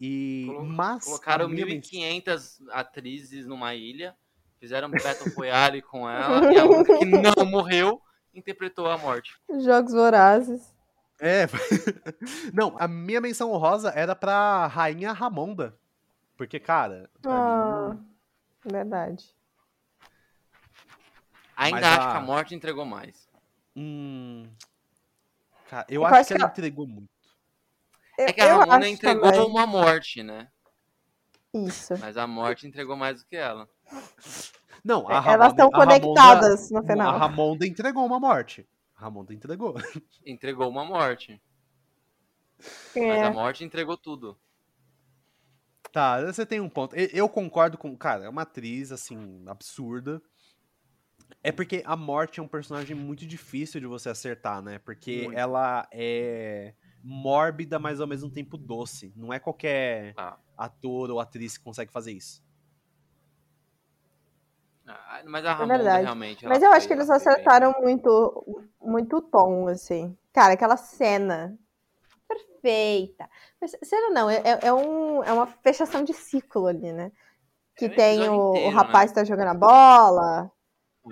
E, 0.01 0.47
Colo- 0.49 0.65
mas. 0.67 1.05
Colocaram 1.05 1.45
a 1.45 1.49
minha 1.49 1.65
mens- 1.67 1.89
1.500 1.89 2.63
atrizes 2.71 3.47
numa 3.47 3.75
ilha, 3.77 4.17
fizeram 4.59 4.91
Battle 4.91 5.33
Royale 5.37 5.81
com 5.83 6.09
ela, 6.11 6.53
e 6.53 6.59
a 6.59 6.65
única 6.65 6.99
que 6.99 7.05
não 7.05 7.45
morreu 7.47 8.03
interpretou 8.35 8.91
a 8.91 8.99
morte. 8.99 9.39
Jogos 9.61 9.93
vorazes. 9.93 10.75
É. 11.21 11.47
não, 12.53 12.75
a 12.79 12.89
minha 12.89 13.21
menção 13.21 13.53
honrosa 13.53 13.91
era 13.91 14.17
pra 14.17 14.67
Rainha 14.67 15.13
Ramonda. 15.13 15.79
Porque, 16.37 16.59
cara, 16.61 17.09
pra 17.23 17.33
Ah, 17.33 17.95
mim, 17.95 18.05
verdade. 18.71 19.35
Ainda 21.57 21.81
Mas 21.81 21.85
acho 21.99 22.09
a- 22.09 22.11
que 22.13 22.17
a 22.19 22.21
morte 22.21 22.55
entregou 22.55 22.85
mais. 22.85 23.29
Hum. 23.75 24.49
Cara, 25.69 25.87
eu 25.89 26.03
Eu 26.03 26.07
acho 26.07 26.15
acho 26.17 26.29
que 26.29 26.35
ela 26.35 26.51
que- 26.51 26.61
entregou 26.61 26.87
muito. 26.87 27.09
É 28.19 28.33
que 28.33 28.41
a 28.41 28.49
Eu 28.49 28.59
Ramona 28.61 28.89
entregou 28.89 29.31
também. 29.31 29.47
uma 29.47 29.67
morte, 29.67 30.23
né? 30.23 30.49
Isso. 31.53 31.95
Mas 31.99 32.17
a 32.17 32.27
morte 32.27 32.67
entregou 32.67 32.97
mais 32.97 33.21
do 33.23 33.27
que 33.29 33.37
ela. 33.37 33.69
Não, 34.85 35.09
a 35.09 35.13
É, 35.13 35.15
Elas 35.17 35.25
Ramonda- 35.25 35.47
estão 35.49 35.67
a 35.67 35.71
Ramonda- 35.79 36.01
conectadas 36.01 36.71
no 36.71 36.79
A 36.79 36.83
final. 36.83 37.19
Ramonda 37.19 37.67
entregou 37.67 38.07
uma 38.07 38.21
morte. 38.21 38.67
Ramon 38.95 39.27
entregou. 39.31 39.75
Entregou 40.25 40.69
uma 40.69 40.85
morte. 40.85 41.41
É. 42.95 43.07
Mas 43.09 43.23
a 43.25 43.31
morte 43.31 43.65
entregou 43.65 43.97
tudo. 43.97 44.39
Tá, 45.97 46.21
você 46.21 46.45
tem 46.45 46.61
um 46.61 46.69
ponto. 46.69 46.95
Eu, 46.95 47.09
eu 47.11 47.27
concordo 47.27 47.79
com. 47.79 47.97
Cara, 47.97 48.27
é 48.27 48.29
uma 48.29 48.43
atriz, 48.43 48.93
assim, 48.93 49.43
absurda. 49.47 50.21
É 51.43 51.51
porque 51.51 51.83
a 51.87 51.97
morte 51.97 52.39
é 52.39 52.43
um 52.43 52.47
personagem 52.47 52.95
muito 52.95 53.27
difícil 53.27 53.81
de 53.81 53.87
você 53.87 54.11
acertar, 54.11 54.61
né? 54.61 54.79
Porque 54.79 55.23
Muito. 55.25 55.39
ela 55.39 55.89
é 55.91 56.75
mórbida, 57.03 57.79
mas 57.79 57.99
ao 57.99 58.07
mesmo 58.07 58.31
tempo 58.31 58.59
doce. 58.59 59.11
Não 59.17 59.33
é 59.33 59.39
qualquer 59.39 60.13
Ah. 60.19 60.37
ator 60.59 61.11
ou 61.11 61.19
atriz 61.19 61.57
que 61.57 61.65
consegue 61.65 61.91
fazer 61.91 62.13
isso. 62.13 62.45
Ah, 64.87 65.23
Mas 65.25 65.47
a 65.47 65.55
Ramonda 65.55 65.75
É 65.75 65.79
verdade. 65.79 66.03
realmente. 66.05 66.45
ela 66.45 66.55
Mas 66.55 66.63
eu 66.63 66.73
acho 66.73 66.87
que 66.87 66.93
eles 66.93 67.07
foi 67.07 67.17
bem. 67.19 67.27
acertaram 67.27 67.75
muito, 67.81 68.63
muito 68.83 69.17
o 69.17 69.23
tom, 69.23 69.67
assim. 69.69 70.15
Cara, 70.31 70.53
aquela 70.53 70.77
cena 70.77 71.59
perfeita. 72.67 73.29
Mas, 73.61 73.73
Cena 73.83 74.11
não, 74.11 74.29
é, 74.29 74.43
é, 74.63 74.73
um, 74.73 75.23
é 75.23 75.33
uma 75.33 75.47
fechação 75.47 76.05
de 76.05 76.13
ciclo 76.13 76.67
ali, 76.67 76.93
né? 76.93 77.13
Que 77.77 77.87
É 77.87 77.89
tem 77.89 78.29
o, 78.29 78.33
o 78.33 78.51
inteiro, 78.51 78.77
rapaz 78.77 79.11
que 79.11 79.15
tá 79.17 79.25
jogando 79.25 79.49
a 79.49 79.55
bola, 79.55 80.51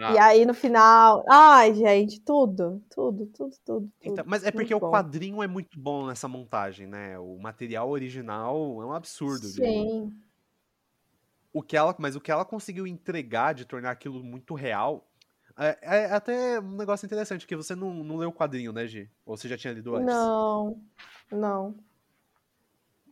Ah, 0.00 0.12
e 0.12 0.18
aí 0.18 0.46
no 0.46 0.54
final. 0.54 1.24
Ai, 1.30 1.74
gente, 1.74 2.20
tudo, 2.20 2.82
tudo, 2.90 3.26
tudo, 3.26 3.56
tudo. 3.64 3.90
Então, 4.02 4.24
mas 4.26 4.42
é 4.44 4.50
porque 4.50 4.74
muito 4.74 4.76
o 4.76 4.80
bom. 4.80 4.90
quadrinho 4.90 5.42
é 5.42 5.46
muito 5.46 5.78
bom 5.78 6.06
nessa 6.06 6.26
montagem, 6.26 6.86
né? 6.86 7.18
O 7.18 7.38
material 7.38 7.88
original 7.90 8.82
é 8.82 8.86
um 8.86 8.92
absurdo. 8.92 9.46
de- 9.46 9.52
Sim. 9.52 10.12
o 11.52 11.62
que 11.62 11.76
ela, 11.76 11.94
mas 11.98 12.16
o 12.16 12.20
que 12.20 12.30
ela 12.32 12.44
conseguiu 12.44 12.86
entregar 12.86 13.54
de 13.54 13.64
tornar 13.64 13.92
aquilo 13.92 14.22
muito 14.24 14.54
real. 14.54 15.06
É, 15.56 15.78
é 15.82 16.12
até 16.12 16.58
um 16.60 16.76
negócio 16.76 17.06
interessante, 17.06 17.46
que 17.46 17.56
você 17.56 17.74
não, 17.74 17.92
não 18.04 18.16
leu 18.16 18.30
o 18.30 18.32
quadrinho, 18.32 18.72
né, 18.72 18.86
Gi? 18.86 19.10
Ou 19.24 19.36
você 19.36 19.48
já 19.48 19.56
tinha 19.56 19.72
lido 19.72 19.94
antes? 19.94 20.32
Não, 20.34 20.82
não. 21.32 21.74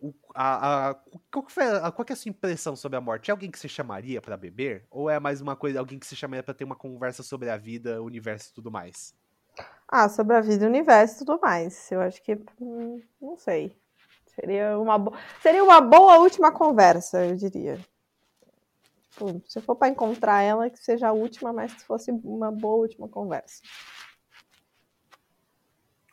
O- 0.00 0.12
a, 0.34 0.90
a- 0.90 0.94
qual, 1.30 1.44
que 1.44 1.52
foi 1.52 1.64
a, 1.64 1.90
qual 1.92 2.04
que 2.04 2.12
é 2.12 2.14
a 2.14 2.16
sua 2.16 2.28
impressão 2.30 2.74
sobre 2.74 2.96
a 2.98 3.00
morte? 3.00 3.30
É 3.30 3.32
alguém 3.32 3.50
que 3.50 3.58
você 3.58 3.68
chamaria 3.68 4.20
pra 4.20 4.36
beber? 4.36 4.84
Ou 4.90 5.08
é 5.08 5.20
mais 5.20 5.40
uma 5.40 5.54
coisa, 5.56 5.78
alguém 5.78 5.98
que 5.98 6.06
você 6.06 6.16
chamaria 6.16 6.42
pra 6.42 6.54
ter 6.54 6.64
uma 6.64 6.76
conversa 6.76 7.22
sobre 7.22 7.48
a 7.50 7.56
vida, 7.56 8.02
o 8.02 8.06
universo 8.06 8.50
e 8.50 8.54
tudo 8.54 8.70
mais? 8.70 9.14
Ah, 9.88 10.08
sobre 10.08 10.36
a 10.36 10.40
vida, 10.40 10.64
o 10.64 10.68
universo 10.68 11.16
e 11.16 11.18
tudo 11.26 11.40
mais. 11.40 11.90
Eu 11.92 12.00
acho 12.00 12.22
que. 12.22 12.34
hum, 12.60 13.00
Não 13.20 13.36
sei. 13.36 13.76
Seria 14.34 14.78
uma, 14.78 14.98
bo... 14.98 15.12
Seria 15.42 15.62
uma 15.62 15.80
boa 15.80 16.18
última 16.18 16.50
conversa, 16.52 17.24
eu 17.26 17.36
diria. 17.36 17.78
Tipo, 19.12 19.42
se 19.46 19.60
for 19.60 19.76
pra 19.76 19.88
encontrar 19.88 20.40
ela, 20.40 20.70
que 20.70 20.78
seja 20.78 21.08
a 21.08 21.12
última, 21.12 21.52
mas 21.52 21.74
que 21.74 21.84
fosse 21.84 22.10
uma 22.10 22.50
boa 22.50 22.76
última 22.76 23.06
conversa. 23.08 23.62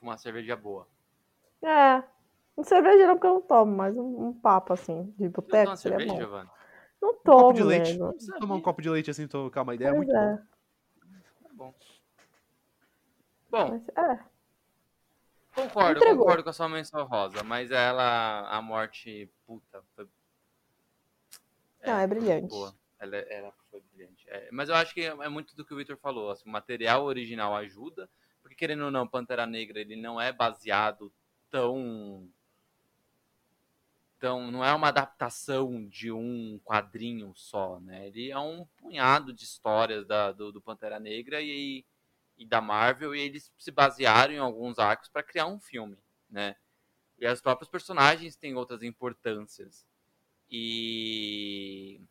Uma 0.01 0.17
cerveja 0.17 0.55
boa. 0.55 0.87
É. 1.61 2.03
Um 2.57 2.63
cerveja 2.63 3.07
não, 3.07 3.13
porque 3.15 3.27
eu 3.27 3.33
não 3.35 3.41
tomo, 3.41 3.73
mas 3.75 3.95
um, 3.95 4.27
um 4.27 4.33
papo 4.33 4.73
assim, 4.73 5.13
de 5.17 5.27
Você 5.27 5.29
boteco 5.29 5.77
seria 5.77 5.97
cerveja, 5.97 6.27
bom. 6.27 6.45
Não 7.01 7.09
Um 7.11 7.13
copo 7.13 7.23
tomo, 7.23 7.53
de 7.53 7.63
leite. 7.63 7.91
nego. 7.93 8.13
Tomar 8.39 8.55
um 8.55 8.61
copo 8.61 8.81
de 8.81 8.89
leite 8.89 9.09
assim, 9.09 9.27
trocar 9.27 9.61
uma 9.61 9.75
ideia, 9.75 9.89
é 9.89 9.93
Pois 9.93 10.05
muito 10.07 10.15
é, 10.15 10.19
bom. 10.19 10.43
Tá 11.41 11.49
bom. 11.53 11.73
Bom, 13.49 13.69
mas 13.69 13.89
é. 13.89 14.25
concordo, 15.55 15.99
Entregou. 15.99 16.19
concordo 16.19 16.43
com 16.43 16.49
a 16.49 16.53
sua 16.53 16.67
menção 16.67 17.05
rosa, 17.05 17.43
mas 17.43 17.71
ela, 17.71 18.49
a 18.49 18.61
morte, 18.61 19.31
puta, 19.47 19.81
foi... 19.95 20.05
Não, 21.85 21.97
é 21.97 22.05
brilhante. 22.05 22.49
boa. 22.49 22.75
Ela, 22.99 23.17
ela 23.17 23.53
foi 23.71 23.81
brilhante. 23.81 24.29
É, 24.29 24.49
mas 24.51 24.67
eu 24.67 24.75
acho 24.75 24.93
que 24.93 25.01
é 25.01 25.29
muito 25.29 25.55
do 25.55 25.63
que 25.63 25.73
o 25.73 25.77
Victor 25.77 25.97
falou, 25.97 26.31
assim, 26.31 26.49
o 26.49 26.51
material 26.51 27.05
original 27.05 27.55
ajuda, 27.55 28.09
porque 28.41 28.55
querendo 28.55 28.85
ou 28.85 28.91
não, 28.91 29.07
Pantera 29.07 29.45
Negra, 29.45 29.79
ele 29.79 29.95
não 29.95 30.19
é 30.19 30.31
baseado 30.31 31.11
tão... 31.49 32.29
Então, 34.17 34.51
não 34.51 34.65
é 34.65 34.73
uma 34.73 34.89
adaptação 34.89 35.87
de 35.87 36.11
um 36.11 36.59
quadrinho 36.65 37.31
só, 37.35 37.79
né? 37.79 38.07
Ele 38.07 38.29
é 38.29 38.37
um 38.37 38.65
punhado 38.75 39.31
de 39.31 39.45
histórias 39.45 40.05
da, 40.05 40.33
do, 40.33 40.51
do 40.51 40.59
Pantera 40.59 40.99
Negra 40.99 41.41
e, 41.41 41.85
e 42.37 42.45
da 42.45 42.59
Marvel, 42.59 43.15
e 43.15 43.21
eles 43.21 43.49
se 43.57 43.71
basearam 43.71 44.33
em 44.33 44.37
alguns 44.37 44.77
arcos 44.77 45.07
para 45.07 45.23
criar 45.23 45.45
um 45.45 45.57
filme, 45.57 45.97
né? 46.29 46.57
E 47.17 47.25
os 47.25 47.39
próprios 47.39 47.69
personagens 47.69 48.35
têm 48.35 48.55
outras 48.55 48.83
importâncias. 48.83 49.87
E 50.51 52.01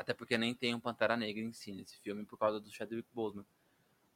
até 0.00 0.14
porque 0.14 0.38
nem 0.38 0.54
tem 0.54 0.74
um 0.74 0.80
Pantera 0.80 1.14
Negra 1.14 1.42
em 1.42 1.52
si 1.52 1.72
nesse 1.72 2.00
filme 2.00 2.24
por 2.24 2.38
causa 2.38 2.58
do 2.58 2.72
Chadwick 2.72 3.06
Boseman. 3.12 3.44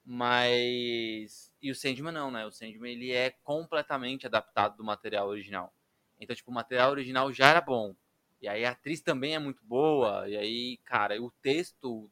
Mas 0.03 1.53
e 1.61 1.71
o 1.71 1.75
Sandman 1.75 2.11
não, 2.11 2.31
né? 2.31 2.47
O 2.47 2.51
Sandman 2.51 2.93
ele 2.93 3.13
é 3.13 3.31
completamente 3.45 4.27
adaptado 4.27 4.79
do 4.79 4.85
material 4.85 5.29
original. 5.29 5.75
Então, 6.19 6.35
tipo, 6.35 6.51
o 6.51 6.55
material 6.55 6.91
original 6.91 7.31
já 7.35 7.51
era 7.51 7.61
bom. 7.61 7.95
E 8.41 8.49
aí 8.49 8.65
a 8.65 8.71
atriz 8.71 9.03
também 9.03 9.35
é 9.35 9.39
muito 9.39 9.63
boa. 9.63 10.27
E 10.27 10.39
aí, 10.39 10.79
cara, 10.87 11.23
o 11.23 11.31
texto 11.43 12.11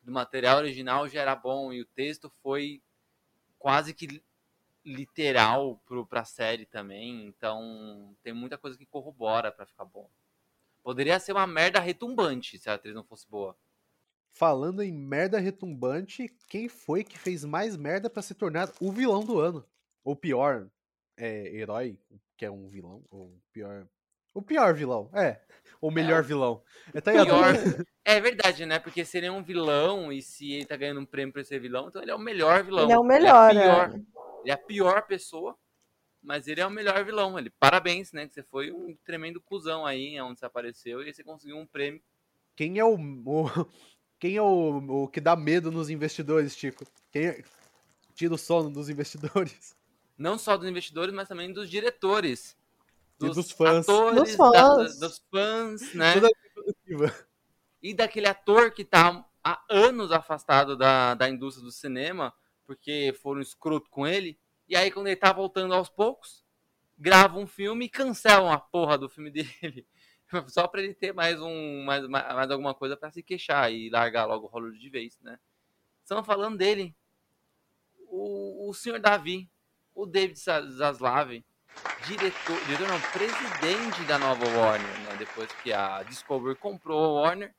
do 0.00 0.12
material 0.12 0.58
original 0.58 1.08
já 1.08 1.22
era 1.22 1.34
bom. 1.34 1.72
E 1.72 1.82
o 1.82 1.86
texto 1.86 2.30
foi 2.40 2.80
quase 3.58 3.92
que 3.94 4.22
literal 4.84 5.76
pro, 5.86 6.06
pra 6.06 6.24
série 6.24 6.66
também. 6.66 7.26
Então, 7.26 8.14
tem 8.22 8.32
muita 8.32 8.56
coisa 8.56 8.78
que 8.78 8.86
corrobora 8.86 9.50
pra 9.50 9.66
ficar 9.66 9.84
bom. 9.84 10.08
Poderia 10.82 11.18
ser 11.20 11.32
uma 11.32 11.46
merda 11.46 11.80
retumbante 11.80 12.58
se 12.58 12.68
a 12.68 12.74
atriz 12.74 12.94
não 12.94 13.04
fosse 13.04 13.28
boa. 13.28 13.56
Falando 14.34 14.82
em 14.82 14.92
merda 14.92 15.38
retumbante, 15.38 16.26
quem 16.48 16.68
foi 16.68 17.04
que 17.04 17.18
fez 17.18 17.44
mais 17.44 17.76
merda 17.76 18.08
pra 18.08 18.22
se 18.22 18.34
tornar 18.34 18.72
o 18.80 18.90
vilão 18.90 19.24
do 19.24 19.38
ano? 19.38 19.64
Ou 20.02 20.16
pior, 20.16 20.68
é, 21.16 21.54
herói, 21.54 21.98
que 22.36 22.44
é 22.44 22.50
um 22.50 22.68
vilão, 22.68 23.04
ou 23.10 23.38
pior. 23.52 23.86
O 24.34 24.42
pior 24.42 24.74
vilão, 24.74 25.10
é. 25.14 25.40
O 25.80 25.90
melhor 25.90 26.22
vilão. 26.22 26.62
É 26.94 27.00
tá 27.00 27.10
aí, 27.10 27.24
Pior. 27.24 27.54
É 28.04 28.20
verdade, 28.20 28.66
né? 28.66 28.80
Porque 28.80 29.04
se 29.04 29.18
ele 29.18 29.26
é 29.26 29.32
um 29.32 29.42
vilão 29.42 30.12
e 30.12 30.20
se 30.22 30.52
ele 30.52 30.64
tá 30.64 30.76
ganhando 30.76 31.00
um 31.00 31.06
prêmio 31.06 31.32
pra 31.32 31.44
ser 31.44 31.60
vilão, 31.60 31.88
então 31.88 32.02
ele 32.02 32.10
é 32.10 32.14
o 32.14 32.18
melhor 32.18 32.64
vilão. 32.64 32.84
Ele 32.84 32.92
é 32.92 32.98
o 32.98 33.04
melhor, 33.04 33.50
Ele 33.50 33.58
é, 33.60 33.62
a 33.62 33.88
pior, 33.88 33.90
é. 33.90 33.94
ele 34.42 34.50
é 34.50 34.52
a 34.52 34.58
pior 34.58 35.06
pessoa, 35.06 35.56
mas 36.22 36.46
ele 36.46 36.60
é 36.60 36.66
o 36.66 36.70
melhor 36.70 37.04
vilão. 37.04 37.38
Ele, 37.38 37.50
parabéns, 37.50 38.12
né? 38.12 38.26
Que 38.28 38.34
você 38.34 38.42
foi 38.42 38.70
um 38.72 38.96
tremendo 39.04 39.40
cuzão 39.40 39.84
aí, 39.84 40.20
onde 40.20 40.38
você 40.38 40.46
apareceu 40.46 41.02
e 41.02 41.12
você 41.12 41.22
conseguiu 41.24 41.56
um 41.58 41.66
prêmio. 41.66 42.02
Quem 42.56 42.78
é 42.78 42.84
o, 42.84 42.94
o- 42.94 43.44
quem 44.20 44.36
é 44.36 44.42
o, 44.42 45.02
o 45.04 45.08
que 45.08 45.20
dá 45.20 45.34
medo 45.34 45.70
nos 45.72 45.90
investidores, 45.90 46.54
Tico? 46.54 46.84
Quem 47.10 47.26
é- 47.26 47.44
tira 48.14 48.34
o 48.34 48.38
sono 48.38 48.70
dos 48.70 48.88
investidores? 48.88 49.76
Não 50.16 50.38
só 50.38 50.56
dos 50.56 50.68
investidores, 50.68 51.12
mas 51.12 51.26
também 51.26 51.52
dos 51.52 51.68
diretores. 51.68 52.56
E 53.20 53.28
dos 53.30 53.50
fãs. 53.50 53.88
atores, 53.88 54.20
Dos 54.22 54.34
fãs. 54.36 54.52
da- 54.98 55.06
dos 55.06 55.24
fãs, 55.30 55.94
né? 55.94 56.14
E 57.82 57.94
daquele 57.94 58.26
ator 58.28 58.70
que 58.72 58.84
tá 58.84 59.24
há 59.42 59.64
anos 59.68 60.12
afastado 60.12 60.76
da, 60.76 61.14
da 61.14 61.28
indústria 61.28 61.64
do 61.64 61.72
cinema, 61.72 62.32
porque 62.64 63.12
foram 63.22 63.40
escroto 63.40 63.90
com 63.90 64.06
ele, 64.06 64.38
e 64.68 64.76
aí 64.76 64.90
quando 64.90 65.06
ele 65.08 65.16
tá 65.16 65.32
voltando 65.32 65.74
aos 65.74 65.88
poucos, 65.88 66.44
gravam 66.98 67.42
um 67.42 67.46
filme 67.46 67.86
e 67.86 67.88
cancelam 67.88 68.50
a 68.50 68.58
porra 68.58 68.96
do 68.98 69.08
filme 69.08 69.30
dele. 69.32 69.86
Só 70.48 70.66
pra 70.66 70.82
ele 70.82 70.94
ter 70.94 71.12
mais 71.12 71.40
um 71.40 71.84
mais, 71.84 72.08
mais 72.08 72.50
alguma 72.50 72.74
coisa 72.74 72.96
pra 72.96 73.10
se 73.10 73.22
queixar 73.22 73.70
e 73.72 73.90
largar 73.90 74.24
logo 74.24 74.46
o 74.46 74.48
Hollywood 74.48 74.78
de 74.78 74.88
vez, 74.88 75.18
né? 75.20 75.38
Estamos 76.02 76.24
falando 76.26 76.56
dele. 76.56 76.94
O, 78.08 78.68
o 78.68 78.74
senhor 78.74 78.98
Davi, 78.98 79.50
o 79.94 80.06
David 80.06 80.38
Za- 80.38 80.66
Zaslav, 80.70 81.42
diretor, 82.06 82.64
diretor 82.66 82.88
não, 82.88 83.00
presidente 83.00 84.04
da 84.06 84.18
nova 84.18 84.44
Warner, 84.44 85.00
né? 85.00 85.16
Depois 85.18 85.50
que 85.62 85.72
a 85.72 86.02
Discovery 86.02 86.56
comprou 86.56 86.98
a 87.18 87.22
Warner, 87.22 87.54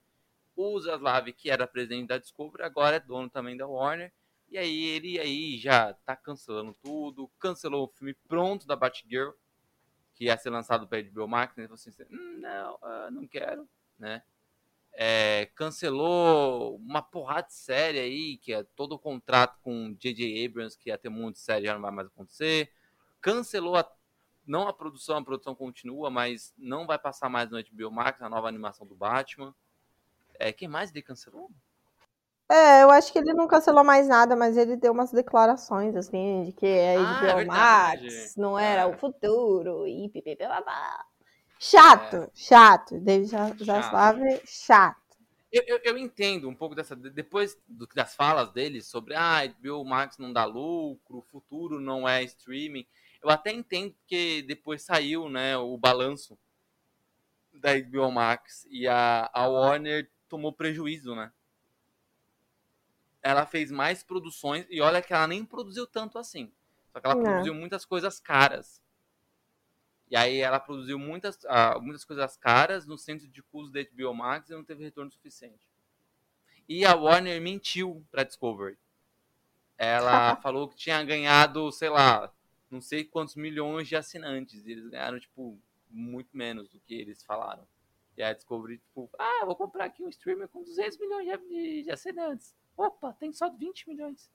o 0.56 0.80
Zaslav, 0.80 1.32
que 1.34 1.49
era 1.49 1.66
presidente 1.68 2.08
da 2.08 2.18
Discovery, 2.18 2.64
agora 2.64 2.97
é 2.97 2.99
dono 2.99 3.30
também 3.30 3.58
da 3.58 3.68
Warner. 3.68 4.12
E 4.54 4.58
aí 4.60 4.84
ele 4.84 5.20
aí 5.20 5.58
já 5.58 5.95
tá 6.06 6.16
cancelando 6.16 6.76
tudo, 6.76 7.28
cancelou 7.39 7.86
o 7.86 7.88
filme 7.88 8.14
pronto 8.28 8.68
da 8.68 8.76
Batgirl, 8.76 9.32
que 10.14 10.26
ia 10.26 10.38
ser 10.38 10.51
lançado 10.51 10.88
para 10.88 11.01
HBO 11.01 11.28
Max, 11.28 11.56
né? 11.56 11.64
Ele 11.64 11.74
assim, 11.74 11.89
hum, 12.12 12.38
não, 12.39 12.78
ah, 12.84 13.10
não 13.12 13.28
quero, 13.28 13.68
né? 13.97 14.22
É, 14.91 15.49
cancelou 15.56 16.76
uma 16.76 17.01
porrada 17.01 17.47
de 17.47 17.56
série 17.56 17.97
aí, 17.97 18.38
que 18.38 18.54
é 18.54 18.64
todo 18.76 18.91
o 18.91 18.99
contrato 18.99 19.60
com 19.64 19.95
J.J. 19.97 20.45
Abrams, 20.45 20.78
que 20.78 20.91
ia 20.91 20.99
ter 20.99 21.10
um 21.10 21.14
monte 21.14 21.38
de 21.38 21.41
série, 21.41 21.66
já 21.66 21.74
não 21.74 21.82
vai 21.82 21.89
mais 21.89 22.08
acontecer. 22.10 22.72
Cancelou 23.22 23.76
a, 23.76 23.91
não 24.45 24.68
a 24.68 24.74
produção, 24.74 25.18
a 25.18 25.26
produção 25.26 25.56
continua, 25.56 26.12
mas 26.12 26.54
não 26.56 26.86
vai 26.86 26.99
passar 26.99 27.28
mais 27.28 27.49
no 27.49 27.58
HBO 27.58 27.89
Max, 27.89 28.22
a 28.22 28.30
nova 28.30 28.49
animação 28.49 28.86
do 28.86 28.93
Batman. 28.93 29.56
É, 30.36 30.54
quem 30.54 30.68
mais 30.68 30.91
ele 30.91 31.01
cancelou? 31.01 31.49
É, 32.50 32.84
eu 32.84 32.89
acho 32.91 33.12
que 33.12 33.20
ele 33.20 33.34
não 33.34 33.48
cancelou 33.48 33.84
mais 33.84 34.08
nada, 34.08 34.36
mas 34.36 34.58
ele 34.58 34.76
deu 34.76 34.91
umas 34.91 35.12
declarações, 35.12 35.96
assim, 35.96 36.44
de 36.44 36.52
que 36.52 36.66
a 36.66 37.36
Ah, 37.36 37.41
é. 37.41 37.46
Max 37.46 38.36
não 38.36 38.60
era 38.60 38.82
É. 38.82 38.86
o 38.86 38.98
futuro, 38.98 39.88
e 39.88 40.10
pipipipabá. 40.10 41.06
Chato, 41.60 42.30
chato. 42.36 43.00
David 43.00 43.30
Zaslav, 43.64 44.20
chato. 44.46 45.02
eu, 45.52 45.64
eu, 45.66 45.80
eu, 45.84 45.98
entendo 45.98 46.50
um 46.50 46.56
pouco 46.56 46.76
dessa. 46.76 46.96
Depois 46.96 47.58
do, 47.68 47.88
das 47.96 48.16
falas 48.16 48.52
deles 48.52 48.86
sobre 48.88 49.14
ah, 49.16 49.41
HBO 49.48 49.86
Max 49.86 50.18
não 50.18 50.34
dá 50.34 50.44
lucro, 50.46 51.20
o 51.20 51.22
futuro 51.22 51.80
não 51.80 52.08
é 52.08 52.24
streaming. 52.24 52.86
Eu 53.24 53.30
até 53.30 53.52
entendo 53.52 53.96
que 54.06 54.41
depois 54.41 54.82
saiu 54.82 55.30
né, 55.30 55.58
o 55.58 55.78
balanço 55.78 56.38
da 57.54 57.80
HBO 57.80 58.12
Max 58.12 58.68
e 58.70 58.88
a, 58.88 59.30
a 59.34 59.48
Warner 59.48 60.12
tomou 60.28 60.52
prejuízo, 60.52 61.16
né? 61.16 61.32
Ela 63.24 63.45
fez 63.45 63.71
mais 63.71 64.03
produções 64.03 64.67
e 64.69 64.82
olha 64.82 65.01
que 65.01 65.13
ela 65.13 65.26
nem 65.26 65.45
produziu 65.45 65.88
tanto 65.88 66.19
assim. 66.19 66.51
Só 66.91 66.99
que 66.99 67.07
ela 67.07 67.15
não. 67.15 67.24
produziu 67.24 67.53
muitas 67.55 67.86
coisas 67.86 68.19
caras. 68.19 68.84
E 70.11 70.15
aí 70.15 70.39
ela 70.39 70.59
produziu 70.59 70.99
muitas, 70.99 71.43
uh, 71.45 71.82
muitas 71.82 72.05
coisas 72.05 72.38
caras 72.38 72.86
no 72.86 72.97
centro 72.97 73.28
de 73.28 73.41
custo 73.41 73.71
da 73.71 73.82
HBO 73.82 74.13
Max 74.13 74.49
e 74.49 74.53
não 74.53 74.63
teve 74.63 74.84
retorno 74.84 75.09
suficiente. 75.09 75.67
E 76.67 76.86
a 76.86 76.95
Warner 76.95 77.41
mentiu 77.41 78.05
para 78.11 78.24
Discovery. 78.24 78.78
Ela 79.78 80.36
falou 80.43 80.67
que 80.67 80.76
tinha 80.76 81.03
ganhado, 81.03 81.71
sei 81.71 81.89
lá, 81.89 82.32
não 82.69 82.82
sei 82.82 83.03
quantos 83.03 83.36
milhões 83.36 83.88
de 83.88 83.95
assinantes. 83.95 84.65
E 84.65 84.71
eles 84.71 84.88
ganharam, 84.88 85.19
tipo, 85.19 85.59
muito 85.89 86.36
menos 86.36 86.69
do 86.69 86.80
que 86.80 86.93
eles 86.93 87.24
falaram. 87.24 87.65
E 88.15 88.21
a 88.21 88.34
Discovery, 88.34 88.78
tipo, 88.78 89.09
ah, 89.17 89.45
vou 89.45 89.55
comprar 89.55 89.86
aqui 89.86 90.03
um 90.03 90.09
streamer 90.09 90.47
com 90.47 90.63
200 90.63 90.99
milhões 90.99 91.39
de, 91.47 91.84
de 91.84 91.91
assinantes. 91.91 92.55
Opa, 92.78 93.13
tem 93.13 93.32
só 93.32 93.49
20 93.49 93.88
milhões. 93.89 94.32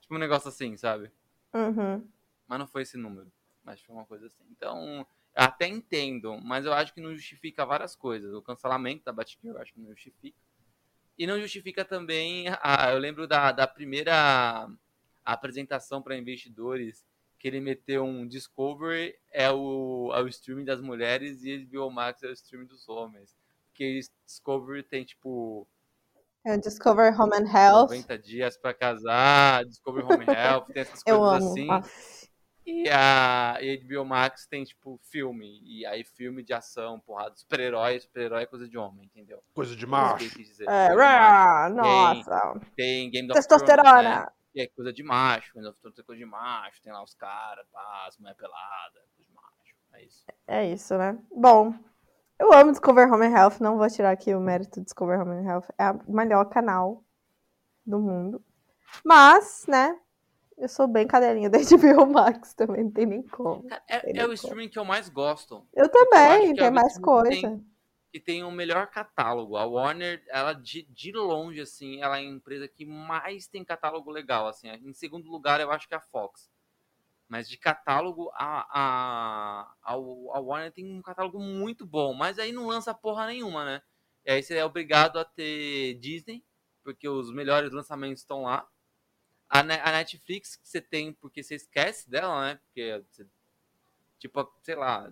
Tipo, 0.00 0.14
um 0.14 0.18
negócio 0.18 0.48
assim, 0.48 0.76
sabe? 0.76 1.10
Uhum. 1.52 2.06
Mas 2.46 2.58
não 2.58 2.66
foi 2.66 2.82
esse 2.82 2.96
número. 2.96 3.30
Mas 3.64 3.80
foi 3.80 3.94
uma 3.94 4.06
coisa 4.06 4.26
assim. 4.26 4.44
Então, 4.50 5.06
até 5.34 5.66
entendo, 5.66 6.38
mas 6.40 6.64
eu 6.64 6.72
acho 6.72 6.92
que 6.92 7.00
não 7.00 7.14
justifica 7.14 7.64
várias 7.64 7.94
coisas. 7.94 8.32
O 8.34 8.42
cancelamento 8.42 9.04
da 9.04 9.12
Batgirl 9.12 9.54
eu 9.54 9.62
acho 9.62 9.72
que 9.72 9.80
não 9.80 9.90
justifica. 9.90 10.36
E 11.18 11.26
não 11.26 11.38
justifica 11.38 11.84
também. 11.84 12.46
A, 12.62 12.92
eu 12.92 12.98
lembro 12.98 13.26
da, 13.26 13.52
da 13.52 13.66
primeira 13.66 14.68
apresentação 15.24 16.00
para 16.02 16.16
investidores 16.16 17.04
que 17.38 17.48
ele 17.48 17.60
meteu 17.60 18.04
um 18.04 18.26
Discovery 18.26 19.16
é 19.30 19.50
o, 19.50 20.12
é 20.14 20.20
o 20.22 20.28
streaming 20.28 20.64
das 20.64 20.80
mulheres 20.80 21.42
e 21.42 21.64
HBO 21.64 21.90
Max 21.90 22.22
é 22.22 22.28
o 22.28 22.32
streaming 22.32 22.66
dos 22.66 22.88
homens. 22.88 23.34
Porque 23.68 24.00
Discovery 24.26 24.82
tem 24.82 25.04
tipo. 25.04 25.66
É 26.44 26.54
o 26.54 26.60
Discover 26.60 27.20
Home 27.20 27.36
and 27.36 27.46
Health. 27.46 27.90
90 27.90 28.18
dias 28.18 28.56
para 28.56 28.72
casar, 28.72 29.64
Discover 29.66 30.04
Home 30.06 30.24
Health, 30.26 30.66
tem 30.72 30.82
essas 30.82 31.02
coisas 31.04 31.42
amo. 31.42 31.52
assim. 31.52 31.68
Ah. 31.70 31.82
E 32.66 32.88
a 32.88 33.58
HBO 33.84 34.04
Max 34.04 34.46
tem, 34.46 34.62
tipo, 34.64 34.98
filme. 35.10 35.60
E 35.64 35.84
aí, 35.84 36.04
filme 36.04 36.42
de 36.42 36.52
ação, 36.52 37.00
porrada, 37.00 37.34
super-herói, 37.36 37.98
super-herói 37.98 38.42
é 38.42 38.46
coisa 38.46 38.68
de 38.68 38.78
homem, 38.78 39.06
entendeu? 39.06 39.42
Coisa 39.52 39.74
de 39.74 39.86
macho. 39.86 40.38
Dizer, 40.38 40.68
é, 40.68 40.94
macho. 40.94 41.74
nossa. 41.74 42.60
Tem, 42.60 42.60
tem 42.76 43.10
Game 43.10 43.30
of 43.30 43.34
Testosterona. 43.34 43.92
Thrones, 43.92 44.16
né? 44.18 44.26
E 44.54 44.60
é 44.62 44.66
coisa 44.68 44.92
de 44.92 45.02
macho. 45.02 45.52
Game 45.54 45.66
of 45.66 45.80
Thrones 45.80 45.98
é 45.98 46.02
coisa 46.02 46.18
de 46.18 46.26
macho. 46.26 46.82
Tem 46.82 46.92
lá 46.92 47.02
os 47.02 47.14
caras, 47.14 47.66
as 48.06 48.16
mulher 48.18 48.34
pelada, 48.36 49.00
coisa 49.16 49.28
de 49.28 49.34
macho. 49.34 49.74
É 49.92 50.04
isso. 50.04 50.24
É 50.46 50.66
isso, 50.66 50.96
né? 50.96 51.18
Bom, 51.34 51.74
eu 52.40 52.52
amo 52.52 52.72
Discover 52.72 53.12
Home 53.12 53.26
and 53.26 53.36
Health. 53.36 53.60
Não 53.60 53.76
vou 53.76 53.88
tirar 53.88 54.10
aqui 54.10 54.34
o 54.34 54.40
mérito 54.40 54.80
de 54.80 54.84
Discover 54.84 55.20
Home 55.20 55.36
and 55.36 55.44
Health. 55.44 55.66
É 55.78 55.90
o 55.90 56.12
melhor 56.12 56.46
canal 56.46 57.04
do 57.84 58.00
mundo. 58.00 58.42
Mas, 59.04 59.66
né, 59.68 59.98
eu 60.56 60.68
sou 60.68 60.88
bem 60.88 61.06
cadelinha 61.06 61.50
da 61.50 61.58
HBO 61.60 62.06
Max 62.06 62.54
também, 62.54 62.84
não 62.84 62.90
tem 62.90 63.06
nem 63.06 63.22
como. 63.22 63.66
É, 63.86 64.18
é 64.18 64.26
o 64.26 64.32
streaming 64.32 64.68
que 64.68 64.78
eu 64.78 64.84
mais 64.84 65.08
gosto. 65.08 65.66
Eu 65.74 65.88
também, 65.88 66.48
eu 66.48 66.54
tem 66.54 66.64
é 66.64 66.70
mais 66.70 66.98
coisa. 66.98 67.30
Tem, 67.30 67.66
que 68.10 68.18
tem 68.18 68.42
o 68.42 68.50
melhor 68.50 68.86
catálogo. 68.88 69.56
A 69.56 69.64
Warner, 69.64 70.22
ela 70.28 70.52
de, 70.54 70.82
de 70.90 71.12
longe, 71.12 71.60
assim, 71.60 72.00
ela 72.00 72.16
é 72.16 72.20
a 72.20 72.24
empresa 72.24 72.66
que 72.66 72.84
mais 72.84 73.46
tem 73.46 73.64
catálogo 73.64 74.10
legal, 74.10 74.48
assim. 74.48 74.68
Em 74.68 74.92
segundo 74.92 75.30
lugar, 75.30 75.60
eu 75.60 75.70
acho 75.70 75.86
que 75.86 75.94
é 75.94 75.98
a 75.98 76.00
Fox. 76.00 76.50
Mas 77.30 77.48
de 77.48 77.56
catálogo, 77.56 78.28
a, 78.34 78.66
a, 78.68 79.74
a, 79.84 79.92
a 79.92 80.40
Warner 80.40 80.72
tem 80.72 80.84
um 80.84 81.00
catálogo 81.00 81.38
muito 81.38 81.86
bom. 81.86 82.12
Mas 82.12 82.40
aí 82.40 82.50
não 82.50 82.66
lança 82.66 82.92
porra 82.92 83.28
nenhuma, 83.28 83.64
né? 83.64 83.80
E 84.24 84.32
aí 84.32 84.42
você 84.42 84.56
é 84.56 84.64
obrigado 84.64 85.16
a 85.16 85.24
ter 85.24 85.94
Disney, 86.00 86.44
porque 86.82 87.08
os 87.08 87.32
melhores 87.32 87.70
lançamentos 87.70 88.22
estão 88.22 88.42
lá. 88.42 88.68
A, 89.48 89.62
Netflix 89.62 90.56
que 90.56 90.68
você 90.68 90.80
tem, 90.80 91.12
porque 91.12 91.40
você 91.40 91.54
esquece 91.54 92.10
dela, 92.10 92.48
né? 92.48 92.60
Porque, 92.66 93.00
você, 93.08 93.24
tipo, 94.18 94.52
sei 94.64 94.74
lá, 94.74 95.08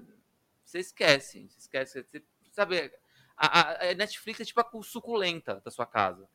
você 0.64 0.80
esquece. 0.80 1.48
Você 1.48 1.58
esquece. 1.60 2.02
Você, 2.02 2.24
sabe, 2.50 2.92
a, 3.36 3.90
a, 3.90 3.94
Netflix 3.94 4.40
é 4.40 4.44
tipo 4.44 4.60
a 4.60 4.82
suculenta 4.82 5.60
da 5.64 5.70
sua 5.70 5.86
casa. 5.86 6.28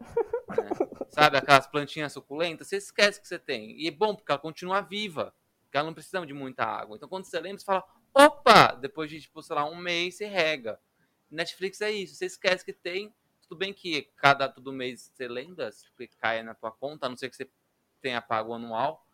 Né? 0.00 1.06
Sabe, 1.10 1.38
aquelas 1.38 1.66
plantinhas 1.66 2.12
suculentas, 2.12 2.68
você 2.68 2.76
esquece 2.76 3.20
que 3.20 3.26
você 3.26 3.38
tem. 3.38 3.80
E 3.80 3.88
é 3.88 3.90
bom, 3.90 4.14
porque 4.14 4.30
ela 4.30 4.38
continua 4.38 4.80
viva. 4.80 5.34
Porque 5.62 5.76
ela 5.76 5.86
não 5.86 5.94
precisa 5.94 6.24
de 6.24 6.32
muita 6.32 6.64
água. 6.64 6.96
Então, 6.96 7.08
quando 7.08 7.24
você 7.24 7.40
lembra, 7.40 7.58
você 7.58 7.64
fala, 7.64 7.84
opa! 8.14 8.72
Depois 8.74 9.10
de, 9.10 9.20
tipo, 9.20 9.42
sei 9.42 9.56
lá, 9.56 9.64
um 9.64 9.76
mês, 9.76 10.16
você 10.16 10.26
rega. 10.26 10.78
Netflix 11.30 11.80
é 11.80 11.90
isso. 11.90 12.14
Você 12.14 12.26
esquece 12.26 12.64
que 12.64 12.72
tem 12.72 13.12
tudo 13.48 13.58
bem 13.58 13.72
que 13.72 14.10
cada 14.16 14.48
todo 14.48 14.72
mês 14.72 15.12
você 15.14 15.28
lembra, 15.28 15.70
que 15.96 16.08
cai 16.18 16.42
na 16.42 16.54
tua 16.54 16.72
conta, 16.72 17.06
a 17.06 17.08
não 17.08 17.16
ser 17.16 17.30
que 17.30 17.36
você 17.36 17.48
tenha 18.00 18.20
pago 18.20 18.52
anual, 18.52 19.06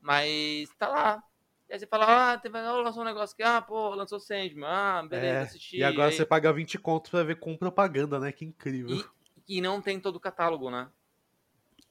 mas 0.00 0.68
tá 0.76 0.88
lá. 0.88 1.22
E 1.68 1.74
aí 1.74 1.78
você 1.78 1.86
fala, 1.86 2.32
ah, 2.32 2.38
teve, 2.38 2.60
lançou 2.60 3.02
um 3.02 3.06
negócio 3.06 3.34
aqui, 3.34 3.42
ah, 3.42 3.60
pô, 3.60 3.94
lançou 3.94 4.18
Sandman, 4.18 4.68
ah, 4.68 5.02
beleza, 5.02 5.38
é, 5.38 5.42
assisti. 5.42 5.76
E 5.76 5.84
agora 5.84 6.08
aí... 6.08 6.16
você 6.16 6.24
paga 6.24 6.52
20 6.52 6.78
contos 6.78 7.10
pra 7.10 7.22
ver 7.22 7.38
com 7.38 7.56
propaganda, 7.56 8.18
né? 8.18 8.32
Que 8.32 8.44
incrível. 8.44 9.04
E, 9.48 9.60
não 9.60 9.80
tem 9.80 9.98
todo 9.98 10.16
o 10.16 10.20
catálogo, 10.20 10.70
né? 10.70 10.90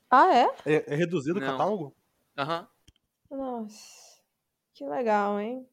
Ah, 0.09 0.33
é? 0.33 0.55
É, 0.65 0.93
é 0.93 0.95
reduzido 0.95 1.39
não. 1.39 1.47
o 1.47 1.51
catálogo? 1.51 1.95
Aham. 2.37 2.67
Uhum. 3.29 3.37
Nossa, 3.37 4.21
que 4.73 4.85
legal, 4.85 5.39
hein? 5.39 5.67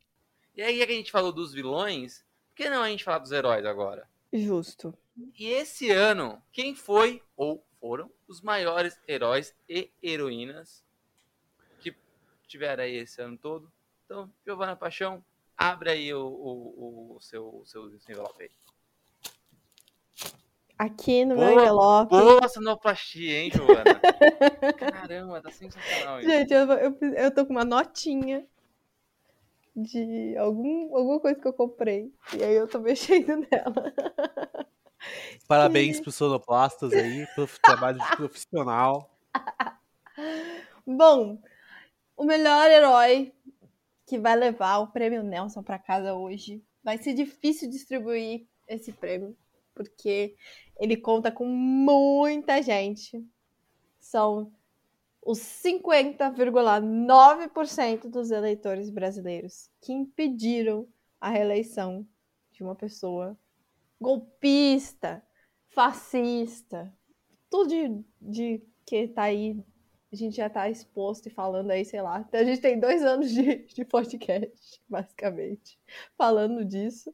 E 0.57 0.62
aí 0.62 0.82
a 0.82 0.87
gente 0.87 1.12
falou 1.12 1.32
dos 1.32 1.53
vilões, 1.53 2.24
por 2.49 2.57
que 2.57 2.70
não 2.70 2.82
a 2.82 2.89
gente 2.89 3.05
falar 3.05 3.18
dos 3.18 3.32
heróis 3.32 3.64
agora? 3.64 4.09
Justo. 4.32 4.97
E 5.39 5.47
esse 5.47 5.91
ano, 5.91 6.43
quem 6.53 6.74
foi 6.74 7.22
ou 7.37 7.64
foram 7.80 8.11
os 8.26 8.41
maiores 8.41 8.99
heróis 9.07 9.55
e 9.68 9.91
heroínas 10.03 10.85
que 11.80 11.95
tiveram 12.49 12.82
aí 12.82 12.97
esse 12.97 13.20
ano 13.20 13.39
todo? 13.39 13.70
Então, 14.05 14.32
Giovana 14.45 14.74
Paixão, 14.74 15.24
abre 15.57 15.91
aí 15.91 16.14
o, 16.14 16.26
o, 16.26 17.16
o 17.16 17.20
seu, 17.20 17.62
seu 17.64 17.87
envelope 17.95 18.43
aí. 18.43 18.51
Aqui 20.85 21.24
no 21.24 21.35
boa, 21.35 21.47
meu 21.47 21.61
envelope. 21.61 22.11
Boa 22.11 22.47
sonoplastia, 22.47 23.39
hein, 23.41 23.51
Giovana? 23.51 23.85
Caramba, 24.93 25.41
tá 25.41 25.51
sensacional 25.51 26.20
isso. 26.20 26.28
Gente, 26.28 26.53
eu, 26.53 26.70
eu, 26.72 26.99
eu 27.14 27.35
tô 27.35 27.47
com 27.47 27.53
uma 27.55 27.64
notinha 27.64 28.47
de 29.74 30.37
algum, 30.37 30.95
alguma 30.95 31.20
coisa 31.20 31.41
que 31.41 31.49
eu 31.49 31.55
comprei. 31.55 32.12
E 32.39 32.45
aí 32.45 32.55
eu 32.55 32.68
tô 32.68 32.80
mexendo 32.80 33.28
nela. 33.51 33.95
Parabéns 35.49 36.01
para 36.01 36.11
os 36.11 36.16
sonoplastas 36.16 36.93
aí, 36.93 37.26
pelo 37.35 37.49
trabalho 37.62 37.99
de 37.99 38.16
profissional. 38.16 39.11
Bom, 40.87 41.39
o 42.14 42.24
melhor 42.24 42.70
herói 42.70 43.32
que 44.07 44.18
vai 44.18 44.37
levar 44.37 44.80
o 44.80 44.89
prêmio 44.89 45.22
Nelson 45.22 45.62
para 45.62 45.78
casa 45.78 46.12
hoje. 46.12 46.62
Vai 46.82 46.99
ser 46.99 47.14
difícil 47.14 47.70
distribuir 47.70 48.47
esse 48.68 48.93
prêmio, 48.93 49.35
porque 49.75 50.37
ele 50.79 50.97
conta 50.97 51.31
com 51.31 51.47
muita 51.47 52.62
gente. 52.62 53.22
São 54.01 54.51
os 55.22 55.39
50,9% 55.39 58.09
dos 58.09 58.31
eleitores 58.31 58.89
brasileiros 58.91 59.70
que 59.81 59.93
impediram 59.93 60.89
a 61.20 61.31
reeleição 61.31 62.07
de 62.53 62.62
uma 62.62 62.75
pessoa 62.75 63.39
golpista, 64.01 65.22
fascista, 65.68 66.93
tudo 67.49 67.68
de, 67.68 68.05
de 68.20 68.62
que 68.85 69.09
tá 69.09 69.22
aí, 69.22 69.64
a 70.12 70.16
gente 70.16 70.37
já 70.37 70.51
tá 70.51 70.68
exposto 70.68 71.27
e 71.27 71.31
falando 71.31 71.70
aí, 71.70 71.85
sei 71.85 72.03
lá. 72.03 72.20
Então 72.20 72.41
a 72.41 72.45
gente 72.45 72.61
tem 72.61 72.79
dois 72.79 73.03
anos 73.03 73.31
de, 73.31 73.64
de 73.64 73.85
podcast, 73.85 74.81
basicamente, 74.89 75.79
falando 76.16 76.64
disso. 76.64 77.11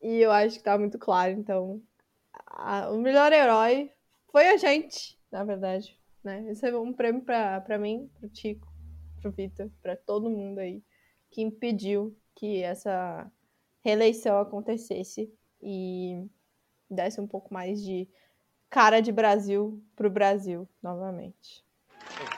E 0.00 0.16
eu 0.16 0.32
acho 0.32 0.58
que 0.58 0.64
tá 0.64 0.76
muito 0.76 0.98
claro, 0.98 1.32
então. 1.32 1.80
A, 2.54 2.90
o 2.90 2.98
melhor 2.98 3.32
herói 3.32 3.90
foi 4.30 4.48
a 4.48 4.56
gente, 4.56 5.18
na 5.30 5.44
verdade. 5.44 5.98
Né? 6.22 6.50
Esse 6.50 6.68
é 6.68 6.76
um 6.76 6.92
prêmio 6.92 7.22
pra 7.22 7.78
mim, 7.78 8.10
pro 8.18 8.28
Tico, 8.28 8.72
pro 9.20 9.32
Vitor, 9.32 9.70
pra 9.82 9.96
todo 9.96 10.30
mundo 10.30 10.58
aí 10.58 10.82
que 11.30 11.40
impediu 11.40 12.16
que 12.34 12.62
essa 12.62 13.30
reeleição 13.82 14.38
acontecesse 14.38 15.32
e 15.60 16.24
desse 16.88 17.20
um 17.20 17.26
pouco 17.26 17.52
mais 17.52 17.82
de 17.82 18.06
cara 18.68 19.00
de 19.00 19.10
Brasil 19.10 19.82
pro 19.96 20.10
Brasil 20.10 20.68
novamente. 20.82 21.64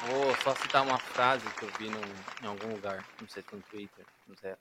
Eu 0.09 0.25
vou 0.25 0.35
só 0.37 0.55
citar 0.55 0.85
uma 0.85 0.99
frase 0.99 1.45
que 1.55 1.65
eu 1.65 1.71
vi 1.79 1.89
no, 1.89 2.01
em 2.43 2.47
algum 2.47 2.73
lugar, 2.73 3.05
não 3.21 3.29
sei 3.29 3.43
se 3.43 3.55
no 3.55 3.63
Twitter, 3.63 4.07
não 4.29 4.37
sei, 4.37 4.55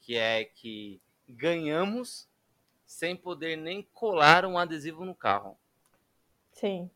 que 0.00 0.16
é 0.16 0.44
que 0.44 1.00
ganhamos 1.26 2.28
sem 2.86 3.16
poder 3.16 3.56
nem 3.56 3.82
colar 3.94 4.44
um 4.44 4.58
adesivo 4.58 5.04
no 5.04 5.14
carro. 5.14 5.56
Sim. 6.52 6.90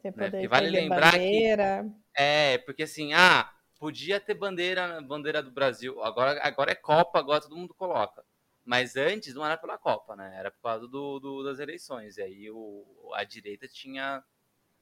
Você 0.00 0.08
Né? 0.10 0.24
poder 0.26 0.42
E 0.42 0.46
vale 0.46 0.70
lembrar 0.70 1.12
que- 1.12 1.18
bandeira. 1.18 1.88
É, 2.14 2.58
porque 2.58 2.82
assim, 2.84 3.12
ah, 3.12 3.52
podia 3.78 4.18
ter 4.20 4.34
bandeira, 4.34 5.00
bandeira 5.02 5.42
do 5.42 5.50
Brasil. 5.50 6.02
Agora, 6.02 6.40
agora 6.42 6.72
é 6.72 6.74
Copa, 6.74 7.18
agora 7.18 7.40
todo 7.40 7.56
mundo 7.56 7.74
coloca. 7.74 8.24
Mas 8.64 8.96
antes 8.96 9.34
não 9.34 9.44
era 9.46 9.56
pela 9.56 9.78
Copa, 9.78 10.14
né? 10.14 10.34
Era 10.36 10.50
por 10.50 10.60
causa 10.62 10.86
do, 10.86 11.18
do- 11.18 11.42
das 11.44 11.58
eleições. 11.58 12.16
E 12.18 12.22
aí 12.22 12.50
o, 12.50 12.84
a 13.14 13.24
direita 13.24 13.66
tinha. 13.66 14.22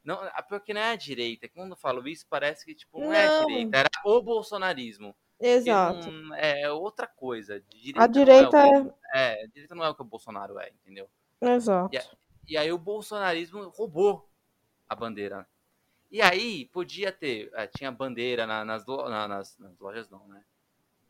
Não, 0.03 0.18
porque 0.49 0.72
não 0.74 0.80
é 0.80 0.90
a 0.92 0.97
direita. 0.97 1.49
Quando 1.49 1.70
eu 1.70 1.76
falo 1.76 2.07
isso, 2.09 2.26
parece 2.28 2.64
que 2.64 2.74
tipo, 2.74 3.01
não, 3.01 3.12
é 3.12 3.26
a 3.26 3.40
Não. 3.40 3.47
direita, 3.47 3.76
era 3.78 3.90
o 4.05 4.20
bolsonarismo. 4.22 5.14
Exato. 5.41 6.11
não- 6.11 6.34
é 6.34 6.70
outra 6.70 7.07
coisa. 7.07 7.61
Direita 7.61 8.01
A 8.01 8.07
não 8.07 8.12
direita 8.12 8.57
é, 8.59 8.80
o 8.80 8.95
é, 9.14 9.43
a 9.45 9.47
direita 9.47 9.74
não 9.74 9.84
é 9.84 9.89
o 9.89 9.95
que 9.95 10.03
o 10.03 10.05
Bolsonaro 10.05 10.59
é, 10.59 10.70
entendeu? 10.70 11.09
Exato. 11.41 11.95
E 11.95 11.99
a- 11.99 12.05
E 12.49 12.57
aí 12.57 12.70
o 12.72 12.78
bolsonarismo 12.78 13.68
roubou 13.70 14.30
a 14.89 14.95
bandeira. 14.95 15.47
E 16.11 16.22
aí 16.22 16.66
podia 16.66 17.11
ter, 17.11 17.51
eh, 17.55 17.66
tinha 17.66 17.91
bandeira 17.91 18.47
na- 18.47 18.64
nas, 18.64 18.87
na- 18.87 19.26
nas, 19.26 19.59
nas 19.59 19.76
lojas 19.80 20.09
não, 20.09 20.26
né? 20.28 20.45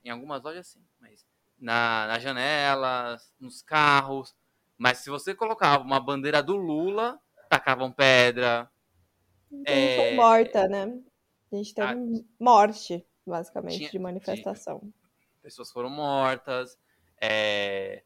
Em 0.05 0.09
algumas 0.11 0.43
lojas 0.43 0.67
sim, 0.67 0.83
mas 0.99 1.27
na, 1.59 2.07
nas 2.07 2.23
janelas, 2.23 3.35
nos 3.39 3.61
carros. 3.61 4.35
Mas 4.79 4.99
se 4.99 5.11
você 5.11 5.35
colocava 5.35 5.85
uma 5.85 6.01
bandeira 6.01 6.43
do 6.43 6.57
Lula, 6.57 7.21
tacavam 7.51 7.93
pedra. 7.93 8.71
Então, 9.53 9.75
É, 9.75 10.15
morta, 10.15 10.69
né? 10.69 11.03
A 11.53 11.57
gente 11.57 11.75
teve 11.75 12.27
morte, 12.41 13.07
basicamente, 13.27 13.79
Tinha- 13.79 13.91
de 13.91 13.99
manifestação. 13.99 14.93
pessoas 15.43 15.71
foram 15.71 15.91
mortas. 15.91 16.79
é, 17.21 18.03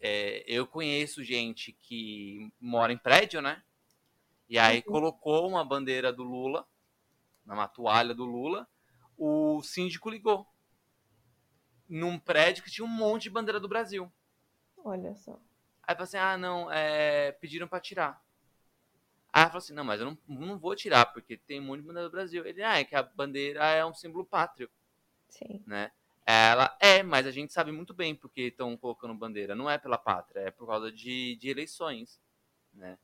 é, 0.00 0.42
eu 0.46 0.66
conheço 0.66 1.22
gente 1.22 1.72
que 1.72 2.50
mora 2.60 2.92
em 2.92 2.98
prédio, 2.98 3.40
né? 3.40 3.62
E 4.48 4.58
aí 4.58 4.78
Uhum. 4.78 4.92
colocou 4.92 5.48
uma 5.48 5.64
bandeira 5.64 6.12
do 6.12 6.24
Lula, 6.24 6.66
uma 7.46 7.68
toalha 7.68 8.12
do 8.14 8.24
Lula, 8.24 8.66
o 9.16 9.62
síndico 9.62 10.10
ligou. 10.10 10.46
Num 11.88 12.18
prédio 12.18 12.64
que 12.64 12.70
tinha 12.70 12.84
um 12.84 12.88
monte 12.88 13.24
de 13.24 13.30
bandeira 13.30 13.60
do 13.60 13.68
Brasil. 13.68 14.10
Olha 14.84 15.14
só. 15.14 15.38
Aí 15.82 15.94
falou 15.94 16.04
assim: 16.04 16.16
ah, 16.16 16.36
não, 16.36 16.70
é, 16.72 17.32
pediram 17.32 17.68
pra 17.68 17.78
tirar. 17.80 18.20
Aí 19.32 19.42
ela 19.42 19.50
falou 19.50 19.58
assim: 19.58 19.74
não, 19.74 19.84
mas 19.84 20.00
eu 20.00 20.06
não, 20.06 20.18
não 20.28 20.58
vou 20.58 20.74
tirar, 20.74 21.06
porque 21.06 21.36
tem 21.36 21.60
um 21.60 21.64
monte 21.64 21.80
de 21.80 21.86
bandeira 21.86 22.08
do 22.08 22.12
Brasil. 22.12 22.44
Ele, 22.44 22.62
ah, 22.62 22.78
é 22.78 22.84
que 22.84 22.94
a 22.94 23.02
bandeira 23.02 23.64
é 23.64 23.84
um 23.84 23.94
símbolo 23.94 24.24
pátrio 24.24 24.70
Sim. 25.30 25.62
né? 25.66 25.92
Ela 26.26 26.76
é, 26.80 27.02
mas 27.02 27.26
a 27.26 27.30
gente 27.30 27.52
sabe 27.52 27.72
muito 27.72 27.94
bem 27.94 28.14
porque 28.14 28.42
estão 28.42 28.76
colocando 28.76 29.14
bandeira. 29.14 29.54
Não 29.54 29.68
é 29.70 29.78
pela 29.78 29.98
pátria, 29.98 30.40
é 30.40 30.50
por 30.50 30.66
causa 30.66 30.92
de, 30.92 31.36
de 31.36 31.48
eleições, 31.48 32.20
né? 32.72 32.98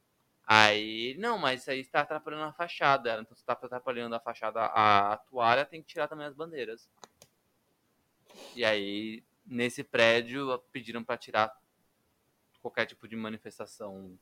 Aí, 0.47 1.17
não, 1.19 1.37
mas 1.39 1.63
isso 1.63 1.71
aí 1.73 1.81
está 1.81 2.03
atrapalhando 2.03 2.45
a 2.45 2.53
fachada. 2.53 3.11
Ela, 3.11 3.23
Então, 3.23 3.35
se 3.35 3.43
está 3.43 3.55
atrapalhando 3.55 4.15
a 4.15 4.21
fachada, 4.21 4.61
a, 4.61 5.15
a 5.15 5.17
toalha, 5.17 5.65
tem 5.65 5.83
que 5.83 5.89
tirar 5.89 6.07
também 6.07 6.27
as 6.27 6.35
bandeiras. 6.35 6.89
E 8.55 8.65
aí, 8.65 9.25
nesse 9.45 9.83
prédio, 9.83 10.57
pediram 10.71 11.03
para 11.03 11.17
tirar 11.17 11.53
qualquer 12.63 12.87
tipo 12.87 13.09
de 13.09 13.17
manifestação 13.17 14.17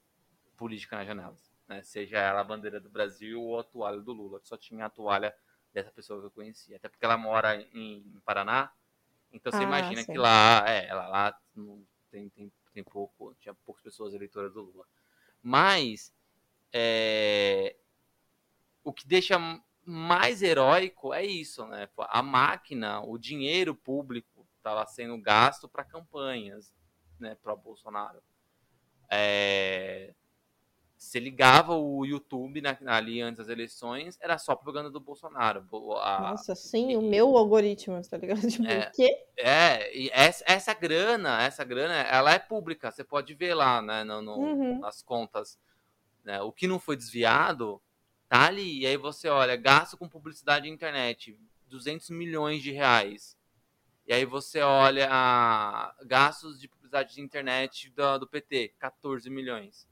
política 0.57 0.97
nas 0.97 1.07
janelas. 1.07 1.54
Né? 1.69 1.83
Seja 1.83 2.19
ela 2.19 2.41
a 2.41 2.45
bandeira 2.45 2.81
do 2.81 2.91
Brasil 2.91 3.41
ou 3.41 3.59
a 3.59 3.65
toalha 3.65 4.01
do 4.01 4.13
Lula, 4.13 4.41
que 4.41 4.49
só 4.49 4.57
tinha 4.57 4.87
a 4.87 4.91
toalha 4.91 5.35
dessa 5.73 5.91
pessoa 5.91 6.21
que 6.21 6.27
eu 6.27 6.31
conhecia. 6.31 6.77
Até 6.77 6.89
porque 6.89 7.05
ela 7.05 7.17
mora 7.17 7.57
em, 7.57 7.99
em 7.99 8.21
Paraná. 8.25 8.71
Então 9.33 9.51
você 9.51 9.59
Ah, 9.59 9.63
imagina 9.65 10.03
sim. 10.03 10.13
que 10.13 10.19
lá, 10.19 10.65
é, 10.69 10.87
ela 10.87 11.09
lá 11.09 11.41
tem, 12.11 12.29
tem, 12.31 12.53
tem 12.73 12.85
pouco, 12.85 13.35
tinha 13.41 13.55
poucas 13.67 13.83
pessoas 13.83 14.15
eleitoras 14.15 14.53
do 14.53 14.63
Lula. 14.63 14.87
Mas 15.43 16.15
é, 16.73 17.77
o 18.83 18.93
que 18.93 19.07
deixa 19.07 19.39
mais 19.85 20.43
heróico 20.43 21.13
é 21.13 21.25
isso, 21.25 21.67
né? 21.67 21.89
A 21.99 22.23
máquina, 22.23 23.01
o 23.01 23.19
dinheiro 23.19 23.75
público 23.75 24.47
estava 24.57 24.87
sendo 24.87 25.19
gasto 25.19 25.69
para 25.69 25.85
campanhas, 25.85 26.73
né, 27.19 27.35
pro 27.35 27.57
Bolsonaro. 27.57 28.23
É, 29.11 30.15
você 31.05 31.21
ligava 31.21 31.75
o 31.75 32.05
YouTube 32.05 32.61
na- 32.61 32.77
ali 32.87 33.21
antes 33.21 33.39
das 33.39 33.49
eleições, 33.49 34.19
era 34.21 34.39
só 34.39 34.55
propaganda 34.55 34.91
do 34.91 34.99
Bolsonaro. 35.01 35.63
Bo- 35.63 35.97
a- 35.99 36.21
Nossa, 36.31 36.55
sim, 36.55 36.97
o 36.97 37.03
e- 37.03 37.09
meu 37.11 37.37
algoritmo, 37.37 38.01
tá 38.09 38.17
ligado? 38.17 38.41
Tipo, 38.63 38.67
É. 38.67 38.89
o 38.89 38.93
quê? 38.93 39.25
É, 39.37 39.97
e 39.99 40.11
essa, 40.13 40.45
essa 40.47 40.75
grana, 40.75 41.43
essa 41.43 41.65
grana, 41.65 41.95
ela 41.95 42.33
é 42.33 42.39
pública, 42.39 42.91
você 42.91 43.05
pode 43.05 43.35
ver 43.35 43.55
lá, 43.55 43.81
né, 43.83 44.03
no, 44.05 44.23
no- 44.23 44.39
Uhum. 44.39 44.81
nas 44.81 45.03
contas. 45.03 45.59
né, 46.25 46.41
o 46.41 46.51
que 46.51 46.67
não 46.67 46.79
foi 46.79 46.97
desviado, 46.97 47.83
tá 48.31 48.47
ali. 48.47 48.81
E 48.81 48.87
aí 48.87 48.97
você 48.97 49.29
olha, 49.29 49.55
gasto 49.57 49.95
com 49.99 50.09
publicidade 50.09 50.67
na 50.67 50.75
internet, 50.75 51.39
200 51.69 52.09
milhões 52.09 52.63
de 52.63 52.71
reais. 52.73 53.37
E 54.07 54.13
aí 54.15 54.25
você 54.25 54.61
olha 54.63 55.07
ah, 55.11 55.95
gastos 56.07 56.59
de 56.59 56.67
publicidade 56.67 57.15
de 57.15 57.21
internet 57.21 57.91
do, 57.91 58.19
do 58.21 58.27
PT, 58.27 58.75
14 58.79 59.29
milhões. 59.29 59.87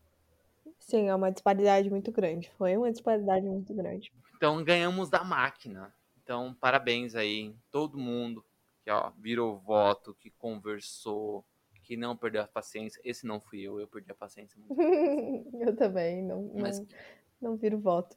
Sim, 0.87 1.09
é 1.09 1.15
uma 1.15 1.31
disparidade 1.31 1.89
muito 1.89 2.11
grande. 2.13 2.51
Foi 2.59 2.77
uma 2.77 2.91
disparidade 2.91 3.47
muito 3.47 3.73
grande. 3.75 4.13
Então 4.37 4.63
ganhamos 4.63 5.09
da 5.09 5.25
máquina. 5.25 5.95
Então, 6.23 6.55
parabéns 6.55 7.15
aí, 7.15 7.55
todo 7.71 7.99
mundo 7.99 8.45
que 8.85 8.91
ó, 8.91 9.11
virou 9.19 9.59
voto, 9.59 10.15
que 10.15 10.31
conversou, 10.31 11.45
que 11.83 11.97
não 11.97 12.17
perdeu 12.17 12.43
a 12.43 12.47
paciência. 12.49 13.01
Esse 13.05 13.27
não 13.27 13.41
fui 13.41 13.61
eu, 13.61 13.81
eu 13.81 13.87
perdi 13.87 14.11
a 14.11 14.15
paciência. 14.15 14.59
muito. 14.59 14.81
eu 15.61 15.75
também, 15.77 16.23
não, 16.23 16.43
não, 16.43 16.61
Mas 16.61 16.83
não 17.41 17.57
viro 17.57 17.79
voto. 17.79 18.17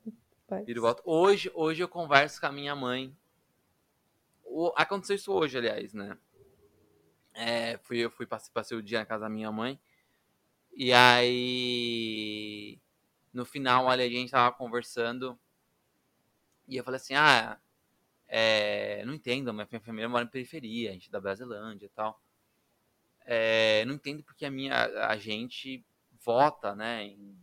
mas- 0.49 0.66
viro 0.66 0.82
voto. 0.82 1.01
Hoje, 1.05 1.51
hoje 1.53 1.84
eu 1.84 1.88
converso 1.88 2.39
com 2.39 2.47
a 2.47 2.51
minha 2.51 2.76
mãe. 2.76 3.16
O- 4.43 4.74
aconteceu 4.76 5.16
isso 5.16 5.32
hoje, 5.32 5.57
aliás, 5.57 5.93
né? 5.93 6.18
É, 7.34 7.78
fui, 7.80 7.99
eu 7.99 8.09
fui 8.09 8.26
passei, 8.26 8.51
passei 8.53 8.78
o 8.78 8.82
dia 8.84 8.99
na 8.99 9.05
casa 9.05 9.26
da 9.26 9.30
minha 9.30 9.51
mãe. 9.51 9.80
E 10.76 10.91
aí, 10.93 12.80
no 13.34 13.45
final, 13.45 13.89
ali, 13.89 14.03
a 14.03 14.09
gente 14.09 14.32
tava 14.32 14.55
conversando. 14.55 15.39
E 16.67 16.76
eu 16.78 16.84
falei 16.84 16.97
assim: 16.97 17.13
ah, 17.15 17.59
é, 18.28 19.05
não 19.05 19.13
entendo, 19.15 19.53
minha 19.53 19.67
família 19.82 20.09
mora 20.09 20.26
em 20.26 20.30
periferia, 20.30 20.91
a 20.91 20.93
gente 20.93 21.09
é 21.09 21.11
da 21.11 21.21
Brasilândia 21.21 21.86
e 21.88 21.89
tal. 21.89 22.21
É, 23.26 23.84
não 23.86 23.95
entendo 23.95 24.23
porque 24.23 24.45
a 24.45 24.51
minha 24.51 24.86
a 25.07 25.17
gente 25.17 25.84
vota, 26.23 26.76
né? 26.76 27.03
em- 27.05 27.36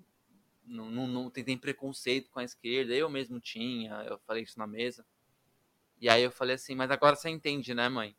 não, 0.65 0.91
não, 0.91 1.07
não 1.09 1.31
tem, 1.31 1.45
tem 1.45 1.59
preconceito 1.59 2.31
com 2.31 2.41
a 2.41 2.45
esquerda. 2.45 2.95
Eu 2.95 3.11
mesmo 3.11 3.41
tinha, 3.41 3.93
eu 4.05 4.19
falei 4.21 4.45
isso 4.45 4.59
na 4.59 4.67
mesa. 4.67 5.05
E 6.01 6.09
aí 6.09 6.23
eu 6.23 6.33
falei 6.33 6.57
assim, 6.57 6.75
mas 6.75 6.91
agora 6.91 7.17
você 7.17 7.31
entende, 7.31 7.75
né, 7.75 7.89
mãe? 7.89 8.17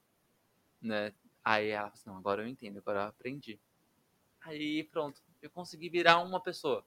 Né? 0.82 1.14
Aí 1.43 1.70
ela 1.70 1.84
falou 1.89 1.93
assim, 1.95 2.09
não, 2.09 2.18
agora 2.18 2.43
eu 2.43 2.47
entendo, 2.47 2.80
agora 2.80 3.01
eu 3.01 3.07
aprendi. 3.07 3.59
Aí 4.43 4.83
pronto, 4.83 5.21
eu 5.41 5.49
consegui 5.49 5.89
virar 5.89 6.19
uma 6.19 6.39
pessoa. 6.41 6.85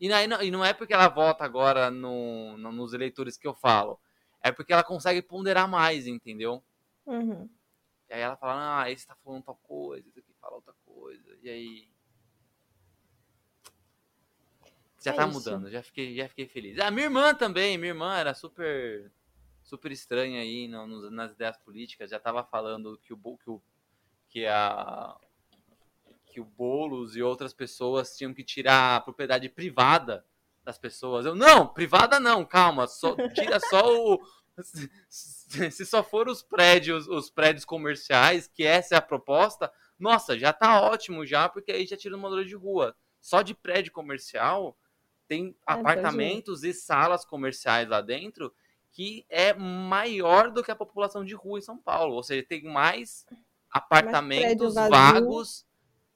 E, 0.00 0.12
aí, 0.12 0.26
não, 0.26 0.40
e 0.42 0.50
não 0.50 0.64
é 0.64 0.72
porque 0.72 0.94
ela 0.94 1.08
vota 1.08 1.44
agora 1.44 1.90
no, 1.90 2.56
no- 2.56 2.72
nos 2.72 2.92
eleitores 2.92 3.36
que 3.36 3.46
eu 3.46 3.54
falo. 3.54 3.98
É 4.40 4.52
porque 4.52 4.72
ela 4.72 4.84
consegue 4.84 5.20
ponderar 5.20 5.68
mais, 5.68 6.06
entendeu? 6.06 6.62
Uhum. 7.04 7.48
E 8.08 8.14
aí 8.14 8.20
ela 8.20 8.36
fala, 8.36 8.82
ah, 8.82 8.90
esse 8.90 9.06
tá 9.06 9.16
falando 9.24 9.42
tal 9.44 9.56
coisa, 9.56 10.08
esse 10.08 10.20
aqui 10.20 10.32
fala 10.40 10.54
outra 10.56 10.74
coisa. 10.86 11.36
E 11.42 11.50
aí. 11.50 11.88
Já 15.02 15.12
É 15.12 15.16
tá 15.16 15.26
isso. 15.26 15.34
mudando, 15.38 15.70
já 15.70 15.82
fiquei, 15.82 16.14
já 16.16 16.28
fiquei 16.28 16.46
feliz. 16.48 16.78
A 16.78 16.90
minha 16.90 17.06
irmã 17.06 17.34
também, 17.34 17.76
minha 17.78 17.90
irmã 17.90 18.16
era 18.16 18.34
super 18.34 19.10
super 19.62 19.92
estranha 19.92 20.40
aí 20.40 20.66
no- 20.66 21.10
nas 21.10 21.32
ideias 21.32 21.56
políticas, 21.58 22.10
já 22.10 22.18
tava 22.18 22.42
falando 22.42 22.98
que 23.04 23.12
o 23.12 23.18
que 23.36 23.50
o 23.50 23.62
que 24.30 24.46
a 24.46 25.14
que 26.38 26.40
o 26.40 26.44
Bolos 26.44 27.16
e 27.16 27.22
outras 27.22 27.52
pessoas 27.52 28.16
tinham 28.16 28.32
que 28.32 28.44
tirar 28.44 28.96
a 28.96 29.00
propriedade 29.00 29.48
privada 29.48 30.24
das 30.64 30.78
pessoas. 30.78 31.26
Eu 31.26 31.34
não, 31.34 31.66
privada 31.66 32.20
não, 32.20 32.44
calma, 32.44 32.86
só 32.86 33.16
tira 33.34 33.58
só 33.58 33.92
o 33.92 34.20
se 35.08 35.86
só 35.86 36.02
for 36.02 36.28
os 36.28 36.42
prédios, 36.42 37.06
os 37.08 37.30
prédios 37.30 37.64
comerciais, 37.64 38.48
que 38.48 38.64
essa 38.64 38.94
é 38.94 38.98
a 38.98 39.02
proposta, 39.02 39.72
nossa, 39.98 40.38
já 40.38 40.52
tá 40.52 40.80
ótimo 40.80 41.26
já, 41.26 41.48
porque 41.48 41.72
aí 41.72 41.86
já 41.86 41.96
tira 41.96 42.16
o 42.16 42.18
morador 42.18 42.44
de 42.44 42.54
rua. 42.54 42.94
Só 43.20 43.42
de 43.42 43.54
prédio 43.54 43.92
comercial 43.92 44.76
tem 45.26 45.56
apartamentos 45.66 46.64
e 46.64 46.72
salas 46.72 47.24
comerciais 47.24 47.88
lá 47.88 48.00
dentro 48.00 48.52
que 48.90 49.24
é 49.28 49.52
maior 49.54 50.50
do 50.50 50.62
que 50.62 50.70
a 50.70 50.76
população 50.76 51.24
de 51.24 51.34
rua 51.34 51.58
em 51.58 51.62
São 51.62 51.78
Paulo. 51.78 52.14
Ou 52.14 52.22
seja, 52.22 52.44
tem 52.48 52.64
mais 52.64 53.26
apartamentos 53.70 54.74
vazio. 54.74 54.90
vagos, 54.90 55.67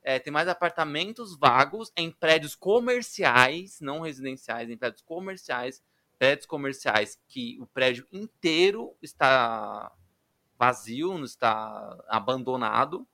é, 0.03 0.19
tem 0.19 0.33
mais 0.33 0.49
apartamentos 0.49 1.37
vagos 1.37 1.93
em 1.97 2.11
prédios 2.11 2.55
comerciais, 2.55 3.81
não 3.81 4.01
residenciais, 4.01 4.69
em 4.69 4.77
prédios 4.77 5.03
comerciais, 5.03 5.83
prédios 6.19 6.47
comerciais 6.47 7.21
que 7.29 7.59
o 7.61 7.67
prédio 7.67 8.07
inteiro 8.13 8.97
está 9.01 9.93
vazio, 10.59 11.25
está 11.25 12.05
abandonado, 12.09 13.07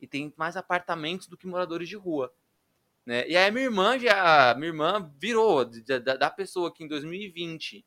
e 0.00 0.06
tem 0.06 0.32
mais 0.36 0.56
apartamentos 0.56 1.26
do 1.26 1.36
que 1.36 1.46
moradores 1.46 1.88
de 1.88 1.96
rua. 1.96 2.32
Né? 3.04 3.28
E 3.28 3.36
aí 3.36 3.50
minha 3.50 3.64
irmã 3.64 3.98
já. 3.98 4.54
Minha 4.54 4.68
irmã 4.68 5.12
virou 5.18 5.64
da, 5.64 6.16
da 6.16 6.30
pessoa 6.30 6.72
que 6.72 6.84
em 6.84 6.88
2020 6.88 7.84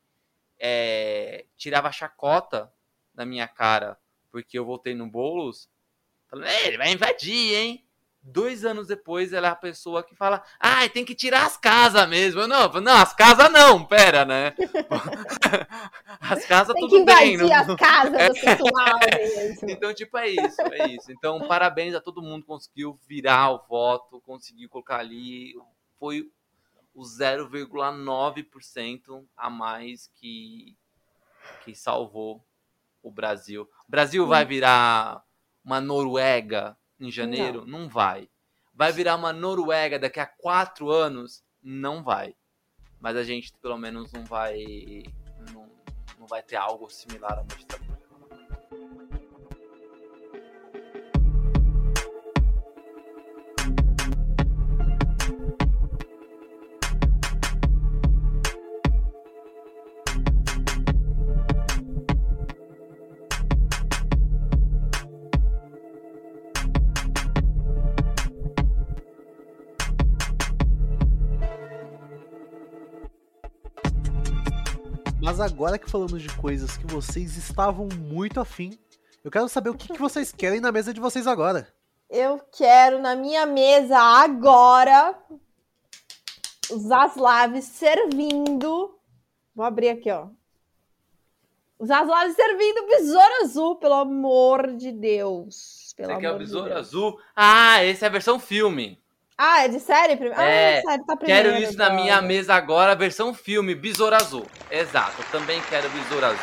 é, 0.58 1.46
tirava 1.56 1.90
chacota 1.90 2.72
da 3.12 3.24
minha 3.24 3.46
cara 3.48 3.98
porque 4.34 4.58
eu 4.58 4.64
voltei 4.64 4.96
no 4.96 5.08
Boulos, 5.08 5.70
falando, 6.26 6.48
ele 6.64 6.76
vai 6.76 6.90
invadir, 6.90 7.54
hein? 7.54 7.86
Dois 8.26 8.64
anos 8.64 8.86
depois, 8.86 9.34
ela 9.34 9.48
é 9.48 9.50
a 9.50 9.54
pessoa 9.54 10.02
que 10.02 10.14
fala: 10.14 10.42
ah, 10.58 10.88
tem 10.88 11.04
que 11.04 11.14
tirar 11.14 11.44
as 11.44 11.58
casas 11.58 12.08
mesmo. 12.08 12.40
Eu, 12.40 12.48
não, 12.48 12.72
não, 12.80 12.96
as 12.96 13.12
casas 13.12 13.52
não, 13.52 13.84
pera, 13.84 14.24
né? 14.24 14.54
as 16.18 16.46
casas 16.46 16.74
tudo 16.74 17.04
bem. 17.04 17.36
Não... 17.36 17.52
as 17.52 17.66
casas 17.76 18.28
do 18.28 18.32
pessoal 18.40 18.98
mesmo. 19.20 19.68
Então, 19.68 19.92
tipo, 19.92 20.16
é 20.16 20.30
isso, 20.30 20.62
é 20.62 20.88
isso. 20.88 21.12
Então, 21.12 21.46
parabéns 21.46 21.94
a 21.94 22.00
todo 22.00 22.22
mundo 22.22 22.40
que 22.40 22.48
conseguiu 22.48 22.98
virar 23.06 23.50
o 23.50 23.62
voto, 23.68 24.22
conseguiu 24.22 24.70
colocar 24.70 25.00
ali. 25.00 25.52
Foi 26.00 26.26
o 26.94 27.02
0,9% 27.02 29.22
a 29.36 29.50
mais 29.50 30.10
que, 30.14 30.74
que 31.62 31.74
salvou 31.74 32.42
o 33.02 33.10
Brasil. 33.10 33.68
O 33.86 33.90
Brasil 33.90 34.26
vai 34.26 34.46
virar 34.46 35.22
uma 35.62 35.78
Noruega 35.78 36.74
em 37.00 37.10
janeiro? 37.10 37.66
Não. 37.66 37.80
não 37.80 37.88
vai. 37.88 38.28
Vai 38.72 38.92
virar 38.92 39.16
uma 39.16 39.32
Noruega 39.32 39.98
daqui 39.98 40.20
a 40.20 40.26
quatro 40.26 40.90
anos? 40.90 41.42
Não 41.62 42.02
vai. 42.02 42.34
Mas 43.00 43.16
a 43.16 43.22
gente 43.22 43.52
pelo 43.60 43.78
menos 43.78 44.12
não 44.12 44.24
vai. 44.24 44.64
Não, 45.52 45.70
não 46.18 46.26
vai 46.26 46.42
ter 46.42 46.56
algo 46.56 46.88
similar 46.88 47.38
a 47.38 47.42
uma 47.42 47.83
Mas 75.36 75.40
agora 75.40 75.76
que 75.76 75.90
falamos 75.90 76.22
de 76.22 76.28
coisas 76.36 76.76
que 76.76 76.86
vocês 76.86 77.36
estavam 77.36 77.88
muito 77.88 78.38
afim, 78.38 78.78
eu 79.24 79.32
quero 79.32 79.48
saber 79.48 79.68
o 79.68 79.74
que, 79.74 79.88
que 79.88 79.98
vocês 79.98 80.30
querem 80.30 80.60
na 80.60 80.70
mesa 80.70 80.94
de 80.94 81.00
vocês 81.00 81.26
agora. 81.26 81.66
Eu 82.08 82.38
quero 82.56 83.00
na 83.00 83.16
minha 83.16 83.44
mesa 83.44 83.98
agora 83.98 85.18
os 86.70 86.88
Aslaves 86.88 87.64
servindo. 87.64 88.96
Vou 89.52 89.64
abrir 89.66 89.88
aqui, 89.88 90.08
ó. 90.08 90.28
Os 91.80 91.90
Aslaves 91.90 92.36
servindo 92.36 92.86
besouro 92.86 93.42
azul, 93.42 93.74
pelo 93.74 93.94
amor 93.94 94.76
de 94.76 94.92
Deus. 94.92 95.92
Pelo 95.96 96.10
Você 96.10 96.12
amor 96.12 96.20
quer 96.22 96.30
o 96.30 96.38
besouro 96.38 96.68
de 96.68 96.74
azul? 96.74 97.18
Ah, 97.34 97.82
esse 97.82 98.04
é 98.04 98.06
a 98.06 98.12
versão 98.12 98.38
filme. 98.38 99.02
Ah, 99.36 99.64
é 99.64 99.68
de 99.68 99.80
série? 99.80 100.16
Prim... 100.16 100.30
Ah, 100.34 100.44
é, 100.44 100.78
ah, 100.78 100.82
série 100.82 101.04
tá 101.04 101.16
primeiro. 101.16 101.50
Quero 101.50 101.62
isso 101.62 101.76
na 101.76 101.90
minha 101.90 102.22
mesa 102.22 102.54
agora, 102.54 102.94
versão 102.94 103.34
filme, 103.34 103.74
Besouro 103.74 104.14
Azul. 104.14 104.46
Exato, 104.70 105.20
eu 105.20 105.30
também 105.30 105.60
quero 105.62 105.88
Besouro 105.90 106.26
Azul, 106.26 106.38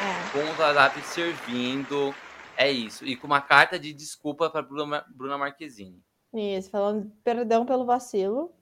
é. 0.00 0.32
com 0.32 0.52
o 0.52 0.56
Zazap 0.56 1.00
servindo. 1.02 2.12
É 2.56 2.70
isso. 2.70 3.06
E 3.06 3.16
com 3.16 3.26
uma 3.26 3.40
carta 3.40 3.78
de 3.78 3.92
desculpa 3.92 4.50
para 4.50 4.62
Bruna 4.62 5.38
Marquezine. 5.38 6.02
Isso, 6.34 6.70
falando 6.70 7.10
perdão 7.22 7.64
pelo 7.64 7.84
vacilo. 7.84 8.52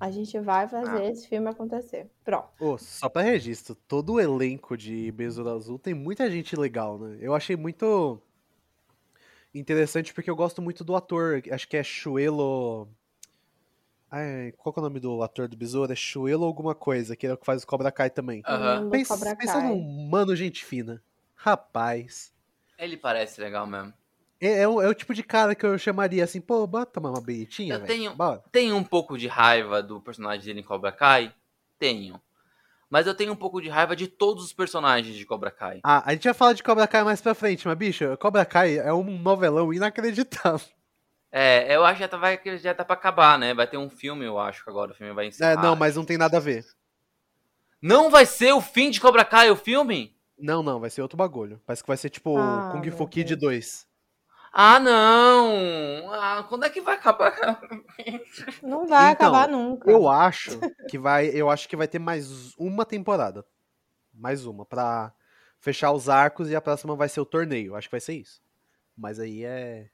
A 0.00 0.10
gente 0.10 0.38
vai 0.38 0.68
fazer 0.68 1.02
ah. 1.02 1.10
esse 1.10 1.28
filme 1.28 1.48
acontecer. 1.48 2.08
Pronto. 2.24 2.48
Oh, 2.60 2.78
só 2.78 3.08
para 3.08 3.22
registro, 3.22 3.74
todo 3.74 4.14
o 4.14 4.20
elenco 4.20 4.76
de 4.76 5.10
Besouro 5.12 5.50
Azul 5.50 5.78
tem 5.78 5.92
muita 5.92 6.30
gente 6.30 6.54
legal, 6.54 6.98
né? 6.98 7.18
Eu 7.20 7.34
achei 7.34 7.56
muito 7.56 8.20
interessante 9.52 10.14
porque 10.14 10.30
eu 10.30 10.36
gosto 10.36 10.62
muito 10.62 10.84
do 10.84 10.94
ator. 10.94 11.42
Acho 11.50 11.68
que 11.68 11.76
é 11.76 11.82
Chuelo 11.82 12.88
Ai, 14.10 14.52
qual 14.56 14.74
é 14.76 14.80
o 14.80 14.82
nome 14.82 15.00
do 15.00 15.22
ator 15.22 15.48
do 15.48 15.56
besouro? 15.56 15.92
É 15.92 15.96
Shuelo 15.96 16.44
alguma 16.44 16.74
coisa, 16.74 17.14
que 17.14 17.26
é 17.26 17.32
o 17.32 17.36
que 17.36 17.44
faz 17.44 17.62
o 17.62 17.66
Cobra 17.66 17.92
Kai 17.92 18.08
também. 18.08 18.42
Uhum. 18.48 18.90
Pensa, 18.90 19.14
Cobra 19.14 19.36
pensa 19.36 19.54
Kai. 19.54 19.68
num 19.68 20.08
mano 20.08 20.34
gente 20.34 20.64
fina. 20.64 21.02
Rapaz. 21.34 22.32
Ele 22.78 22.96
parece 22.96 23.40
legal 23.40 23.66
mesmo. 23.66 23.92
É, 24.40 24.62
é, 24.62 24.68
o, 24.68 24.80
é, 24.80 24.88
o, 24.88 24.94
tipo 24.94 25.12
de 25.12 25.22
cara 25.22 25.54
que 25.54 25.66
eu 25.66 25.76
chamaria 25.76 26.24
assim, 26.24 26.40
pô, 26.40 26.66
bota 26.66 26.92
tomar 26.92 27.10
uma 27.10 27.20
beitinha, 27.20 27.74
Eu 27.74 27.84
tenho, 27.84 28.16
tenho 28.52 28.76
um 28.76 28.84
pouco 28.84 29.18
de 29.18 29.26
raiva 29.26 29.82
do 29.82 30.00
personagem 30.00 30.46
dele 30.46 30.60
em 30.60 30.64
Cobra 30.64 30.92
Kai. 30.92 31.34
Tenho. 31.78 32.20
Mas 32.88 33.06
eu 33.06 33.14
tenho 33.14 33.32
um 33.32 33.36
pouco 33.36 33.60
de 33.60 33.68
raiva 33.68 33.94
de 33.94 34.06
todos 34.06 34.44
os 34.44 34.52
personagens 34.52 35.14
de 35.14 35.26
Cobra 35.26 35.50
Kai. 35.50 35.80
Ah, 35.84 36.02
a 36.06 36.12
gente 36.12 36.24
vai 36.24 36.34
falar 36.34 36.52
de 36.54 36.62
Cobra 36.62 36.86
Kai 36.86 37.04
mais 37.04 37.20
pra 37.20 37.34
frente, 37.34 37.66
mas, 37.66 37.76
bicho, 37.76 38.16
Cobra 38.16 38.44
Kai 38.46 38.78
é 38.78 38.92
um 38.92 39.18
novelão 39.18 39.72
inacreditável. 39.72 40.66
É, 41.30 41.74
eu 41.74 41.84
acho 41.84 41.96
que 41.96 42.00
já 42.00 42.08
tá, 42.08 42.16
vai, 42.16 42.40
já 42.58 42.74
tá 42.74 42.84
pra 42.84 42.94
acabar, 42.94 43.38
né? 43.38 43.52
Vai 43.52 43.66
ter 43.66 43.76
um 43.76 43.90
filme, 43.90 44.24
eu 44.24 44.38
acho 44.38 44.64
que 44.64 44.70
agora 44.70 44.92
o 44.92 44.94
filme 44.94 45.12
vai 45.12 45.26
encerrar. 45.26 45.52
É, 45.52 45.56
não, 45.56 45.76
mas 45.76 45.96
não 45.96 46.04
tem 46.04 46.16
nada 46.16 46.38
a 46.38 46.40
ver. 46.40 46.64
Não 47.80 48.10
vai 48.10 48.26
ser 48.26 48.52
o 48.52 48.60
fim 48.60 48.90
de 48.90 49.00
Cobra 49.00 49.24
Kai 49.24 49.50
o 49.50 49.56
filme? 49.56 50.16
Não, 50.38 50.62
não, 50.62 50.80
vai 50.80 50.90
ser 50.90 51.02
outro 51.02 51.16
bagulho. 51.16 51.60
Parece 51.66 51.82
que 51.82 51.88
vai 51.88 51.96
ser 51.96 52.10
tipo 52.10 52.36
ah, 52.38 52.70
Kung 52.72 52.90
Fu 52.90 53.06
Kid 53.06 53.36
2. 53.36 53.86
Ah, 54.52 54.80
não! 54.80 56.10
Ah, 56.12 56.44
quando 56.48 56.64
é 56.64 56.70
que 56.70 56.80
vai 56.80 56.94
acabar? 56.94 57.60
Não 58.62 58.86
vai 58.86 59.12
então, 59.12 59.28
acabar 59.28 59.48
nunca. 59.48 59.90
Eu 59.90 60.08
acho 60.08 60.58
que 60.88 60.98
vai, 60.98 61.26
eu 61.26 61.50
acho 61.50 61.68
que 61.68 61.76
vai 61.76 61.86
ter 61.86 61.98
mais 61.98 62.54
uma 62.56 62.84
temporada. 62.84 63.44
Mais 64.12 64.46
uma 64.46 64.64
para 64.64 65.12
fechar 65.60 65.92
os 65.92 66.08
arcos 66.08 66.50
e 66.50 66.56
a 66.56 66.60
próxima 66.60 66.96
vai 66.96 67.08
ser 67.08 67.20
o 67.20 67.26
torneio. 67.26 67.76
Acho 67.76 67.88
que 67.88 67.92
vai 67.92 68.00
ser 68.00 68.14
isso. 68.14 68.40
Mas 68.96 69.20
aí 69.20 69.44
é 69.44 69.90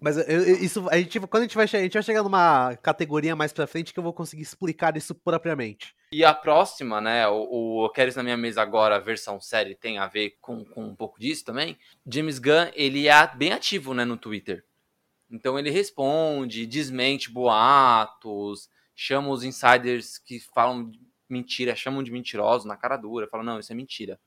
mas 0.00 0.16
eu, 0.16 0.42
isso, 0.56 0.86
a 0.90 0.96
gente, 0.98 1.18
quando 1.20 1.42
a 1.42 1.46
gente 1.46 1.56
vai 1.56 1.64
a 1.64 1.66
gente 1.66 1.94
vai 1.94 2.02
chegar 2.02 2.22
numa 2.22 2.76
categoria 2.76 3.34
mais 3.34 3.52
pra 3.52 3.66
frente 3.66 3.92
que 3.92 3.98
eu 3.98 4.02
vou 4.02 4.12
conseguir 4.12 4.42
explicar 4.42 4.96
isso 4.96 5.14
propriamente. 5.14 5.94
E 6.12 6.24
a 6.24 6.34
próxima, 6.34 7.00
né, 7.00 7.26
o, 7.28 7.84
o 7.84 7.90
Queres 7.90 8.16
na 8.16 8.22
minha 8.22 8.36
mesa 8.36 8.62
agora, 8.62 9.00
versão 9.00 9.40
série, 9.40 9.74
tem 9.74 9.98
a 9.98 10.06
ver 10.06 10.36
com, 10.40 10.64
com 10.64 10.84
um 10.84 10.94
pouco 10.94 11.18
disso 11.18 11.44
também. 11.44 11.78
James 12.06 12.38
Gunn, 12.38 12.70
ele 12.74 13.08
é 13.08 13.26
bem 13.34 13.52
ativo, 13.52 13.94
né, 13.94 14.04
no 14.04 14.16
Twitter. 14.16 14.64
Então 15.30 15.58
ele 15.58 15.70
responde, 15.70 16.66
desmente 16.66 17.30
boatos, 17.30 18.68
chama 18.94 19.30
os 19.30 19.42
insiders 19.42 20.18
que 20.18 20.38
falam 20.38 20.92
mentira, 21.28 21.74
chamam 21.74 22.02
de 22.02 22.12
mentirosos 22.12 22.66
na 22.66 22.76
cara 22.76 22.96
dura, 22.96 23.26
fala 23.26 23.42
não, 23.42 23.58
isso 23.58 23.72
é 23.72 23.74
mentira. 23.74 24.20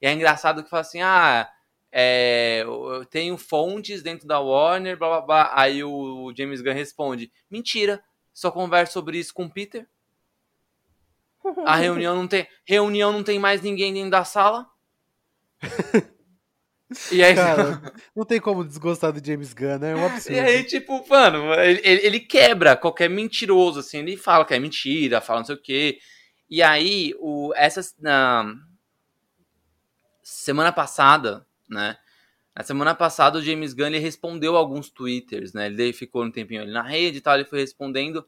E 0.00 0.06
é 0.06 0.12
engraçado 0.12 0.62
que 0.62 0.68
fala 0.68 0.80
assim, 0.80 1.00
ah, 1.00 1.48
é, 1.94 2.62
eu 2.62 3.04
tenho 3.04 3.36
fontes 3.36 4.02
dentro 4.02 4.26
da 4.26 4.40
Warner, 4.40 4.96
blá 4.96 5.08
blá 5.08 5.20
blá. 5.20 5.52
Aí 5.54 5.84
o 5.84 6.32
James 6.34 6.62
Gunn 6.62 6.72
responde: 6.72 7.30
Mentira, 7.50 8.02
só 8.32 8.50
converso 8.50 8.94
sobre 8.94 9.18
isso 9.18 9.34
com 9.34 9.44
o 9.44 9.50
Peter. 9.50 9.86
A 11.66 11.76
reunião 11.76 12.16
não 12.16 12.26
tem, 12.26 12.48
reunião 12.64 13.12
não 13.12 13.22
tem 13.22 13.38
mais 13.38 13.60
ninguém 13.60 13.92
dentro 13.92 14.10
da 14.10 14.24
sala. 14.24 14.66
E 17.10 17.22
aí, 17.22 17.34
Cara, 17.34 17.80
não 18.14 18.24
tem 18.24 18.40
como 18.40 18.64
desgostar 18.64 19.12
do 19.12 19.24
James 19.24 19.52
Gunn, 19.52 19.78
né? 19.78 19.92
É 19.92 19.96
um 19.96 20.06
absurdo. 20.06 20.32
E 20.36 20.40
aí, 20.40 20.64
tipo, 20.64 21.06
mano, 21.08 21.52
ele, 21.54 21.80
ele, 21.84 22.20
quebra 22.20 22.76
qualquer 22.76 23.08
mentiroso, 23.08 23.80
assim, 23.80 23.98
ele 23.98 24.16
fala 24.16 24.44
que 24.44 24.54
é 24.54 24.58
mentira, 24.58 25.20
fala 25.20 25.40
não 25.40 25.46
sei 25.46 25.54
o 25.54 25.62
quê. 25.62 25.98
E 26.48 26.62
aí, 26.62 27.14
o, 27.18 27.52
essa 27.56 27.80
na 27.98 28.54
semana 30.22 30.70
passada, 30.70 31.46
né? 31.72 31.96
Na 32.54 32.62
semana 32.62 32.94
passada, 32.94 33.38
o 33.38 33.42
James 33.42 33.72
Gunn 33.72 33.86
ele 33.86 33.98
respondeu 33.98 34.56
alguns 34.56 34.90
twitters, 34.90 35.52
né? 35.54 35.66
Ele 35.66 35.92
ficou 35.92 36.22
um 36.22 36.30
tempinho 36.30 36.62
ali 36.62 36.72
na 36.72 36.82
rede 36.82 37.18
e 37.18 37.20
tal, 37.20 37.34
ele 37.34 37.46
foi 37.46 37.60
respondendo. 37.60 38.26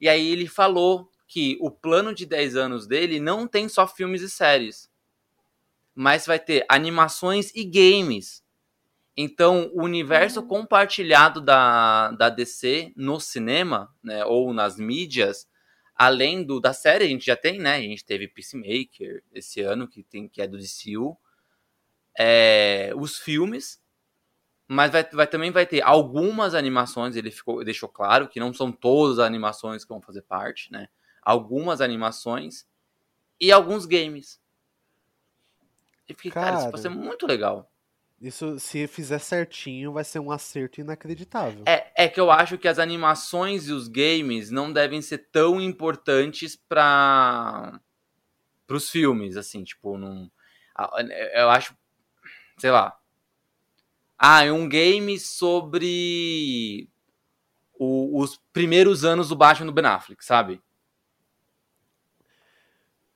E 0.00 0.08
aí 0.08 0.28
ele 0.28 0.48
falou 0.48 1.08
que 1.28 1.56
o 1.60 1.70
plano 1.70 2.12
de 2.12 2.26
10 2.26 2.56
anos 2.56 2.86
dele 2.86 3.20
não 3.20 3.46
tem 3.46 3.68
só 3.68 3.86
filmes 3.86 4.22
e 4.22 4.28
séries, 4.28 4.90
mas 5.94 6.26
vai 6.26 6.38
ter 6.38 6.66
animações 6.68 7.52
e 7.54 7.64
games. 7.64 8.42
Então, 9.16 9.70
o 9.74 9.84
universo 9.84 10.40
uhum. 10.40 10.48
compartilhado 10.48 11.40
da, 11.40 12.10
da 12.12 12.28
DC 12.28 12.92
no 12.96 13.20
cinema, 13.20 13.94
né, 14.02 14.24
ou 14.24 14.52
nas 14.52 14.78
mídias, 14.78 15.46
além 15.94 16.42
do 16.42 16.58
da 16.58 16.72
série, 16.72 17.04
a 17.04 17.08
gente 17.08 17.26
já 17.26 17.36
tem, 17.36 17.58
né? 17.58 17.76
A 17.76 17.82
gente 17.82 18.04
teve 18.04 18.26
Peacemaker 18.26 19.22
esse 19.32 19.60
ano, 19.60 19.86
que, 19.86 20.02
tem, 20.02 20.26
que 20.26 20.40
é 20.40 20.48
do 20.48 20.58
DCU 20.58 21.16
é, 22.18 22.92
os 22.96 23.18
filmes, 23.18 23.80
mas 24.68 24.90
vai, 24.92 25.04
vai, 25.04 25.26
também 25.26 25.50
vai 25.50 25.66
ter 25.66 25.82
algumas 25.82 26.54
animações, 26.54 27.16
ele 27.16 27.30
ficou, 27.30 27.64
deixou 27.64 27.88
claro 27.88 28.28
que 28.28 28.38
não 28.38 28.52
são 28.54 28.70
todas 28.70 29.18
as 29.18 29.26
animações 29.26 29.84
que 29.84 29.88
vão 29.88 30.00
fazer 30.00 30.22
parte, 30.22 30.70
né? 30.70 30.88
Algumas 31.22 31.80
animações 31.80 32.66
e 33.40 33.50
alguns 33.50 33.84
games. 33.84 34.40
E 36.08 36.14
fiquei, 36.14 36.30
cara, 36.30 36.46
cara 36.46 36.58
isso 36.60 36.70
pode 36.70 36.82
ser 36.82 36.88
muito 36.88 37.26
legal. 37.26 37.70
Isso, 38.20 38.58
se 38.58 38.86
fizer 38.86 39.18
certinho, 39.18 39.94
vai 39.94 40.04
ser 40.04 40.18
um 40.18 40.30
acerto 40.30 40.78
inacreditável. 40.78 41.64
É, 41.66 42.04
é 42.04 42.08
que 42.08 42.20
eu 42.20 42.30
acho 42.30 42.58
que 42.58 42.68
as 42.68 42.78
animações 42.78 43.66
e 43.66 43.72
os 43.72 43.88
games 43.88 44.50
não 44.50 44.70
devem 44.70 45.00
ser 45.00 45.30
tão 45.32 45.58
importantes 45.58 46.54
para 46.54 47.80
os 48.68 48.90
filmes, 48.90 49.38
assim, 49.38 49.64
tipo, 49.64 49.96
num, 49.96 50.30
eu 51.34 51.48
acho, 51.48 51.74
sei 52.60 52.70
lá. 52.70 52.96
Ah, 54.18 54.44
é 54.44 54.52
um 54.52 54.68
game 54.68 55.18
sobre 55.18 56.88
o, 57.78 58.20
os 58.20 58.38
primeiros 58.52 59.04
anos 59.04 59.30
do 59.30 59.36
Batman 59.36 59.66
do 59.66 59.72
Ben 59.72 59.86
Affleck, 59.86 60.22
sabe? 60.22 60.60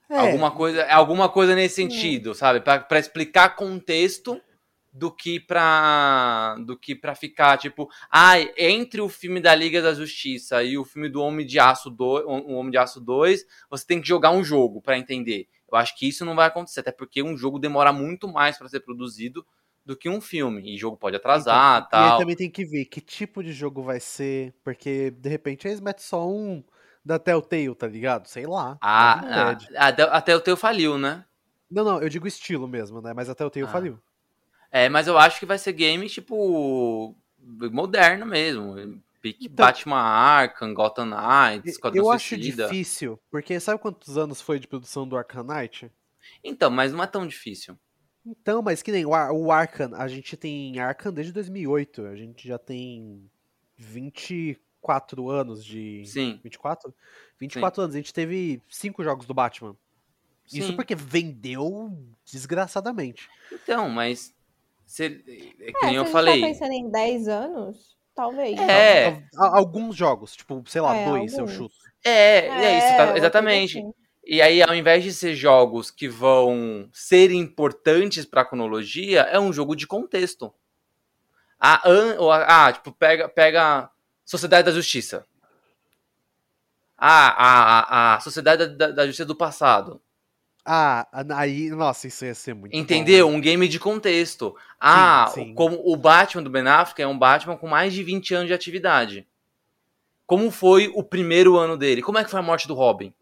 É. 0.09 0.17
Alguma 0.17 0.51
coisa, 0.51 0.87
alguma 0.91 1.29
coisa 1.29 1.55
nesse 1.55 1.83
é. 1.83 1.85
sentido, 1.85 2.31
é. 2.31 2.35
sabe? 2.35 2.61
Para 2.61 2.99
explicar 2.99 3.55
contexto 3.55 4.41
do 4.91 5.11
que 5.11 5.41
pra 5.41 6.55
do 6.61 6.79
que 6.79 6.95
para 6.95 7.15
ficar 7.15 7.59
tipo, 7.59 7.91
ah, 8.11 8.35
entre 8.57 9.01
o 9.01 9.09
filme 9.09 9.41
da 9.41 9.55
Liga 9.55 9.83
da 9.83 9.93
Justiça 9.93 10.63
e 10.63 10.79
o 10.79 10.85
filme 10.85 11.09
do 11.09 11.21
Homem 11.21 11.45
de 11.45 11.59
Aço 11.59 11.91
2, 11.91 12.25
o 12.25 12.53
Homem 12.55 12.71
de 12.71 12.79
Aço 12.79 13.01
2, 13.01 13.45
você 13.69 13.87
tem 13.87 14.01
que 14.01 14.09
jogar 14.09 14.31
um 14.31 14.45
jogo 14.45 14.81
para 14.81 14.97
entender. 14.97 15.49
Eu 15.71 15.79
acho 15.79 15.97
que 15.97 16.09
isso 16.09 16.25
não 16.25 16.35
vai 16.35 16.47
acontecer, 16.47 16.81
até 16.81 16.93
porque 16.93 17.23
um 17.23 17.37
jogo 17.37 17.59
demora 17.59 17.93
muito 17.93 18.29
mais 18.29 18.57
para 18.59 18.69
ser 18.69 18.81
produzido 18.81 19.45
do 19.85 19.97
que 19.97 20.09
um 20.09 20.21
filme. 20.21 20.75
E 20.75 20.79
jogo 20.79 20.97
pode 20.97 21.17
atrasar, 21.17 21.79
então, 21.79 21.89
tal. 21.91 22.09
E 22.09 22.13
aí 22.13 22.19
também 22.19 22.37
tem 22.37 22.51
que 22.51 22.65
ver 22.65 22.85
que 22.87 23.01
tipo 23.01 23.43
de 23.43 23.53
jogo 23.53 23.83
vai 23.83 24.01
ser, 24.01 24.55
porque 24.63 25.11
de 25.11 25.29
repente 25.29 25.67
eles 25.67 25.81
metem 25.81 26.05
só 26.05 26.29
um 26.29 26.63
da 27.05 27.19
Telltale, 27.19 27.75
tá 27.75 27.87
ligado? 27.87 28.27
Sei 28.27 28.47
lá. 28.47 28.79
Ah, 28.81 29.57
a, 29.77 29.89
a, 29.89 29.89
a 29.89 30.23
Telltale 30.23 30.57
faliu, 30.57 30.97
né? 30.97 31.25
Não, 31.71 31.85
não, 31.85 32.01
eu 32.01 32.09
digo 32.09 32.27
estilo 32.27 32.67
mesmo, 32.67 33.03
né? 33.03 33.13
Mas 33.13 33.29
a 33.29 33.35
Telltale 33.35 33.67
ah. 33.67 33.69
faliu. 33.69 34.01
É, 34.71 34.89
mas 34.89 35.07
eu 35.07 35.17
acho 35.19 35.39
que 35.39 35.47
vai 35.47 35.59
ser 35.59 35.73
game, 35.73 36.09
tipo, 36.09 37.15
moderno 37.71 38.27
mesmo. 38.27 38.75
Pique 39.25 39.47
então, 39.47 39.65
Batman 39.65 40.03
Arkham, 40.03 40.75
Gotham 40.75 41.07
Knights, 41.07 41.73
Esquadrão 41.73 42.05
Eu 42.05 42.11
acho 42.11 42.37
difícil, 42.37 43.19
porque 43.31 43.59
sabe 43.59 43.81
quantos 43.81 44.19
anos 44.19 44.43
foi 44.43 44.59
de 44.59 44.69
produção 44.69 45.09
do 45.09 45.17
Arkham 45.17 45.43
Knight? 45.43 45.91
Então, 46.45 46.71
mas 46.71 46.93
não 46.93 47.03
é 47.03 47.07
tão 47.07 47.27
difícil. 47.27 47.75
Então, 48.27 48.61
mas 48.61 48.83
que 48.83 48.93
nem 48.93 49.07
o, 49.07 49.15
Ar 49.15 49.33
o 49.33 49.51
Arkham, 49.51 49.95
a 49.95 50.07
gente 50.09 50.37
tem 50.37 50.79
Arkham 50.79 51.11
desde 51.11 51.33
2008, 51.33 52.05
a 52.05 52.15
gente 52.15 52.47
já 52.47 52.59
tem 52.59 53.31
24 53.79 55.31
anos 55.31 55.65
de... 55.65 56.05
Sim. 56.05 56.39
24? 56.45 56.95
24 57.41 57.77
Sim. 57.77 57.83
anos, 57.83 57.95
a 57.95 57.99
gente 57.99 58.13
teve 58.13 58.61
cinco 58.69 59.03
jogos 59.03 59.25
do 59.25 59.33
Batman. 59.33 59.75
Sim. 60.47 60.59
Isso 60.59 60.77
porque 60.77 60.95
vendeu 60.95 61.97
desgraçadamente. 62.31 63.27
Então, 63.51 63.89
mas 63.89 64.35
se, 64.85 65.07
é 65.07 65.73
que 65.73 65.85
é, 65.85 65.87
nem 65.87 65.95
eu 65.95 66.05
falei. 66.05 66.43
Tá 66.43 66.47
pensando 66.47 66.73
em 66.73 66.91
10 66.91 67.29
anos, 67.29 67.97
talvez. 68.15 68.59
É. 68.59 69.23
Alguns 69.37 69.97
jogos, 69.97 70.37
tipo, 70.37 70.63
sei 70.67 70.81
lá, 70.81 70.95
é, 70.97 71.09
dois, 71.09 71.35
alguns. 71.35 71.51
eu 71.51 71.57
chuto. 71.57 71.75
É, 72.05 72.11
é, 72.11 72.65
é 72.65 72.79
isso, 72.79 72.97
tá, 72.97 73.17
exatamente. 73.17 73.79
Assim. 73.79 73.93
E 74.27 74.41
aí, 74.41 74.63
ao 74.63 74.75
invés 74.75 75.05
de 75.05 75.13
ser 75.13 75.35
jogos 75.35 75.91
que 75.91 76.09
vão 76.09 76.89
ser 76.93 77.31
importantes 77.31 78.25
para 78.25 78.41
a 78.41 78.45
cronologia, 78.45 79.23
é 79.23 79.39
um 79.39 79.53
jogo 79.53 79.77
de 79.77 79.87
contexto. 79.87 80.53
Ah, 81.61 81.83
ah, 82.47 82.73
tipo, 82.73 82.93
pega, 82.93 83.29
pega 83.29 83.91
Sociedade 84.25 84.67
da 84.67 84.73
Justiça. 84.73 85.27
Ah, 86.97 87.29
a, 87.29 88.13
a, 88.13 88.15
a 88.17 88.21
Sociedade 88.21 88.67
da, 88.77 88.91
da 88.91 89.07
Justiça 89.07 89.27
do 89.27 89.37
passado. 89.37 90.01
Ah, 90.65 91.07
aí, 91.37 91.69
nossa, 91.71 92.07
isso 92.07 92.25
ia 92.25 92.35
ser 92.35 92.55
muito 92.55 92.75
Entendeu? 92.75 93.29
Bom. 93.29 93.37
Um 93.37 93.41
game 93.41 93.69
de 93.69 93.79
contexto. 93.79 94.57
Ah, 94.81 95.31
sim, 95.33 95.47
sim. 95.47 95.55
como 95.55 95.79
o 95.85 95.95
Batman 95.97 96.43
do 96.43 96.49
Ben 96.49 96.67
Affleck 96.67 97.03
é 97.03 97.07
um 97.07 97.19
Batman 97.19 97.57
com 97.57 97.69
mais 97.69 97.93
de 97.93 98.03
20 98.03 98.35
anos 98.35 98.47
de 98.49 98.55
atividade. 98.55 99.27
Como 100.27 100.51
foi 100.51 100.91
o 100.95 101.03
primeiro 101.03 101.59
ano 101.59 101.77
dele? 101.77 102.01
Como 102.01 102.17
é 102.17 102.25
que 102.25 102.31
foi 102.31 102.41
a 102.41 102.43
morte 102.43 102.67
do 102.67 102.73
Robin? 102.73 103.13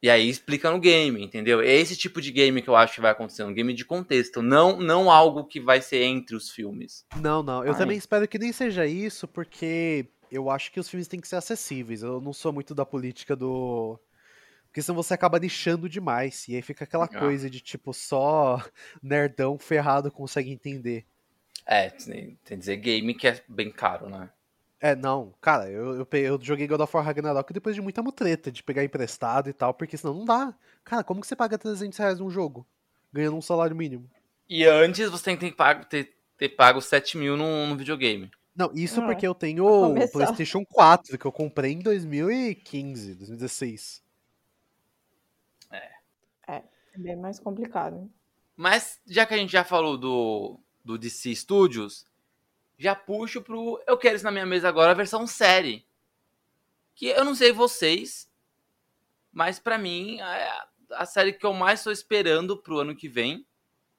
E 0.00 0.10
aí 0.10 0.28
explica 0.28 0.70
no 0.70 0.80
game, 0.80 1.22
entendeu? 1.22 1.60
É 1.60 1.72
esse 1.74 1.96
tipo 1.96 2.20
de 2.20 2.32
game 2.32 2.60
que 2.60 2.68
eu 2.68 2.74
acho 2.74 2.94
que 2.94 3.00
vai 3.00 3.12
acontecer, 3.12 3.44
um 3.44 3.54
game 3.54 3.72
de 3.72 3.84
contexto, 3.84 4.42
não 4.42 4.80
não 4.80 5.08
algo 5.08 5.44
que 5.44 5.60
vai 5.60 5.80
ser 5.80 6.02
entre 6.02 6.34
os 6.34 6.50
filmes. 6.50 7.04
Não, 7.20 7.40
não, 7.40 7.64
eu 7.64 7.72
Ai. 7.72 7.78
também 7.78 7.96
espero 7.96 8.26
que 8.26 8.38
nem 8.38 8.52
seja 8.52 8.84
isso, 8.84 9.28
porque 9.28 10.06
eu 10.30 10.50
acho 10.50 10.72
que 10.72 10.80
os 10.80 10.88
filmes 10.88 11.06
têm 11.06 11.20
que 11.20 11.28
ser 11.28 11.36
acessíveis. 11.36 12.02
Eu 12.02 12.20
não 12.20 12.32
sou 12.32 12.52
muito 12.52 12.74
da 12.74 12.84
política 12.84 13.36
do 13.36 13.96
porque 14.72 14.80
senão 14.80 14.96
você 14.96 15.12
acaba 15.12 15.38
nichando 15.38 15.86
demais. 15.86 16.48
E 16.48 16.56
aí 16.56 16.62
fica 16.62 16.84
aquela 16.84 17.04
ah. 17.04 17.18
coisa 17.18 17.50
de 17.50 17.60
tipo, 17.60 17.92
só 17.92 18.58
nerdão 19.02 19.58
ferrado 19.58 20.10
consegue 20.10 20.50
entender. 20.50 21.04
É, 21.66 21.90
tem 21.90 22.38
que 22.42 22.56
dizer 22.56 22.76
game 22.76 23.12
que 23.14 23.28
é 23.28 23.38
bem 23.46 23.70
caro, 23.70 24.08
né? 24.08 24.30
É, 24.80 24.96
não, 24.96 25.32
cara, 25.40 25.70
eu, 25.70 25.98
eu, 25.98 26.08
eu, 26.10 26.38
joguei 26.42 26.66
God 26.66 26.80
of 26.80 26.96
War 26.96 27.04
Ragnarok 27.04 27.52
depois 27.52 27.76
de 27.76 27.82
muita 27.82 28.02
mutreta, 28.02 28.50
de 28.50 28.62
pegar 28.62 28.82
emprestado 28.82 29.48
e 29.48 29.52
tal, 29.52 29.74
porque 29.74 29.96
senão 29.96 30.14
não 30.14 30.24
dá. 30.24 30.54
Cara, 30.82 31.04
como 31.04 31.20
que 31.20 31.26
você 31.26 31.36
paga 31.36 31.58
300 31.58 31.96
reais 31.98 32.18
num 32.18 32.30
jogo, 32.30 32.66
ganhando 33.12 33.36
um 33.36 33.42
salário 33.42 33.76
mínimo? 33.76 34.10
E 34.48 34.64
antes 34.64 35.08
você 35.08 35.24
tem 35.24 35.36
que 35.36 35.50
ter 35.50 35.52
pago, 35.52 35.84
ter, 35.84 36.16
ter 36.38 36.48
pago 36.48 36.80
7 36.80 37.18
mil 37.18 37.36
num, 37.36 37.68
num 37.68 37.76
videogame. 37.76 38.30
Não, 38.56 38.72
isso 38.74 39.00
ah, 39.00 39.06
porque 39.06 39.26
eu 39.26 39.34
tenho 39.34 39.66
o 39.66 40.08
PlayStation 40.08 40.64
4, 40.64 41.16
que 41.16 41.26
eu 41.26 41.32
comprei 41.32 41.72
em 41.72 41.78
2015, 41.78 43.14
2016. 43.14 44.01
É, 46.92 46.98
bem 46.98 47.16
mais 47.16 47.38
complicado. 47.40 48.10
Mas 48.56 49.00
já 49.06 49.24
que 49.24 49.34
a 49.34 49.36
gente 49.36 49.52
já 49.52 49.64
falou 49.64 49.96
do, 49.96 50.60
do 50.84 50.98
DC 50.98 51.34
Studios, 51.34 52.06
já 52.78 52.94
puxo 52.94 53.40
pro 53.42 53.82
Eu 53.86 53.96
Quero 53.96 54.16
Isso 54.16 54.24
na 54.24 54.30
Minha 54.30 54.46
Mesa 54.46 54.68
agora, 54.68 54.90
a 54.90 54.94
versão 54.94 55.26
série. 55.26 55.86
Que 56.94 57.06
eu 57.06 57.24
não 57.24 57.34
sei 57.34 57.52
vocês, 57.52 58.28
mas 59.32 59.58
para 59.58 59.78
mim, 59.78 60.20
a, 60.20 60.66
a, 60.92 61.06
série 61.06 61.32
que 61.32 61.46
eu 61.46 61.54
mais 61.54 61.80
estou 61.80 61.92
esperando 61.92 62.56
pro 62.56 62.80
ano 62.80 62.94
que 62.94 63.08
vem 63.08 63.46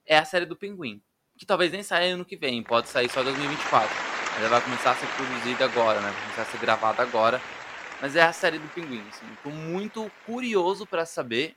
é 0.05 0.17
a 0.17 0.25
série 0.25 0.45
do 0.45 0.55
Pinguim. 0.55 1.01
Que 1.37 1.45
talvez 1.45 1.71
nem 1.71 1.81
saia 1.81 2.13
ano 2.13 2.23
que 2.23 2.37
vem, 2.37 2.61
pode 2.61 2.89
sair 2.89 3.09
só 3.09 3.21
em 3.21 3.25
2024. 3.25 3.89
Mas 4.33 4.39
ela 4.39 4.49
vai 4.49 4.61
começar 4.61 4.91
a 4.91 4.95
ser 4.95 5.07
produzida 5.15 5.65
agora, 5.65 5.99
né? 5.99 6.11
Vai 6.11 6.21
começar 6.21 6.41
a 6.43 6.45
ser 6.45 6.59
gravada 6.59 7.01
agora. 7.01 7.41
Mas 7.99 8.15
é 8.15 8.21
a 8.21 8.33
série 8.33 8.59
do 8.59 8.67
Pinguim, 8.69 9.03
assim. 9.09 9.25
Tô 9.41 9.49
muito 9.49 10.11
curioso 10.25 10.85
para 10.85 11.05
saber 11.05 11.55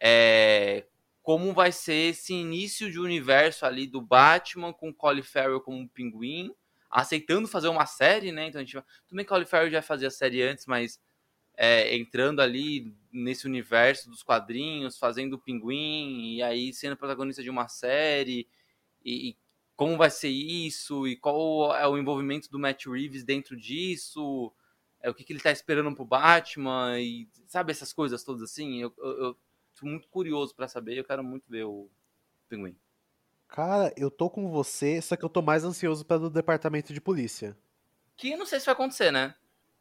é, 0.00 0.84
como 1.22 1.52
vai 1.52 1.72
ser 1.72 2.10
esse 2.10 2.32
início 2.32 2.90
de 2.90 3.00
universo 3.00 3.66
ali 3.66 3.86
do 3.86 4.00
Batman 4.00 4.72
com 4.72 4.94
Colin 4.94 5.22
Farrell 5.22 5.60
como 5.60 5.78
um 5.78 5.88
pinguim, 5.88 6.54
aceitando 6.90 7.48
fazer 7.48 7.68
uma 7.68 7.86
série, 7.86 8.30
né? 8.30 8.46
Então 8.46 8.60
a 8.60 8.64
gente 8.64 8.80
que 9.08 9.24
Colin 9.24 9.44
Farrell 9.44 9.70
já 9.70 9.82
fazia 9.82 10.10
série 10.10 10.42
antes, 10.42 10.66
mas 10.66 11.00
é, 11.56 11.96
entrando 11.96 12.40
ali 12.40 12.94
nesse 13.10 13.46
universo 13.46 14.10
dos 14.10 14.22
quadrinhos, 14.22 14.98
fazendo 14.98 15.34
o 15.34 15.38
pinguim, 15.38 16.34
e 16.36 16.42
aí 16.42 16.72
sendo 16.72 16.96
protagonista 16.96 17.42
de 17.42 17.50
uma 17.50 17.66
série, 17.66 18.46
e, 19.04 19.30
e 19.30 19.36
como 19.74 19.96
vai 19.96 20.10
ser 20.10 20.28
isso, 20.28 21.06
e 21.06 21.16
qual 21.16 21.74
é 21.74 21.86
o 21.88 21.98
envolvimento 21.98 22.50
do 22.50 22.58
Matt 22.58 22.86
Reeves 22.86 23.24
dentro 23.24 23.56
disso, 23.56 24.52
é, 25.00 25.10
o 25.10 25.14
que, 25.14 25.24
que 25.24 25.32
ele 25.32 25.40
tá 25.40 25.50
esperando 25.50 25.94
pro 25.94 26.04
Batman, 26.04 27.00
e 27.00 27.28
sabe 27.46 27.72
essas 27.72 27.92
coisas 27.92 28.22
todas 28.22 28.42
assim? 28.42 28.82
Eu, 28.82 28.94
eu, 28.98 29.36
muito 29.84 30.08
curioso 30.08 30.54
para 30.54 30.68
saber, 30.68 30.96
eu 30.96 31.04
quero 31.04 31.22
muito 31.22 31.44
ver 31.48 31.64
o 31.64 31.90
Pinguim. 32.48 32.76
Cara, 33.48 33.92
eu 33.96 34.10
tô 34.10 34.28
com 34.28 34.50
você, 34.50 35.00
só 35.00 35.16
que 35.16 35.24
eu 35.24 35.28
tô 35.28 35.42
mais 35.42 35.64
ansioso 35.64 36.04
pelo 36.04 36.30
departamento 36.30 36.92
de 36.92 37.00
polícia. 37.00 37.56
Que 38.16 38.32
eu 38.32 38.38
não 38.38 38.46
sei 38.46 38.58
se 38.58 38.66
vai 38.66 38.72
acontecer, 38.72 39.10
né? 39.10 39.34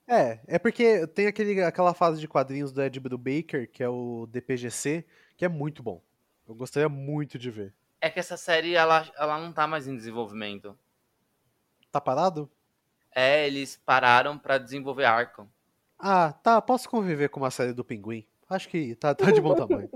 É, 0.08 0.40
é 0.46 0.60
porque 0.60 1.08
tem 1.08 1.26
aquele, 1.26 1.64
aquela 1.64 1.94
fase 1.94 2.20
de 2.20 2.28
quadrinhos 2.28 2.72
do 2.72 2.82
Ed 2.82 3.00
Brubaker, 3.00 3.70
que 3.72 3.82
é 3.82 3.90
o 3.90 4.28
DPGC, 4.30 5.06
que 5.36 5.46
é 5.46 5.50
muito 5.50 5.82
bom. 5.82 6.02
Eu 6.48 6.54
gostaria 6.54 6.88
muito 6.88 7.40
de 7.40 7.50
ver. 7.50 7.74
É 8.00 8.10
que 8.10 8.20
essa 8.20 8.38
série, 8.38 8.76
ela, 8.76 9.12
ela 9.18 9.40
não 9.40 9.52
tá 9.52 9.66
mais 9.66 9.88
em 9.88 9.96
desenvolvimento. 9.96 10.78
Tá 11.92 12.00
parado? 12.00 12.52
É, 13.12 13.48
eles 13.48 13.78
pararam 13.84 14.38
para 14.38 14.60
desenvolver 14.60 15.06
Arkham. 15.06 15.50
Ah, 15.98 16.34
tá, 16.34 16.62
posso 16.62 16.88
conviver 16.88 17.30
com 17.30 17.40
uma 17.40 17.50
série 17.50 17.74
do 17.74 17.84
Pinguim. 17.84 18.28
Acho 18.50 18.70
que 18.70 18.96
tá, 18.96 19.14
tá 19.16 19.32
de 19.32 19.42
bom 19.42 19.56
tamanho. 19.56 19.90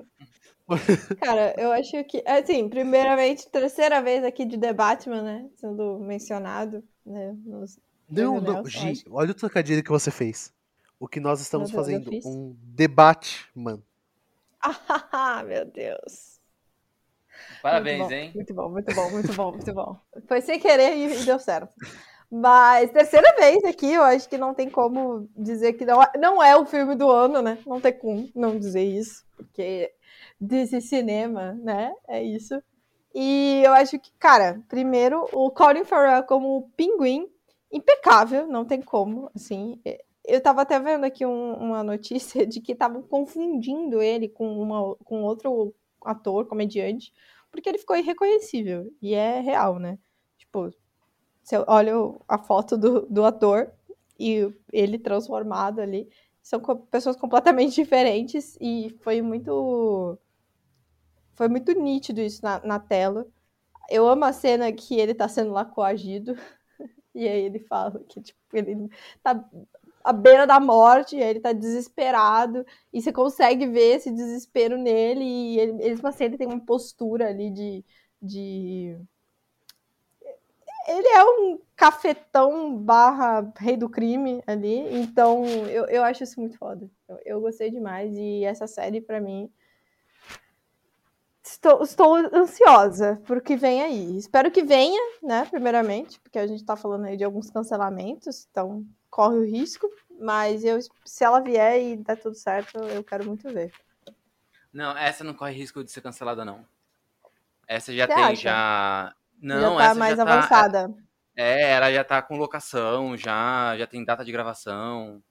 Cara, 1.19 1.53
eu 1.57 1.71
acho 1.71 2.03
que, 2.05 2.23
assim, 2.25 2.69
primeiramente, 2.69 3.49
terceira 3.49 4.01
vez 4.01 4.23
aqui 4.23 4.45
de 4.45 4.57
The 4.57 4.73
Batman, 4.73 5.21
né? 5.21 5.49
Sendo 5.55 5.99
mencionado, 5.99 6.83
né? 7.05 7.35
Nos, 7.45 7.77
não, 8.09 8.41
não, 8.41 8.65
Gi, 8.65 9.03
olha 9.09 9.31
o 9.31 9.35
trocadilho 9.35 9.83
que 9.83 9.91
você 9.91 10.09
fez. 10.09 10.51
O 10.99 11.07
que 11.07 11.19
nós 11.19 11.39
estamos 11.39 11.69
Deus, 11.69 11.85
fazendo? 11.85 12.11
Um 12.25 12.55
debate, 12.59 13.47
mano. 13.55 13.83
Ah, 14.61 15.43
meu 15.45 15.65
Deus. 15.65 16.39
Parabéns, 17.61 18.09
muito 18.09 18.09
bom, 18.09 18.15
hein? 18.15 18.31
Muito 18.35 18.53
bom, 18.53 18.69
muito 18.71 18.93
bom, 18.93 19.11
muito 19.11 19.33
bom, 19.33 19.51
muito 19.51 19.73
bom. 19.73 19.99
Foi 20.27 20.41
sem 20.41 20.59
querer 20.59 20.97
e 20.97 21.23
deu 21.23 21.39
certo. 21.39 21.73
Mas 22.31 22.91
terceira 22.91 23.35
vez 23.37 23.63
aqui, 23.63 23.91
eu 23.91 24.03
acho 24.03 24.29
que 24.29 24.37
não 24.37 24.53
tem 24.53 24.69
como 24.69 25.27
dizer 25.35 25.73
que 25.73 25.85
não, 25.85 26.01
é, 26.01 26.11
não 26.17 26.43
é 26.43 26.55
o 26.55 26.65
filme 26.65 26.95
do 26.95 27.09
ano, 27.09 27.41
né? 27.41 27.57
Não 27.65 27.81
tem 27.81 27.97
como 27.97 28.29
não 28.35 28.57
dizer 28.59 28.83
isso, 28.83 29.25
porque 29.35 29.91
desse 30.39 30.79
cinema, 30.81 31.53
né? 31.53 31.93
É 32.07 32.21
isso. 32.23 32.61
E 33.13 33.63
eu 33.65 33.73
acho 33.73 33.97
que, 33.99 34.11
cara, 34.19 34.61
primeiro, 34.69 35.27
o 35.33 35.49
Colin 35.51 35.83
Farrell 35.83 36.23
como 36.23 36.69
pinguim, 36.77 37.27
impecável, 37.71 38.47
não 38.47 38.65
tem 38.65 38.81
como, 38.81 39.31
assim. 39.35 39.81
Eu 40.25 40.41
tava 40.41 40.61
até 40.61 40.79
vendo 40.79 41.05
aqui 41.05 41.25
um, 41.25 41.53
uma 41.55 41.83
notícia 41.83 42.45
de 42.45 42.61
que 42.61 42.73
estavam 42.73 43.01
confundindo 43.01 44.01
ele 44.01 44.29
com, 44.29 44.61
uma, 44.61 44.95
com 44.97 45.23
outro 45.23 45.73
ator, 46.03 46.45
comediante, 46.47 47.11
porque 47.51 47.67
ele 47.69 47.79
ficou 47.79 47.97
irreconhecível. 47.97 48.91
E 49.01 49.13
é 49.15 49.39
real, 49.39 49.79
né? 49.79 49.97
Tipo, 50.37 50.71
você 51.49 51.63
olha 51.67 51.93
a 52.27 52.37
foto 52.37 52.77
do, 52.77 53.07
do 53.07 53.25
ator 53.25 53.71
e 54.19 54.53
ele 54.71 54.99
transformado 54.99 55.79
ali, 55.79 56.07
são 56.43 56.61
pessoas 56.91 57.15
completamente 57.15 57.73
diferentes 57.81 58.55
e 58.61 58.95
foi 59.01 59.21
muito 59.21 60.17
foi 61.33 61.47
muito 61.47 61.71
nítido 61.71 62.21
isso 62.21 62.43
na, 62.43 62.59
na 62.59 62.79
tela. 62.79 63.25
Eu 63.89 64.07
amo 64.07 64.25
a 64.25 64.33
cena 64.33 64.71
que 64.71 64.99
ele 64.99 65.13
tá 65.15 65.27
sendo 65.27 65.51
lá 65.51 65.65
coagido. 65.65 66.35
E 67.15 67.27
aí 67.27 67.41
ele 67.41 67.59
fala 67.59 67.99
que, 68.07 68.21
tipo, 68.21 68.39
ele 68.53 68.87
tá 69.23 69.43
à 70.03 70.13
beira 70.13 70.45
da 70.45 70.59
morte, 70.59 71.17
e 71.17 71.21
ele 71.21 71.39
tá 71.39 71.51
desesperado, 71.51 72.63
e 72.93 73.01
você 73.01 73.11
consegue 73.11 73.65
ver 73.67 73.97
esse 73.97 74.11
desespero 74.11 74.77
nele, 74.77 75.23
e 75.23 75.59
ele, 75.59 75.99
assim 76.03 76.23
ele 76.25 76.37
tem 76.37 76.47
uma 76.47 76.63
postura 76.63 77.27
ali 77.27 77.49
de, 77.49 77.83
de... 78.21 78.97
Ele 80.89 81.07
é 81.07 81.23
um 81.23 81.59
cafetão 81.75 82.75
barra 82.75 83.51
rei 83.57 83.77
do 83.77 83.87
crime 83.87 84.41
ali, 84.47 84.79
então 84.95 85.45
eu, 85.45 85.85
eu 85.85 86.03
acho 86.03 86.23
isso 86.23 86.39
muito 86.39 86.57
foda. 86.57 86.89
Eu, 87.07 87.19
eu 87.25 87.41
gostei 87.41 87.69
demais, 87.69 88.11
e 88.15 88.43
essa 88.43 88.67
série, 88.67 88.99
para 88.99 89.21
mim, 89.21 89.51
Estou, 91.41 91.81
estou 91.81 92.15
ansiosa 92.15 93.19
por 93.25 93.41
que 93.41 93.55
vem 93.55 93.81
aí. 93.81 94.17
Espero 94.17 94.51
que 94.51 94.61
venha, 94.61 95.01
né, 95.21 95.47
primeiramente, 95.49 96.19
porque 96.19 96.37
a 96.37 96.45
gente 96.45 96.63
tá 96.63 96.75
falando 96.75 97.05
aí 97.05 97.17
de 97.17 97.23
alguns 97.23 97.49
cancelamentos, 97.49 98.47
então 98.51 98.85
corre 99.09 99.37
o 99.37 99.45
risco, 99.45 99.89
mas 100.19 100.63
eu, 100.63 100.77
se 101.05 101.23
ela 101.23 101.39
vier 101.39 101.81
e 101.81 101.97
der 101.97 102.17
tudo 102.17 102.35
certo, 102.35 102.77
eu 102.77 103.03
quero 103.03 103.25
muito 103.25 103.51
ver. 103.51 103.71
Não, 104.71 104.95
essa 104.95 105.23
não 105.23 105.33
corre 105.33 105.53
risco 105.53 105.83
de 105.83 105.91
ser 105.91 106.01
cancelada, 106.01 106.45
não. 106.45 106.63
Essa 107.67 107.93
já 107.93 108.05
Você 108.05 108.13
tem, 108.13 108.23
acha? 108.23 108.35
já... 108.35 109.15
Não, 109.41 109.61
já 109.61 109.77
tá 109.77 109.83
essa 109.85 109.95
mais 109.95 110.17
já 110.17 110.25
tá, 110.25 110.33
avançada. 110.33 110.89
Tá... 110.89 110.95
É, 111.35 111.71
ela 111.71 111.91
já 111.91 112.03
tá 112.03 112.21
com 112.21 112.37
locação, 112.37 113.15
já, 113.15 113.77
já 113.77 113.87
tem 113.87 114.03
data 114.03 114.25
de 114.25 114.31
gravação. 114.31 115.23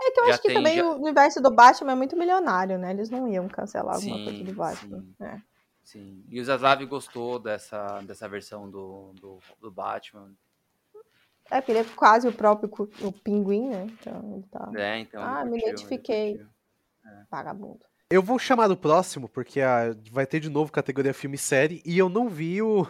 É 0.00 0.10
que 0.10 0.20
eu 0.20 0.26
já 0.26 0.32
acho 0.32 0.42
que 0.42 0.48
tem, 0.48 0.56
também 0.56 0.76
já... 0.76 0.86
o 0.86 1.00
universo 1.00 1.40
do 1.40 1.50
Batman 1.50 1.92
é 1.92 1.94
muito 1.94 2.16
milionário, 2.16 2.78
né? 2.78 2.90
Eles 2.90 3.10
não 3.10 3.28
iam 3.28 3.48
cancelar 3.48 3.96
sim, 3.96 4.10
alguma 4.10 4.30
coisa 4.30 4.44
do 4.44 4.54
Batman. 4.54 5.00
Sim. 5.00 5.14
É. 5.20 5.40
sim. 5.82 6.24
E 6.28 6.40
o 6.40 6.44
Zaslav 6.44 6.84
gostou 6.86 7.38
dessa, 7.38 8.00
dessa 8.02 8.28
versão 8.28 8.70
do, 8.70 9.12
do, 9.20 9.38
do 9.60 9.70
Batman. 9.70 10.32
É, 11.50 11.60
porque 11.60 11.72
ele 11.72 11.78
é 11.80 11.84
quase 11.94 12.26
o 12.26 12.32
próprio 12.32 12.70
o 13.00 13.12
pinguim, 13.12 13.68
né? 13.68 13.86
Então 14.00 14.32
ele 14.34 14.46
tá. 14.50 14.70
É, 14.74 14.98
então. 14.98 15.22
Ah, 15.22 15.44
me 15.44 15.58
identifiquei. 15.58 16.40
É. 17.04 17.24
Vagabundo. 17.30 17.80
Eu 18.10 18.22
vou 18.22 18.38
chamar 18.38 18.68
do 18.68 18.76
próximo, 18.76 19.28
porque 19.28 19.60
a, 19.60 19.94
vai 20.12 20.26
ter 20.26 20.40
de 20.40 20.48
novo 20.48 20.70
categoria 20.70 21.14
filme 21.14 21.36
e 21.36 21.38
série, 21.38 21.82
e 21.84 21.98
eu 21.98 22.08
não 22.08 22.28
vi 22.28 22.62
o, 22.62 22.86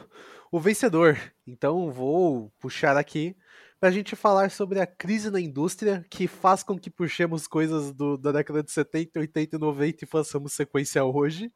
o 0.51 0.61
vencedor. 0.61 1.19
Então 1.47 1.91
vou 1.91 2.53
puxar 2.59 2.97
aqui 2.97 3.37
para 3.79 3.89
a 3.91 3.93
gente 3.93 4.17
falar 4.17 4.51
sobre 4.51 4.81
a 4.81 4.87
crise 4.87 5.31
na 5.31 5.41
indústria 5.41 6.05
que 6.09 6.27
faz 6.27 6.63
com 6.63 6.79
que 6.79 6.91
puxemos 6.91 7.47
coisas 7.47 7.93
do, 7.93 8.17
da 8.17 8.33
década 8.33 8.63
de 8.63 8.71
70, 8.71 9.21
80 9.21 9.57
e 9.57 9.59
90 9.59 10.05
e 10.05 10.09
façamos 10.09 10.53
sequência 10.53 11.05
hoje. 11.05 11.53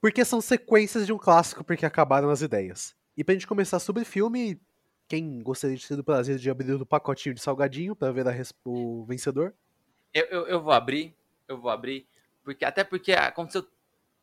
Porque 0.00 0.24
são 0.24 0.40
sequências 0.40 1.06
de 1.06 1.12
um 1.12 1.18
clássico 1.18 1.64
porque 1.64 1.86
acabaram 1.86 2.28
as 2.28 2.42
ideias. 2.42 2.94
E 3.16 3.24
pra 3.24 3.34
gente 3.34 3.46
começar 3.46 3.78
sobre 3.78 4.04
filme, 4.04 4.60
quem 5.08 5.40
gostaria 5.42 5.76
de 5.76 5.86
ter 5.86 5.98
o 5.98 6.04
prazer 6.04 6.38
de 6.38 6.50
abrir 6.50 6.72
o 6.72 6.86
pacotinho 6.86 7.34
de 7.34 7.40
salgadinho 7.40 7.96
para 7.96 8.12
ver 8.12 8.26
a, 8.28 8.32
o 8.64 9.04
vencedor? 9.04 9.54
Eu, 10.12 10.24
eu, 10.26 10.46
eu, 10.46 10.62
vou 10.62 10.72
abrir, 10.72 11.14
eu 11.48 11.58
vou 11.60 11.70
abrir, 11.70 12.06
porque 12.42 12.64
até 12.64 12.84
porque 12.84 13.12
aconteceu 13.12 13.66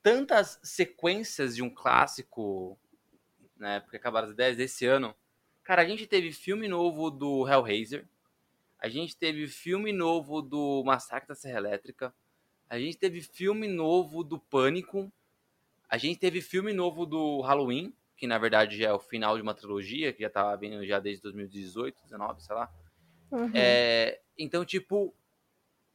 tantas 0.04 0.60
sequências 0.64 1.56
de 1.56 1.64
um 1.64 1.70
clássico, 1.70 2.78
né, 3.62 3.80
porque 3.80 3.96
acabaram 3.96 4.28
as 4.28 4.34
ideias 4.34 4.58
desse 4.58 4.86
ano, 4.86 5.16
Cara, 5.64 5.84
a 5.84 5.86
gente 5.86 6.08
teve 6.08 6.32
filme 6.32 6.68
novo 6.68 7.10
do 7.12 7.48
Hellraiser. 7.48 8.06
A 8.80 8.90
gente 8.90 9.16
teve 9.16 9.48
filme 9.48 9.94
novo 9.94 10.42
do 10.42 10.84
Massacre 10.84 11.28
da 11.28 11.36
Serra 11.36 11.60
Elétrica. 11.60 12.14
A 12.70 12.80
gente 12.80 12.98
teve 12.98 13.22
filme 13.22 13.68
novo 13.68 14.24
do 14.24 14.40
Pânico. 14.40 15.12
A 15.88 15.98
gente 15.98 16.20
teve 16.20 16.42
filme 16.42 16.74
novo 16.74 17.06
do 17.06 17.42
Halloween, 17.42 17.94
que 18.18 18.26
na 18.26 18.38
verdade 18.38 18.78
já 18.78 18.90
é 18.90 18.94
o 18.94 19.00
final 19.00 19.36
de 19.36 19.44
uma 19.44 19.54
trilogia, 19.54 20.12
que 20.12 20.24
já 20.24 20.30
tava 20.30 20.56
vindo 20.58 20.86
já 20.86 21.00
desde 21.00 21.22
2018, 21.24 22.02
19, 22.04 22.42
sei 22.42 22.56
lá. 22.56 22.72
Uhum. 23.32 23.52
É, 23.54 24.20
então, 24.38 24.66
tipo, 24.66 25.14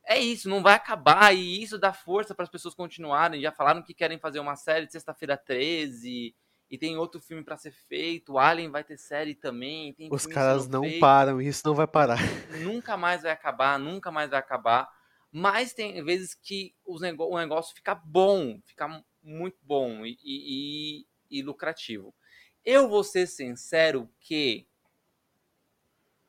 é 0.05 0.18
isso, 0.18 0.48
não 0.48 0.62
vai 0.62 0.74
acabar. 0.74 1.34
E 1.34 1.60
isso 1.62 1.76
dá 1.76 1.93
força 1.93 2.34
para 2.34 2.44
as 2.44 2.51
pessoas 2.51 2.74
continuarem. 2.74 3.40
Já 3.40 3.51
falaram 3.51 3.82
que 3.82 3.93
querem 3.93 4.18
fazer 4.18 4.38
uma 4.38 4.55
série 4.55 4.86
de 4.86 4.93
sexta-feira 4.93 5.36
13 5.36 6.34
e 6.70 6.76
tem 6.76 6.97
outro 6.97 7.20
filme 7.20 7.44
para 7.44 7.56
ser 7.56 7.70
feito, 7.70 8.38
Alien 8.38 8.70
vai 8.70 8.82
ter 8.82 8.97
série 8.97 9.34
também. 9.34 9.94
Os 10.10 10.26
caras 10.26 10.66
não 10.68 10.82
feito. 10.82 11.01
param, 11.01 11.40
isso 11.40 11.62
não 11.64 11.74
vai 11.74 11.86
parar. 11.86 12.18
Nunca 12.60 12.97
mais 12.97 13.22
vai 13.22 13.32
acabar, 13.32 13.78
nunca 13.78 14.10
mais 14.10 14.30
vai 14.30 14.40
acabar. 14.40 14.88
Mas 15.30 15.72
tem 15.72 16.02
vezes 16.02 16.34
que 16.34 16.74
os 16.84 17.01
negócio, 17.01 17.34
o 17.34 17.38
negócio 17.38 17.74
fica 17.74 17.94
bom, 17.94 18.60
fica 18.64 19.05
muito 19.22 19.59
bom 19.62 20.05
e, 20.05 20.16
e, 20.24 21.06
e 21.30 21.43
lucrativo. 21.43 22.14
Eu 22.64 22.88
vou 22.88 23.05
ser 23.05 23.26
sincero 23.26 24.10
que 24.18 24.66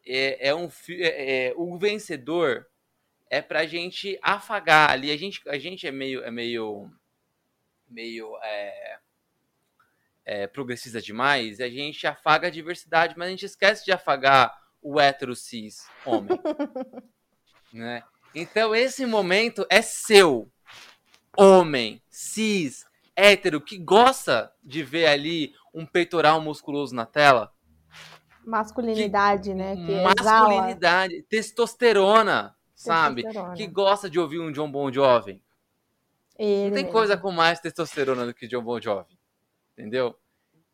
é, 0.06 0.50
é 0.50 0.56
um 0.56 0.70
é, 0.90 1.48
é, 1.48 1.54
o 1.56 1.78
vencedor 1.78 2.68
é 3.30 3.42
pra 3.42 3.66
gente 3.66 4.20
afagar 4.22 4.92
ali. 4.92 5.12
A 5.12 5.18
gente, 5.18 5.42
a 5.50 5.58
gente 5.58 5.88
é 5.88 5.92
meio 5.92 6.24
é 6.24 6.30
meio 6.30 6.92
meio 7.90 8.38
é, 8.44 9.00
é, 10.28 10.46
progressista 10.46 11.02
demais, 11.02 11.62
a 11.62 11.70
gente 11.70 12.06
afaga 12.06 12.48
a 12.48 12.52
diversidade, 12.52 13.16
mas 13.18 13.28
a 13.28 13.32
gente 13.32 13.46
esquece 13.46 13.86
de 13.86 13.94
afagar 13.94 14.54
o 14.82 15.00
hétero 15.00 15.34
cis 15.34 15.88
homem. 16.06 16.38
né? 17.72 18.04
Então 18.36 18.76
esse 18.76 19.06
momento 19.06 19.66
é 19.70 19.82
seu, 19.82 20.52
homem, 21.38 22.02
cis, 22.10 22.86
hétero, 23.16 23.62
que 23.62 23.78
gosta 23.78 24.52
de 24.62 24.84
ver 24.84 25.08
ali 25.08 25.54
um 25.74 25.86
peitoral 25.86 26.42
musculoso 26.42 26.94
na 26.94 27.06
tela. 27.06 27.54
Masculinidade, 28.46 29.52
que, 29.52 29.56
né? 29.56 29.76
Que 29.78 30.02
masculinidade, 30.02 31.14
exala. 31.14 31.28
testosterona, 31.30 32.56
sabe? 32.76 33.24
Testosterona. 33.24 33.56
Que 33.56 33.68
gosta 33.68 34.10
de 34.10 34.20
ouvir 34.20 34.40
um 34.40 34.52
John 34.52 34.70
Bon 34.70 34.92
Jovi. 34.92 35.42
Ele 36.38 36.66
Não 36.66 36.74
tem 36.74 36.84
mesmo. 36.84 36.92
coisa 36.92 37.16
com 37.16 37.32
mais 37.32 37.62
testosterona 37.62 38.26
do 38.26 38.34
que 38.34 38.46
John 38.46 38.62
Bon 38.62 38.80
Jovi 38.82 39.17
entendeu? 39.78 40.18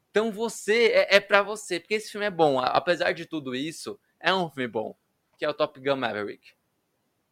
Então 0.09 0.31
você 0.31 0.87
é, 0.87 1.15
é 1.15 1.19
para 1.19 1.41
você, 1.41 1.79
porque 1.79 1.95
esse 1.95 2.11
filme 2.11 2.25
é 2.25 2.31
bom, 2.31 2.59
apesar 2.59 3.11
de 3.13 3.25
tudo 3.25 3.55
isso, 3.55 3.99
é 4.19 4.33
um 4.33 4.49
filme 4.49 4.67
bom, 4.67 4.95
que 5.37 5.43
é 5.43 5.49
o 5.49 5.53
Top 5.53 5.79
Gun 5.79 5.97
Maverick. 5.97 6.53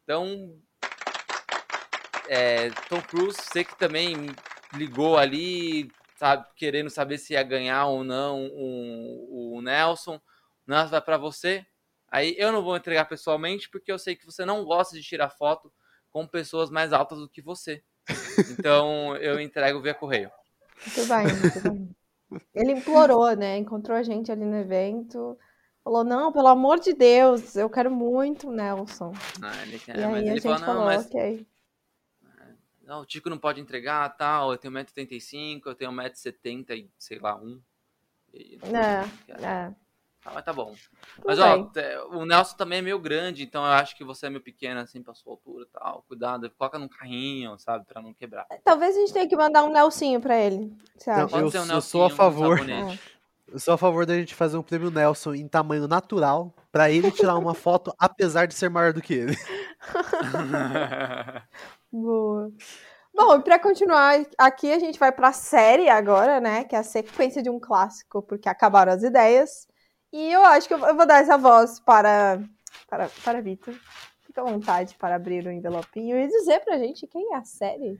Então, 0.03 0.59
é, 2.27 2.69
Tom 2.89 3.01
Cruise, 3.01 3.37
você 3.39 3.63
que 3.63 3.77
também 3.77 4.15
ligou 4.73 5.17
ali, 5.17 5.91
sabe, 6.17 6.45
querendo 6.55 6.89
saber 6.89 7.17
se 7.17 7.33
ia 7.33 7.43
ganhar 7.43 7.85
ou 7.85 8.03
não 8.03 8.47
o, 8.47 9.57
o 9.57 9.61
Nelson, 9.61 10.15
o 10.15 10.71
Nelson 10.71 10.89
vai 10.89 11.01
para 11.01 11.17
você. 11.17 11.65
Aí 12.09 12.35
eu 12.37 12.51
não 12.51 12.61
vou 12.61 12.75
entregar 12.75 13.05
pessoalmente, 13.05 13.69
porque 13.69 13.91
eu 13.91 13.99
sei 13.99 14.15
que 14.15 14.25
você 14.25 14.43
não 14.43 14.65
gosta 14.65 14.95
de 14.95 15.03
tirar 15.03 15.29
foto 15.29 15.71
com 16.09 16.27
pessoas 16.27 16.69
mais 16.69 16.91
altas 16.91 17.19
do 17.19 17.29
que 17.29 17.41
você. 17.41 17.83
Então 18.49 19.15
eu 19.17 19.39
entrego 19.39 19.81
via 19.81 19.93
correio. 19.93 20.31
Muito 20.85 21.07
bem, 21.07 21.27
muito 21.39 21.61
bem. 21.61 21.95
Ele 22.53 22.71
implorou, 22.73 23.35
né? 23.35 23.57
Encontrou 23.57 23.97
a 23.97 24.03
gente 24.03 24.31
ali 24.31 24.45
no 24.45 24.57
evento. 24.57 25.37
Falou, 25.83 26.03
não, 26.03 26.31
pelo 26.31 26.47
amor 26.47 26.79
de 26.79 26.93
Deus, 26.93 27.55
eu 27.55 27.69
quero 27.69 27.89
muito 27.89 28.51
Nelson. 28.51 29.13
Ah, 29.41 29.63
ele 29.63 29.79
quer, 29.79 29.97
e 29.97 30.05
mas 30.05 30.27
ele 30.27 30.41
falou, 30.41 30.59
não, 30.59 30.85
mas... 30.85 31.05
Okay. 31.07 31.45
Não, 32.83 33.01
o 33.01 33.05
Tico 33.05 33.29
não 33.29 33.37
pode 33.37 33.59
entregar, 33.59 34.09
tal, 34.17 34.51
eu 34.51 34.57
tenho 34.57 34.73
1,75m, 34.73 35.61
eu 35.65 35.75
tenho 35.75 35.91
1,70m 35.91 36.71
e 36.71 36.91
sei 36.97 37.19
lá, 37.19 37.35
um. 37.35 37.61
E... 38.33 38.59
É, 38.63 39.41
é. 39.43 39.73
Ah, 40.25 40.31
mas 40.35 40.45
tá 40.45 40.53
bom. 40.53 40.75
Mas, 41.25 41.39
ó, 41.39 41.71
o 42.11 42.25
Nelson 42.25 42.55
também 42.55 42.79
é 42.79 42.81
meio 42.81 42.99
grande, 42.99 43.43
então 43.43 43.65
eu 43.65 43.71
acho 43.71 43.95
que 43.95 44.03
você 44.03 44.27
é 44.27 44.29
meio 44.29 44.41
pequeno, 44.41 44.79
assim, 44.79 45.01
pra 45.01 45.15
sua 45.15 45.33
altura 45.33 45.65
e 45.65 45.67
tal. 45.67 46.05
Cuidado, 46.07 46.49
coloca 46.51 46.77
num 46.77 46.87
carrinho, 46.87 47.57
sabe, 47.57 47.85
pra 47.85 48.01
não 48.01 48.13
quebrar. 48.13 48.45
Talvez 48.63 48.95
a 48.95 48.99
gente 48.99 49.13
tenha 49.13 49.27
que 49.27 49.35
mandar 49.35 49.63
um 49.63 49.71
Nelsinho 49.71 50.21
pra 50.21 50.37
ele. 50.37 50.71
Você 50.95 51.09
acha? 51.09 51.35
Não, 51.35 51.41
eu, 51.41 51.47
um 51.47 51.73
eu 51.73 51.81
sou 51.81 52.05
a 52.05 52.09
favor. 52.09 52.61
Um 52.61 52.97
eu 53.51 53.59
sou 53.59 53.73
a 53.73 53.77
favor 53.77 54.05
da 54.05 54.15
gente 54.15 54.33
fazer 54.33 54.57
um 54.57 54.63
prêmio 54.63 54.89
Nelson 54.89 55.33
em 55.33 55.47
tamanho 55.47 55.87
natural, 55.87 56.53
pra 56.71 56.89
ele 56.89 57.11
tirar 57.11 57.35
uma 57.35 57.53
foto, 57.53 57.93
apesar 57.99 58.45
de 58.45 58.53
ser 58.53 58.69
maior 58.69 58.93
do 58.93 59.01
que 59.01 59.13
ele. 59.13 59.37
Boa. 61.91 62.49
Bom, 63.13 63.27
Bom, 63.27 63.35
e 63.35 63.41
pra 63.41 63.59
continuar 63.59 64.25
aqui, 64.37 64.71
a 64.71 64.79
gente 64.79 64.97
vai 64.97 65.11
pra 65.11 65.33
série 65.33 65.89
agora, 65.89 66.39
né? 66.39 66.63
Que 66.63 66.77
é 66.77 66.79
a 66.79 66.83
sequência 66.83 67.43
de 67.43 67.49
um 67.49 67.59
clássico, 67.59 68.21
porque 68.21 68.47
acabaram 68.47 68.93
as 68.93 69.03
ideias. 69.03 69.67
E 70.11 70.31
eu 70.31 70.43
acho 70.43 70.67
que 70.67 70.73
eu 70.73 70.79
vou 70.79 71.05
dar 71.05 71.21
essa 71.21 71.37
voz 71.37 71.79
para, 71.79 72.41
para, 72.89 73.09
para 73.23 73.41
Vitor. 73.41 73.73
Fica 74.25 74.41
à 74.41 74.43
vontade 74.43 74.95
para 74.95 75.15
abrir 75.15 75.45
o 75.45 75.51
envelopinho 75.51 76.17
e 76.17 76.27
dizer 76.27 76.59
pra 76.61 76.77
gente 76.77 77.07
quem 77.07 77.33
é 77.33 77.37
a 77.37 77.43
série. 77.43 77.99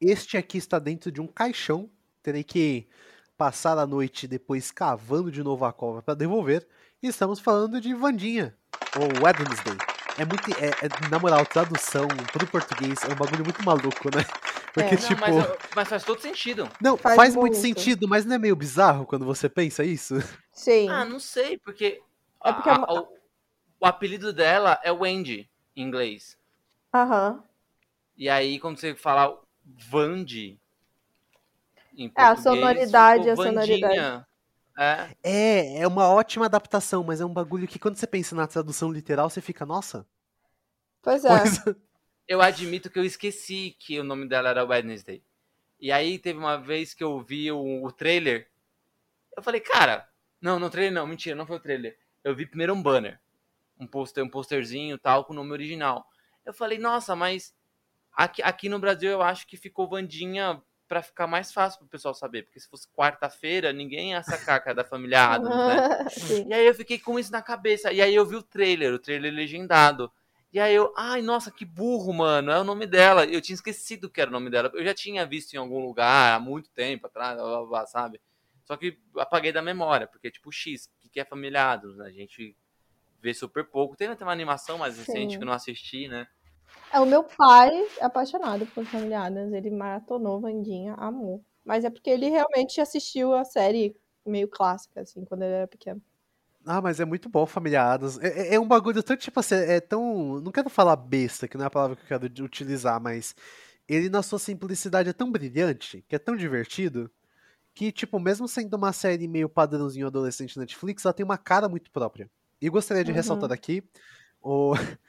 Este 0.00 0.36
aqui 0.36 0.58
está 0.58 0.78
dentro 0.78 1.12
de 1.12 1.20
um 1.20 1.26
caixão. 1.26 1.90
Terei 2.22 2.42
que 2.42 2.88
passar 3.36 3.78
a 3.78 3.86
noite 3.86 4.26
depois 4.26 4.70
cavando 4.70 5.30
de 5.30 5.42
novo 5.42 5.64
a 5.64 5.72
cova 5.72 6.02
para 6.02 6.14
devolver. 6.14 6.66
E 7.02 7.08
estamos 7.08 7.40
falando 7.40 7.80
de 7.80 7.94
Vandinha, 7.94 8.54
ou 8.96 9.24
Wednesday. 9.24 9.76
É 10.18 10.24
muito. 10.24 10.50
É, 10.62 10.68
é, 10.84 11.08
na 11.10 11.18
moral, 11.18 11.46
tradução 11.46 12.08
pro 12.30 12.46
português 12.46 12.98
é 13.04 13.12
um 13.12 13.16
bagulho 13.16 13.44
muito 13.44 13.64
maluco, 13.64 14.14
né? 14.14 14.22
Porque, 14.72 14.94
É, 14.94 14.96
tipo. 14.96 15.12
Não, 15.12 15.18
mas, 15.20 15.58
mas 15.76 15.88
faz 15.88 16.04
todo 16.04 16.20
sentido. 16.20 16.68
Não, 16.80 16.96
Faz 16.96 17.16
faz, 17.16 17.36
muito 17.36 17.56
sentido, 17.56 18.06
mas 18.08 18.24
não 18.24 18.34
é 18.36 18.38
meio 18.38 18.54
bizarro 18.56 19.04
quando 19.06 19.24
você 19.24 19.48
pensa 19.48 19.84
isso? 19.84 20.14
Sim. 20.52 20.88
Ah, 20.88 21.04
não 21.04 21.18
sei, 21.18 21.58
porque, 21.58 22.00
É 22.44 22.52
porque 22.52 22.68
a- 22.68 22.72
é 22.74 22.76
uma- 22.76 22.86
a- 22.86 23.00
o, 23.00 23.08
o 23.80 23.86
apelido 23.86 24.32
dela 24.32 24.78
é 24.82 24.92
Wendy, 24.92 25.48
em 25.76 25.82
inglês. 25.82 26.36
Aham. 26.94 27.42
E 28.16 28.28
aí, 28.28 28.58
quando 28.60 28.78
você 28.78 28.94
fala 28.94 29.38
Vandi, 29.90 30.58
em 31.96 32.12
É, 32.16 32.22
a 32.22 32.34
português, 32.34 32.42
sonoridade, 32.42 33.30
a 33.30 33.36
sonoridade. 33.36 34.26
É, 34.78 35.10
É, 35.22 35.78
é 35.80 35.86
uma 35.86 36.08
ótima 36.08 36.46
adaptação, 36.46 37.02
mas 37.04 37.20
é 37.20 37.24
um 37.24 37.32
bagulho 37.32 37.66
que 37.68 37.78
quando 37.78 37.96
você 37.96 38.06
pensa 38.06 38.34
na 38.34 38.46
tradução 38.46 38.90
literal, 38.90 39.28
você 39.28 39.40
fica, 39.40 39.66
nossa. 39.66 40.06
Pois 41.02 41.24
é. 41.24 41.28
coisa- 41.40 41.76
eu 42.30 42.40
admito 42.40 42.88
que 42.88 42.96
eu 42.96 43.04
esqueci 43.04 43.74
que 43.76 43.98
o 43.98 44.04
nome 44.04 44.24
dela 44.24 44.50
era 44.50 44.64
Wednesday. 44.64 45.20
E 45.80 45.90
aí 45.90 46.16
teve 46.16 46.38
uma 46.38 46.56
vez 46.56 46.94
que 46.94 47.02
eu 47.02 47.20
vi 47.20 47.50
o, 47.50 47.84
o 47.84 47.90
trailer, 47.90 48.48
eu 49.36 49.42
falei, 49.42 49.60
cara, 49.60 50.08
não, 50.40 50.56
não 50.56 50.70
trailer 50.70 50.92
não, 50.92 51.08
mentira, 51.08 51.34
não 51.34 51.44
foi 51.44 51.56
o 51.56 51.60
trailer. 51.60 51.98
Eu 52.22 52.32
vi 52.32 52.46
primeiro 52.46 52.72
um 52.72 52.80
banner, 52.80 53.18
um 53.80 53.84
poster, 53.84 54.22
um 54.22 54.28
posterzinho 54.28 54.96
tal 54.96 55.24
com 55.24 55.32
o 55.32 55.36
nome 55.36 55.50
original. 55.50 56.06
Eu 56.46 56.54
falei, 56.54 56.78
nossa, 56.78 57.16
mas 57.16 57.52
aqui, 58.12 58.40
aqui 58.44 58.68
no 58.68 58.78
Brasil 58.78 59.10
eu 59.10 59.22
acho 59.22 59.44
que 59.44 59.56
ficou 59.56 59.88
Vandinha 59.88 60.62
pra 60.86 61.02
ficar 61.02 61.26
mais 61.26 61.52
fácil 61.52 61.80
pro 61.80 61.88
pessoal 61.88 62.14
saber, 62.14 62.44
porque 62.44 62.60
se 62.60 62.68
fosse 62.68 62.86
quarta-feira, 62.92 63.72
ninguém 63.72 64.10
ia 64.10 64.22
sacar 64.22 64.62
que 64.62 64.70
é 64.70 64.74
da 64.74 64.84
família 64.84 65.24
Adams, 65.24 65.56
né? 65.56 66.46
E 66.48 66.54
aí 66.54 66.64
eu 66.64 66.74
fiquei 66.76 67.00
com 67.00 67.18
isso 67.18 67.32
na 67.32 67.42
cabeça. 67.42 67.92
E 67.92 68.00
aí 68.00 68.14
eu 68.14 68.24
vi 68.24 68.36
o 68.36 68.42
trailer, 68.42 68.94
o 68.94 69.00
trailer 69.00 69.32
legendado. 69.32 70.12
E 70.52 70.58
aí 70.58 70.74
eu, 70.74 70.92
ai, 70.96 71.22
nossa, 71.22 71.50
que 71.50 71.64
burro, 71.64 72.12
mano. 72.12 72.50
É 72.50 72.60
o 72.60 72.64
nome 72.64 72.86
dela. 72.86 73.24
Eu 73.24 73.40
tinha 73.40 73.54
esquecido 73.54 74.10
que 74.10 74.20
era 74.20 74.30
o 74.30 74.32
nome 74.32 74.50
dela. 74.50 74.70
Eu 74.74 74.84
já 74.84 74.92
tinha 74.92 75.24
visto 75.24 75.54
em 75.54 75.58
algum 75.58 75.78
lugar 75.78 76.34
há 76.34 76.40
muito 76.40 76.70
tempo 76.70 77.06
atrás, 77.06 77.36
blá, 77.36 77.64
blá, 77.64 77.86
sabe? 77.86 78.20
Só 78.64 78.76
que 78.76 78.98
apaguei 79.16 79.52
da 79.52 79.62
memória, 79.62 80.06
porque, 80.06 80.30
tipo, 80.30 80.50
X, 80.50 80.86
o 80.86 81.00
que 81.00 81.08
que 81.08 81.20
é 81.20 81.24
Família 81.24 81.72
Adams, 81.72 81.96
né? 81.96 82.06
A 82.06 82.12
gente 82.12 82.56
vê 83.20 83.32
super 83.32 83.64
pouco. 83.64 83.96
Tem 83.96 84.08
até 84.08 84.24
uma 84.24 84.32
animação 84.32 84.78
mais 84.78 84.98
recente 84.98 85.32
Sim. 85.32 85.38
que 85.38 85.44
eu 85.44 85.46
não 85.46 85.52
assisti, 85.52 86.08
né? 86.08 86.26
É, 86.92 86.98
o 86.98 87.06
meu 87.06 87.22
pai 87.22 87.70
é 87.98 88.04
apaixonado 88.04 88.66
por 88.66 88.84
Família 88.86 89.20
Adams. 89.20 89.52
Ele 89.52 89.70
maratonou 89.70 90.40
Vandinha, 90.40 90.94
amou. 90.94 91.44
Mas 91.64 91.84
é 91.84 91.90
porque 91.90 92.10
ele 92.10 92.28
realmente 92.28 92.80
assistiu 92.80 93.34
a 93.34 93.44
série 93.44 93.96
meio 94.26 94.48
clássica, 94.48 95.00
assim, 95.02 95.24
quando 95.24 95.42
ele 95.42 95.54
era 95.54 95.68
pequeno. 95.68 96.02
Ah, 96.66 96.80
mas 96.80 97.00
é 97.00 97.04
muito 97.04 97.28
bom 97.28 97.46
Família 97.46 97.82
Adams. 97.82 98.18
É, 98.18 98.28
é- 98.50 98.54
é 98.54 98.60
um 98.60 98.68
bagulho 98.68 99.02
tão, 99.02 99.16
tipo 99.16 99.40
assim, 99.40 99.54
é 99.54 99.80
tão. 99.80 100.40
Não 100.40 100.52
quero 100.52 100.68
falar 100.68 100.96
besta, 100.96 101.48
que 101.48 101.56
não 101.56 101.64
é 101.64 101.66
a 101.66 101.70
palavra 101.70 101.96
que 101.96 102.02
eu 102.02 102.08
quero 102.08 102.28
de- 102.28 102.42
utilizar, 102.42 103.00
mas 103.00 103.34
ele 103.88 104.08
na 104.08 104.22
sua 104.22 104.38
simplicidade 104.38 105.08
é 105.08 105.12
tão 105.12 105.30
brilhante, 105.32 106.04
que 106.08 106.14
é 106.14 106.18
tão 106.18 106.36
divertido, 106.36 107.10
que, 107.74 107.90
tipo, 107.90 108.20
mesmo 108.20 108.46
sendo 108.46 108.74
uma 108.76 108.92
série 108.92 109.26
meio 109.26 109.48
padrãozinho 109.48 110.06
adolescente 110.06 110.58
Netflix, 110.58 111.04
ela 111.04 111.14
tem 111.14 111.24
uma 111.24 111.38
cara 111.38 111.68
muito 111.68 111.90
própria. 111.90 112.30
E 112.60 112.68
gostaria 112.68 113.02
de 113.02 113.10
Uhum. 113.10 113.16
ressaltar 113.16 113.52
aqui. 113.52 113.82
O... 114.42 114.72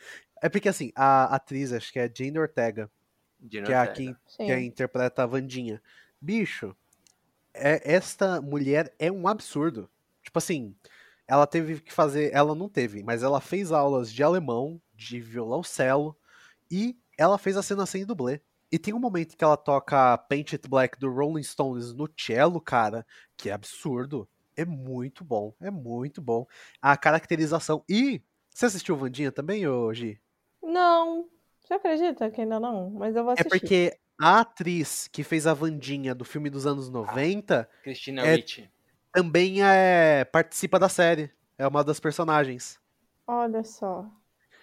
É 0.44 0.49
porque 0.49 0.68
assim, 0.69 0.91
a 0.95 1.36
atriz, 1.36 1.72
acho 1.72 1.94
que 1.94 1.99
é 1.99 2.11
Jane 2.11 2.40
Ortega, 2.40 2.90
De 3.40 3.61
que 3.61 3.72
é 3.72 3.76
a 3.76 3.82
Ortega. 3.82 3.94
quem 3.95 4.15
Sim. 4.26 4.45
que 4.48 4.52
é 4.52 4.60
interpreta 4.60 5.22
a 5.22 5.26
Vandinha. 5.28 5.80
Bicho, 6.19 6.76
é, 7.53 7.94
esta 7.94 8.41
mulher 8.41 8.91
é 8.98 9.11
um 9.11 9.28
absurdo. 9.28 9.88
Tipo 10.23 10.40
assim, 10.40 10.76
ela 11.32 11.48
teve 11.48 11.80
que 11.80 11.94
fazer. 11.94 12.32
Ela 12.34 12.53
não 12.53 12.68
teve, 12.68 13.02
mas 13.03 13.24
ela 13.24 13.40
fez 13.40 13.72
aulas 13.72 14.12
de 14.12 14.22
alemão, 14.22 14.82
de 14.94 15.20
violoncelo, 15.20 16.16
e 16.70 16.98
ela 17.18 17.38
fez 17.38 17.56
a 17.56 17.64
cena 17.64 17.86
sem 17.86 18.06
dublê. 18.06 18.41
E 18.72 18.78
tem 18.78 18.94
um 18.94 18.99
momento 18.99 19.36
que 19.38 19.44
ela 19.44 19.58
toca 19.58 20.18
Paint 20.18 20.53
It 20.53 20.68
Black 20.70 20.99
do 20.99 21.10
Rolling 21.12 21.44
Stones 21.44 21.94
no 21.94 22.10
cello, 22.18 22.60
cara, 22.62 23.06
que 23.38 23.49
é 23.49 23.53
absurdo. 23.53 24.28
É 24.56 24.66
muito 24.66 25.24
bom, 25.24 25.53
é 25.62 25.72
muito 25.72 26.22
bom. 26.22 26.45
A 26.82 26.95
caracterização. 26.98 27.84
E. 27.90 28.22
Você 28.53 28.66
assistiu 28.66 28.98
Vandinha 28.98 29.32
também, 29.32 29.66
ô 29.66 29.94
Gi? 29.94 30.20
Não. 30.62 31.30
Você 31.62 31.74
acredita 31.74 32.30
que 32.30 32.41
ainda 32.41 32.60
não? 32.60 32.90
Mas 32.90 33.16
eu 33.16 33.24
vou 33.24 33.32
É 33.32 33.36
assistir. 33.40 33.49
porque 33.49 33.98
a 34.20 34.41
atriz 34.41 35.08
que 35.08 35.24
fez 35.24 35.48
a 35.48 35.53
Vandinha 35.53 36.14
do 36.14 36.26
filme 36.26 36.49
dos 36.49 36.66
anos 36.68 36.90
90 36.90 37.70
Christina 37.84 38.22
É- 38.26 38.36
Ricci. 38.36 38.70
Também 39.13 39.63
é, 39.63 40.25
participa 40.25 40.79
da 40.79 40.89
série. 40.89 41.31
É 41.57 41.67
uma 41.67 41.83
das 41.83 41.99
personagens. 41.99 42.79
Olha 43.25 43.63
só. 43.63 44.11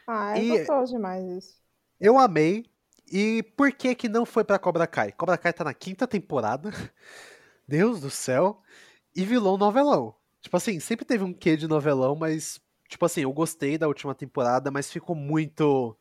Ah, 0.06 0.36
é 0.38 0.42
E- 0.42 0.44
gostoso 0.44 0.92
demais 0.94 1.24
isso. 1.26 1.62
Eu 2.00 2.18
amei. 2.18 2.66
E 3.10 3.42
por 3.56 3.72
que 3.72 3.94
que 3.94 4.08
não 4.08 4.26
foi 4.26 4.44
pra 4.44 4.58
Cobra 4.58 4.86
Kai? 4.86 5.12
Cobra 5.12 5.38
Kai 5.38 5.52
tá 5.52 5.64
na 5.64 5.74
quinta 5.74 6.06
temporada. 6.06 6.70
Deus 7.68 8.00
do 8.00 8.10
céu. 8.10 8.62
E 9.16 9.24
vilão 9.24 9.58
novelão. 9.58 10.14
Tipo 10.42 10.56
assim, 10.56 10.80
sempre 10.80 11.04
teve 11.06 11.24
um 11.24 11.32
quê 11.34 11.56
de 11.56 11.68
novelão, 11.68 12.16
mas. 12.16 12.60
Tipo 12.88 13.06
assim, 13.06 13.22
eu 13.22 13.32
gostei 13.32 13.78
da 13.78 13.88
última 13.88 14.14
temporada, 14.14 14.70
mas 14.70 14.90
ficou 14.92 15.16
muito. 15.16 15.96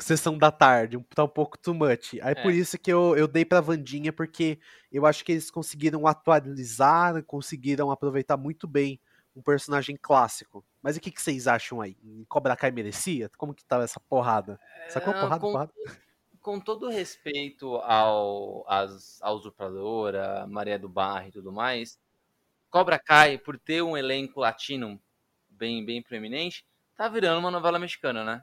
Sessão 0.00 0.36
da 0.36 0.50
tarde, 0.50 0.96
um- 0.96 1.02
tá 1.02 1.22
um 1.24 1.28
pouco 1.28 1.56
too 1.58 1.74
much. 1.74 2.14
Aí 2.22 2.32
É. 2.32 2.34
por 2.42 2.52
isso 2.52 2.76
que 2.78 2.92
eu, 2.92 3.16
eu 3.16 3.28
dei 3.28 3.44
pra 3.44 3.60
Vandinha, 3.60 4.12
porque 4.12 4.58
eu 4.90 5.06
acho 5.06 5.24
que 5.24 5.32
eles 5.32 5.50
conseguiram 5.50 6.06
atualizar, 6.06 7.22
conseguiram 7.24 7.90
aproveitar 7.90 8.36
muito 8.36 8.66
bem 8.66 8.98
um 9.36 9.40
personagem 9.42 9.96
clássico. 10.00 10.64
Mas 10.82 10.96
o 10.96 11.00
que, 11.00 11.10
que 11.10 11.22
vocês 11.22 11.46
acham 11.46 11.80
aí? 11.80 11.96
Cobra 12.28 12.56
Kai 12.56 12.70
merecia? 12.70 13.30
Como 13.36 13.54
que 13.54 13.64
tava 13.64 13.84
essa 13.84 14.00
porrada? 14.00 14.58
Sacou 14.88 15.14
É, 15.14 15.20
porrada, 15.20 15.40
com- 15.40 15.52
porrada? 15.52 15.72
com 16.40 16.58
todo 16.58 16.88
respeito 16.88 17.76
ao, 17.76 18.64
às, 18.68 19.22
à 19.22 19.30
usurpadora, 19.30 20.44
Maria 20.48 20.78
do 20.78 20.88
Barro 20.88 21.28
e 21.28 21.32
tudo 21.32 21.52
mais, 21.52 21.98
Cobra 22.68 22.98
Kai, 22.98 23.38
por 23.38 23.56
ter 23.58 23.82
um 23.82 23.96
elenco 23.96 24.40
latino 24.40 25.00
bem, 25.48 25.84
bem 25.84 26.02
preeminente, 26.02 26.64
tá 26.96 27.06
virando 27.08 27.38
uma 27.38 27.50
novela 27.50 27.78
mexicana, 27.78 28.24
né? 28.24 28.42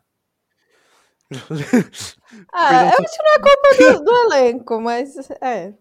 Ah, 2.54 2.68
Perdão, 2.68 2.92
eu 2.92 3.00
acho 3.04 3.18
que 3.18 3.24
não 3.24 3.34
é 3.34 3.40
culpa 3.40 3.76
do, 3.78 4.04
do 4.06 4.12
elenco, 4.34 4.82
mas 4.82 5.16
é. 5.42 5.74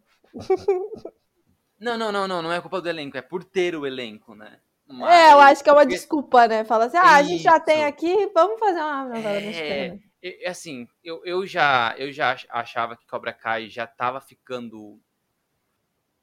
Não, 1.81 1.97
não, 1.99 2.13
não, 2.13 2.29
não, 2.29 2.41
não 2.43 2.53
é 2.53 2.61
culpa 2.61 2.81
do 2.81 2.89
elenco, 2.89 3.17
é 3.17 3.23
por 3.23 3.43
ter 3.45 3.75
o 3.75 3.87
elenco, 3.87 4.35
né? 4.35 4.61
É, 5.01 5.33
eu 5.33 5.41
acho 5.41 5.63
que 5.63 5.71
é 5.71 5.73
uma 5.73 5.87
desculpa, 5.87 6.47
né? 6.49 6.65
Fala 6.65 6.87
assim, 6.87 6.97
ah, 6.97 7.15
a 7.17 7.23
gente 7.23 7.43
já 7.43 7.59
tem 7.61 7.85
aqui, 7.85 8.27
vamos 8.35 8.59
fazer 8.59 8.81
uma 8.81 9.05
novela 9.09 9.41
É, 9.41 9.41
mexicana. 9.41 9.99
E- 10.23 10.47
Assim, 10.47 10.89
eu, 11.03 11.25
eu 11.25 11.47
já 11.47 11.95
eu 11.99 12.13
já 12.13 12.33
ach- 12.33 12.47
achava 12.51 12.97
que 12.97 13.07
Cobra 13.07 13.33
Kai 13.33 13.69
já 13.69 13.87
tava 13.87 14.21
ficando 14.21 15.01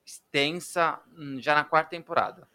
extensa 0.06 1.02
hum, 1.18 1.40
já 1.42 1.54
na 1.54 1.64
quarta 1.66 1.90
temporada. 1.92 2.48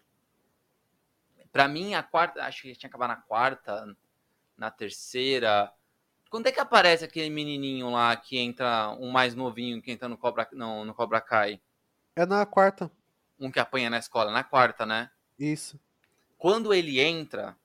Pra 1.51 1.67
mim, 1.67 1.93
a 1.93 2.01
quarta, 2.03 2.43
acho 2.45 2.61
que 2.61 2.67
tinha 2.75 2.79
que 2.79 2.85
acabar 2.87 3.07
na 3.07 3.17
quarta, 3.17 3.95
na 4.57 4.71
terceira. 4.71 5.71
Quando 6.31 6.47
é 6.47 6.51
que 6.53 6.61
aparece 6.61 7.03
aquele 7.03 7.29
menininho 7.29 7.89
lá 7.89 8.15
que 8.15 8.37
entra, 8.37 8.95
um 8.97 9.11
mais 9.11 9.35
novinho 9.35 9.81
que 9.81 9.91
entra 9.91 10.07
no 10.07 10.17
Cobra, 10.17 10.47
não, 10.53 10.85
no 10.85 10.93
Cobra 10.93 11.19
Kai? 11.19 11.61
É 12.15 12.25
na 12.25 12.45
quarta. 12.45 12.89
Um 13.37 13.51
que 13.51 13.59
apanha 13.59 13.89
na 13.89 13.97
escola, 13.97 14.31
na 14.31 14.41
quarta, 14.41 14.85
né? 14.85 15.11
Isso. 15.37 15.77
quando 16.37 16.73
ele 16.73 17.01
entra, 17.01 17.57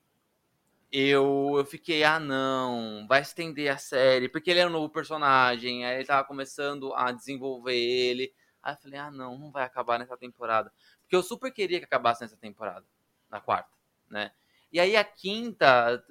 eu, 0.90 1.55
eu 1.56 1.64
fiquei, 1.64 2.02
ah, 2.02 2.18
não, 2.18 3.06
vai 3.09 3.22
estender 3.22 3.72
a 3.72 3.78
série, 3.78 4.28
porque 4.28 4.51
ele 4.51 4.59
era 4.59 4.68
um 4.68 4.72
novo 4.72 4.88
personagem, 4.88 5.84
aí 5.84 5.97
ele 5.97 6.05
tava 6.05 6.26
começando 6.26 6.93
a 6.94 7.12
desenvolver 7.12 7.76
ele. 7.76 8.34
Aí 8.60 8.74
eu 8.74 8.78
falei, 8.78 8.98
ah, 8.98 9.12
não, 9.12 9.38
não 9.38 9.52
vai 9.52 9.62
acabar 9.62 9.97
nessa 9.97 10.16
temporada. 10.16 10.72
Porque 11.02 11.14
eu 11.14 11.22
super 11.22 11.52
queria 11.52 11.78
que 11.78 11.84
acabasse 11.84 12.22
nessa 12.22 12.36
temporada, 12.36 12.84
na 13.30 13.40
quarta, 13.40 13.70
né? 14.10 14.32
E 14.72 14.80
aí 14.80 14.97
a 14.97 15.05
quinta, 15.05 16.05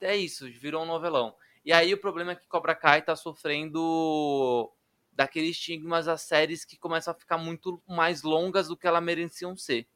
é 0.00 0.16
isso, 0.16 0.46
virou 0.46 0.82
um 0.82 0.86
novelão. 0.86 1.36
E 1.64 1.72
aí 1.72 1.92
o 1.94 1.98
problema 1.98 2.32
é 2.32 2.36
que 2.36 2.46
Cobra 2.46 2.74
Kai 2.74 3.02
tá 3.02 3.16
sofrendo 3.16 4.70
daqueles 5.12 5.50
estigmas 5.50 6.06
das 6.06 6.22
séries 6.22 6.64
que 6.64 6.76
começam 6.76 7.12
a 7.12 7.16
ficar 7.16 7.38
muito 7.38 7.80
mais 7.88 8.22
longas 8.22 8.68
do 8.68 8.76
que 8.76 8.86
elas 8.86 9.02
mereciam 9.02 9.56
ser 9.56 9.86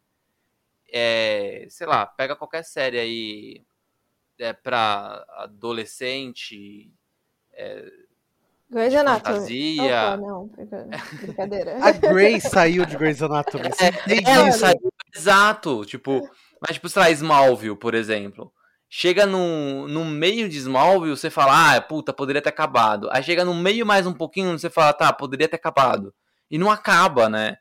é, 0.91 1.67
sei 1.69 1.87
lá, 1.87 2.07
pega 2.07 2.35
qualquer 2.35 2.65
série 2.65 2.99
aí 2.99 3.63
é, 4.39 4.53
pra 4.53 5.25
adolescente, 5.37 6.91
é, 7.53 7.93
Grey's 8.71 8.95
Anatomy. 8.95 9.35
fantasia. 9.37 9.83
Opa, 9.83 10.17
não, 10.17 10.47
brinca- 10.47 10.89
brincadeira. 11.23 11.77
A 11.85 11.91
Grey 11.93 12.41
saiu 12.41 12.85
de 12.87 12.97
Grey's 12.97 13.23
Anatomy. 13.23 13.65
É, 13.81 14.49
isso 14.49 14.65
aí, 14.67 14.75
exato. 15.15 15.85
Tipo, 15.87 16.29
mas 16.61 16.75
tipo, 16.75 16.89
sei 16.89 17.03
lá, 17.03 17.11
Smallville, 17.11 17.77
por 17.77 17.95
exemplo. 17.95 18.53
Chega 18.91 19.27
no, 19.27 19.87
no 19.87 20.05
meio 20.05 20.49
de 20.49 20.57
Smallville, 20.57 21.17
você 21.17 21.29
fala, 21.29 21.77
ah, 21.77 21.81
puta, 21.81 22.13
poderia 22.13 22.41
ter 22.41 22.49
acabado. 22.49 23.09
Aí 23.13 23.23
chega 23.23 23.45
no 23.45 23.55
meio 23.55 23.85
mais 23.85 24.07
um 24.07 24.15
pouquinho, 24.15 24.59
você 24.59 24.71
fala, 24.71 24.93
tá, 24.95 25.13
poderia 25.13 25.49
ter 25.49 25.57
acabado. 25.57 26.15
E 26.51 26.57
não 26.57 26.71
acaba, 26.71 27.29
né? 27.29 27.59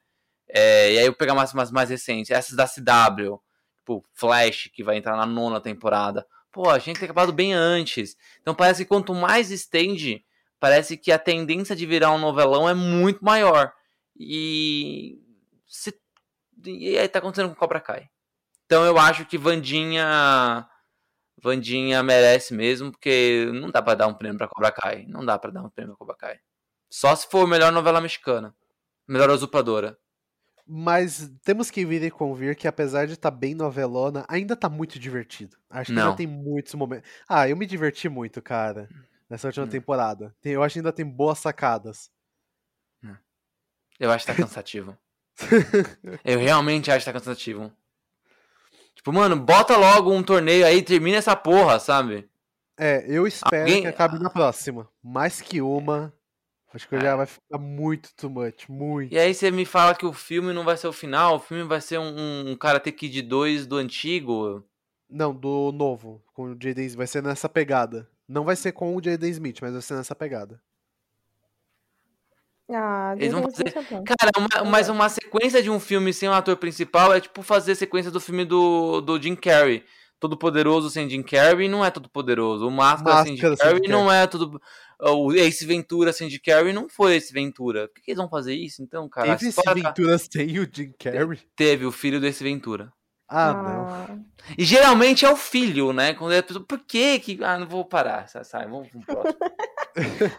É, 0.50 0.94
e 0.94 1.00
aí 1.00 1.06
eu 1.06 1.14
pegar 1.14 1.36
mais, 1.36 1.54
mais, 1.54 1.72
mais 1.72 1.90
recentes, 1.90 2.32
essas 2.32 2.56
da 2.56 2.66
CW, 2.66 3.42
tipo, 3.78 4.06
Flash, 4.14 4.70
que 4.74 4.84
vai 4.84 4.98
entrar 4.98 5.18
na 5.18 5.26
nona 5.26 5.60
temporada. 5.60 6.26
Pô, 6.52 6.70
a 6.70 6.80
gente 6.80 7.00
tem 7.00 7.06
acabado 7.06 7.34
bem 7.34 7.54
antes. 7.54 8.16
Então 8.42 8.56
parece 8.56 8.84
que 8.84 8.90
quanto 8.90 9.14
mais 9.14 9.52
estende, 9.52 10.24
parece 10.60 10.98
que 10.98 11.12
a 11.12 11.20
tendência 11.20 11.76
de 11.76 11.86
virar 11.86 12.12
um 12.12 12.18
novelão 12.18 12.70
é 12.70 12.74
muito 12.74 13.24
maior. 13.24 13.74
E. 14.18 15.20
Se, 15.68 15.94
e 16.66 16.98
aí 16.98 17.08
tá 17.08 17.20
acontecendo 17.20 17.50
com 17.50 17.56
Cobra 17.56 17.80
Kai. 17.80 18.10
Então 18.66 18.86
eu 18.86 18.98
acho 18.98 19.26
que 19.26 19.38
Vandinha. 19.38 20.66
Vandinha 21.42 22.02
merece 22.02 22.54
mesmo, 22.54 22.92
porque 22.92 23.50
não 23.54 23.70
dá 23.70 23.82
pra 23.82 23.94
dar 23.96 24.08
um 24.08 24.14
prêmio 24.14 24.38
pra 24.38 24.48
Cobra 24.48 24.72
Kai. 24.72 25.06
Não 25.08 25.24
dá 25.26 25.38
pra 25.38 25.52
dar 25.52 25.64
um 25.64 25.70
prêmio 25.70 25.92
pra 25.96 25.98
Cobra 26.00 26.16
Kai. 26.16 26.40
Só 26.90 27.16
se 27.16 27.28
for 27.30 27.48
melhor 27.48 27.72
novela 27.72 28.02
mexicana. 28.02 28.56
Melhor 29.08 29.30
usurpadora. 29.30 29.98
Mas 30.66 31.32
temos 31.46 31.72
que 31.72 31.86
vir 31.86 32.04
e 32.04 32.12
convir 32.12 32.56
que 32.56 32.68
apesar 32.68 33.08
de 33.08 33.14
estar 33.14 33.32
bem 33.32 33.56
novelona, 33.56 34.26
ainda 34.28 34.56
tá 34.56 34.68
muito 34.68 35.00
divertido. 35.00 35.56
Acho 35.70 35.92
que 35.92 35.96
Não. 35.96 36.04
ainda 36.08 36.18
tem 36.18 36.28
muitos 36.28 36.74
momentos. 36.74 37.10
Ah, 37.30 37.48
eu 37.48 37.56
me 37.56 37.66
diverti 37.66 38.10
muito, 38.10 38.42
cara, 38.42 38.90
nessa 39.30 39.48
última 39.48 39.66
Hum. 39.66 39.70
temporada. 39.70 40.36
Tem- 40.42 40.54
eu 40.54 40.64
acho 40.64 40.74
que 40.74 40.80
ainda 40.80 40.92
tem 40.92 41.06
boas 41.06 41.40
sacadas. 41.40 42.12
Eu 44.00 44.12
acho 44.12 44.26
que 44.26 44.32
tá 44.32 44.38
cansativo. 44.38 44.96
eu 46.24 46.40
realmente 46.40 46.92
acho 46.92 47.00
que 47.00 47.12
tá 47.12 47.14
cansativo. 47.18 47.72
Tipo, 49.08 49.14
mano, 49.18 49.38
bota 49.38 49.78
logo 49.78 50.12
um 50.12 50.22
torneio 50.22 50.66
aí, 50.66 50.82
termina 50.82 51.18
essa 51.18 51.34
porra, 51.34 51.80
sabe? 51.80 52.28
É, 52.78 53.06
eu 53.08 53.26
espero 53.26 53.62
Alguém- 53.64 53.82
que 53.84 53.88
acabe 53.88 54.20
na 54.20 54.30
próxima. 54.30 54.90
Mais 55.02 55.40
que 55.40 55.62
uma. 55.62 56.14
Acho 56.74 56.90
que 56.90 56.96
É. 56.98 57.00
já 57.00 57.16
vai 57.16 57.26
ficar 57.26 57.58
muito 57.58 58.14
too 58.18 58.30
much, 58.30 58.68
muito. 58.68 59.14
E 59.14 59.18
aí 59.18 59.34
você 59.34 59.50
me 59.50 59.64
fala 59.64 59.96
que 59.96 60.06
o 60.06 60.12
filme 60.12 60.52
não 60.52 60.66
vai 60.66 60.76
ser 60.76 60.88
o 60.88 60.94
final, 60.94 61.38
o 61.38 61.40
filme 61.40 61.64
vai 61.64 61.80
ser 61.80 61.98
um, 61.98 62.50
um 62.52 62.56
Karate 62.58 62.92
Kid 62.92 63.22
2 63.22 63.66
do 63.66 63.78
antigo. 63.78 64.62
Não, 65.10 65.34
do 65.34 65.72
novo, 65.72 66.22
com 66.34 66.52
o 66.52 66.58
Jaden 66.62 66.86
Smith. 66.86 66.98
Vai 66.98 67.08
ser 67.08 67.24
nessa 67.24 67.48
pegada. 67.48 68.10
Não 68.28 68.44
vai 68.44 68.58
ser 68.58 68.74
com 68.74 68.94
o 68.94 69.02
Jaden 69.02 69.30
Smith, 69.32 69.60
mas 69.62 69.72
vai 69.72 69.82
ser 69.82 69.94
nessa 69.96 70.14
pegada. 70.14 70.62
Ah, 72.70 73.14
Eles 73.18 73.32
vão 73.32 73.44
fazer- 73.44 73.74
bom. 73.90 74.04
Cara, 74.04 74.32
uma- 74.38 74.70
mas 74.70 74.90
uma 74.90 75.08
sequência 75.08 75.64
de 75.64 75.70
um 75.70 75.80
filme 75.80 76.14
sem 76.14 76.28
um 76.28 76.34
ator 76.34 76.58
principal 76.58 77.14
é 77.14 77.20
tipo 77.22 77.42
fazer 77.42 77.76
sequência 77.76 78.12
do 78.12 78.20
filme 78.20 78.44
do, 78.44 79.00
do 79.02 79.22
Jim 79.22 79.36
Carrey. 79.36 79.84
Todo 80.20 80.36
poderoso 80.36 80.90
sem 80.90 81.08
Jim 81.10 81.22
Carrey 81.24 81.70
não 81.70 81.86
é 81.86 81.92
todo 81.92 82.10
poderoso. 82.10 82.68
O 82.68 82.72
Máscara, 82.72 83.24
sem 83.24 83.36
Jim 83.38 83.42
Máscara 83.44 83.56
sem 83.56 83.66
Carrey 83.68 83.82
Jim 83.86 83.92
não 83.92 84.12
é 84.12 84.26
todo. 84.28 84.60
O 85.00 85.32
Ace 85.32 85.64
Ventura 85.66 86.12
sem 86.12 86.28
Jim 86.30 86.40
Carrey 86.44 86.74
não 86.74 86.90
foi 86.90 87.16
Ace 87.16 87.32
Ventura. 87.32 87.88
Por 87.88 87.94
que 87.96 88.02
que 88.02 88.12
eles 88.12 88.18
vão 88.18 88.28
fazer 88.30 88.56
isso 88.56 88.82
então, 88.82 89.08
cara? 89.08 89.28
Teve 89.28 89.50
esse 89.50 89.60
História- 89.60 89.84
Ventura 89.84 90.18
sem 90.18 90.60
o 90.60 90.68
Jim 90.74 90.92
Carrey? 91.00 91.40
Teve 91.56 91.86
o 91.86 91.92
filho 91.92 92.20
do 92.20 92.26
Ace 92.26 92.44
Ventura. 92.44 92.92
Ah, 93.30 93.54
não. 94.08 94.26
E 94.58 94.64
geralmente 94.64 95.26
é 95.26 95.30
o 95.30 95.36
filho, 95.36 95.92
né? 95.94 96.14
Quando 96.14 96.32
é 96.32 96.40
a 96.40 96.44
pessoa, 96.44 96.66
por 96.66 96.80
que 96.80 97.20
que. 97.20 97.44
Ah, 97.44 97.60
não 97.60 97.68
vou 97.68 97.86
parar. 97.86 98.28
Sai, 98.28 98.44
sai 98.44 98.68
vamos 98.70 98.88
pro 98.90 99.02
próximo. 99.02 99.38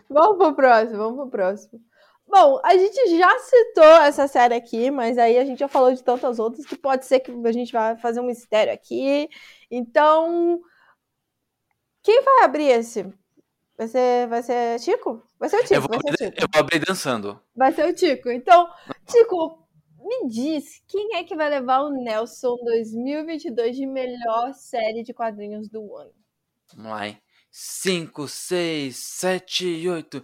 Vamos 0.09 0.37
pro 0.39 0.55
próximo, 0.55 0.97
vamos 0.99 1.17
pro 1.19 1.31
próximo. 1.31 1.81
Bom, 2.29 2.61
a 2.63 2.77
gente 2.77 3.17
já 3.17 3.39
citou 3.39 4.03
essa 4.03 4.29
série 4.29 4.55
aqui, 4.55 4.91
mas 4.91 5.17
aí 5.17 5.39
a 5.39 5.45
gente 5.47 5.61
já 5.61 5.69
falou 5.69 5.95
de 5.95 6.03
tantas 6.03 6.39
outras 6.39 6.67
que 6.67 6.77
pode 6.77 7.07
ser 7.07 7.21
que 7.21 7.31
a 7.31 7.53
gente 7.53 7.73
vai 7.73 7.97
fazer 7.97 8.21
um 8.21 8.27
mistério 8.27 8.73
aqui. 8.73 9.29
Então, 9.71 10.61
quem 12.03 12.23
vai 12.23 12.45
abrir 12.45 12.67
esse? 12.69 13.03
Vai 13.79 13.89
ser, 13.89 14.29
vai 14.29 14.43
ser 14.43 14.79
Tico? 14.81 15.23
Vai 15.39 15.49
ser 15.49 15.57
o 15.57 15.61
eu, 15.61 15.65
Tico, 15.65 15.81
vou 15.81 15.89
vai 15.89 15.99
ser 16.01 16.07
o 16.07 16.11
abrir, 16.11 16.17
Tico. 16.17 16.43
eu 16.43 16.49
vou 16.53 16.61
abrir 16.61 16.79
dançando. 16.81 17.41
Vai 17.57 17.73
ser 17.73 17.89
o 17.89 17.95
Tico. 17.95 18.29
Então, 18.29 18.69
Tico, 19.07 19.67
me 19.99 20.29
diz, 20.29 20.83
quem 20.87 21.17
é 21.17 21.25
que 21.25 21.35
vai 21.35 21.49
levar 21.49 21.81
o 21.81 21.91
Nelson 21.91 22.57
2022 22.63 23.75
de 23.75 23.87
melhor 23.87 24.53
série 24.53 25.03
de 25.03 25.15
quadrinhos 25.15 25.69
do 25.69 25.97
ano? 25.97 26.13
Vamos 26.75 26.91
lá, 26.93 27.09
hein? 27.09 27.19
5, 27.51 28.29
6, 28.29 28.97
7, 28.97 29.89
8. 29.89 30.23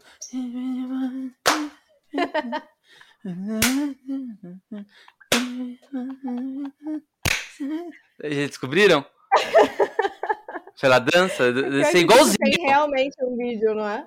Já 8.22 8.46
descobriram? 8.46 9.04
Pela 10.80 10.98
dança? 10.98 11.52
Deve 11.52 11.84
ser 11.86 11.98
igualzinho. 11.98 12.36
Tem 12.38 12.66
realmente 12.66 13.16
um 13.22 13.36
vídeo, 13.36 13.74
não 13.74 13.88
é? 13.88 14.06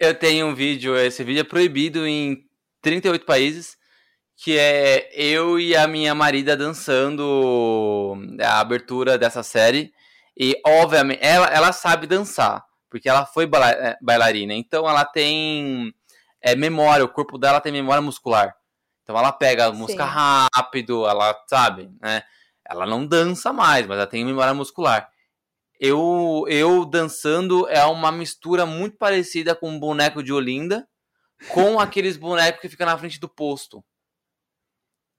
Eu 0.00 0.14
tenho 0.14 0.46
um 0.46 0.54
vídeo, 0.54 0.96
esse 0.96 1.24
vídeo 1.24 1.40
é 1.40 1.44
proibido 1.44 2.06
em 2.06 2.46
38 2.80 3.26
países, 3.26 3.76
que 4.36 4.56
é 4.56 5.10
eu 5.12 5.58
e 5.58 5.76
a 5.76 5.88
minha 5.88 6.14
marida 6.14 6.56
dançando 6.56 8.16
a 8.40 8.60
abertura 8.60 9.18
dessa 9.18 9.42
série. 9.42 9.92
E, 10.38 10.58
obviamente, 10.64 11.18
ela, 11.20 11.46
ela 11.48 11.72
sabe 11.72 12.06
dançar, 12.06 12.64
porque 12.88 13.08
ela 13.08 13.26
foi 13.26 13.44
é, 13.44 13.98
bailarina. 14.00 14.54
Então, 14.54 14.88
ela 14.88 15.04
tem 15.04 15.92
é, 16.40 16.54
memória, 16.54 17.04
o 17.04 17.08
corpo 17.08 17.38
dela 17.38 17.60
tem 17.60 17.72
memória 17.72 18.02
muscular. 18.02 18.54
Então, 19.02 19.16
ela 19.16 19.32
pega 19.32 19.66
a 19.66 19.72
música 19.72 20.04
Sim. 20.04 20.12
rápido, 20.12 21.06
ela 21.06 21.34
sabe, 21.48 21.90
né? 22.00 22.22
Ela 22.68 22.84
não 22.84 23.06
dança 23.06 23.52
mais, 23.52 23.86
mas 23.86 23.96
ela 23.96 24.06
tem 24.06 24.24
memória 24.24 24.52
muscular. 24.52 25.10
Eu, 25.80 26.44
eu 26.48 26.84
dançando 26.84 27.66
é 27.68 27.84
uma 27.84 28.12
mistura 28.12 28.66
muito 28.66 28.98
parecida 28.98 29.54
com 29.54 29.70
um 29.70 29.78
boneco 29.78 30.22
de 30.22 30.32
Olinda 30.32 30.86
com 31.50 31.78
aqueles 31.80 32.16
bonecos 32.16 32.60
que 32.60 32.68
ficam 32.68 32.86
na 32.86 32.98
frente 32.98 33.18
do 33.18 33.28
posto. 33.28 33.82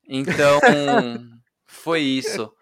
Então, 0.07 0.59
foi 1.65 2.01
isso. 2.01 2.53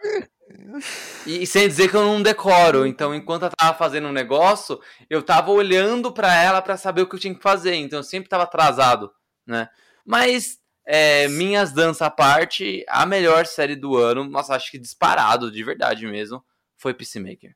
E 1.25 1.45
sem 1.45 1.67
dizer 1.67 1.89
que 1.89 1.95
eu 1.95 2.03
não 2.03 2.21
decoro. 2.21 2.85
Então, 2.85 3.13
enquanto 3.13 3.43
ela 3.43 3.51
tava 3.57 3.77
fazendo 3.77 4.07
um 4.07 4.13
negócio, 4.13 4.79
eu 5.09 5.21
tava 5.23 5.51
olhando 5.51 6.11
pra 6.11 6.33
ela 6.35 6.61
pra 6.61 6.77
saber 6.77 7.01
o 7.01 7.07
que 7.07 7.15
eu 7.15 7.19
tinha 7.19 7.35
que 7.35 7.41
fazer. 7.41 7.75
Então, 7.75 7.99
eu 7.99 8.03
sempre 8.03 8.29
tava 8.29 8.43
atrasado, 8.43 9.11
né? 9.45 9.69
Mas, 10.05 10.59
é, 10.85 11.27
minhas 11.27 11.71
danças 11.71 12.01
à 12.01 12.09
parte, 12.09 12.85
a 12.87 13.05
melhor 13.05 13.45
série 13.45 13.75
do 13.75 13.97
ano, 13.97 14.23
nossa, 14.23 14.55
acho 14.55 14.71
que 14.71 14.77
disparado, 14.77 15.51
de 15.51 15.63
verdade 15.63 16.07
mesmo, 16.07 16.43
foi 16.77 16.93
Peacemaker. 16.93 17.55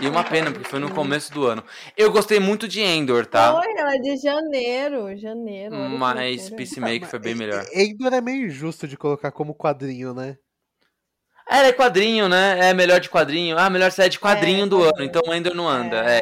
E 0.00 0.06
uma 0.06 0.22
pena, 0.22 0.52
porque 0.52 0.68
foi 0.68 0.78
no 0.78 0.94
começo 0.94 1.32
do 1.32 1.46
ano. 1.46 1.64
Eu 1.96 2.12
gostei 2.12 2.38
muito 2.38 2.68
de 2.68 2.80
Endor, 2.80 3.26
tá? 3.26 3.52
Foi, 3.52 3.72
ela 3.76 3.96
é 3.96 3.98
de 3.98 4.16
janeiro, 4.16 5.16
janeiro. 5.16 5.74
Mas. 5.74 6.50
Peacemaker 6.50 7.08
foi 7.08 7.18
bem 7.18 7.34
melhor. 7.34 7.64
Endor 7.74 8.12
é 8.12 8.20
meio 8.20 8.46
injusto 8.46 8.86
de 8.86 8.96
colocar 8.96 9.32
como 9.32 9.54
quadrinho, 9.54 10.14
né? 10.14 10.36
É, 11.50 11.68
é 11.68 11.72
quadrinho, 11.72 12.28
né? 12.28 12.68
É 12.70 12.74
melhor 12.74 13.00
de 13.00 13.08
quadrinho. 13.08 13.58
Ah, 13.58 13.70
melhor 13.70 13.90
série 13.90 14.10
de 14.10 14.18
quadrinho 14.20 14.64
É, 14.64 14.68
do 14.68 14.82
ano. 14.82 15.02
Então 15.02 15.22
Ender 15.34 15.54
não 15.54 15.68
anda. 15.68 16.04
É, 16.08 16.20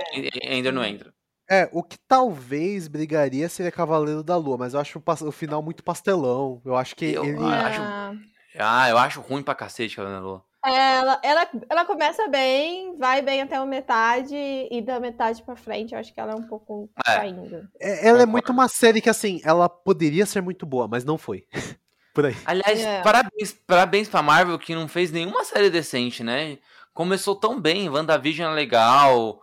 Ender 0.56 0.72
não 0.72 0.84
entra. 0.84 1.12
É, 1.50 1.68
o 1.72 1.82
que 1.82 1.96
talvez 2.08 2.88
brigaria 2.88 3.48
seria 3.48 3.70
Cavaleiro 3.70 4.22
da 4.22 4.36
Lua, 4.36 4.56
mas 4.58 4.74
eu 4.74 4.80
acho 4.80 4.98
o, 4.98 5.32
final 5.32 5.62
muito 5.62 5.84
pastelão. 5.84 6.60
Eu 6.64 6.76
acho 6.76 6.94
que 6.96 7.12
Eu 7.12 7.24
ele. 7.24 7.44
acho- 7.44 7.80
Ah, 7.82 8.12
Ah, 8.58 8.88
eu 8.90 8.98
acho 8.98 9.20
ruim 9.20 9.42
pra 9.42 9.54
cacete, 9.54 9.94
Cavaleiro 9.96 10.22
da 10.22 10.28
Lua. 10.28 10.44
ela, 10.64 11.20
ela, 11.22 11.48
ela 11.70 11.84
começa 11.84 12.26
bem, 12.26 12.96
vai 12.96 13.22
bem 13.22 13.42
até 13.42 13.54
a 13.56 13.64
metade, 13.64 14.34
e 14.34 14.82
da 14.82 14.98
metade 14.98 15.40
pra 15.44 15.54
frente 15.54 15.92
eu 15.94 16.00
acho 16.00 16.12
que 16.12 16.18
ela 16.18 16.32
é 16.32 16.34
um 16.34 16.42
pouco 16.48 16.90
É. 17.06 17.14
caindo. 17.16 17.68
É- 17.80 18.08
ela 18.08 18.22
é 18.22 18.26
muito 18.26 18.50
uma 18.50 18.66
série 18.66 19.00
que, 19.00 19.08
assim, 19.10 19.40
ela 19.44 19.68
poderia 19.68 20.26
ser 20.26 20.40
muito 20.40 20.66
boa, 20.66 20.88
mas 20.88 21.04
não 21.04 21.16
foi. 21.18 21.44
Por 22.16 22.24
aí. 22.24 22.36
Aliás, 22.47 22.80
É. 22.80 23.02
parabéns, 23.02 23.52
parabéns 23.66 24.09
pra 24.09 24.22
Marvel 24.22 24.59
que 24.59 24.74
não 24.74 24.88
fez 24.88 25.12
nenhuma 25.12 25.44
série 25.44 25.68
decente, 25.68 26.24
né? 26.24 26.56
Começou 26.94 27.36
tão 27.36 27.60
bem. 27.60 27.90
WandaVision 27.90 28.51
é 28.52 28.55
legal. 28.55 29.43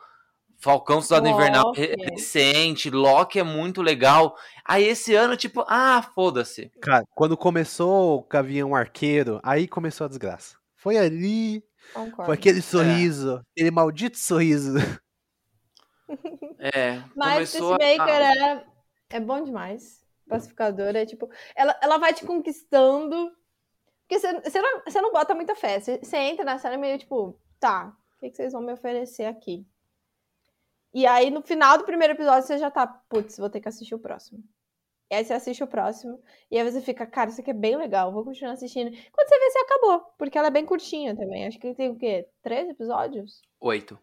Falcão 0.58 1.00
Soldado 1.00 1.28
Invernal 1.28 1.72
é 1.78 1.96
decente. 2.10 2.90
Loki 2.90 3.38
é 3.38 3.44
muito 3.44 3.80
legal. 3.84 4.36
Aí 4.66 4.84
esse 4.86 5.14
ano, 5.14 5.38
tipo, 5.38 5.64
ah, 5.68 6.02
foda-se. 6.16 6.72
Cara, 6.82 7.04
quando 7.14 7.38
começou 7.38 8.18
o 8.18 8.28
Gavião 8.28 8.74
Arqueiro, 8.74 9.40
aí 9.44 9.68
começou 9.68 10.06
a 10.06 10.08
desgraça. 10.08 10.56
Foi 10.76 10.98
ali, 10.98 11.64
Concordo. 11.94 12.26
foi 12.26 12.34
aquele 12.34 12.62
sorriso, 12.64 13.40
aquele 13.56 13.70
maldito 13.70 14.18
sorriso. 14.18 14.80
É, 16.58 17.02
Mas 17.16 17.52
começou 17.52 17.78
Peacemaker 17.78 18.16
a... 18.16 18.48
é, 18.48 18.66
é 19.12 19.20
bom 19.20 19.44
demais. 19.44 20.03
Pacificador 20.34 20.96
é 20.96 21.06
tipo. 21.06 21.30
Ela, 21.56 21.78
ela 21.82 21.98
vai 21.98 22.14
te 22.14 22.26
conquistando. 22.26 23.32
Porque 24.02 24.20
você, 24.20 24.62
não, 24.62 24.82
não 25.02 25.12
bota 25.12 25.36
muita 25.36 25.56
fé. 25.56 25.80
Você, 25.80 26.00
você 26.00 26.18
entra 26.18 26.44
na 26.44 26.58
série 26.58 26.78
meio 26.78 26.98
tipo, 26.98 27.40
tá, 27.60 27.96
o 28.16 28.20
que, 28.20 28.30
que 28.30 28.36
vocês 28.36 28.52
vão 28.52 28.62
me 28.62 28.74
oferecer 28.74 29.26
aqui? 29.26 29.66
E 30.94 31.08
aí, 31.08 31.32
no 31.32 31.42
final 31.42 31.78
do 31.78 31.86
primeiro 31.86 32.14
episódio, 32.14 32.48
você 32.48 32.58
já 32.58 32.70
tá, 32.70 32.86
putz, 32.86 33.38
vou 33.38 33.50
ter 33.50 33.62
que 33.62 33.70
assistir 33.70 33.96
o 33.96 34.00
próximo. 34.00 34.44
E 35.12 35.16
aí 35.16 35.24
você 35.24 35.34
assiste 35.34 35.64
o 35.64 35.68
próximo, 35.68 36.20
e 36.50 36.58
aí 36.58 36.72
você 36.72 36.82
fica, 36.82 37.06
cara, 37.06 37.30
isso 37.30 37.40
aqui 37.40 37.52
é 37.52 37.54
bem 37.54 37.76
legal, 37.76 38.12
vou 38.12 38.24
continuar 38.24 38.54
assistindo. 38.54 38.90
Quando 39.12 39.28
você 39.30 39.40
vê, 39.40 39.52
você 39.52 39.60
acabou, 39.60 40.00
porque 40.18 40.38
ela 40.38 40.48
é 40.48 40.52
bem 40.52 40.66
curtinha 40.66 41.16
também. 41.16 41.46
Acho 41.46 41.60
que 41.60 41.76
tem 41.76 41.90
o 41.90 41.96
quê? 41.96 42.28
Três 42.42 42.68
episódios? 42.70 43.42
Oito. 43.60 44.00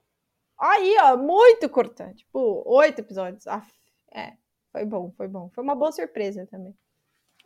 Aí, 0.59 0.97
ó, 1.01 1.17
muito 1.17 1.69
curta. 1.69 2.13
Tipo, 2.15 2.63
oito 2.67 3.01
episódios. 3.01 3.47
Aff, 3.47 3.73
é, 4.13 4.35
foi 4.73 4.85
bom, 4.85 5.13
foi 5.17 5.29
bom. 5.29 5.51
Foi 5.55 5.63
uma 5.65 5.75
boa 5.75 5.93
surpresa 5.93 6.47
também. 6.51 6.75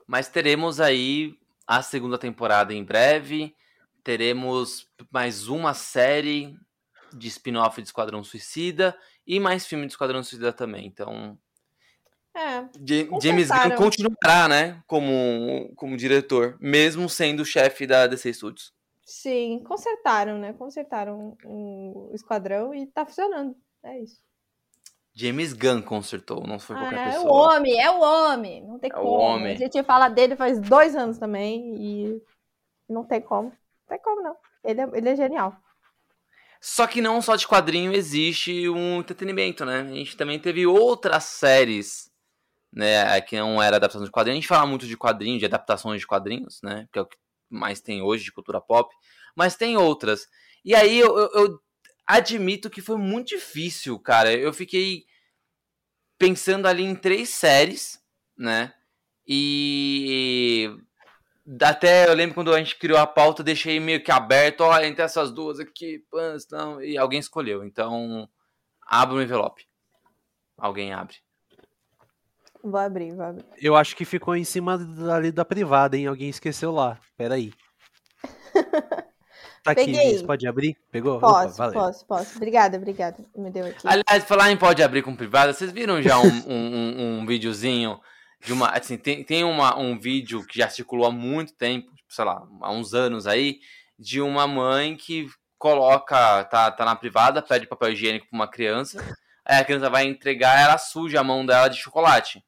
Mas 0.07 0.29
teremos 0.29 0.81
aí 0.81 1.39
a 1.67 1.83
segunda 1.83 2.19
temporada 2.19 2.73
em 2.75 2.85
breve. 2.85 3.55
Teremos 4.03 4.91
mais 5.11 5.49
uma 5.49 5.73
série 5.73 6.55
de 7.15 7.29
spin-off 7.29 7.81
de 7.81 7.89
Esquadrão 7.89 8.23
Suicida 8.23 8.97
e 9.27 9.41
mais 9.41 9.67
filme 9.67 9.87
de 9.87 9.93
Esquadrão 9.93 10.23
Suicida 10.23 10.53
também. 10.53 10.87
Então, 10.87 11.39
É, 12.37 12.69
James 13.23 13.49
Gunn 13.49 13.77
continuará, 13.77 14.49
né, 14.49 14.83
como, 14.87 15.73
como 15.77 15.97
diretor, 15.97 16.59
mesmo 16.61 17.09
sendo 17.09 17.45
chefe 17.45 17.87
da 17.87 18.07
DC 18.07 18.35
Studios. 18.35 18.75
sim, 19.07 19.63
consertaram, 19.65 20.39
né? 20.39 20.53
Consertaram 20.53 21.37
o 21.45 22.11
esquadrão 22.15 22.75
e 22.75 22.87
tá 22.87 23.07
funcionando. 23.07 23.57
É 23.83 24.01
isso. 24.01 24.21
James 25.15 25.53
Gunn 25.53 25.81
consertou, 25.83 26.45
não 26.47 26.59
foi 26.59 26.77
qualquer 26.77 26.99
Ah, 26.99 27.13
é 27.13 27.19
o 27.19 27.23
pessoa. 27.23 27.57
homem, 27.57 27.81
é 27.81 27.91
o 27.91 28.01
homem. 28.01 28.63
Não 28.67 28.79
tem 28.79 28.91
É 28.91 28.97
o 28.97 29.03
como. 29.03 29.15
homem. 29.19 29.53
A 29.55 29.57
gente 29.59 29.83
fala 29.85 30.09
dele 30.09 30.35
faz 30.37 30.61
dois 30.61 30.97
anos 30.97 31.19
também 31.19 31.77
e 31.77 32.23
não 32.89 33.05
tem 33.05 33.21
como. 33.21 33.51
Não 33.51 33.89
tem 33.89 33.99
como, 34.01 34.23
não. 34.23 34.37
Ele 34.65 34.81
é, 34.81 34.91
ele 34.95 35.09
é 35.11 35.17
genial. 35.17 35.57
Só 36.61 36.87
que 36.87 37.01
não 37.01 37.21
só 37.21 37.37
de 37.37 37.47
quadrinho 37.47 37.93
existe 37.93 38.69
um 38.69 39.01
entretenimento, 39.01 39.65
né? 39.65 39.81
A 39.83 39.95
gente 39.95 40.17
também 40.17 40.39
teve 40.39 40.67
outras 40.67 41.25
séries, 41.25 42.11
né? 42.73 43.21
Que 43.23 43.39
não 43.39 43.63
era 43.63 43.77
adaptação 43.77 44.05
de 44.05 44.11
quadrinhos. 44.11 44.39
A 44.39 44.41
gente 44.41 44.49
fala 44.49 44.67
muito 44.67 44.87
de 44.87 44.97
quadrinhos, 44.97 45.41
de 45.41 45.47
adaptações 45.47 46.01
de 46.01 46.07
quadrinhos, 46.07 46.61
né? 46.63 46.89
Que 46.93 46.99
é 46.99 47.03
o 47.03 47.07
que 47.07 47.17
mais 47.51 47.81
tem 47.81 48.03
hoje 48.03 48.25
de 48.25 48.33
cultura 48.33 48.61
pop. 48.61 48.95
Mas 49.37 49.57
tem 49.57 49.77
outras. 49.77 50.27
E 50.65 50.75
aí 50.75 50.99
eu, 50.99 51.17
eu- 51.19 51.31
eu 51.35 51.61
admito 52.07 52.71
que 52.71 52.81
foi 52.81 52.97
muito 52.97 53.29
difícil, 53.29 53.99
cara. 53.99 54.33
Eu 54.33 54.53
fiquei 54.53 55.05
pensando 56.19 56.67
ali 56.67 56.83
em 56.83 56.95
três 56.95 57.29
séries, 57.29 58.01
né? 58.37 58.73
E 59.27 60.71
até 61.63 62.09
eu 62.09 62.15
lembro 62.15 62.35
quando 62.35 62.55
a 62.55 62.59
gente 62.59 62.79
criou 62.79 62.99
a 62.99 63.07
pauta, 63.07 63.43
deixei 63.43 63.79
meio 63.81 64.03
que 64.03 64.11
aberto, 64.11 64.63
ó, 64.63 64.81
entre 64.81 65.03
essas 65.03 65.31
duas 65.31 65.59
aqui, 65.59 66.05
pãs, 66.11 66.47
não, 66.51 66.83
e 66.83 66.97
alguém 66.97 67.21
escolheu. 67.21 67.65
Então, 67.65 68.29
abre 68.87 69.17
o 69.17 69.23
envelope. 69.23 69.67
Alguém 70.57 70.93
abre. 70.93 71.17
Vou 72.63 72.81
abrir, 72.81 73.15
vou 73.15 73.25
abrir. 73.25 73.45
Eu 73.59 73.77
acho 73.77 73.95
que 73.95 74.07
ficou 74.07 74.35
em 74.35 74.45
cima 74.45 74.79
ali 75.15 75.31
da 75.31 75.45
privada, 75.45 75.97
hein? 75.97 76.07
Alguém 76.07 76.31
esqueceu 76.31 76.73
lá. 76.73 76.99
Peraí. 77.17 77.53
Tá 79.65 79.71
aqui, 79.71 79.87
Peguei. 79.87 80.13
Liz, 80.13 80.23
pode 80.23 80.47
abrir? 80.47 80.77
Pegou? 80.93 81.17
Opa, 81.17 81.27
Posso, 81.45 81.57
valeu. 81.57 81.73
posso, 81.73 82.05
posso. 82.07 82.37
Obrigada, 82.37 82.77
obrigada. 82.77 83.17
Me 83.35 83.51
deu 83.51 83.65
aqui. 83.65 83.89
Aliás, 83.89 84.23
falar 84.25 84.51
em 84.51 84.59
pode 84.59 84.83
abrir 84.83 85.01
com 85.01 85.17
privada, 85.17 85.55
vocês 85.55 85.73
viram 85.73 86.03
já 86.03 86.19
um, 86.19 86.27
um, 86.47 86.77
um, 86.77 87.19
um 87.21 87.27
videozinho 87.27 87.99
de 88.45 88.53
uma. 88.53 88.69
Assim, 88.69 88.99
tem, 88.99 89.25
tem 89.25 89.43
uma, 89.43 89.75
um 89.79 89.99
vídeo 89.99 90.47
que 90.47 90.59
já 90.59 90.69
circulou 90.69 91.07
há 91.07 91.11
muito 91.11 91.55
tempo, 91.55 91.91
tipo, 91.95 92.13
sei 92.13 92.27
lá, 92.27 92.47
há 92.61 92.71
uns 92.71 92.93
anos 92.93 93.27
aí, 93.27 93.59
de 93.99 94.21
uma 94.21 94.47
mãe 94.47 94.97
que 94.97 95.29
coloca, 95.57 96.45
tá, 96.45 96.71
tá 96.71 96.85
na 96.85 96.95
privada, 96.95 97.41
pede 97.41 97.67
papel 97.67 97.93
higiênico 97.93 98.29
pra 98.29 98.37
uma 98.37 98.47
criança, 98.47 99.03
aí 99.47 99.61
a 99.61 99.65
criança 99.65 99.89
vai 99.89 100.05
entregar, 100.05 100.61
ela 100.61 100.77
suja 100.77 101.21
a 101.21 101.25
mão 101.25 101.47
dela 101.47 101.69
de 101.69 101.79
chocolate. 101.79 102.45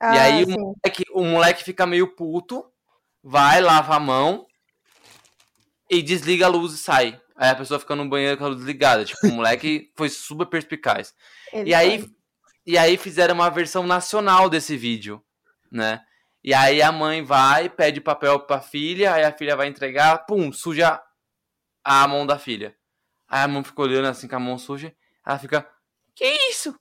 Ah, 0.00 0.16
e 0.16 0.18
aí 0.18 0.44
o 0.44 0.48
moleque, 0.48 1.04
o 1.14 1.22
moleque 1.22 1.62
fica 1.62 1.86
meio 1.86 2.16
puto, 2.16 2.66
vai, 3.22 3.60
lava 3.60 3.94
a 3.94 4.00
mão 4.00 4.44
e 5.90 6.02
desliga 6.02 6.46
a 6.46 6.48
luz 6.48 6.72
e 6.74 6.78
sai. 6.78 7.20
Aí 7.36 7.50
a 7.50 7.54
pessoa 7.54 7.78
fica 7.78 7.94
no 7.94 8.08
banheiro 8.08 8.38
com 8.38 8.44
a 8.44 8.48
luz 8.48 8.58
desligada. 8.58 9.04
Tipo, 9.04 9.26
o 9.26 9.32
moleque 9.32 9.90
foi 9.96 10.08
super 10.08 10.46
perspicaz. 10.46 11.14
Ele 11.52 11.70
E 11.70 11.74
aí, 11.74 12.00
foi. 12.00 12.10
e 12.66 12.78
aí 12.78 12.96
fizeram 12.96 13.34
uma 13.34 13.50
versão 13.50 13.86
nacional 13.86 14.48
desse 14.48 14.76
vídeo, 14.76 15.22
né? 15.70 16.00
E 16.42 16.54
aí 16.54 16.80
a 16.80 16.92
mãe 16.92 17.22
vai, 17.22 17.68
pede 17.68 18.00
papel 18.00 18.40
pra 18.40 18.60
filha, 18.60 19.12
aí 19.14 19.24
a 19.24 19.32
filha 19.32 19.56
vai 19.56 19.66
entregar, 19.66 20.18
pum, 20.26 20.52
suja 20.52 21.02
a 21.84 22.06
mão 22.08 22.24
da 22.26 22.38
filha. 22.38 22.74
Aí 23.28 23.42
a 23.42 23.48
mãe 23.48 23.64
fica 23.64 23.82
olhando 23.82 24.06
assim 24.06 24.28
com 24.28 24.36
a 24.36 24.40
mão 24.40 24.56
suja, 24.56 24.94
ela 25.26 25.38
fica, 25.38 25.68
que 26.14 26.24
isso? 26.50 26.72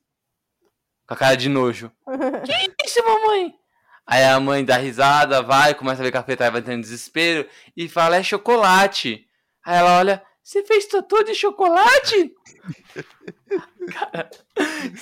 Com 1.07 1.15
a 1.15 1.17
cara 1.17 1.35
de 1.35 1.49
nojo. 1.49 1.91
que 2.45 2.85
isso, 2.85 3.03
mamãe? 3.03 3.55
Aí 4.07 4.23
a 4.23 4.39
mãe 4.39 4.63
dá 4.63 4.77
risada, 4.77 5.41
vai, 5.41 5.73
começa 5.73 6.01
a 6.01 6.05
ver 6.05 6.11
cafetar, 6.11 6.51
vai 6.51 6.61
tendo 6.61 6.81
desespero 6.81 7.47
e 7.75 7.89
fala, 7.89 8.17
é 8.17 8.23
chocolate. 8.23 9.25
Aí 9.65 9.77
ela 9.77 9.97
olha, 9.97 10.23
você 10.43 10.63
fez 10.63 10.85
totô 10.85 11.23
de 11.23 11.33
chocolate? 11.33 12.31
cara, 13.91 14.29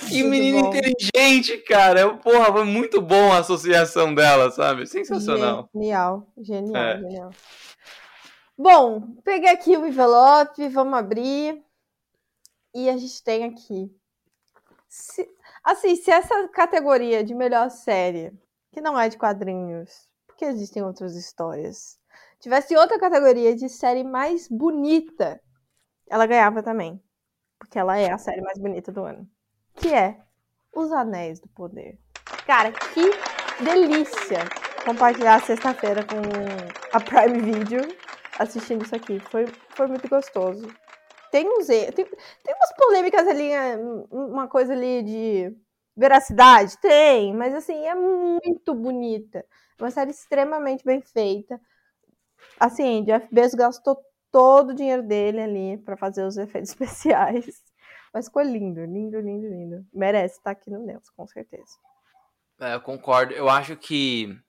que 0.09 0.23
menina 0.23 0.59
inteligente, 0.59 1.57
cara. 1.59 2.15
Porra, 2.17 2.51
foi 2.51 2.63
muito 2.63 3.01
bom 3.01 3.31
a 3.33 3.39
associação 3.39 4.13
dela, 4.15 4.49
sabe? 4.51 4.87
Sensacional. 4.87 5.69
Genial, 5.73 6.27
genial, 6.37 6.83
É. 6.83 6.99
genial. 6.99 7.31
Bom, 8.57 9.01
peguei 9.23 9.49
aqui 9.49 9.75
o 9.75 9.85
envelope, 9.85 10.67
vamos 10.69 10.93
abrir. 10.97 11.61
E 12.73 12.89
a 12.89 12.97
gente 12.97 13.21
tem 13.23 13.43
aqui. 13.43 13.91
Se- 14.87 15.27
assim, 15.63 15.95
se 15.95 16.09
essa 16.11 16.47
categoria 16.49 17.23
de 17.23 17.33
melhor 17.33 17.69
série, 17.69 18.31
que 18.73 18.81
não 18.81 18.99
é 18.99 19.07
de 19.07 19.17
quadrinhos, 19.17 20.09
porque 20.25 20.43
existem 20.43 20.83
outras 20.83 21.15
histórias, 21.15 21.99
tivesse 22.39 22.75
outra 22.75 22.99
categoria 22.99 23.55
de 23.55 23.69
série 23.69 24.03
mais 24.03 24.47
bonita, 24.49 25.39
ela 26.09 26.25
ganhava 26.25 26.63
também. 26.63 27.01
Porque 27.59 27.79
ela 27.79 27.97
é 27.97 28.11
a 28.11 28.17
série 28.17 28.41
mais 28.41 28.57
bonita 28.57 28.91
do 28.91 29.03
ano. 29.03 29.25
Que 29.75 29.93
é 29.93 30.19
Os 30.75 30.91
Anéis 30.91 31.39
do 31.39 31.47
Poder. 31.47 31.97
Cara, 32.45 32.71
que 32.71 33.63
delícia 33.63 34.39
compartilhar 34.83 35.41
sexta-feira 35.41 36.03
com 36.03 36.17
a 36.91 36.99
Prime 36.99 37.39
Video 37.39 37.79
assistindo 38.37 38.83
isso 38.83 38.95
aqui. 38.95 39.19
Foi, 39.19 39.45
foi 39.69 39.87
muito 39.87 40.09
gostoso. 40.09 40.67
Tem 41.31 41.47
uns 41.47 41.67
tem, 41.67 41.91
tem 41.93 42.55
umas 42.55 42.75
polêmicas 42.75 43.27
ali, 43.27 43.51
é, 43.51 43.77
uma 44.11 44.47
coisa 44.47 44.73
ali 44.73 45.03
de 45.03 45.55
veracidade, 45.95 46.77
tem, 46.79 47.33
mas 47.33 47.53
assim, 47.53 47.85
é 47.85 47.95
muito 47.95 48.73
bonita. 48.73 49.45
É 49.77 49.83
Uma 49.83 49.91
série 49.91 50.11
extremamente 50.11 50.83
bem 50.83 51.01
feita. 51.01 51.59
Assim, 52.59 53.03
Jeff 53.03 53.27
Bezos 53.31 53.55
gastou 53.55 53.97
todo 54.31 54.71
o 54.71 54.75
dinheiro 54.75 55.03
dele 55.03 55.41
ali 55.41 55.77
pra 55.77 55.95
fazer 55.95 56.25
os 56.25 56.37
efeitos 56.37 56.71
especiais. 56.71 57.61
Mas 58.13 58.25
ficou 58.25 58.43
lindo, 58.43 58.83
lindo, 58.85 59.19
lindo, 59.19 59.47
lindo. 59.47 59.85
Merece 59.93 60.37
estar 60.37 60.51
aqui 60.51 60.69
no 60.69 60.79
Neus, 60.85 61.09
com 61.11 61.25
certeza. 61.27 61.77
É, 62.59 62.75
eu 62.75 62.81
concordo. 62.81 63.33
Eu 63.33 63.49
acho 63.49 63.75
que, 63.75 64.39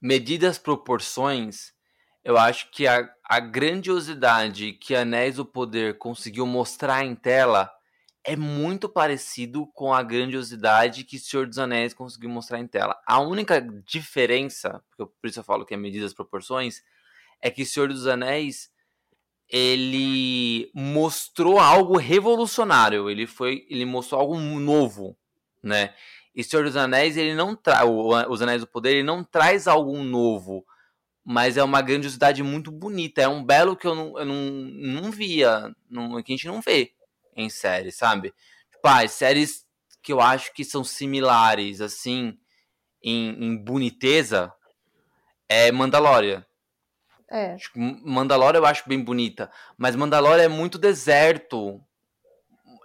medidas 0.00 0.58
proporções, 0.58 1.72
eu 2.22 2.36
acho 2.36 2.70
que 2.70 2.86
a, 2.86 3.08
a 3.24 3.40
grandiosidade 3.40 4.74
que 4.74 4.94
Anéis 4.94 5.36
do 5.36 5.46
Poder 5.46 5.98
conseguiu 5.98 6.46
mostrar 6.46 7.04
em 7.04 7.14
tela 7.14 7.70
é 8.24 8.36
muito 8.36 8.88
parecido 8.88 9.66
com 9.66 9.92
a 9.92 10.02
grandiosidade 10.02 11.04
que 11.04 11.18
Senhor 11.18 11.46
dos 11.46 11.58
Anéis 11.58 11.92
conseguiu 11.92 12.30
mostrar 12.30 12.60
em 12.60 12.66
tela. 12.66 12.96
A 13.06 13.20
única 13.20 13.60
diferença, 13.60 14.82
por 14.96 15.10
isso 15.24 15.40
eu 15.40 15.44
falo 15.44 15.66
que 15.66 15.74
é 15.74 15.76
medidas 15.76 16.14
proporções, 16.14 16.82
é 17.40 17.50
que 17.50 17.64
Senhor 17.64 17.88
dos 17.88 18.06
Anéis 18.06 18.70
ele 19.48 20.70
mostrou 20.72 21.58
algo 21.58 21.98
revolucionário, 21.98 23.10
ele 23.10 23.26
foi, 23.26 23.66
ele 23.68 23.84
mostrou 23.84 24.20
algo 24.20 24.38
novo, 24.38 25.16
né? 25.62 25.94
E 26.34 26.42
Senhor 26.42 26.64
dos 26.64 26.76
Anéis, 26.76 27.16
ele 27.16 27.34
não 27.34 27.54
traz. 27.54 27.86
Os 28.28 28.40
Anéis 28.40 28.62
do 28.62 28.66
Poder, 28.66 28.92
ele 28.92 29.02
não 29.02 29.22
traz 29.22 29.68
algo 29.68 29.98
novo. 30.02 30.64
Mas 31.22 31.58
é 31.58 31.62
uma 31.62 31.82
grandiosidade 31.82 32.42
muito 32.42 32.72
bonita. 32.72 33.20
É 33.20 33.28
um 33.28 33.44
belo 33.44 33.76
que 33.76 33.86
eu 33.86 33.94
não, 33.94 34.18
eu 34.18 34.24
não, 34.24 34.50
não 35.02 35.10
via. 35.10 35.70
Não, 35.90 36.22
que 36.22 36.32
a 36.32 36.36
gente 36.36 36.46
não 36.46 36.62
vê 36.62 36.94
em 37.34 37.48
séries, 37.48 37.96
sabe? 37.96 38.34
Tipo, 38.72 38.88
ah, 38.88 39.06
séries 39.06 39.64
que 40.02 40.12
eu 40.12 40.20
acho 40.20 40.52
que 40.52 40.64
são 40.64 40.82
similares, 40.82 41.80
assim, 41.80 42.36
em, 43.02 43.44
em 43.44 43.56
boniteza, 43.56 44.52
é 45.48 45.70
Mandalorian. 45.70 46.44
É. 47.30 47.56
Tipo, 47.56 47.78
Mandalorian 47.78 48.60
eu 48.60 48.66
acho 48.66 48.88
bem 48.88 49.02
bonita. 49.02 49.50
Mas 49.76 49.96
Mandalorian 49.96 50.44
é 50.44 50.48
muito 50.48 50.78
deserto 50.78 51.80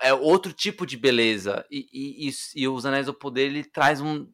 é 0.01 0.13
outro 0.13 0.53
tipo 0.53 0.85
de 0.85 0.97
beleza. 0.97 1.65
E, 1.69 1.87
e, 1.91 2.29
e, 2.29 2.33
e 2.55 2.67
os 2.67 2.85
Anéis 2.85 3.05
do 3.05 3.13
Poder, 3.13 3.43
ele 3.45 3.63
traz 3.63 4.01
um. 4.01 4.27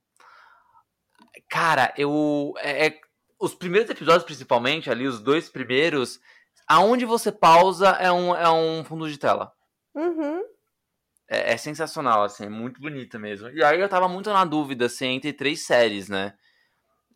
Cara, 1.50 1.94
eu. 1.98 2.54
É, 2.58 2.88
é- 2.88 3.00
os 3.40 3.54
primeiros 3.54 3.90
episódios, 3.90 4.24
principalmente, 4.24 4.90
ali, 4.90 5.06
os 5.06 5.20
dois 5.20 5.50
primeiros, 5.50 6.20
aonde 6.66 7.04
você 7.04 7.30
pausa 7.30 7.90
é 7.90 8.10
um, 8.10 8.34
é 8.34 8.50
um 8.50 8.86
fundo 8.86 9.10
de 9.10 9.18
tela. 9.18 9.52
Uhum. 9.96 10.44
é, 11.30 11.54
é, 11.54 11.58
sensacional, 11.58 12.24
assim, 12.24 12.46
é 12.46 12.50
muito 12.50 12.80
bonita 12.82 13.18
mesmo. 13.20 13.50
E 13.50 13.64
aí 13.64 13.80
eu 13.80 13.90
tava 13.90 14.08
muito 14.10 14.32
na 14.32 14.46
dúvida, 14.46 14.86
assim, 14.86 15.08
entre 15.08 15.34
três 15.34 15.66
séries, 15.66 16.10
né? 16.10 16.34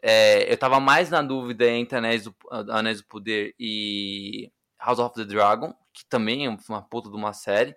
É, 0.02 0.52
eu 0.52 0.58
tava 0.58 0.80
mais 0.80 1.10
na 1.10 1.22
dúvida 1.22 1.68
entre 1.70 1.98
Anéis 1.98 2.24
do, 2.26 2.36
Anéis 2.72 3.02
do 3.02 3.08
Poder 3.08 3.56
e 3.60 4.52
House 4.80 5.00
of 5.00 5.16
the 5.16 5.26
Dragon, 5.26 5.74
que 5.94 6.06
também 6.10 6.46
é 6.48 6.58
uma 6.70 6.82
puta 6.84 7.10
de 7.10 7.16
uma 7.18 7.34
série. 7.34 7.76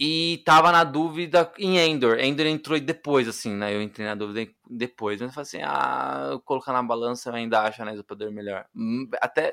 E 0.00 0.42
tava 0.44 0.70
na 0.70 0.84
dúvida 0.84 1.52
em 1.58 1.76
Endor. 1.78 2.18
Endor 2.20 2.46
entrou 2.46 2.78
depois, 2.78 3.26
assim, 3.28 3.52
né? 3.54 3.74
Eu 3.74 3.82
entrei 3.82 4.06
na 4.06 4.14
dúvida 4.14 4.50
depois. 4.70 5.20
Mas 5.20 5.30
eu 5.30 5.34
falei 5.34 5.42
assim, 5.48 5.62
ah, 5.64 6.38
colocar 6.44 6.72
na 6.72 6.82
balança 6.82 7.30
eu 7.30 7.34
ainda 7.34 7.62
acho 7.62 7.82
Anéis 7.82 7.96
do 7.98 8.04
Poder 8.04 8.30
melhor. 8.30 8.64
Hum, 8.74 9.08
até 9.20 9.52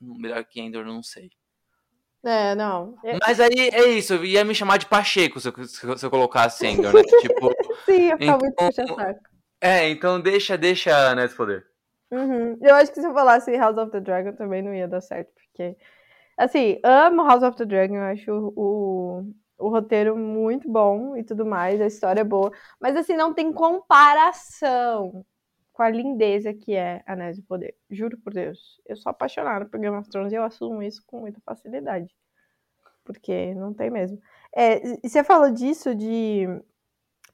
melhor 0.00 0.44
que 0.44 0.60
Endor, 0.60 0.84
não 0.84 1.02
sei. 1.02 1.30
É, 2.24 2.54
não. 2.54 2.94
É 3.04 3.16
mas 3.18 3.40
aí 3.40 3.70
é 3.72 3.88
isso, 3.88 4.14
eu 4.14 4.24
ia 4.24 4.44
me 4.44 4.54
chamar 4.54 4.76
de 4.76 4.86
Pacheco 4.86 5.40
se 5.40 5.48
eu, 5.48 5.96
se 5.96 6.06
eu 6.06 6.10
colocasse 6.10 6.66
Endor, 6.66 6.92
né? 6.92 7.02
tipo, 7.02 7.50
Sim, 7.86 8.10
ficar 8.10 8.16
então, 8.20 8.38
muito 8.38 8.54
puxa-saco. 8.54 9.20
É, 9.60 9.88
então 9.88 10.20
deixa, 10.20 10.56
deixa 10.56 11.14
do 11.14 11.34
Poder. 11.34 11.66
Uhum. 12.10 12.58
Eu 12.60 12.74
acho 12.74 12.92
que 12.92 13.00
se 13.00 13.06
eu 13.06 13.14
falasse 13.14 13.56
House 13.56 13.78
of 13.78 13.90
the 13.92 14.00
Dragon 14.00 14.32
também 14.32 14.62
não 14.62 14.74
ia 14.74 14.88
dar 14.88 15.00
certo, 15.00 15.30
porque... 15.34 15.76
Assim, 16.36 16.80
amo 16.82 17.22
House 17.22 17.42
of 17.42 17.56
the 17.56 17.64
Dragon, 17.64 17.96
eu 17.96 18.02
acho 18.02 18.52
o, 18.56 19.24
o 19.58 19.68
roteiro 19.68 20.16
muito 20.16 20.70
bom 20.70 21.16
e 21.16 21.22
tudo 21.22 21.44
mais, 21.44 21.80
a 21.80 21.86
história 21.86 22.20
é 22.22 22.24
boa, 22.24 22.50
mas 22.80 22.96
assim, 22.96 23.14
não 23.14 23.32
tem 23.34 23.52
comparação 23.52 25.24
com 25.80 25.84
a 25.84 25.88
lindeza 25.88 26.52
que 26.52 26.74
é 26.74 27.02
Anéis 27.06 27.38
do 27.38 27.42
Poder. 27.42 27.74
Juro 27.88 28.18
por 28.18 28.34
Deus. 28.34 28.78
Eu 28.84 28.98
sou 28.98 29.08
apaixonada 29.08 29.64
por 29.64 29.80
Game 29.80 29.96
of 29.96 30.10
Thrones 30.10 30.30
e 30.30 30.36
eu 30.36 30.44
assumo 30.44 30.82
isso 30.82 31.02
com 31.06 31.20
muita 31.20 31.40
facilidade. 31.40 32.14
Porque 33.02 33.54
não 33.54 33.72
tem 33.72 33.88
mesmo. 33.88 34.20
É, 34.54 34.98
e 35.02 35.08
você 35.08 35.24
falou 35.24 35.50
disso 35.50 35.94
de, 35.94 36.46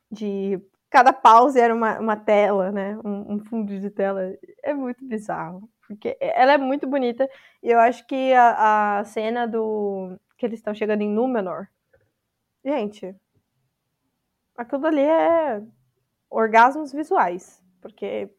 de 0.08 0.60
cada 0.88 1.12
pause 1.12 1.58
era 1.58 1.74
uma, 1.74 1.98
uma 1.98 2.16
tela, 2.16 2.70
né? 2.70 2.96
Um, 3.04 3.34
um, 3.34 3.40
fundo 3.40 3.80
de 3.80 3.90
tela. 3.90 4.32
É 4.62 4.72
muito 4.72 5.04
bizarro. 5.04 5.68
Porque 5.84 6.16
ela 6.20 6.52
é 6.52 6.58
muito 6.58 6.86
bonita. 6.86 7.28
E 7.60 7.68
eu 7.68 7.80
acho 7.80 8.06
que 8.06 8.32
a, 8.32 9.00
a 9.00 9.04
cena 9.04 9.48
do. 9.48 10.16
que 10.38 10.46
eles 10.46 10.60
estão 10.60 10.72
chegando 10.72 11.02
em 11.02 11.10
Númenor 11.10 11.66
Gente, 12.64 13.12
aquilo 14.56 14.86
ali 14.86 15.00
é 15.00 15.60
orgasmos 16.30 16.92
visuais. 16.92 17.65
Porque, 17.80 18.30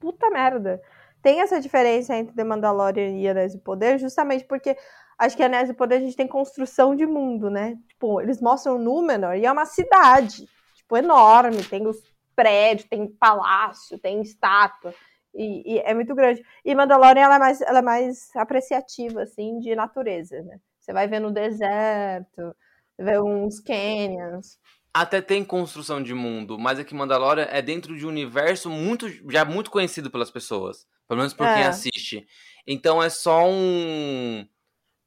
puta 0.00 0.30
merda. 0.30 0.80
Tem 1.22 1.40
essa 1.40 1.60
diferença 1.60 2.16
entre 2.16 2.34
The 2.34 2.44
Mandalorian 2.44 3.16
e 3.16 3.28
Anéis 3.28 3.54
do 3.54 3.60
Poder, 3.60 3.98
justamente 3.98 4.44
porque 4.44 4.76
acho 5.16 5.36
que 5.36 5.42
Anéis 5.42 5.68
do 5.68 5.74
Poder 5.74 5.96
a 5.96 6.00
gente 6.00 6.16
tem 6.16 6.26
construção 6.26 6.96
de 6.96 7.06
mundo, 7.06 7.48
né? 7.48 7.78
Tipo, 7.88 8.20
eles 8.20 8.40
mostram 8.40 8.76
Númenor 8.78 9.36
e 9.36 9.46
é 9.46 9.52
uma 9.52 9.64
cidade, 9.64 10.48
tipo, 10.74 10.96
enorme. 10.96 11.62
Tem 11.62 11.86
os 11.86 11.96
prédios, 12.34 12.88
tem 12.88 13.06
palácio, 13.06 13.98
tem 13.98 14.20
estátua. 14.20 14.92
E, 15.34 15.74
e, 15.74 15.78
é 15.78 15.94
muito 15.94 16.14
grande. 16.14 16.44
E 16.64 16.74
Mandalorian 16.74 17.22
ela 17.22 17.36
é, 17.36 17.38
mais, 17.38 17.60
ela 17.60 17.78
é 17.78 17.82
mais 17.82 18.34
apreciativa, 18.36 19.22
assim, 19.22 19.58
de 19.60 19.74
natureza, 19.74 20.42
né? 20.42 20.58
Você 20.78 20.92
vai 20.92 21.06
ver 21.06 21.20
no 21.20 21.30
deserto, 21.30 22.54
ver 22.98 23.22
uns 23.22 23.60
canyons. 23.60 24.58
Até 24.94 25.22
tem 25.22 25.42
construção 25.42 26.02
de 26.02 26.12
mundo, 26.12 26.58
mas 26.58 26.78
aqui 26.78 26.94
Mandalorian 26.94 27.46
é 27.50 27.62
dentro 27.62 27.96
de 27.96 28.04
um 28.04 28.10
universo 28.10 28.68
muito 28.68 29.08
já 29.30 29.42
muito 29.42 29.70
conhecido 29.70 30.10
pelas 30.10 30.30
pessoas, 30.30 30.86
pelo 31.08 31.18
menos 31.18 31.32
por 31.32 31.46
é. 31.46 31.54
quem 31.54 31.64
assiste. 31.64 32.26
Então 32.66 33.02
é 33.02 33.08
só 33.08 33.48
um 33.48 34.46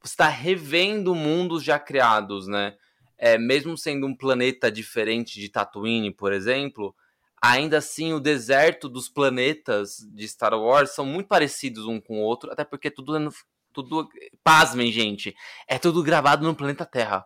você 0.01 0.13
está 0.13 0.27
revendo 0.27 1.13
mundos 1.13 1.63
já 1.63 1.77
criados, 1.77 2.47
né? 2.47 2.75
É, 3.17 3.37
mesmo 3.37 3.77
sendo 3.77 4.07
um 4.07 4.15
planeta 4.15 4.71
diferente 4.71 5.39
de 5.39 5.49
Tatooine, 5.49 6.11
por 6.11 6.33
exemplo, 6.33 6.95
ainda 7.41 7.77
assim 7.77 8.11
o 8.11 8.19
deserto 8.19 8.89
dos 8.89 9.07
planetas 9.07 9.97
de 10.13 10.27
Star 10.27 10.53
Wars 10.53 10.91
são 10.95 11.05
muito 11.05 11.27
parecidos 11.27 11.85
um 11.85 12.01
com 12.01 12.19
o 12.19 12.23
outro, 12.23 12.51
até 12.51 12.63
porque 12.63 12.89
tudo 12.89 13.15
é 13.15 13.29
tudo 13.71 14.09
pasmem, 14.43 14.91
gente, 14.91 15.35
é 15.67 15.77
tudo 15.77 16.01
gravado 16.01 16.43
no 16.43 16.55
planeta 16.55 16.85
Terra. 16.85 17.25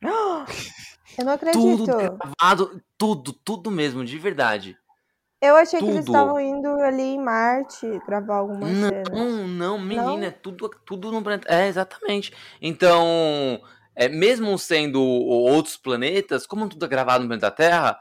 Eu 1.18 1.24
não 1.24 1.32
acredito. 1.32 1.60
Tudo 1.60 1.86
gravado, 1.86 2.82
tudo, 2.96 3.32
tudo 3.32 3.70
mesmo, 3.70 4.04
de 4.04 4.18
verdade. 4.18 4.78
Eu 5.40 5.56
achei 5.56 5.78
tudo. 5.78 5.88
que 5.88 5.94
eles 5.96 6.06
estavam 6.06 6.40
indo 6.40 6.68
ali 6.80 7.02
em 7.02 7.22
Marte 7.22 7.86
gravar 8.06 8.36
alguma 8.36 8.68
não, 8.68 8.88
cena. 8.88 9.02
Não, 9.12 9.48
não, 9.48 9.78
menina, 9.78 10.04
não? 10.04 10.22
é 10.22 10.30
tudo, 10.30 10.68
tudo 10.84 11.12
no 11.12 11.22
planeta. 11.22 11.52
É, 11.52 11.68
exatamente. 11.68 12.32
Então, 12.60 13.60
é, 13.94 14.08
mesmo 14.08 14.56
sendo 14.58 15.02
outros 15.02 15.76
planetas, 15.76 16.46
como 16.46 16.68
tudo 16.68 16.84
é 16.84 16.88
gravado 16.88 17.22
no 17.22 17.28
planeta 17.28 17.50
Terra, 17.50 17.98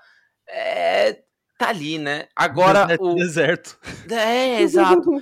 é, 0.47 1.21
tá 1.57 1.69
ali, 1.69 1.99
né? 1.99 2.27
Agora 2.35 2.87
o 2.99 3.15
deserto. 3.15 3.77
É, 4.09 4.61
exato. 4.61 5.21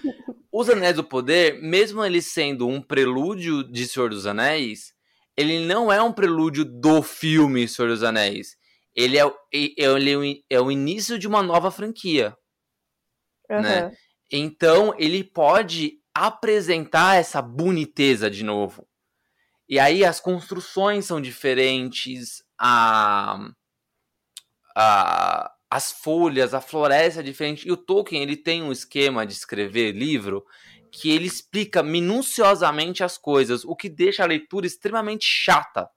Os 0.52 0.70
Anéis 0.70 0.96
do 0.96 1.04
Poder, 1.04 1.62
mesmo 1.62 2.04
eles 2.04 2.28
sendo 2.28 2.66
um 2.66 2.82
prelúdio 2.82 3.62
de 3.62 3.86
Senhor 3.86 4.10
dos 4.10 4.26
Anéis, 4.26 4.95
ele 5.38 5.66
não 5.66 5.92
é 5.92 6.02
um 6.02 6.14
prelúdio 6.14 6.64
do 6.64 7.02
filme 7.02 7.68
Senhor 7.68 7.90
dos 7.90 8.04
Anéis. 8.04 8.58
Ele 8.96 9.20
é, 9.20 9.24
ele 9.52 10.44
é 10.50 10.62
o 10.62 10.72
início 10.72 11.20
de 11.20 11.28
uma 11.28 11.44
nova 11.44 11.70
franquia. 11.70 12.36
Uhum. 13.50 13.62
Né? 13.62 13.92
Então, 14.32 14.96
ele 14.98 15.24
pode 15.24 16.00
apresentar 16.14 17.16
essa 17.16 17.42
boniteza 17.42 18.30
de 18.30 18.44
novo. 18.44 18.88
E 19.68 19.80
aí 19.80 20.06
as 20.06 20.20
construções 20.20 21.06
são 21.06 21.20
diferentes, 21.20 22.44
a, 22.58 23.50
a, 24.76 25.52
as 25.70 25.92
folhas, 25.92 26.54
a 26.54 26.62
floresta 26.62 27.20
é 27.20 27.24
diferente. 27.24 27.68
E 27.68 27.72
o 27.72 27.78
Tolkien 27.78 28.24
ele 28.24 28.38
tem 28.38 28.64
um 28.64 28.72
esquema 28.72 29.26
de 29.26 29.34
escrever 29.34 29.92
livro 29.92 30.46
que 30.96 31.12
ele 31.12 31.28
explica 31.28 31.84
minuciosamente 31.84 33.04
as 33.04 33.18
coisas, 33.18 33.66
o 33.66 33.76
que 33.76 33.90
deixa 33.90 34.24
a 34.24 34.28
leitura 34.28 34.66
extremamente 34.66 35.26
chata. 35.26 35.90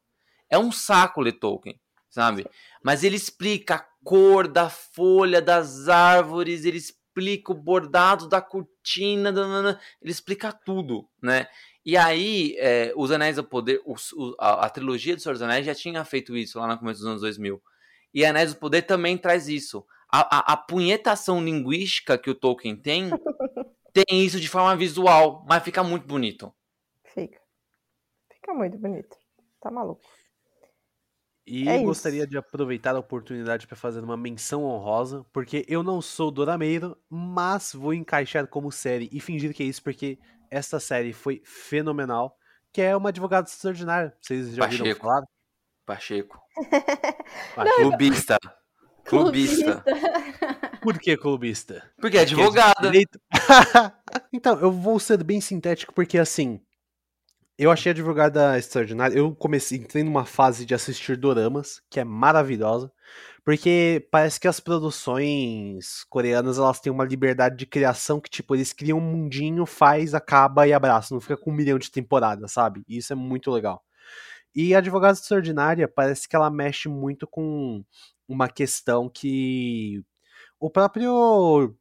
É 0.50 0.58
um 0.58 0.72
saco 0.72 1.20
ler 1.20 1.38
Tolkien, 1.38 1.80
sabe? 2.10 2.44
Mas 2.82 3.04
ele 3.04 3.14
explica 3.14 3.76
a 3.76 3.86
cor 4.02 4.48
da 4.48 4.68
folha 4.68 5.40
das 5.40 5.88
árvores, 5.88 6.64
ele 6.64 6.78
explica 6.78 7.52
o 7.52 7.54
bordado 7.54 8.28
da 8.28 8.42
cortina, 8.42 9.28
ele 10.02 10.10
explica 10.10 10.52
tudo, 10.52 11.08
né? 11.22 11.46
E 11.86 11.96
aí, 11.96 12.56
é, 12.58 12.92
Os 12.96 13.12
Anéis 13.12 13.36
do 13.36 13.44
Poder, 13.44 13.80
os, 13.86 14.12
a, 14.36 14.66
a, 14.66 14.68
trilogia 14.68 15.14
de 15.14 15.22
Senhor 15.22 15.34
dos 15.34 15.42
Anéis 15.42 15.64
já 15.64 15.76
tinha 15.76 16.04
feito 16.04 16.36
isso 16.36 16.58
lá 16.58 16.66
no 16.66 16.76
começo 16.76 17.00
dos 17.00 17.08
anos 17.08 17.22
2000. 17.22 17.62
E 18.12 18.24
Anéis 18.24 18.52
do 18.52 18.58
Poder 18.58 18.82
também 18.82 19.16
traz 19.16 19.48
isso. 19.48 19.86
A, 20.10 20.38
a, 20.38 20.52
a 20.54 20.56
punhetação 20.56 21.42
linguística 21.42 22.18
que 22.18 22.30
o 22.30 22.34
Tolkien 22.34 22.74
tem 22.74 23.10
tem 23.92 24.24
isso 24.24 24.40
de 24.40 24.48
forma 24.48 24.76
visual, 24.76 25.44
mas 25.48 25.62
fica 25.62 25.82
muito 25.82 26.06
bonito. 26.06 26.52
Fica. 27.04 27.40
Fica 28.32 28.54
muito 28.54 28.78
bonito. 28.78 29.16
Tá 29.60 29.70
maluco. 29.70 30.02
E 31.46 31.66
é 31.66 31.82
gostaria 31.82 32.26
de 32.26 32.36
aproveitar 32.36 32.94
a 32.94 32.98
oportunidade 32.98 33.66
para 33.66 33.76
fazer 33.76 34.04
uma 34.04 34.18
menção 34.18 34.64
honrosa, 34.64 35.24
porque 35.32 35.64
eu 35.66 35.82
não 35.82 36.02
sou 36.02 36.30
Dorameiro, 36.30 36.96
mas 37.08 37.72
vou 37.72 37.94
encaixar 37.94 38.46
como 38.46 38.70
série 38.70 39.08
e 39.10 39.18
fingir 39.18 39.54
que 39.54 39.62
é 39.62 39.66
isso, 39.66 39.82
porque 39.82 40.18
esta 40.50 40.78
série 40.78 41.14
foi 41.14 41.40
fenomenal, 41.46 42.36
que 42.70 42.82
é 42.82 42.94
uma 42.94 43.08
advogada 43.08 43.48
extraordinária. 43.48 44.14
Vocês 44.20 44.54
já 44.54 44.62
Pacheco. 44.62 44.82
ouviram 44.82 45.00
falar? 45.00 45.22
Pacheco. 45.86 46.38
Pacheco. 47.56 48.57
Clubista. 49.08 49.80
Clubista. 49.80 50.78
Por 50.80 50.98
que 50.98 51.16
clubista? 51.16 51.82
Porque 52.00 52.18
é 52.18 52.20
advogada. 52.20 52.82
Direito... 52.82 53.20
então, 54.32 54.58
eu 54.60 54.70
vou 54.70 54.98
ser 54.98 55.22
bem 55.24 55.40
sintético, 55.40 55.92
porque 55.92 56.18
assim. 56.18 56.60
Eu 57.58 57.72
achei 57.72 57.90
a 57.90 57.92
advogada 57.92 58.56
extraordinária. 58.56 59.18
Eu 59.18 59.34
comecei, 59.34 59.78
entrei 59.78 60.04
numa 60.04 60.24
fase 60.24 60.64
de 60.64 60.74
assistir 60.74 61.16
doramas, 61.16 61.82
que 61.90 61.98
é 61.98 62.04
maravilhosa, 62.04 62.92
porque 63.44 64.06
parece 64.12 64.38
que 64.38 64.46
as 64.46 64.60
produções 64.60 66.04
coreanas 66.08 66.56
elas 66.56 66.78
têm 66.78 66.92
uma 66.92 67.04
liberdade 67.04 67.56
de 67.56 67.66
criação 67.66 68.20
que, 68.20 68.30
tipo, 68.30 68.54
eles 68.54 68.72
criam 68.72 68.98
um 68.98 69.00
mundinho, 69.00 69.66
faz, 69.66 70.14
acaba 70.14 70.68
e 70.68 70.72
abraça. 70.72 71.12
Não 71.12 71.20
fica 71.20 71.36
com 71.36 71.50
um 71.50 71.54
milhão 71.54 71.78
de 71.78 71.90
temporadas, 71.90 72.52
sabe? 72.52 72.84
E 72.86 72.98
isso 72.98 73.12
é 73.12 73.16
muito 73.16 73.50
legal. 73.50 73.82
E 74.54 74.74
a 74.74 74.78
Advogada 74.78 75.14
Extraordinária 75.14 75.88
parece 75.88 76.28
que 76.28 76.36
ela 76.36 76.50
mexe 76.50 76.88
muito 76.88 77.26
com 77.26 77.84
uma 78.28 78.48
questão 78.48 79.08
que 79.08 80.04
o 80.60 80.70
próprio 80.70 81.74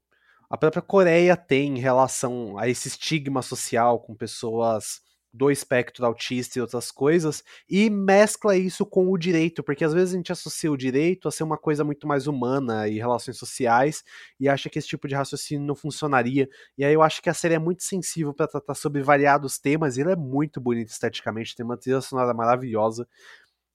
a 0.49 0.57
própria 0.57 0.81
Coreia 0.81 1.35
tem 1.35 1.77
em 1.77 1.79
relação 1.79 2.57
a 2.57 2.69
esse 2.69 2.87
estigma 2.87 3.41
social 3.41 3.99
com 3.99 4.15
pessoas 4.15 5.01
do 5.33 5.51
espectro 5.51 6.05
autista 6.05 6.57
e 6.57 6.61
outras 6.61 6.89
coisas, 6.89 7.43
e 7.69 7.89
mescla 7.89 8.55
isso 8.57 8.85
com 8.85 9.11
o 9.11 9.17
direito, 9.17 9.61
porque 9.61 9.83
às 9.83 9.93
vezes 9.93 10.13
a 10.13 10.17
gente 10.17 10.31
associa 10.31 10.71
o 10.71 10.77
direito 10.77 11.27
a 11.27 11.31
ser 11.31 11.43
uma 11.43 11.57
coisa 11.57 11.83
muito 11.83 12.07
mais 12.07 12.27
humana 12.27 12.87
e 12.87 12.97
relações 12.97 13.37
sociais, 13.37 14.03
e 14.39 14.49
acha 14.49 14.69
que 14.69 14.79
esse 14.79 14.87
tipo 14.87 15.07
de 15.07 15.13
raciocínio 15.13 15.67
não 15.67 15.75
funcionaria. 15.75 16.49
E 16.77 16.83
aí 16.83 16.93
eu 16.93 17.03
acho 17.03 17.21
que 17.21 17.29
a 17.29 17.33
série 17.33 17.55
é 17.55 17.59
muito 17.59 17.83
sensível 17.83 18.33
para 18.33 18.47
tratar 18.47 18.73
sobre 18.73 19.03
variados 19.03 19.59
temas, 19.59 19.97
e 19.97 20.01
ela 20.01 20.13
é 20.13 20.15
muito 20.15 20.59
bonita 20.61 20.91
esteticamente, 20.91 21.55
tem 21.55 21.65
uma 21.65 21.77
trilha 21.77 22.01
sonora 22.01 22.33
maravilhosa 22.33 23.07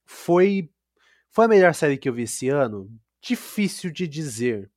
foi 0.04 0.70
foi 1.32 1.46
a 1.46 1.48
melhor 1.48 1.74
série 1.74 1.96
que 1.96 2.08
eu 2.08 2.12
vi 2.12 2.22
esse 2.22 2.48
ano? 2.48 2.88
Difícil 3.20 3.90
de 3.90 4.06
dizer, 4.06 4.70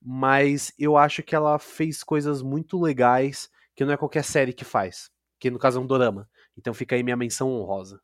mas 0.00 0.72
eu 0.78 0.96
acho 0.96 1.22
que 1.22 1.34
ela 1.34 1.58
fez 1.58 2.04
coisas 2.04 2.42
muito 2.42 2.80
legais 2.80 3.50
que 3.74 3.84
não 3.84 3.94
é 3.94 3.96
qualquer 3.96 4.22
série 4.22 4.52
que 4.52 4.64
faz, 4.64 5.10
que 5.40 5.50
no 5.50 5.58
caso 5.58 5.78
é 5.78 5.82
um 5.82 5.86
dorama. 5.86 6.28
Então 6.56 6.74
fica 6.74 6.94
aí 6.94 7.02
minha 7.02 7.16
menção 7.16 7.50
honrosa. 7.50 8.00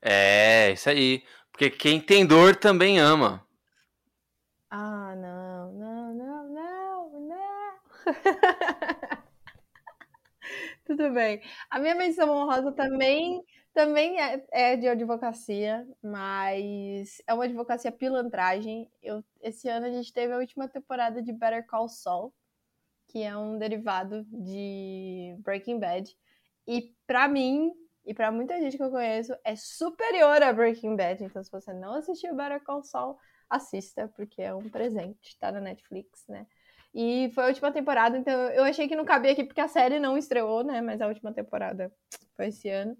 É, 0.00 0.70
isso 0.72 0.88
aí. 0.88 1.24
Porque 1.50 1.68
quem 1.68 2.00
tem 2.00 2.24
dor 2.24 2.54
também 2.54 3.00
ama. 3.00 3.44
Ah, 4.70 5.14
não, 5.16 5.72
não, 5.72 6.14
não, 6.14 6.48
não, 6.48 7.20
não. 7.20 7.78
Tudo 10.86 11.12
bem. 11.12 11.42
A 11.68 11.80
minha 11.80 11.94
menção 11.96 12.30
honrosa 12.30 12.70
também, 12.70 13.42
também 13.76 14.18
é, 14.18 14.42
é, 14.50 14.74
de 14.74 14.88
advocacia, 14.88 15.86
mas 16.02 17.20
é 17.26 17.34
uma 17.34 17.44
advocacia 17.44 17.92
pilantragem. 17.92 18.90
Eu, 19.02 19.22
esse 19.42 19.68
ano 19.68 19.84
a 19.84 19.90
gente 19.90 20.14
teve 20.14 20.32
a 20.32 20.38
última 20.38 20.66
temporada 20.66 21.20
de 21.22 21.30
Better 21.30 21.66
Call 21.66 21.86
Saul, 21.86 22.32
que 23.06 23.22
é 23.22 23.36
um 23.36 23.58
derivado 23.58 24.24
de 24.30 25.36
Breaking 25.40 25.78
Bad. 25.78 26.16
E 26.66 26.94
para 27.06 27.28
mim, 27.28 27.70
e 28.06 28.14
para 28.14 28.32
muita 28.32 28.58
gente 28.58 28.78
que 28.78 28.82
eu 28.82 28.90
conheço, 28.90 29.36
é 29.44 29.54
superior 29.54 30.42
a 30.42 30.54
Breaking 30.54 30.96
Bad. 30.96 31.22
Então, 31.22 31.44
se 31.44 31.50
você 31.50 31.74
não 31.74 31.96
assistiu 31.96 32.34
Better 32.34 32.64
Call 32.64 32.82
Saul, 32.82 33.18
assista, 33.50 34.10
porque 34.16 34.40
é 34.40 34.54
um 34.54 34.70
presente, 34.70 35.38
tá 35.38 35.52
na 35.52 35.60
Netflix, 35.60 36.26
né? 36.26 36.46
E 36.94 37.30
foi 37.34 37.44
a 37.44 37.48
última 37.48 37.70
temporada, 37.70 38.16
então 38.16 38.32
eu 38.52 38.64
achei 38.64 38.88
que 38.88 38.96
não 38.96 39.04
cabia 39.04 39.32
aqui 39.32 39.44
porque 39.44 39.60
a 39.60 39.68
série 39.68 40.00
não 40.00 40.16
estreou, 40.16 40.64
né? 40.64 40.80
Mas 40.80 41.02
a 41.02 41.06
última 41.06 41.30
temporada 41.30 41.92
foi 42.34 42.46
esse 42.46 42.70
ano. 42.70 42.96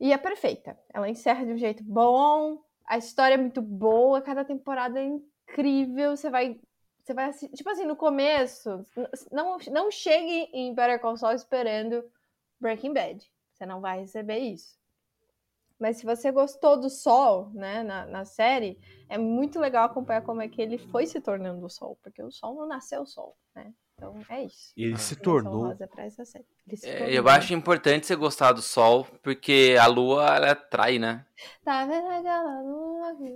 E 0.00 0.12
é 0.12 0.18
perfeita. 0.18 0.78
Ela 0.92 1.08
encerra 1.08 1.44
de 1.44 1.52
um 1.52 1.56
jeito 1.56 1.82
bom, 1.82 2.62
a 2.88 2.96
história 2.96 3.34
é 3.34 3.38
muito 3.38 3.60
boa, 3.60 4.22
cada 4.22 4.44
temporada 4.44 4.98
é 4.98 5.04
incrível. 5.04 6.16
Você 6.16 6.30
vai. 6.30 6.58
Você 7.02 7.14
vai 7.14 7.32
Tipo 7.32 7.70
assim, 7.70 7.84
no 7.84 7.96
começo, 7.96 8.84
não, 9.30 9.58
não 9.70 9.90
chegue 9.90 10.48
em 10.52 10.74
Better 10.74 11.00
Call 11.00 11.16
Saul 11.16 11.34
esperando 11.34 12.04
Breaking 12.60 12.92
Bad. 12.92 13.30
Você 13.52 13.66
não 13.66 13.80
vai 13.80 14.00
receber 14.00 14.38
isso. 14.38 14.78
Mas 15.78 15.98
se 15.98 16.04
você 16.04 16.32
gostou 16.32 16.78
do 16.78 16.90
Sol, 16.90 17.50
né, 17.50 17.82
na, 17.82 18.04
na 18.06 18.24
série, 18.24 18.78
é 19.08 19.16
muito 19.16 19.60
legal 19.60 19.84
acompanhar 19.84 20.22
como 20.22 20.42
é 20.42 20.48
que 20.48 20.60
ele 20.60 20.76
foi 20.76 21.06
se 21.06 21.20
tornando 21.20 21.64
o 21.64 21.70
Sol, 21.70 21.96
porque 22.02 22.22
o 22.22 22.32
Sol 22.32 22.54
não 22.54 22.66
nasceu 22.66 23.06
Sol, 23.06 23.36
né? 23.54 23.72
Então 23.98 24.14
é 24.30 24.44
isso. 24.44 24.72
E 24.76 24.84
ele 24.84 24.96
se 24.96 25.16
tornou. 25.16 25.72
Ele 25.72 26.76
se 26.76 26.88
é, 26.88 27.18
eu 27.18 27.28
acho 27.28 27.52
importante 27.52 28.06
você 28.06 28.14
gostar 28.14 28.52
do 28.52 28.62
Sol, 28.62 29.04
porque 29.24 29.76
a 29.78 29.88
Lua 29.88 30.36
ela 30.36 30.52
atrai, 30.52 31.00
né? 31.00 31.26
Tá 31.64 31.84
vendo 31.84 32.06
aquela 32.06 32.62
lua 32.62 33.14
que 33.16 33.28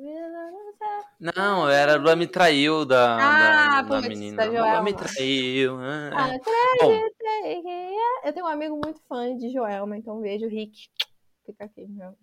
Não, 1.19 1.69
era 1.69 1.95
a 1.95 1.97
Lua 1.97 2.15
me 2.15 2.29
traiu 2.29 2.85
da, 2.85 3.79
ah, 3.79 3.83
da, 3.83 4.01
da 4.01 4.09
menina. 4.09 4.37
Da 4.37 4.51
Lua 4.51 4.83
me 4.83 4.95
traiu. 4.95 5.79
Ah, 5.81 6.29
é. 6.33 6.39
Bom, 6.81 6.93
eu 8.25 8.33
tenho 8.33 8.47
um 8.47 8.49
amigo 8.49 8.81
muito 8.83 9.01
fã 9.09 9.37
de 9.37 9.53
Joelma, 9.53 9.97
então 9.97 10.21
vejo 10.21 10.47
Rick. 10.47 10.89
Fica 11.45 11.65
aqui, 11.65 11.85
meu. 11.89 12.17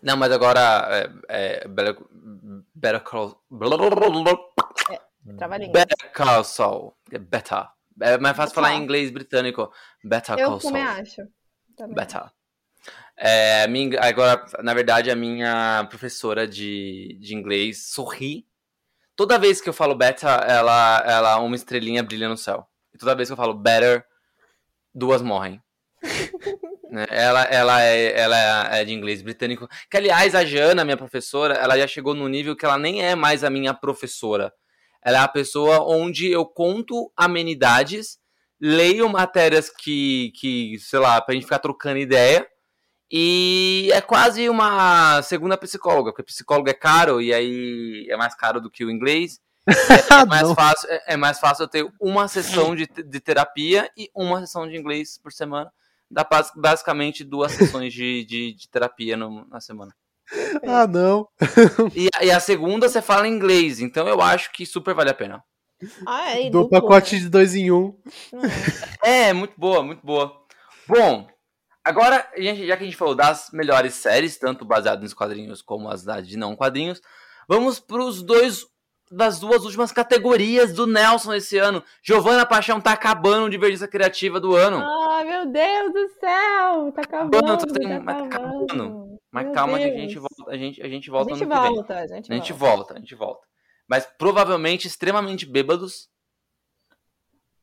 Não, 0.00 0.16
mas 0.16 0.30
agora 0.30 0.88
é, 1.28 1.64
é, 1.64 1.68
Better, 1.68 1.96
better 2.72 3.00
Call. 3.02 3.36
É, 5.26 5.68
better 5.68 6.12
Call 6.12 6.44
Saul. 6.44 6.96
É 7.10 7.18
better. 7.18 7.66
É 8.00 8.18
mais 8.18 8.36
fácil 8.36 8.54
falar 8.54 8.74
em 8.74 8.82
inglês 8.82 9.10
britânico. 9.10 9.72
Better 10.02 10.36
Call 10.36 10.60
Saul. 10.60 10.76
Eu 10.76 10.82
também 10.82 10.82
acho. 10.82 11.22
Também. 11.76 11.94
Better. 11.94 12.30
É, 13.16 13.66
minha, 13.68 14.00
agora, 14.00 14.44
na 14.62 14.74
verdade, 14.74 15.10
a 15.10 15.16
minha 15.16 15.86
professora 15.88 16.46
de, 16.46 17.16
de 17.20 17.34
inglês 17.34 17.86
sorri. 17.90 18.46
Toda 19.16 19.38
vez 19.38 19.60
que 19.60 19.68
eu 19.68 19.72
falo 19.72 19.94
better, 19.94 20.28
ela, 20.28 21.04
ela 21.06 21.38
uma 21.38 21.54
estrelinha 21.54 22.02
brilha 22.02 22.28
no 22.28 22.36
céu. 22.36 22.68
E 22.92 22.98
toda 22.98 23.14
vez 23.14 23.28
que 23.28 23.32
eu 23.32 23.36
falo 23.36 23.54
better, 23.54 24.04
duas 24.94 25.22
morrem. 25.22 25.62
Né? 26.94 27.06
Ela, 27.10 27.42
ela, 27.46 27.82
é, 27.82 28.20
ela 28.20 28.76
é 28.76 28.84
de 28.84 28.92
inglês 28.92 29.20
britânico. 29.20 29.66
Que, 29.90 29.96
aliás, 29.96 30.32
a 30.32 30.44
Jana, 30.44 30.84
minha 30.84 30.96
professora, 30.96 31.54
ela 31.54 31.76
já 31.76 31.88
chegou 31.88 32.14
no 32.14 32.28
nível 32.28 32.54
que 32.54 32.64
ela 32.64 32.78
nem 32.78 33.02
é 33.02 33.16
mais 33.16 33.42
a 33.42 33.50
minha 33.50 33.74
professora. 33.74 34.54
Ela 35.04 35.18
é 35.18 35.20
a 35.20 35.28
pessoa 35.28 35.80
onde 35.86 36.30
eu 36.30 36.46
conto 36.46 37.12
amenidades, 37.16 38.18
leio 38.60 39.08
matérias 39.08 39.68
que, 39.68 40.32
que 40.36 40.78
sei 40.78 40.98
lá, 40.98 41.20
pra 41.20 41.34
gente 41.34 41.44
ficar 41.44 41.58
trocando 41.58 41.98
ideia. 41.98 42.46
E 43.10 43.90
é 43.92 44.00
quase 44.00 44.48
uma 44.48 45.20
segunda 45.22 45.58
psicóloga, 45.58 46.10
porque 46.10 46.22
psicólogo 46.22 46.70
é 46.70 46.74
caro 46.74 47.20
e 47.20 47.32
aí 47.32 48.06
é 48.08 48.16
mais 48.16 48.34
caro 48.34 48.60
do 48.60 48.70
que 48.70 48.84
o 48.84 48.90
inglês. 48.90 49.40
É, 50.10 50.20
é 50.20 50.26
mais, 50.26 50.52
fácil, 50.52 50.90
é, 50.90 51.14
é, 51.14 51.16
mais 51.16 51.38
fácil 51.38 51.62
eu 51.64 51.68
ter 51.68 51.90
uma 51.98 52.28
sessão 52.28 52.76
de, 52.76 52.86
de 52.86 53.20
terapia 53.20 53.90
e 53.96 54.10
uma 54.14 54.40
sessão 54.40 54.68
de 54.68 54.76
inglês 54.76 55.18
por 55.18 55.32
semana 55.32 55.72
dá 56.10 56.26
basicamente 56.54 57.24
duas 57.24 57.52
sessões 57.52 57.92
de, 57.92 58.24
de, 58.24 58.54
de 58.54 58.68
terapia 58.68 59.16
no, 59.16 59.46
na 59.48 59.60
semana. 59.60 59.94
Ah, 60.66 60.86
não. 60.86 61.28
E, 61.94 62.08
e, 62.22 62.30
a 62.30 62.40
segunda 62.40 62.88
você 62.88 63.02
fala 63.02 63.28
inglês, 63.28 63.80
então 63.80 64.08
eu 64.08 64.20
acho 64.20 64.50
que 64.52 64.64
super 64.64 64.94
vale 64.94 65.10
a 65.10 65.14
pena. 65.14 65.44
Ah, 66.06 66.38
é, 66.38 66.50
Do 66.50 66.68
pacote 66.68 67.16
né? 67.16 67.20
de 67.22 67.28
dois 67.28 67.54
em 67.54 67.70
um. 67.70 67.94
É, 69.02 69.32
muito 69.32 69.54
boa, 69.58 69.82
muito 69.82 70.04
boa. 70.04 70.34
Bom, 70.88 71.28
agora, 71.84 72.26
já 72.38 72.76
que 72.76 72.82
a 72.82 72.86
gente 72.86 72.96
falou 72.96 73.14
das 73.14 73.50
melhores 73.52 73.94
séries, 73.94 74.38
tanto 74.38 74.64
baseadas 74.64 75.02
nos 75.02 75.14
quadrinhos 75.14 75.60
como 75.60 75.88
as 75.88 76.04
de 76.26 76.36
não 76.36 76.56
quadrinhos, 76.56 77.02
vamos 77.48 77.78
para 77.78 78.02
os 78.02 78.22
dois 78.22 78.66
das 79.10 79.38
duas 79.38 79.64
últimas 79.64 79.92
categorias 79.92 80.72
do 80.72 80.86
Nelson 80.86 81.34
esse 81.34 81.58
ano. 81.58 81.82
Giovana 82.02 82.46
Paixão 82.46 82.80
tá 82.80 82.92
acabando 82.92 83.44
de 83.44 83.52
Divergência 83.52 83.86
Criativa 83.86 84.40
do 84.40 84.56
ano. 84.56 84.78
Ah, 84.78 85.22
meu 85.24 85.46
Deus 85.46 85.92
do 85.92 86.08
céu! 86.18 86.92
Tá 86.92 87.02
acabando. 87.02 87.40
Tá, 87.40 87.56
tá 87.58 88.00
mas 88.02 88.16
tá 88.18 88.24
acabando. 88.24 89.03
Mas 89.34 89.46
meu 89.46 89.52
calma 89.52 89.78
Deus. 89.78 89.90
que 89.90 89.96
a 89.96 90.00
gente 90.00 90.18
volta, 90.18 90.50
a 90.52 90.56
gente, 90.56 90.80
a 90.82 90.88
gente 90.88 91.10
volta 91.10 91.32
a 91.32 91.36
gente 91.36 91.44
volta, 91.44 91.98
a 91.98 92.06
gente, 92.06 92.32
a 92.32 92.36
gente 92.36 92.52
volta. 92.52 92.76
volta, 92.76 92.94
a 92.94 92.98
gente 93.00 93.14
volta. 93.16 93.46
Mas 93.88 94.06
provavelmente 94.06 94.86
extremamente 94.86 95.44
bêbados. 95.44 96.08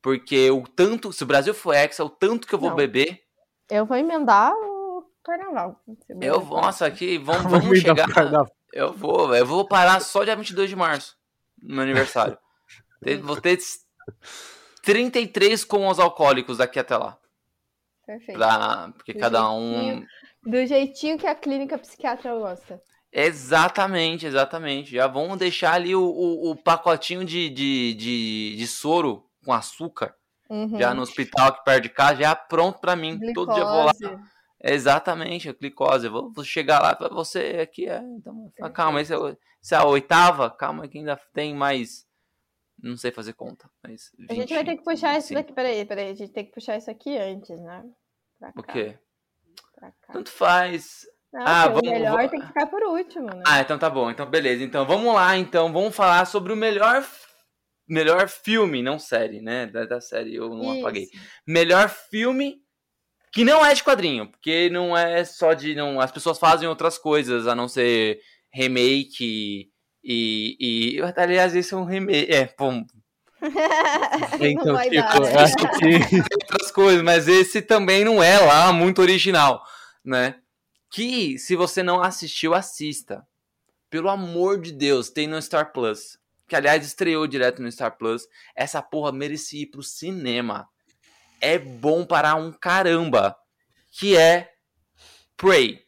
Porque 0.02 0.52
o 0.52 0.64
tanto, 0.68 1.14
se 1.14 1.24
o 1.24 1.26
Brasil 1.26 1.54
for 1.54 1.74
exa, 1.74 2.04
o 2.04 2.10
tanto 2.10 2.46
que 2.46 2.54
eu 2.54 2.60
vou 2.60 2.72
Não. 2.72 2.76
beber. 2.76 3.24
Eu 3.70 3.86
vou 3.86 3.96
emendar 3.96 4.52
o 4.52 5.10
carnaval. 5.24 5.82
Eu 6.20 6.42
vou, 6.42 6.60
nossa, 6.60 6.88
aqui, 6.88 7.18
vamos, 7.18 7.44
vamos 7.50 7.80
chegar. 7.80 8.06
Eu 8.74 8.92
vou, 8.92 9.34
eu 9.34 9.46
vou 9.46 9.66
parar 9.66 10.02
só 10.02 10.26
dia 10.26 10.36
22 10.36 10.70
de 10.70 10.76
março 10.76 11.18
no 11.64 11.76
meu 11.76 11.84
aniversário. 11.84 12.38
Vou 13.24 13.42
ter 13.42 13.58
33 14.84 15.64
com 15.64 15.88
os 15.88 16.00
alcoólicos 16.00 16.58
daqui 16.60 16.78
até 16.78 16.96
lá. 16.96 17.18
Perfeito. 18.06 18.38
Pra, 18.38 18.92
porque 18.96 19.14
cada 19.14 19.50
um. 19.52 20.06
Do 20.44 20.66
jeitinho 20.66 21.18
que 21.18 21.28
a 21.28 21.36
clínica 21.36 21.78
psiquiatra 21.78 22.34
gosta. 22.34 22.82
Exatamente, 23.12 24.26
exatamente. 24.26 24.92
Já 24.92 25.06
vamos 25.06 25.38
deixar 25.38 25.74
ali 25.74 25.96
o, 25.96 26.02
o, 26.02 26.52
o 26.52 26.56
pacotinho 26.56 27.26
de, 27.26 27.50
de, 27.50 27.94
de, 27.94 28.56
de, 28.56 28.68
soro 28.68 29.30
com 29.44 29.52
açúcar. 29.52 30.16
Uhum. 30.50 30.80
Já 30.80 30.94
no 30.94 31.02
hospital 31.02 31.50
aqui 31.50 31.64
perto 31.64 31.84
de 31.84 31.90
casa, 31.90 32.22
já 32.22 32.36
pronto 32.36 32.80
para 32.80 32.96
mim. 32.96 33.18
Glicose. 33.18 33.34
Todo 33.34 33.54
dia 33.54 33.66
vou 33.66 33.86
lá. 33.86 33.92
Exatamente, 34.64 35.50
a 35.50 35.54
glicose. 35.54 36.06
Eu 36.06 36.12
vou, 36.12 36.32
vou 36.32 36.44
chegar 36.44 36.82
lá 36.82 36.96
para 36.96 37.10
você 37.10 37.60
aqui. 37.62 37.88
É, 37.88 37.98
então, 37.98 38.50
calma, 38.74 39.02
esse 39.02 39.14
é, 39.14 39.18
é 39.18 39.76
a 39.76 39.86
oitava, 39.86 40.50
calma 40.50 40.88
que 40.88 40.98
ainda 40.98 41.20
tem 41.34 41.54
mais. 41.54 42.08
Não 42.82 42.96
sei 42.96 43.12
fazer 43.12 43.34
conta. 43.34 43.70
Mas 43.84 44.12
20, 44.18 44.32
a 44.32 44.34
gente 44.34 44.54
vai 44.54 44.64
ter 44.64 44.78
que 44.78 44.84
puxar 44.84 45.18
isso 45.18 45.34
daqui. 45.34 45.54
Peraí, 45.54 45.86
peraí. 45.86 46.10
A 46.12 46.14
gente 46.14 46.32
tem 46.32 46.46
que 46.46 46.52
puxar 46.52 46.78
isso 46.78 46.90
aqui 46.90 47.18
antes, 47.18 47.60
né? 47.60 47.84
O 48.56 48.64
quê? 48.64 48.98
Tanto 50.12 50.30
faz. 50.30 51.06
Não, 51.34 51.42
ah, 51.46 51.68
vamos, 51.68 51.88
o 51.88 51.92
melhor 51.92 52.30
tem 52.30 52.42
que 52.42 52.48
ficar 52.48 52.68
por 52.68 52.84
último, 52.84 53.28
né? 53.28 53.44
Ah, 53.48 53.62
então 53.62 53.80
tá 53.80 53.90
bom. 53.90 54.12
Então, 54.12 54.26
beleza. 54.26 54.64
Então, 54.64 54.86
vamos 54.86 55.14
lá. 55.14 55.38
Então, 55.38 55.72
vamos 55.72 55.96
falar 55.96 56.26
sobre 56.26 56.52
o 56.52 56.58
melhor 56.58 57.06
melhor 57.88 58.30
filme, 58.30 58.82
não 58.82 58.98
série, 58.98 59.42
né? 59.42 59.66
Da, 59.66 59.86
da 59.86 60.02
série 60.02 60.36
eu 60.36 60.50
não 60.50 60.74
Isso. 60.74 60.80
apaguei. 60.80 61.08
Melhor 61.46 61.90
filme 61.90 62.62
que 63.34 63.44
não 63.44 63.66
é 63.66 63.74
de 63.74 63.84
quadrinho, 63.84 64.28
porque 64.30 64.70
não 64.70 64.96
é 64.96 65.24
só 65.24 65.54
de. 65.54 65.76
Não, 65.76 66.00
as 66.00 66.12
pessoas 66.12 66.40
fazem 66.40 66.68
outras 66.68 66.98
coisas, 66.98 67.48
a 67.48 67.56
não 67.56 67.68
ser 67.68 68.20
remake 68.54 69.70
e. 70.04 70.58
e 70.60 71.00
aliás, 71.16 71.56
esse 71.56 71.74
é 71.74 71.78
um 71.78 71.86
remake. 71.86 72.32
É, 72.32 72.54
bom. 72.58 72.84
então, 74.40 74.80
tipo, 74.82 75.40
acho 75.40 75.56
que 75.56 76.22
outras 76.42 76.72
coisas, 76.72 77.02
mas 77.02 77.28
esse 77.28 77.62
também 77.62 78.06
não 78.06 78.22
é 78.22 78.40
lá 78.40 78.72
muito 78.72 79.02
original, 79.02 79.64
né? 80.04 80.36
Que 80.90 81.38
se 81.40 81.56
você 81.56 81.82
não 81.82 82.02
assistiu, 82.02 82.54
assista. 82.54 83.26
Pelo 83.90 84.10
amor 84.10 84.62
de 84.62 84.72
Deus, 84.72 85.10
tem 85.10 85.28
no 85.28 85.42
Star 85.42 85.72
Plus. 85.72 86.18
Que 86.48 86.56
aliás 86.56 86.86
estreou 86.86 87.28
direto 87.28 87.62
no 87.62 87.72
Star 87.72 87.98
Plus. 87.98 88.28
Essa 88.56 88.82
porra 88.82 89.12
merecia 89.12 89.64
ir 89.64 89.68
pro 89.68 89.84
cinema. 89.84 90.68
É 91.40 91.58
bom 91.58 92.06
para 92.06 92.36
um 92.36 92.52
caramba. 92.52 93.36
Que 93.90 94.16
é 94.16 94.52
Prey 95.36 95.82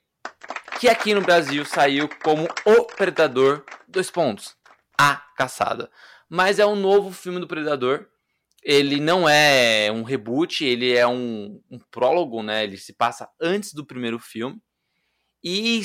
que 0.84 0.90
aqui 0.90 1.14
no 1.14 1.22
Brasil 1.22 1.64
saiu 1.64 2.10
como 2.22 2.46
O 2.66 2.84
Predador, 2.84 3.64
dois 3.88 4.12
pontos, 4.12 4.54
A 4.98 5.16
Caçada. 5.38 5.90
Mas 6.30 6.60
é 6.60 6.66
um 6.66 6.76
novo 6.76 7.12
filme 7.12 7.40
do 7.40 7.48
Predador. 7.48 8.08
Ele 8.64 9.00
não 9.00 9.28
é 9.28 9.92
um 9.92 10.04
reboot, 10.04 10.64
ele 10.64 10.96
é 10.96 11.06
um, 11.06 11.62
um 11.70 11.80
prólogo, 11.92 12.42
né? 12.42 12.64
Ele 12.64 12.78
se 12.78 12.94
passa 12.94 13.30
antes 13.40 13.74
do 13.74 13.86
primeiro 13.86 14.18
filme. 14.20 14.62
E, 15.44 15.82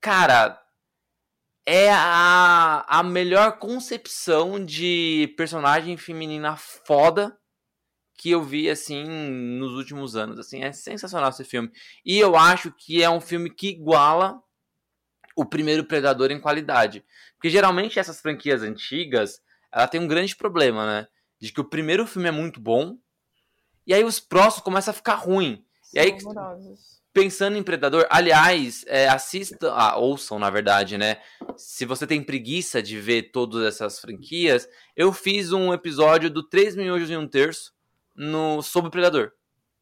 cara, 0.00 0.60
é 1.64 1.90
a, 1.90 2.84
a 2.88 3.02
melhor 3.02 3.58
concepção 3.58 4.64
de 4.64 5.34
personagem 5.36 5.96
feminina 5.96 6.56
foda 6.56 7.36
que 8.16 8.30
eu 8.30 8.42
vi 8.42 8.70
assim 8.70 9.04
nos 9.04 9.72
últimos 9.72 10.16
anos. 10.16 10.38
Assim, 10.38 10.62
é 10.62 10.72
sensacional 10.72 11.30
esse 11.30 11.44
filme. 11.44 11.70
E 12.04 12.18
eu 12.18 12.36
acho 12.36 12.72
que 12.72 13.02
é 13.02 13.10
um 13.10 13.20
filme 13.20 13.50
que 13.50 13.68
iguala 13.68 14.40
o 15.36 15.44
primeiro 15.44 15.84
Predador 15.84 16.30
em 16.30 16.40
qualidade. 16.40 17.04
Porque 17.34 17.50
geralmente 17.50 17.98
essas 17.98 18.20
franquias 18.20 18.62
antigas, 18.62 19.40
ela 19.76 19.86
tem 19.86 20.00
um 20.00 20.08
grande 20.08 20.34
problema, 20.34 20.86
né? 20.86 21.06
De 21.38 21.52
que 21.52 21.60
o 21.60 21.64
primeiro 21.64 22.06
filme 22.06 22.28
é 22.28 22.32
muito 22.32 22.58
bom, 22.58 22.96
e 23.86 23.92
aí 23.92 24.02
os 24.02 24.18
próximos 24.18 24.64
começam 24.64 24.90
a 24.90 24.94
ficar 24.94 25.16
ruim. 25.16 25.62
e 25.92 25.98
aí, 25.98 26.16
pensando 27.12 27.58
em 27.58 27.62
Predador, 27.62 28.06
aliás, 28.08 28.84
é, 28.88 29.06
assista, 29.06 29.70
ah, 29.72 29.96
ouçam 29.98 30.38
na 30.38 30.48
verdade, 30.48 30.96
né? 30.96 31.18
Se 31.56 31.84
você 31.84 32.06
tem 32.06 32.22
preguiça 32.22 32.82
de 32.82 32.98
ver 32.98 33.30
todas 33.30 33.62
essas 33.64 33.98
franquias, 33.98 34.66
eu 34.96 35.12
fiz 35.12 35.52
um 35.52 35.72
episódio 35.74 36.30
do 36.30 36.42
3 36.42 36.74
Miojos 36.74 37.10
e 37.10 37.16
um 37.16 37.28
Terço 37.28 37.74
no, 38.14 38.62
sobre 38.62 38.90
Predador. 38.90 39.32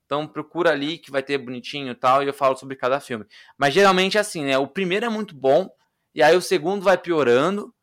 Então 0.06 0.26
procura 0.26 0.70
ali 0.70 0.98
que 0.98 1.10
vai 1.10 1.22
ter 1.22 1.38
bonitinho 1.38 1.92
e 1.92 1.94
tal, 1.94 2.22
e 2.22 2.26
eu 2.26 2.34
falo 2.34 2.56
sobre 2.56 2.76
cada 2.76 2.98
filme. 2.98 3.24
Mas 3.56 3.72
geralmente 3.72 4.16
é 4.16 4.20
assim, 4.20 4.44
né? 4.44 4.58
O 4.58 4.66
primeiro 4.66 5.06
é 5.06 5.08
muito 5.08 5.34
bom, 5.36 5.70
e 6.14 6.22
aí 6.22 6.36
o 6.36 6.42
segundo 6.42 6.82
vai 6.82 6.98
piorando, 6.98 7.73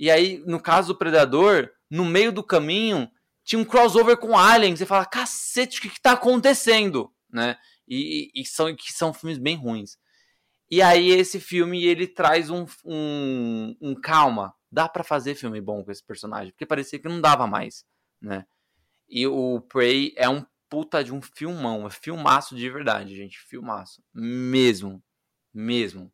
e 0.00 0.10
aí, 0.10 0.42
no 0.46 0.58
caso 0.58 0.94
do 0.94 0.98
Predador, 0.98 1.70
no 1.90 2.06
meio 2.06 2.32
do 2.32 2.42
caminho, 2.42 3.06
tinha 3.44 3.60
um 3.60 3.66
crossover 3.66 4.16
com 4.16 4.34
Alien, 4.34 4.74
você 4.74 4.86
fala, 4.86 5.04
cacete, 5.04 5.78
o 5.78 5.82
que, 5.82 5.90
que 5.90 6.00
tá 6.00 6.12
acontecendo? 6.12 7.12
Né? 7.30 7.58
E, 7.86 8.30
e, 8.34 8.46
são, 8.46 8.74
que 8.74 8.90
são 8.90 9.12
filmes 9.12 9.36
bem 9.36 9.56
ruins. 9.56 9.98
E 10.70 10.80
aí 10.80 11.10
esse 11.10 11.38
filme, 11.38 11.84
ele 11.84 12.06
traz 12.06 12.48
um, 12.48 12.64
um, 12.82 13.76
um 13.78 13.94
calma, 13.94 14.54
dá 14.72 14.88
para 14.88 15.04
fazer 15.04 15.34
filme 15.34 15.60
bom 15.60 15.84
com 15.84 15.90
esse 15.90 16.02
personagem, 16.02 16.50
porque 16.52 16.64
parecia 16.64 16.98
que 16.98 17.08
não 17.08 17.20
dava 17.20 17.46
mais, 17.46 17.84
né? 18.22 18.46
E 19.06 19.26
o 19.26 19.60
Prey 19.60 20.14
é 20.16 20.30
um 20.30 20.46
puta 20.70 21.04
de 21.04 21.12
um 21.12 21.20
filmão, 21.20 21.86
é 21.86 21.90
filmaço 21.90 22.56
de 22.56 22.70
verdade, 22.70 23.14
gente, 23.14 23.38
filmaço. 23.38 24.02
Mesmo, 24.14 25.02
mesmo, 25.52 26.10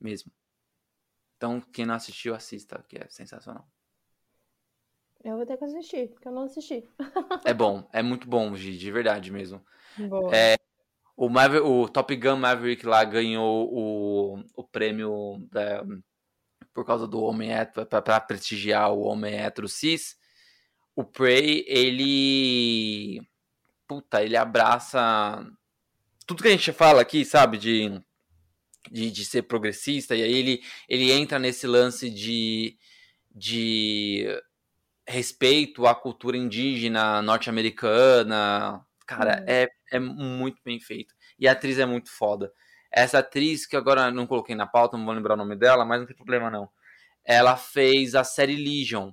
mesmo. 0.00 0.32
Então, 1.42 1.60
quem 1.72 1.84
não 1.84 1.96
assistiu, 1.96 2.36
assista, 2.36 2.84
que 2.88 2.96
é 2.96 3.08
sensacional. 3.08 3.66
Eu 5.24 5.36
vou 5.36 5.44
ter 5.44 5.56
que 5.56 5.64
assistir, 5.64 6.06
porque 6.10 6.28
eu 6.28 6.32
não 6.32 6.44
assisti. 6.44 6.88
é 7.44 7.52
bom, 7.52 7.88
é 7.92 8.00
muito 8.00 8.28
bom, 8.28 8.54
Gi, 8.54 8.78
de 8.78 8.92
verdade 8.92 9.32
mesmo. 9.32 9.60
Boa. 9.98 10.30
É, 10.32 10.56
o, 11.16 11.26
o 11.26 11.88
Top 11.88 12.14
Gun 12.14 12.36
Maverick 12.36 12.86
lá 12.86 13.02
ganhou 13.02 13.68
o, 13.72 14.44
o 14.54 14.62
prêmio 14.62 15.44
da, 15.50 15.84
por 16.72 16.86
causa 16.86 17.08
do 17.08 17.20
homem 17.20 17.52
hétero, 17.52 17.86
para 17.86 18.20
prestigiar 18.20 18.92
o 18.92 19.00
homem 19.00 19.34
hétero 19.34 19.68
cis 19.68 20.16
o 20.94 21.02
Prey, 21.02 21.64
ele. 21.66 23.20
Puta, 23.88 24.22
ele 24.22 24.36
abraça 24.36 25.44
tudo 26.24 26.40
que 26.40 26.48
a 26.48 26.52
gente 26.52 26.70
fala 26.70 27.02
aqui, 27.02 27.24
sabe? 27.24 27.58
De, 27.58 28.00
de, 28.90 29.10
de 29.10 29.24
ser 29.24 29.42
progressista, 29.42 30.14
e 30.14 30.22
aí 30.22 30.32
ele, 30.32 30.62
ele 30.88 31.12
entra 31.12 31.38
nesse 31.38 31.66
lance 31.66 32.10
de, 32.10 32.76
de 33.34 34.26
respeito 35.06 35.86
à 35.86 35.94
cultura 35.94 36.36
indígena 36.36 37.22
norte-americana. 37.22 38.84
Cara, 39.06 39.40
uhum. 39.40 39.44
é, 39.46 39.68
é 39.90 39.98
muito 39.98 40.60
bem 40.64 40.80
feito. 40.80 41.14
E 41.38 41.48
a 41.48 41.52
atriz 41.52 41.78
é 41.78 41.86
muito 41.86 42.10
foda. 42.10 42.52
Essa 42.90 43.18
atriz, 43.18 43.66
que 43.66 43.76
agora 43.76 44.10
não 44.10 44.26
coloquei 44.26 44.54
na 44.54 44.66
pauta, 44.66 44.96
não 44.96 45.04
vou 45.04 45.14
lembrar 45.14 45.34
o 45.34 45.38
nome 45.38 45.56
dela, 45.56 45.84
mas 45.84 46.00
não 46.00 46.06
tem 46.06 46.16
problema 46.16 46.50
não. 46.50 46.68
Ela 47.24 47.56
fez 47.56 48.14
a 48.14 48.24
série 48.24 48.56
Legion, 48.56 49.12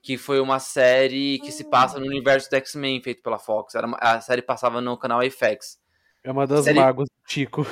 que 0.00 0.16
foi 0.16 0.40
uma 0.40 0.60
série 0.60 1.40
que 1.40 1.50
se 1.50 1.64
passa 1.64 1.98
no 1.98 2.06
hum. 2.06 2.08
universo 2.08 2.48
do 2.48 2.56
X-Men, 2.56 3.02
feito 3.02 3.22
pela 3.22 3.38
Fox. 3.38 3.74
Era 3.74 3.86
uma, 3.86 3.98
a 4.00 4.20
série 4.20 4.42
passava 4.42 4.80
no 4.80 4.96
canal 4.96 5.20
FX. 5.22 5.78
É 6.22 6.30
uma 6.30 6.46
das 6.46 6.64
série... 6.64 6.78
magos 6.78 7.08
do 7.08 7.26
Tico. 7.26 7.66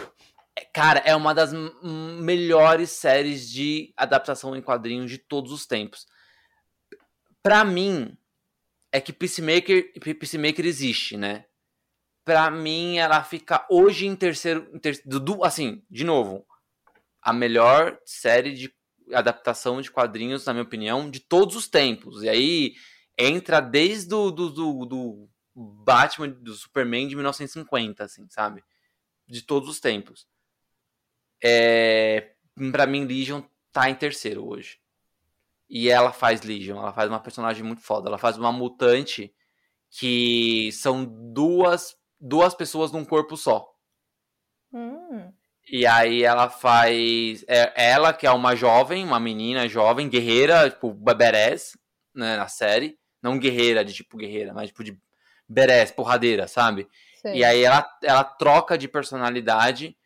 Cara, 0.72 1.00
é 1.00 1.14
uma 1.14 1.34
das 1.34 1.52
melhores 1.82 2.90
séries 2.90 3.48
de 3.50 3.92
adaptação 3.96 4.56
em 4.56 4.62
quadrinhos 4.62 5.10
de 5.10 5.18
todos 5.18 5.52
os 5.52 5.66
tempos. 5.66 6.06
Pra 7.42 7.64
mim, 7.64 8.16
é 8.90 9.00
que 9.00 9.12
Peacemaker, 9.12 9.92
Peacemaker 10.00 10.64
existe, 10.64 11.16
né? 11.16 11.44
Pra 12.24 12.50
mim, 12.50 12.96
ela 12.96 13.22
fica 13.22 13.66
hoje 13.68 14.06
em 14.06 14.16
terceiro. 14.16 14.70
Em 14.72 14.80
do, 15.04 15.44
assim, 15.44 15.84
de 15.90 16.04
novo, 16.04 16.46
a 17.20 17.32
melhor 17.32 17.98
série 18.04 18.52
de 18.52 18.74
adaptação 19.12 19.80
de 19.80 19.90
quadrinhos, 19.90 20.46
na 20.46 20.52
minha 20.52 20.62
opinião, 20.62 21.10
de 21.10 21.20
todos 21.20 21.56
os 21.56 21.68
tempos. 21.68 22.22
E 22.22 22.28
aí 22.28 22.74
entra 23.18 23.60
desde 23.60 24.14
o 24.14 24.30
do, 24.30 24.50
do, 24.50 24.86
do 24.86 25.28
Batman, 25.54 26.28
do 26.28 26.54
Superman 26.54 27.06
de 27.06 27.14
1950, 27.14 28.04
assim, 28.04 28.26
sabe? 28.30 28.62
De 29.26 29.42
todos 29.42 29.68
os 29.68 29.80
tempos. 29.80 30.26
É, 31.46 32.30
pra 32.72 32.86
mim, 32.86 33.04
Legion 33.04 33.42
tá 33.70 33.90
em 33.90 33.94
terceiro 33.94 34.48
hoje. 34.48 34.78
E 35.68 35.90
ela 35.90 36.10
faz 36.10 36.40
Legion, 36.42 36.78
ela 36.78 36.92
faz 36.92 37.10
uma 37.10 37.20
personagem 37.20 37.62
muito 37.62 37.82
foda. 37.82 38.08
Ela 38.08 38.16
faz 38.16 38.38
uma 38.38 38.50
mutante 38.50 39.34
que 39.90 40.70
são 40.72 41.04
duas, 41.04 41.96
duas 42.18 42.54
pessoas 42.54 42.90
num 42.90 43.04
corpo 43.04 43.36
só. 43.36 43.68
Hum. 44.72 45.30
E 45.70 45.86
aí 45.86 46.22
ela 46.22 46.48
faz. 46.48 47.44
É, 47.46 47.72
ela, 47.90 48.12
que 48.12 48.26
é 48.26 48.30
uma 48.30 48.56
jovem, 48.56 49.04
uma 49.04 49.20
menina 49.20 49.68
jovem, 49.68 50.08
guerreira, 50.08 50.70
tipo, 50.70 50.92
badass, 50.92 51.76
né, 52.14 52.36
na 52.36 52.48
série. 52.48 52.98
Não 53.22 53.38
guerreira 53.38 53.84
de 53.84 53.92
tipo 53.92 54.16
guerreira, 54.16 54.52
mas 54.52 54.68
tipo 54.68 54.84
de 54.84 54.98
badass, 55.48 55.90
porradeira, 55.90 56.46
sabe? 56.46 56.88
Sim. 57.20 57.34
E 57.34 57.44
aí 57.44 57.62
ela, 57.62 57.86
ela 58.02 58.24
troca 58.24 58.76
de 58.76 58.86
personalidade 58.88 59.96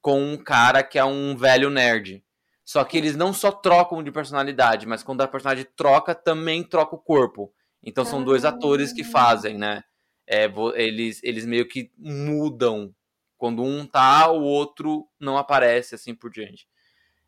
com 0.00 0.22
um 0.22 0.36
cara 0.36 0.82
que 0.82 0.98
é 0.98 1.04
um 1.04 1.36
velho 1.36 1.70
nerd. 1.70 2.24
Só 2.64 2.84
que 2.84 2.96
eles 2.96 3.16
não 3.16 3.32
só 3.32 3.50
trocam 3.50 4.02
de 4.02 4.12
personalidade, 4.12 4.86
mas 4.86 5.02
quando 5.02 5.22
a 5.22 5.28
personagem 5.28 5.66
troca, 5.76 6.14
também 6.14 6.62
troca 6.62 6.94
o 6.94 6.98
corpo. 7.00 7.52
Então 7.82 8.04
são 8.04 8.22
dois 8.22 8.44
atores 8.44 8.92
que 8.92 9.02
fazem, 9.02 9.58
né? 9.58 9.82
É, 10.26 10.44
eles, 10.76 11.20
eles 11.24 11.44
meio 11.44 11.66
que 11.66 11.90
mudam 11.98 12.94
quando 13.36 13.62
um 13.64 13.86
tá, 13.86 14.30
o 14.30 14.42
outro 14.42 15.08
não 15.18 15.36
aparece, 15.36 15.94
assim 15.94 16.14
por 16.14 16.30
diante. 16.30 16.68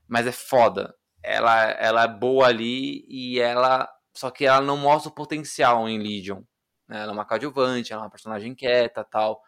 Mas 0.07 0.27
é 0.27 0.33
foda. 0.33 0.95
Ela, 1.23 1.71
ela 1.71 2.05
é 2.05 2.09
boa 2.09 2.47
ali 2.47 3.05
e 3.09 3.41
ela. 3.41 3.89
Só 4.15 4.31
que 4.31 4.45
ela 4.45 4.61
não 4.61 4.77
mostra 4.77 5.11
o 5.11 5.15
potencial 5.15 5.89
em 5.89 5.99
Legion. 5.99 6.43
Né? 6.87 7.01
Ela 7.01 7.13
é 7.13 7.15
uma 7.15 7.25
coadjuvante, 7.25 7.93
ela 7.93 8.03
é 8.03 8.05
uma 8.05 8.11
personagem 8.11 8.55
quieta 8.55 9.03
tal. 9.03 9.43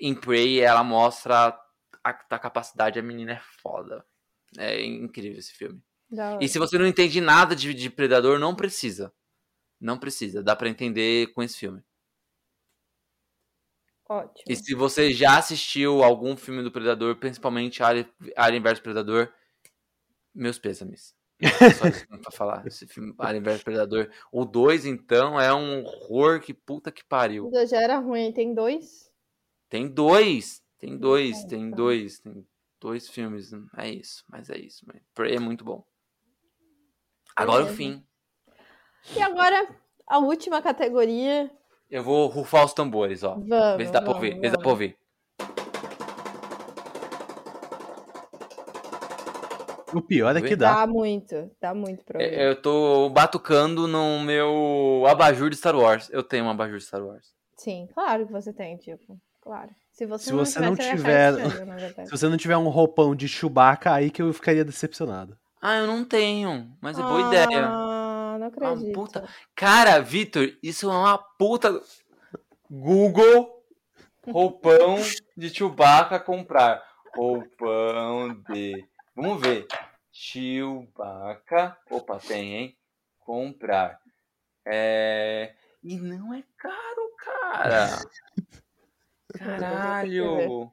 Em 0.00 0.14
Prey, 0.14 0.60
ela 0.60 0.84
mostra 0.84 1.58
a, 2.04 2.38
capacidade, 2.38 2.98
a 2.98 3.02
menina 3.02 3.32
é 3.32 3.40
foda. 3.62 4.04
É 4.58 4.82
incrível 4.84 5.38
esse 5.38 5.52
filme. 5.52 5.82
E 6.40 6.48
se 6.48 6.58
você 6.58 6.76
não 6.76 6.86
entende 6.86 7.20
nada 7.20 7.56
de, 7.56 7.72
de 7.72 7.88
Predador, 7.88 8.38
não 8.38 8.54
precisa. 8.54 9.12
Não 9.80 9.98
precisa. 9.98 10.42
Dá 10.42 10.54
para 10.54 10.68
entender 10.68 11.32
com 11.32 11.42
esse 11.42 11.56
filme. 11.56 11.82
Ótimo. 14.08 14.44
E 14.46 14.54
se 14.54 14.74
você 14.74 15.10
já 15.12 15.38
assistiu 15.38 16.02
algum 16.02 16.36
filme 16.36 16.62
do 16.62 16.70
Predador, 16.70 17.16
principalmente 17.16 17.82
Alien 17.82 18.62
vs 18.62 18.80
Predador, 18.80 19.32
meus 20.34 20.58
pêsames. 20.58 21.14
Só 21.78 21.88
isso 21.88 22.06
pra 22.06 22.30
falar. 22.30 22.66
Esse 22.66 22.86
filme 22.86 23.14
Alien 23.18 23.42
vs 23.42 23.62
Predador. 23.62 24.10
O 24.30 24.44
2, 24.44 24.84
então, 24.84 25.40
é 25.40 25.52
um 25.54 25.82
horror 25.82 26.40
que 26.40 26.52
puta 26.52 26.92
que 26.92 27.02
pariu. 27.02 27.48
O 27.48 27.66
já 27.66 27.80
era 27.80 27.98
ruim, 27.98 28.30
tem 28.32 28.54
dois? 28.54 29.10
Tem 29.70 29.88
dois. 29.88 30.61
Tem 30.82 30.98
dois, 30.98 31.44
tem 31.44 31.70
dois. 31.70 32.18
Tem 32.18 32.44
dois 32.80 33.08
filmes. 33.08 33.52
É 33.76 33.88
isso, 33.88 34.24
mas 34.28 34.50
é 34.50 34.58
isso. 34.58 34.84
Prey 35.14 35.36
é 35.36 35.38
muito 35.38 35.64
bom. 35.64 35.86
Agora 37.36 37.62
o 37.62 37.68
fim. 37.68 38.04
E 39.16 39.22
agora, 39.22 39.68
a 40.04 40.18
última 40.18 40.60
categoria, 40.60 41.48
eu 41.88 42.02
vou 42.02 42.26
rufar 42.26 42.64
os 42.64 42.72
tambores, 42.72 43.22
ó. 43.22 43.34
Vamos, 43.34 43.76
vê 43.76 43.86
se 43.86 43.92
dá 43.92 44.00
vamos, 44.00 44.14
pra 44.14 44.14
ouvir. 44.14 44.40
Vê 44.40 44.48
se 44.48 44.56
dá 44.56 44.58
pra 44.58 44.70
ouvir. 44.70 44.98
O 49.94 50.02
pior 50.02 50.36
é 50.36 50.42
que 50.42 50.56
dá. 50.56 50.80
Dá 50.80 50.86
muito, 50.88 51.48
dá 51.60 51.72
muito 51.72 52.04
pra 52.04 52.20
ouvir. 52.20 52.40
Eu 52.40 52.60
tô 52.60 53.08
batucando 53.10 53.86
no 53.86 54.18
meu 54.18 55.04
abajur 55.06 55.48
de 55.48 55.54
Star 55.56 55.76
Wars. 55.76 56.10
Eu 56.10 56.24
tenho 56.24 56.44
um 56.44 56.50
abajur 56.50 56.78
de 56.78 56.84
Star 56.84 57.06
Wars. 57.06 57.32
Sim, 57.56 57.88
claro 57.94 58.26
que 58.26 58.32
você 58.32 58.52
tem, 58.52 58.76
tipo, 58.78 59.16
claro. 59.40 59.70
Se 59.92 60.06
você, 60.06 60.24
Se 60.24 60.32
não, 60.32 60.38
você 60.44 60.60
não 60.60 60.74
tiver-. 60.74 61.34
Se 62.06 62.10
você 62.10 62.28
não 62.28 62.36
tiver 62.36 62.56
um 62.56 62.68
roupão 62.68 63.14
de 63.14 63.28
Chewbacca, 63.28 63.92
aí 63.92 64.10
que 64.10 64.22
eu 64.22 64.32
ficaria 64.32 64.64
decepcionado. 64.64 65.38
Ah, 65.60 65.76
eu 65.76 65.86
não 65.86 66.04
tenho, 66.04 66.76
mas 66.80 66.98
é 66.98 67.02
boa 67.02 67.28
ideia. 67.28 67.66
Ah, 67.66 68.36
não 68.40 68.46
acredito. 68.48 68.92
puta- 68.94 69.28
Cara, 69.54 70.00
Vitor, 70.00 70.48
isso 70.62 70.90
é 70.90 70.94
uma 70.96 71.18
puta. 71.18 71.80
Google 72.70 73.62
roupão 74.26 74.96
de 75.36 75.50
Chewbacca 75.50 76.18
comprar. 76.18 76.82
Roupão 77.14 78.34
de. 78.48 78.72
Vamos 79.14 79.40
ver. 79.42 79.66
Chewbacca. 80.10 81.76
Opa, 81.90 82.18
tem, 82.18 82.54
hein? 82.54 82.76
Comprar. 83.20 84.00
É. 84.66 85.54
E 85.82 85.96
não 85.98 86.32
é 86.32 86.42
caro, 86.56 87.10
cara. 87.18 87.88
Caralho. 89.42 90.70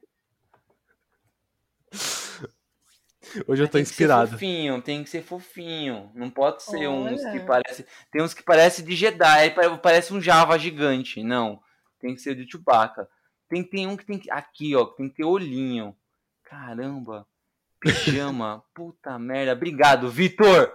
Hoje 3.46 3.62
eu 3.62 3.68
tô 3.68 3.72
Tem 3.74 3.82
que 3.82 3.88
ser 3.90 3.92
inspirado. 3.92 4.30
fofinho, 4.32 4.82
tem 4.82 5.04
que 5.04 5.10
ser 5.10 5.22
fofinho. 5.22 6.10
Não 6.14 6.28
pode 6.30 6.62
ser 6.64 6.88
uns 6.88 7.20
que 7.20 7.26
Olha. 7.28 7.44
parece. 7.46 7.86
Tem 8.10 8.22
uns 8.22 8.34
que 8.34 8.42
parece 8.42 8.82
de 8.82 8.96
Jedi, 8.96 9.50
pare- 9.50 9.78
parece 9.78 10.12
um 10.12 10.20
Java 10.20 10.58
gigante. 10.58 11.22
Não. 11.22 11.60
Tem 12.00 12.14
que 12.14 12.20
ser 12.20 12.34
de 12.34 12.50
Chewbacca. 12.50 13.08
Tem, 13.48 13.62
tem 13.62 13.86
um 13.86 13.96
que 13.96 14.04
tem 14.04 14.18
que. 14.18 14.28
Aqui, 14.30 14.74
ó, 14.74 14.86
que 14.86 14.96
tem 14.96 15.08
que 15.08 15.16
ter 15.16 15.24
olhinho. 15.24 15.96
Caramba. 16.44 17.26
Pijama. 17.78 18.64
Puta 18.74 19.16
merda. 19.18 19.52
Obrigado, 19.52 20.08
Vitor! 20.10 20.72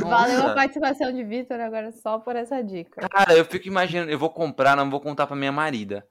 Valeu 0.00 0.48
a 0.48 0.54
participação 0.54 1.12
de 1.12 1.22
Vitor 1.22 1.60
agora 1.60 1.92
só 1.92 2.18
por 2.18 2.34
essa 2.34 2.62
dica. 2.62 3.08
Cara, 3.08 3.34
eu 3.34 3.44
fico 3.44 3.68
imaginando, 3.68 4.10
eu 4.10 4.18
vou 4.18 4.30
comprar, 4.30 4.76
não 4.76 4.90
vou 4.90 5.00
contar 5.00 5.26
pra 5.26 5.36
minha 5.36 5.52
marida. 5.52 6.06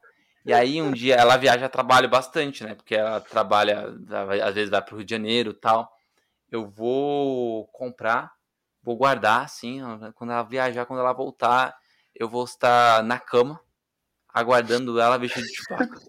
E 0.45 0.53
aí 0.53 0.81
um 0.81 0.91
dia 0.91 1.15
ela 1.15 1.37
viaja 1.37 1.65
a 1.65 1.69
trabalho 1.69 2.09
bastante, 2.09 2.63
né? 2.63 2.75
Porque 2.75 2.95
ela 2.95 3.19
trabalha, 3.19 3.93
às 4.43 4.53
vezes 4.53 4.69
vai 4.69 4.81
pro 4.81 4.97
Rio 4.97 5.05
de 5.05 5.11
Janeiro 5.11 5.51
e 5.51 5.59
tal. 5.59 5.91
Eu 6.49 6.69
vou 6.69 7.67
comprar, 7.67 8.31
vou 8.81 8.95
guardar, 8.95 9.43
assim, 9.43 9.81
quando 10.15 10.31
ela 10.31 10.43
viajar, 10.43 10.85
quando 10.85 10.99
ela 10.99 11.13
voltar, 11.13 11.75
eu 12.15 12.29
vou 12.29 12.43
estar 12.43 13.03
na 13.03 13.19
cama, 13.19 13.59
aguardando 14.33 14.99
ela 14.99 15.17
vestida 15.17 15.45
de 15.45 15.53
Chewbacca. 15.53 15.99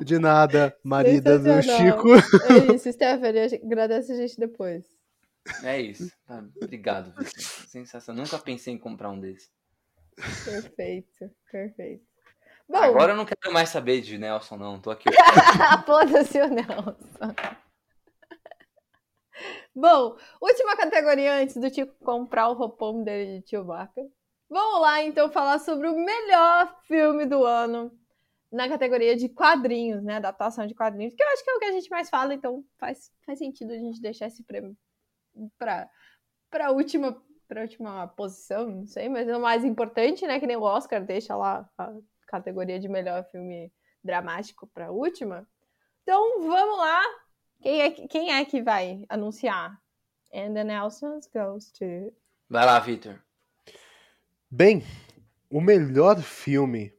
De 0.00 0.18
nada, 0.18 0.76
marida 0.82 1.38
do. 1.38 1.62
Chico. 1.62 2.08
É 2.48 2.74
isso, 2.74 2.90
Stephanie. 2.92 3.60
Agradece 3.62 4.12
a 4.12 4.16
gente 4.16 4.38
depois. 4.38 4.84
É 5.62 5.80
isso. 5.80 6.10
Tá, 6.26 6.44
Obrigado, 6.62 7.12
Vitor. 7.12 7.40
Sensacional. 7.68 8.24
Nunca 8.24 8.38
pensei 8.38 8.74
em 8.74 8.78
comprar 8.78 9.10
um 9.10 9.20
desse. 9.20 9.50
Perfeito, 10.44 11.30
perfeito. 11.50 12.04
Bom, 12.68 12.78
Agora 12.78 13.12
eu 13.12 13.16
não 13.16 13.24
quero 13.24 13.52
mais 13.52 13.68
saber 13.68 14.00
de 14.00 14.16
Nelson, 14.16 14.56
não. 14.56 14.80
Tô 14.80 14.90
aqui. 14.90 15.08
foda-se 15.84 16.40
o 16.40 16.48
Nelson. 16.48 17.34
Bom, 19.74 20.16
última 20.40 20.76
categoria 20.76 21.34
antes 21.36 21.56
do 21.56 21.70
Tico 21.70 21.92
comprar 22.04 22.48
o 22.48 22.54
roupão 22.54 23.02
dele 23.02 23.40
de 23.40 23.50
Chewbacca. 23.50 24.02
Vamos 24.48 24.82
lá, 24.82 25.02
então, 25.02 25.30
falar 25.30 25.58
sobre 25.58 25.88
o 25.88 25.96
melhor 25.96 26.78
filme 26.82 27.24
do 27.24 27.44
ano 27.44 27.90
na 28.52 28.68
categoria 28.68 29.16
de 29.16 29.28
quadrinhos, 29.28 30.02
né? 30.04 30.16
Adaptação 30.16 30.66
de 30.66 30.74
quadrinhos, 30.74 31.14
que 31.14 31.22
eu 31.22 31.28
acho 31.28 31.42
que 31.42 31.50
é 31.50 31.54
o 31.54 31.58
que 31.58 31.64
a 31.64 31.72
gente 31.72 31.90
mais 31.90 32.10
fala, 32.10 32.34
então 32.34 32.62
faz, 32.78 33.10
faz 33.24 33.38
sentido 33.38 33.72
a 33.72 33.78
gente 33.78 34.00
deixar 34.00 34.26
esse 34.26 34.42
prêmio 34.44 34.76
pra, 35.58 35.88
pra, 36.50 36.70
última, 36.70 37.20
pra 37.48 37.62
última 37.62 38.06
posição, 38.08 38.68
não 38.68 38.86
sei, 38.86 39.08
mas 39.08 39.26
é 39.26 39.36
o 39.36 39.40
mais 39.40 39.64
importante, 39.64 40.26
né? 40.26 40.38
Que 40.38 40.46
nem 40.46 40.56
o 40.56 40.62
Oscar 40.62 41.02
deixa 41.04 41.34
lá 41.34 41.68
a 41.78 41.92
categoria 42.26 42.78
de 42.78 42.88
melhor 42.88 43.24
filme 43.30 43.72
dramático 44.04 44.66
pra 44.66 44.90
última. 44.90 45.48
Então, 46.02 46.42
vamos 46.42 46.76
lá. 46.78 47.02
Quem 47.62 47.80
é, 47.80 47.90
que- 47.90 48.08
quem 48.08 48.32
é 48.32 48.44
que 48.44 48.60
vai 48.60 49.04
anunciar? 49.08 49.80
And 50.34 50.54
the 50.54 50.64
Nelsons 50.64 51.26
goes 51.32 51.70
to... 51.72 51.84
Vai 52.50 52.66
lá, 52.66 52.78
Vitor. 52.80 53.18
Bem, 54.50 54.82
o 55.50 55.60
melhor 55.60 56.20
filme 56.20 56.92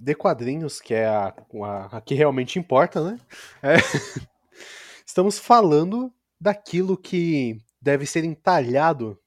de 0.00 0.14
quadrinhos, 0.14 0.80
que 0.80 0.94
é 0.94 1.06
a, 1.06 1.34
a, 1.62 1.98
a 1.98 2.00
que 2.00 2.14
realmente 2.14 2.58
importa, 2.58 3.02
né? 3.04 3.18
É, 3.62 3.74
Estamos 5.06 5.38
falando 5.38 6.12
daquilo 6.40 6.96
que 6.96 7.60
deve 7.82 8.06
ser 8.06 8.24
entalhado 8.24 9.20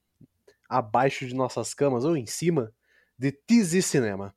abaixo 0.68 1.28
de 1.28 1.36
nossas 1.36 1.74
camas 1.76 2.04
ou 2.06 2.18
em 2.18 2.26
cima 2.26 2.74
de 3.20 3.32
TZ 3.32 3.86
Cinema. 3.86 4.34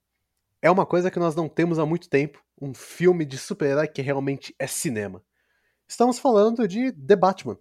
É 0.60 0.70
uma 0.70 0.84
coisa 0.84 1.10
que 1.10 1.18
nós 1.18 1.34
não 1.34 1.48
temos 1.48 1.78
há 1.78 1.86
muito 1.86 2.08
tempo, 2.10 2.42
um 2.60 2.74
filme 2.74 3.24
de 3.24 3.38
super-herói 3.38 3.88
que 3.88 4.02
realmente 4.02 4.54
é 4.58 4.66
cinema. 4.66 5.22
Estamos 5.88 6.18
falando 6.18 6.68
de 6.68 6.92
The 6.92 7.16
Batman. 7.16 7.56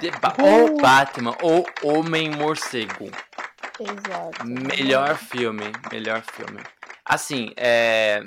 The 0.00 0.10
Ba- 0.20 0.36
O 0.38 0.76
Batman, 0.80 1.36
o 1.42 1.88
Homem 1.88 2.30
Morcego. 2.30 3.10
Exato. 3.80 4.44
Melhor 4.46 5.16
filme, 5.16 5.64
melhor 5.90 6.22
filme. 6.22 6.62
Assim, 7.04 7.52
é. 7.56 8.22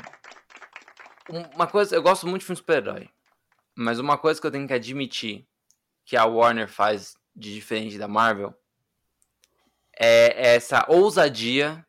um- 1.29 1.43
Uma 1.55 1.67
coisa, 1.67 1.95
eu 1.95 2.01
gosto 2.01 2.27
muito 2.27 2.41
de 2.41 2.45
filme 2.47 2.57
super-herói. 2.57 3.09
Mas 3.75 3.99
uma 3.99 4.17
coisa 4.17 4.39
que 4.41 4.45
eu 4.47 4.51
tenho 4.51 4.67
que 4.67 4.73
admitir 4.73 5.47
que 6.05 6.15
a 6.17 6.25
Warner 6.25 6.67
faz 6.67 7.15
de 7.35 7.53
diferente 7.53 7.97
da 7.97 8.07
Marvel 8.07 8.53
é 9.97 10.55
essa 10.55 10.85
ousadia 10.87 11.85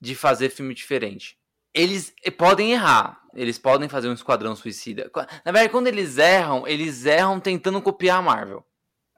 de 0.00 0.14
fazer 0.14 0.50
filme 0.50 0.74
diferente. 0.74 1.38
Eles 1.74 2.12
podem 2.36 2.72
errar, 2.72 3.20
eles 3.34 3.58
podem 3.58 3.88
fazer 3.88 4.08
um 4.08 4.12
Esquadrão 4.12 4.54
Suicida. 4.56 5.10
Na 5.44 5.52
verdade, 5.52 5.68
quando 5.70 5.86
eles 5.86 6.18
erram, 6.18 6.66
eles 6.66 7.06
erram 7.06 7.40
tentando 7.40 7.80
copiar 7.80 8.18
a 8.18 8.22
Marvel. 8.22 8.66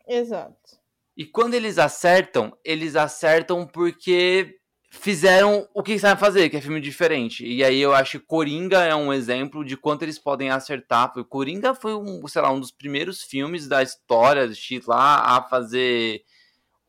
Exato. 0.06 0.78
E 1.16 1.24
quando 1.24 1.54
eles 1.54 1.78
acertam, 1.78 2.56
eles 2.64 2.96
acertam 2.96 3.66
porque 3.66 4.58
fizeram 4.90 5.68
o 5.74 5.82
que 5.82 5.98
sabem 5.98 6.18
fazer, 6.18 6.48
que 6.48 6.56
é 6.56 6.60
filme 6.60 6.80
diferente. 6.80 7.46
E 7.46 7.62
aí 7.64 7.80
eu 7.80 7.94
acho 7.94 8.18
que 8.18 8.26
Coringa 8.26 8.82
é 8.82 8.94
um 8.94 9.12
exemplo 9.12 9.64
de 9.64 9.76
quanto 9.76 10.02
eles 10.02 10.18
podem 10.18 10.50
acertar. 10.50 11.12
Porque 11.12 11.28
Coringa 11.28 11.74
foi 11.74 11.94
um, 11.94 12.26
sei 12.28 12.42
lá, 12.42 12.50
um 12.52 12.60
dos 12.60 12.70
primeiros 12.70 13.22
filmes 13.22 13.68
da 13.68 13.82
história 13.82 14.46
do 14.46 14.54
X 14.54 14.86
lá 14.86 15.36
a 15.36 15.42
fazer 15.42 16.22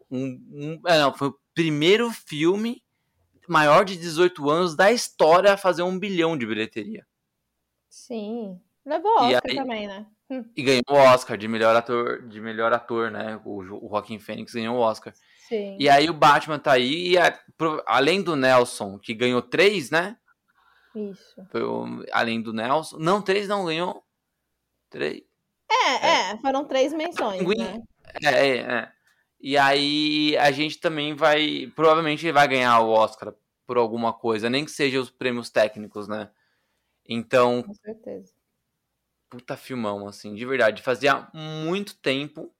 um, 0.09 0.39
um 0.51 0.81
é, 0.87 0.99
não, 0.99 1.13
foi 1.13 1.29
o 1.29 1.39
primeiro 1.53 2.11
filme 2.11 2.83
maior 3.47 3.85
de 3.85 3.95
18 3.95 4.49
anos 4.49 4.75
da 4.75 4.91
história 4.91 5.53
a 5.53 5.57
fazer 5.57 5.83
um 5.83 5.97
bilhão 5.97 6.37
de 6.37 6.45
bilheteria. 6.45 7.05
Sim. 7.89 8.59
Levou 8.85 9.11
Oscar 9.13 9.41
aí- 9.47 9.55
também, 9.55 9.87
né? 9.87 10.05
E 10.55 10.63
ganhou 10.63 10.83
o 10.89 10.93
Oscar 10.95 11.37
de 11.37 11.47
melhor 11.47 11.75
ator, 11.75 12.27
de 12.27 12.41
melhor 12.41 12.73
ator, 12.73 13.11
né? 13.11 13.39
O, 13.45 13.59
o 13.59 13.89
Joaquim 13.89 14.17
Fênix 14.19 14.53
ganhou 14.53 14.77
o 14.77 14.79
Oscar. 14.79 15.13
Sim. 15.47 15.77
E 15.79 15.87
aí 15.87 16.09
o 16.09 16.13
Batman 16.13 16.57
tá 16.57 16.71
aí, 16.71 17.09
e 17.09 17.17
a- 17.17 17.39
além 17.85 18.23
do 18.23 18.35
Nelson, 18.35 18.97
que 18.97 19.13
ganhou 19.13 19.41
três, 19.41 19.91
né? 19.91 20.17
Isso. 20.95 21.35
Foi 21.51 21.61
o- 21.61 22.03
além 22.11 22.41
do 22.41 22.51
Nelson. 22.53 22.97
Não, 22.97 23.21
três 23.21 23.47
não 23.47 23.65
ganhou. 23.65 24.03
Três. 24.89 25.21
É, 25.69 26.31
é, 26.31 26.37
foram 26.37 26.65
três 26.65 26.91
menções, 26.93 27.39
Pinguim. 27.39 27.57
né? 27.57 27.81
É, 28.23 28.27
é, 28.29 28.57
é. 28.59 28.91
E 29.39 29.57
aí 29.57 30.35
a 30.37 30.49
gente 30.51 30.79
também 30.79 31.13
vai. 31.13 31.71
Provavelmente 31.75 32.31
vai 32.31 32.47
ganhar 32.47 32.79
o 32.79 32.89
Oscar 32.89 33.33
por 33.67 33.77
alguma 33.77 34.13
coisa, 34.13 34.49
nem 34.49 34.65
que 34.65 34.71
seja 34.71 34.99
os 34.99 35.11
prêmios 35.11 35.49
técnicos, 35.51 36.07
né? 36.07 36.31
Então, 37.07 37.61
Com 37.61 37.73
certeza. 37.75 38.33
Puta 39.35 39.57
filmão, 39.57 40.07
assim, 40.07 40.33
de 40.33 40.45
verdade. 40.45 40.81
Fazia 40.81 41.27
muito 41.33 41.95
tempo 41.97 42.53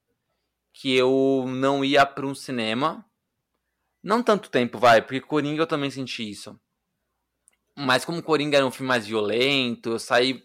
que 0.73 0.93
eu 0.93 1.45
não 1.47 1.85
ia 1.85 2.05
pra 2.05 2.25
um 2.25 2.35
cinema. 2.35 3.05
Não 4.03 4.21
tanto 4.21 4.49
tempo, 4.49 4.77
vai, 4.77 5.01
porque 5.01 5.21
Coringa 5.21 5.61
eu 5.61 5.67
também 5.67 5.89
senti 5.89 6.29
isso. 6.29 6.59
Mas 7.77 8.03
como 8.03 8.21
Coringa 8.21 8.57
era 8.57 8.65
um 8.65 8.71
filme 8.71 8.89
mais 8.89 9.07
violento, 9.07 9.91
eu 9.91 9.99
saí 9.99 10.43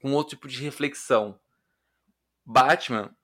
com 0.00 0.12
outro 0.12 0.36
tipo 0.36 0.48
de 0.48 0.62
reflexão. 0.62 1.38
Batman, 2.44 3.14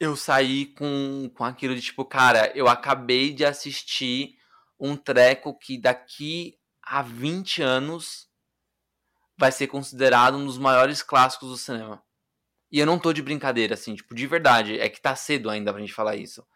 eu 0.00 0.16
saí 0.16 0.66
com, 0.74 1.30
com 1.34 1.44
aquilo 1.44 1.74
de 1.74 1.82
tipo, 1.82 2.04
cara, 2.04 2.50
eu 2.56 2.66
acabei 2.68 3.32
de 3.32 3.44
assistir 3.44 4.38
um 4.80 4.96
treco 4.96 5.56
que 5.56 5.78
daqui 5.78 6.58
a 6.82 7.02
20 7.02 7.62
anos 7.62 8.31
vai 9.42 9.50
ser 9.50 9.66
considerado 9.66 10.36
um 10.36 10.46
dos 10.46 10.56
maiores 10.56 11.02
clássicos 11.02 11.48
do 11.48 11.56
cinema. 11.56 12.00
E 12.70 12.78
eu 12.78 12.86
não 12.86 12.96
tô 12.96 13.12
de 13.12 13.20
brincadeira, 13.20 13.74
assim, 13.74 13.96
tipo, 13.96 14.14
de 14.14 14.24
verdade. 14.24 14.78
É 14.78 14.88
que 14.88 15.02
tá 15.02 15.16
cedo 15.16 15.50
ainda 15.50 15.72
pra 15.72 15.80
gente 15.80 15.92
falar 15.92 16.14
isso. 16.14 16.46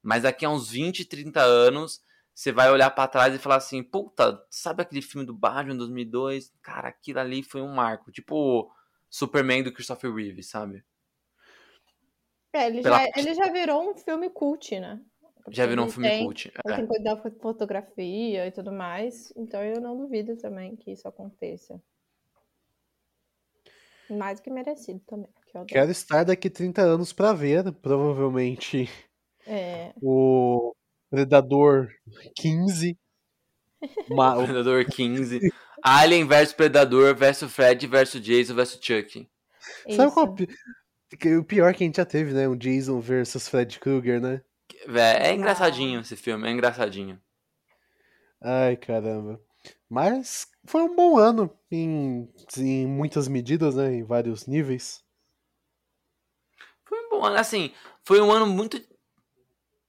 Mas 0.00 0.22
daqui 0.22 0.44
a 0.44 0.48
uns 0.48 0.70
20, 0.70 1.04
30 1.04 1.40
anos, 1.40 2.00
você 2.32 2.52
vai 2.52 2.70
olhar 2.70 2.90
pra 2.90 3.08
trás 3.08 3.34
e 3.34 3.40
falar 3.40 3.56
assim: 3.56 3.82
puta, 3.82 4.40
sabe 4.48 4.82
aquele 4.82 5.02
filme 5.02 5.26
do 5.26 5.34
Batman 5.34 5.74
2002? 5.78 6.52
Cara, 6.62 6.90
aquilo 6.90 7.18
ali 7.18 7.42
foi 7.42 7.60
um 7.60 7.74
marco. 7.74 8.12
Tipo, 8.12 8.72
Superman 9.10 9.64
do 9.64 9.72
Christopher 9.72 10.14
Reeve, 10.14 10.44
sabe? 10.44 10.84
É, 12.52 12.68
ele, 12.68 12.82
Pela 12.82 12.98
já, 12.98 13.10
ele 13.16 13.34
já 13.34 13.50
virou 13.50 13.90
um 13.90 13.96
filme 13.96 14.30
cult, 14.30 14.78
né? 14.78 15.00
Já 15.50 15.66
virou 15.66 15.86
um 15.86 15.90
filme 15.90 16.08
tem, 16.08 16.24
cult. 16.24 16.52
É. 16.68 16.76
tem 16.76 16.86
coisa 16.86 17.02
da 17.02 17.16
fotografia 17.16 18.46
e 18.46 18.52
tudo 18.52 18.70
mais, 18.70 19.32
então 19.36 19.60
eu 19.60 19.80
não 19.80 19.96
duvido 19.96 20.36
também 20.36 20.76
que 20.76 20.92
isso 20.92 21.08
aconteça. 21.08 21.82
Mais 24.10 24.38
do 24.40 24.42
que 24.44 24.50
merecido 24.50 25.00
também. 25.06 25.28
adoro. 25.50 25.66
Quero 25.66 25.90
estar 25.90 26.24
daqui 26.24 26.48
30 26.50 26.82
anos 26.82 27.12
pra 27.12 27.32
ver, 27.32 27.70
provavelmente, 27.72 28.88
É, 29.46 29.92
o 30.02 30.74
Predador 31.10 31.88
15. 32.36 32.98
Ma- 34.10 34.36
o- 34.36 34.44
Predador 34.44 34.84
15. 34.86 35.40
Alien 35.82 36.26
vs 36.26 36.52
Predador 36.52 37.14
vs 37.14 37.44
Fred 37.52 37.86
vs 37.86 38.20
Jason 38.20 38.54
vs 38.54 38.78
Chuck. 38.80 39.28
Sabe 39.94 40.12
qual 40.12 40.26
é 40.26 40.28
o 40.30 40.34
pi- 40.34 40.48
que 41.18 41.36
o 41.36 41.44
pior 41.44 41.74
que 41.74 41.84
a 41.84 41.86
gente 41.86 41.96
já 41.96 42.04
teve, 42.04 42.32
né? 42.32 42.48
O 42.48 42.56
Jason 42.56 42.98
versus 43.00 43.48
Fred 43.48 43.78
Krueger, 43.78 44.20
né? 44.20 44.42
Vé, 44.86 45.28
É 45.28 45.34
engraçadinho 45.34 46.00
esse 46.00 46.16
filme, 46.16 46.46
é 46.48 46.50
engraçadinho. 46.50 47.20
Ai, 48.40 48.76
caramba. 48.76 49.40
Mas 49.88 50.46
foi 50.66 50.82
um 50.82 50.94
bom 50.94 51.16
ano 51.16 51.50
em, 51.70 52.28
em 52.58 52.86
muitas 52.86 53.26
medidas, 53.26 53.74
né? 53.74 53.94
Em 53.94 54.04
vários 54.04 54.46
níveis. 54.46 55.02
Foi 56.84 56.98
um 57.06 57.10
bom 57.10 57.24
ano, 57.24 57.36
assim, 57.36 57.72
foi 58.04 58.20
um 58.20 58.30
ano 58.30 58.46
muito 58.46 58.80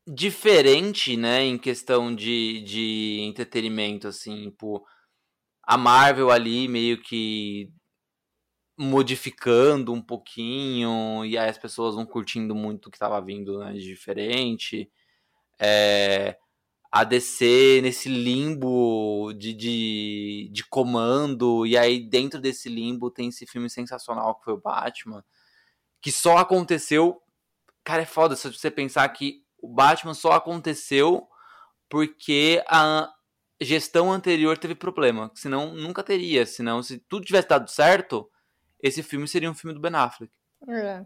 diferente, 0.08 1.16
né, 1.16 1.44
em 1.44 1.58
questão 1.58 2.14
de, 2.14 2.62
de 2.64 3.20
entretenimento, 3.22 4.08
assim, 4.08 4.50
tipo, 4.50 4.86
a 5.64 5.78
Marvel 5.78 6.32
ali 6.32 6.68
meio 6.68 7.02
que 7.02 7.72
modificando 8.78 9.94
um 9.94 10.02
pouquinho, 10.02 11.24
e 11.26 11.38
aí 11.38 11.50
as 11.50 11.58
pessoas 11.58 11.96
vão 11.96 12.06
curtindo 12.06 12.56
muito 12.56 12.88
o 12.88 12.92
que 12.92 12.98
tava 12.98 13.22
vindo, 13.22 13.60
né, 13.60 13.74
de 13.74 13.84
diferente. 13.84 14.90
É, 15.60 16.38
a 16.92 17.04
DC 17.04 17.82
nesse 17.84 18.10
limbo 18.10 19.32
de, 19.34 19.54
de, 19.54 20.50
de 20.52 20.64
comando, 20.66 21.66
e 21.66 21.78
aí 21.78 22.00
dentro 22.00 22.40
desse 22.40 22.68
limbo 22.68 23.12
tem 23.12 23.30
esse 23.30 23.46
filme 23.46 23.70
sensacional 23.70 24.36
que 24.36 24.46
foi 24.46 24.54
o 24.54 24.62
Batman, 24.62 25.24
que 26.02 26.12
só 26.12 26.38
aconteceu. 26.38 27.22
Cara, 27.84 28.02
é 28.02 28.06
foda 28.06 28.36
se 28.36 28.52
você 28.52 28.72
pensar 28.72 29.08
que 29.10 29.44
o 29.62 29.68
Batman 29.68 30.14
só 30.14 30.32
aconteceu 30.32 31.28
porque 31.88 32.64
a 32.68 33.12
gestão 33.62 34.12
anterior 34.12 34.58
teve 34.58 34.76
problema. 34.76 35.32
Senão 35.36 35.74
nunca 35.74 36.04
teria. 36.04 36.46
Senão, 36.46 36.82
se 36.82 37.00
tudo 37.00 37.26
tivesse 37.26 37.48
dado 37.48 37.70
certo, 37.70 38.30
esse 38.82 39.04
filme 39.04 39.28
seria 39.28 39.50
um 39.50 39.56
filme 39.56 39.74
do 39.74 39.82
Ben 39.82 39.94
Affleck. 39.96 40.32
É. 40.68 41.06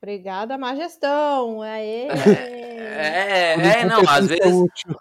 Obrigada, 0.00 0.56
má 0.56 0.74
gestão. 0.74 1.62
Aê! 1.62 2.08
É, 3.00 3.52
é, 3.52 3.84
não, 3.84 4.00
às 4.00 4.24
incompetência 4.24 4.44
vezes. 4.44 4.60
útil. 4.60 4.96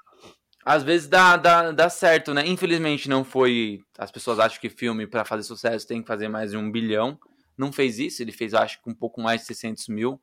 Às 0.66 0.84
vezes 0.84 1.08
dá, 1.08 1.38
dá, 1.38 1.72
dá 1.72 1.90
certo, 1.90 2.34
né? 2.34 2.46
Infelizmente 2.46 3.08
não 3.08 3.24
foi. 3.24 3.80
As 3.98 4.12
pessoas 4.12 4.38
acham 4.40 4.60
que 4.60 4.70
filme 4.70 5.08
pra 5.08 5.24
fazer 5.24 5.44
sucesso 5.44 5.88
tem 5.88 6.02
que 6.02 6.08
fazer 6.08 6.28
mais 6.28 6.52
de 6.52 6.58
um 6.58 6.70
bilhão. 6.70 7.18
Não 7.58 7.72
fez 7.72 7.98
isso, 8.00 8.22
ele 8.22 8.32
fez, 8.34 8.54
acho 8.54 8.82
que 8.84 8.90
um 8.90 8.94
pouco 8.94 9.22
mais 9.22 9.42
de 9.42 9.48
600 9.48 9.88
mil. 9.88 10.20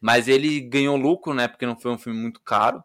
Mas 0.00 0.28
ele 0.28 0.60
ganhou 0.60 0.96
lucro, 0.96 1.34
né? 1.34 1.46
Porque 1.46 1.66
não 1.66 1.78
foi 1.78 1.90
um 1.92 1.98
filme 1.98 2.18
muito 2.18 2.40
caro. 2.40 2.82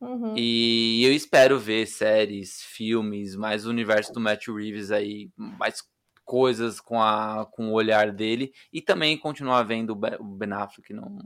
Uhum. 0.00 0.34
E 0.36 1.02
eu 1.04 1.12
espero 1.12 1.58
ver 1.58 1.86
séries, 1.86 2.60
filmes, 2.62 3.34
mais 3.34 3.64
o 3.66 3.70
universo 3.70 4.12
do 4.12 4.20
Matt 4.20 4.46
Reeves 4.48 4.90
aí, 4.90 5.30
mais 5.36 5.82
coisas 6.24 6.78
com, 6.78 7.00
a, 7.00 7.46
com 7.50 7.68
o 7.70 7.72
olhar 7.72 8.12
dele. 8.12 8.52
E 8.72 8.82
também 8.82 9.16
continuar 9.18 9.62
vendo 9.62 9.90
o 9.90 9.96
Be- 9.96 10.16
o 10.20 10.24
Ben 10.24 10.52
Affleck 10.52 10.92
no, 10.92 11.18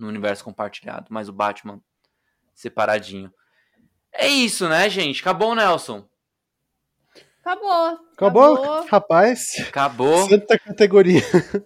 no 0.00 0.08
universo 0.08 0.42
compartilhado, 0.44 1.06
mas 1.10 1.28
o 1.28 1.32
Batman 1.32 1.80
separadinho. 2.54 3.32
É 4.12 4.26
isso, 4.26 4.68
né, 4.68 4.88
gente? 4.90 5.20
Acabou, 5.20 5.54
Nelson. 5.54 6.04
Acabou. 7.40 7.98
Acabou, 8.12 8.86
rapaz. 8.86 9.40
Acabou. 9.68 10.28
Santa 10.28 10.58
categoria. 10.58 11.22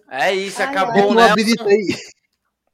É 0.09 0.33
isso, 0.33 0.61
Ai, 0.61 0.67
acabou, 0.69 1.13
Não 1.13 1.27
né? 1.27 1.33
aí. 1.65 1.95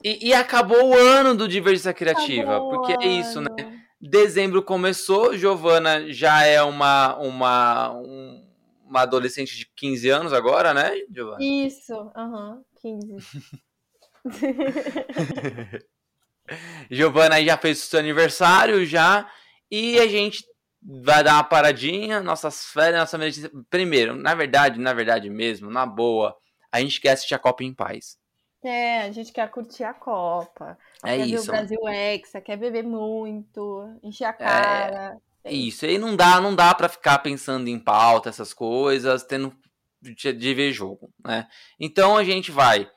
E, 0.04 0.28
e 0.30 0.34
acabou 0.34 0.90
o 0.90 0.94
ano 0.98 1.36
do 1.36 1.48
Divergência 1.48 1.94
Criativa. 1.94 2.52
Acabou, 2.58 2.70
porque 2.70 2.96
é 3.04 3.08
isso, 3.08 3.42
né? 3.42 3.48
Ana. 3.60 3.82
Dezembro 4.00 4.64
começou, 4.64 5.38
Giovana 5.38 6.12
já 6.12 6.44
é 6.44 6.62
uma, 6.64 7.16
uma, 7.18 7.92
um- 7.94 8.48
uma 8.86 9.02
adolescente 9.02 9.56
de 9.56 9.66
15 9.76 10.10
anos 10.10 10.34
agora, 10.34 10.74
né, 10.74 10.92
Giovana? 11.14 11.38
Isso, 11.44 11.94
aham, 12.16 12.62
15. 12.82 13.16
Giovana 16.90 17.36
aí 17.36 17.46
já 17.46 17.58
fez 17.58 17.82
o 17.84 17.86
seu 17.86 18.00
aniversário 18.00 18.86
já. 18.86 19.30
E 19.70 20.00
a 20.00 20.08
gente 20.08 20.44
vai 20.82 21.24
dar 21.24 21.36
uma 21.36 21.44
paradinha, 21.44 22.22
nossas 22.22 22.66
férias, 22.66 23.00
nossa 23.00 23.18
emergência. 23.18 23.52
Primeiro, 23.70 24.16
na 24.16 24.34
verdade, 24.34 24.80
na 24.80 24.94
verdade 24.94 25.30
mesmo, 25.30 25.70
na 25.70 25.86
boa, 25.86 26.36
a 26.72 26.80
gente 26.82 27.00
quer 27.00 27.12
assistir 27.12 27.36
a 27.36 27.40
Copa 27.40 27.64
em 27.64 27.74
paz. 27.74 28.18
É, 28.64 29.02
a 29.02 29.12
gente 29.12 29.32
quer 29.32 29.50
curtir 29.50 29.84
a 29.84 29.94
Copa. 29.94 30.78
É 31.04 31.18
quer 31.18 31.26
isso. 31.26 31.46
ver 31.46 31.50
o 31.50 31.52
Brasil 31.52 31.88
Hexa, 31.88 32.42
quer 32.42 32.58
beber 32.58 32.84
muito, 32.84 34.00
encher 34.04 34.26
a 34.26 34.34
cara. 34.34 35.18
É 35.44 35.52
Isso, 35.52 35.86
aí 35.86 35.98
não 35.98 36.16
dá, 36.16 36.40
não 36.40 36.56
dá 36.56 36.74
para 36.76 36.88
ficar 36.88 37.18
pensando 37.20 37.68
em 37.68 37.80
pauta, 37.80 38.30
essas 38.30 38.54
coisas, 38.54 39.24
tendo 39.24 39.56
de, 40.00 40.34
de 40.34 40.54
ver 40.54 40.72
jogo, 40.72 41.12
né? 41.24 41.48
Então 41.80 42.16
a 42.16 42.24
gente 42.24 42.52
vai 42.52 42.88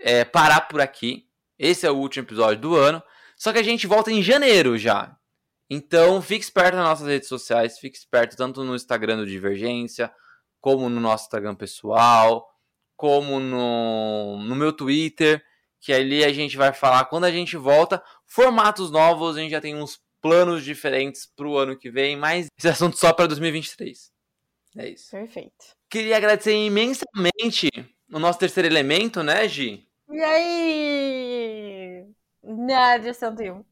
é, 0.00 0.24
parar 0.24 0.62
por 0.62 0.80
aqui. 0.80 1.26
Esse 1.58 1.86
é 1.86 1.90
o 1.90 1.96
último 1.96 2.24
episódio 2.24 2.60
do 2.60 2.74
ano. 2.74 3.02
Só 3.36 3.52
que 3.52 3.58
a 3.58 3.62
gente 3.62 3.86
volta 3.86 4.10
em 4.10 4.22
janeiro 4.22 4.76
já. 4.76 5.16
Então 5.68 6.20
fique 6.20 6.44
esperto 6.44 6.76
nas 6.76 6.84
nossas 6.84 7.06
redes 7.06 7.28
sociais, 7.28 7.78
fique 7.78 7.96
esperto 7.96 8.36
tanto 8.36 8.64
no 8.64 8.74
Instagram 8.74 9.18
do 9.18 9.26
Divergência, 9.26 10.12
como 10.60 10.88
no 10.88 11.00
nosso 11.00 11.24
Instagram 11.24 11.54
pessoal, 11.54 12.48
como 12.96 13.38
no, 13.38 14.42
no 14.42 14.56
meu 14.56 14.72
Twitter, 14.72 15.42
que 15.80 15.92
ali 15.92 16.24
a 16.24 16.32
gente 16.32 16.56
vai 16.56 16.72
falar 16.72 17.04
quando 17.04 17.24
a 17.24 17.30
gente 17.30 17.56
volta, 17.56 18.02
formatos 18.26 18.90
novos, 18.90 19.36
a 19.36 19.40
gente 19.40 19.52
já 19.52 19.60
tem 19.60 19.76
uns 19.76 20.00
planos 20.20 20.64
diferentes 20.64 21.24
pro 21.24 21.56
ano 21.56 21.78
que 21.78 21.90
vem, 21.90 22.16
mas 22.16 22.48
esse 22.58 22.68
assunto 22.68 22.98
só 22.98 23.12
para 23.12 23.28
2023. 23.28 24.10
É 24.76 24.88
isso. 24.88 25.10
Perfeito. 25.10 25.74
Queria 25.88 26.16
agradecer 26.16 26.54
imensamente 26.54 27.68
o 28.12 28.18
nosso 28.18 28.38
terceiro 28.38 28.68
elemento, 28.68 29.22
né, 29.22 29.48
Gi? 29.48 29.88
E 30.12 30.20
aí? 30.20 32.06
Nádia 32.42 33.14
101. 33.14 33.64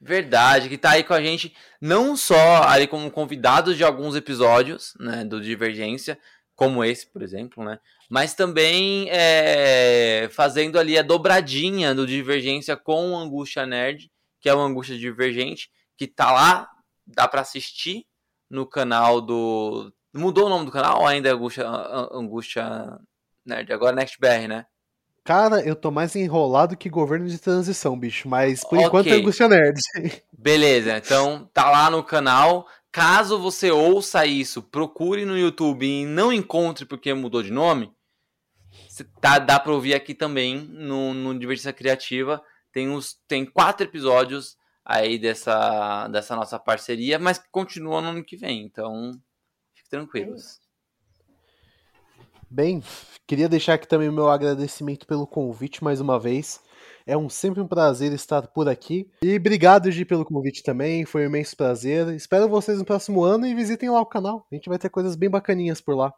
Verdade, 0.00 0.68
que 0.68 0.78
tá 0.78 0.90
aí 0.90 1.02
com 1.02 1.14
a 1.14 1.20
gente, 1.20 1.56
não 1.80 2.16
só 2.16 2.62
ali 2.62 2.86
como 2.86 3.10
convidado 3.10 3.74
de 3.74 3.82
alguns 3.82 4.14
episódios, 4.14 4.94
né, 5.00 5.24
do 5.24 5.40
Divergência, 5.40 6.18
como 6.54 6.84
esse, 6.84 7.06
por 7.06 7.22
exemplo, 7.22 7.64
né, 7.64 7.80
mas 8.08 8.34
também 8.34 9.08
é, 9.10 10.28
fazendo 10.30 10.78
ali 10.78 10.98
a 10.98 11.02
dobradinha 11.02 11.94
do 11.94 12.06
Divergência 12.06 12.76
com 12.76 13.12
o 13.12 13.16
Angústia 13.16 13.66
Nerd, 13.66 14.12
que 14.40 14.48
é 14.48 14.54
o 14.54 14.60
Angústia 14.60 14.96
Divergente, 14.98 15.70
que 15.96 16.06
tá 16.06 16.30
lá, 16.30 16.70
dá 17.06 17.26
pra 17.26 17.40
assistir 17.40 18.06
no 18.48 18.66
canal 18.66 19.20
do... 19.20 19.92
Mudou 20.12 20.46
o 20.46 20.48
nome 20.48 20.66
do 20.66 20.70
canal 20.70 21.00
ou 21.00 21.06
ainda 21.06 21.28
é 21.28 21.32
Angústia, 21.32 21.66
Angústia 22.12 23.00
Nerd? 23.44 23.72
Agora 23.72 23.96
é 23.96 23.96
NextBR, 23.96 24.48
né? 24.48 24.66
Cara, 25.24 25.66
eu 25.66 25.74
tô 25.74 25.90
mais 25.90 26.14
enrolado 26.14 26.76
que 26.76 26.90
governo 26.90 27.26
de 27.26 27.38
transição, 27.38 27.98
bicho. 27.98 28.28
Mas 28.28 28.62
por 28.62 28.76
Ok. 28.76 28.86
enquanto 28.86 29.06
é 29.06 29.12
Angústia 29.14 29.48
Nerd. 29.48 29.80
Beleza, 30.30 30.98
então 30.98 31.48
tá 31.54 31.70
lá 31.70 31.90
no 31.90 32.04
canal. 32.04 32.68
Caso 32.92 33.40
você 33.40 33.70
ouça 33.70 34.24
isso, 34.26 34.62
procure 34.62 35.24
no 35.24 35.36
YouTube 35.36 35.84
e 35.84 36.04
não 36.04 36.32
encontre 36.32 36.84
porque 36.84 37.12
mudou 37.12 37.42
de 37.42 37.50
nome, 37.50 37.90
tá, 39.20 39.38
dá 39.38 39.58
pra 39.58 39.72
ouvir 39.72 39.94
aqui 39.94 40.14
também 40.14 40.58
no, 40.58 41.12
no 41.12 41.36
Divergência 41.36 41.72
Criativa. 41.72 42.40
Tem, 42.70 42.88
uns, 42.88 43.18
tem 43.26 43.44
quatro 43.46 43.86
episódios 43.86 44.56
aí 44.84 45.18
dessa, 45.18 46.06
dessa 46.08 46.36
nossa 46.36 46.58
parceria, 46.58 47.18
mas 47.18 47.38
que 47.38 47.48
continua 47.50 48.00
no 48.00 48.08
ano 48.08 48.24
que 48.24 48.36
vem, 48.36 48.62
então 48.62 49.12
fiquem 49.74 49.90
tranquilos. 49.90 50.60
Bem, 52.54 52.80
queria 53.26 53.48
deixar 53.48 53.74
aqui 53.74 53.88
também 53.88 54.08
o 54.08 54.12
meu 54.12 54.28
agradecimento 54.28 55.08
pelo 55.08 55.26
convite 55.26 55.82
mais 55.82 56.00
uma 56.00 56.20
vez. 56.20 56.62
É 57.04 57.16
um 57.16 57.28
sempre 57.28 57.60
um 57.60 57.66
prazer 57.66 58.12
estar 58.12 58.46
por 58.46 58.68
aqui. 58.68 59.10
E 59.24 59.36
obrigado, 59.36 59.90
Gi, 59.90 60.04
pelo 60.04 60.24
convite 60.24 60.62
também. 60.62 61.04
Foi 61.04 61.22
um 61.22 61.26
imenso 61.26 61.56
prazer. 61.56 62.06
Espero 62.14 62.48
vocês 62.48 62.78
no 62.78 62.84
próximo 62.84 63.24
ano 63.24 63.44
e 63.44 63.56
visitem 63.56 63.90
lá 63.90 64.00
o 64.00 64.06
canal. 64.06 64.46
A 64.52 64.54
gente 64.54 64.68
vai 64.68 64.78
ter 64.78 64.88
coisas 64.88 65.16
bem 65.16 65.28
bacaninhas 65.28 65.80
por 65.80 65.96
lá. 65.96 66.14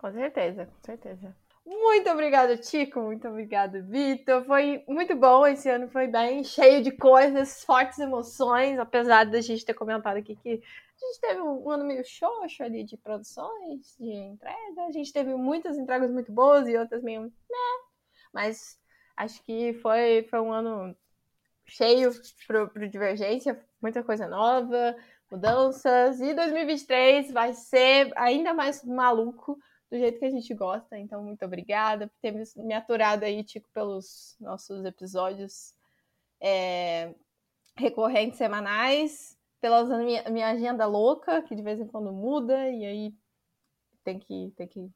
Com 0.00 0.10
certeza, 0.10 0.64
com 0.64 0.86
certeza. 0.86 1.36
Muito 1.66 2.08
obrigada, 2.08 2.56
Tico. 2.56 3.02
Muito 3.02 3.28
obrigada, 3.28 3.82
Vitor. 3.82 4.46
Foi 4.46 4.82
muito 4.88 5.14
bom. 5.14 5.46
Esse 5.46 5.68
ano 5.68 5.86
foi 5.90 6.06
bem 6.06 6.42
cheio 6.42 6.82
de 6.82 6.92
coisas, 6.92 7.62
fortes 7.62 7.98
emoções. 7.98 8.78
Apesar 8.78 9.24
da 9.24 9.42
gente 9.42 9.66
ter 9.66 9.74
comentado 9.74 10.16
aqui 10.16 10.34
que 10.34 10.62
a 11.02 11.06
gente 11.06 11.20
teve 11.20 11.40
um 11.40 11.70
ano 11.70 11.84
meio 11.84 12.04
xoxo 12.04 12.62
ali 12.62 12.84
de 12.84 12.96
produções, 12.96 13.96
de 13.98 14.10
entrega. 14.10 14.82
A 14.86 14.92
gente 14.92 15.12
teve 15.12 15.34
muitas 15.34 15.76
entregas 15.78 16.10
muito 16.10 16.32
boas 16.32 16.68
e 16.68 16.76
outras 16.76 17.02
meio, 17.02 17.22
né? 17.22 17.30
Mas 18.32 18.78
acho 19.16 19.42
que 19.42 19.74
foi, 19.74 20.26
foi 20.30 20.40
um 20.40 20.52
ano 20.52 20.96
cheio 21.66 22.12
pro, 22.46 22.68
pro 22.68 22.88
Divergência, 22.88 23.62
muita 23.80 24.02
coisa 24.02 24.26
nova, 24.28 24.96
mudanças. 25.30 26.20
E 26.20 26.34
2023 26.34 27.30
vai 27.30 27.54
ser 27.54 28.12
ainda 28.16 28.54
mais 28.54 28.84
maluco 28.84 29.58
do 29.90 29.98
jeito 29.98 30.18
que 30.18 30.24
a 30.24 30.30
gente 30.30 30.54
gosta. 30.54 30.98
Então, 30.98 31.22
muito 31.22 31.44
obrigada 31.44 32.06
por 32.08 32.16
ter 32.20 32.32
me 32.56 32.74
aturado 32.74 33.24
aí, 33.24 33.44
Tico, 33.44 33.68
pelos 33.74 34.36
nossos 34.40 34.84
episódios 34.84 35.74
é, 36.40 37.14
recorrentes 37.76 38.38
semanais, 38.38 39.38
pela 39.62 39.84
minha, 39.84 40.28
minha 40.28 40.48
agenda 40.48 40.84
louca, 40.86 41.40
que 41.40 41.54
de 41.54 41.62
vez 41.62 41.78
em 41.78 41.86
quando 41.86 42.12
muda, 42.12 42.68
e 42.68 42.84
aí 42.84 43.14
tem 44.02 44.18
que, 44.18 44.52
tem 44.56 44.66
que 44.66 44.90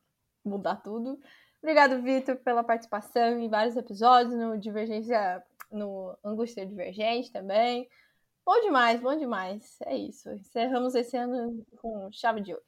mudar 0.44 0.76
tudo. 0.82 1.20
Obrigado, 1.62 2.02
Vitor, 2.02 2.36
pela 2.38 2.64
participação 2.64 3.38
em 3.38 3.48
vários 3.48 3.76
episódios, 3.76 4.34
no 4.36 4.58
Divergência, 4.58 5.40
no 5.70 6.18
Angústia 6.24 6.66
Divergente 6.66 7.30
também. 7.30 7.88
Bom 8.44 8.60
demais, 8.60 9.00
bom 9.00 9.16
demais. 9.16 9.76
É 9.82 9.96
isso. 9.96 10.30
Encerramos 10.32 10.96
esse 10.96 11.16
ano 11.16 11.64
com 11.76 12.10
chave 12.12 12.40
de 12.40 12.52
ouro. 12.52 12.64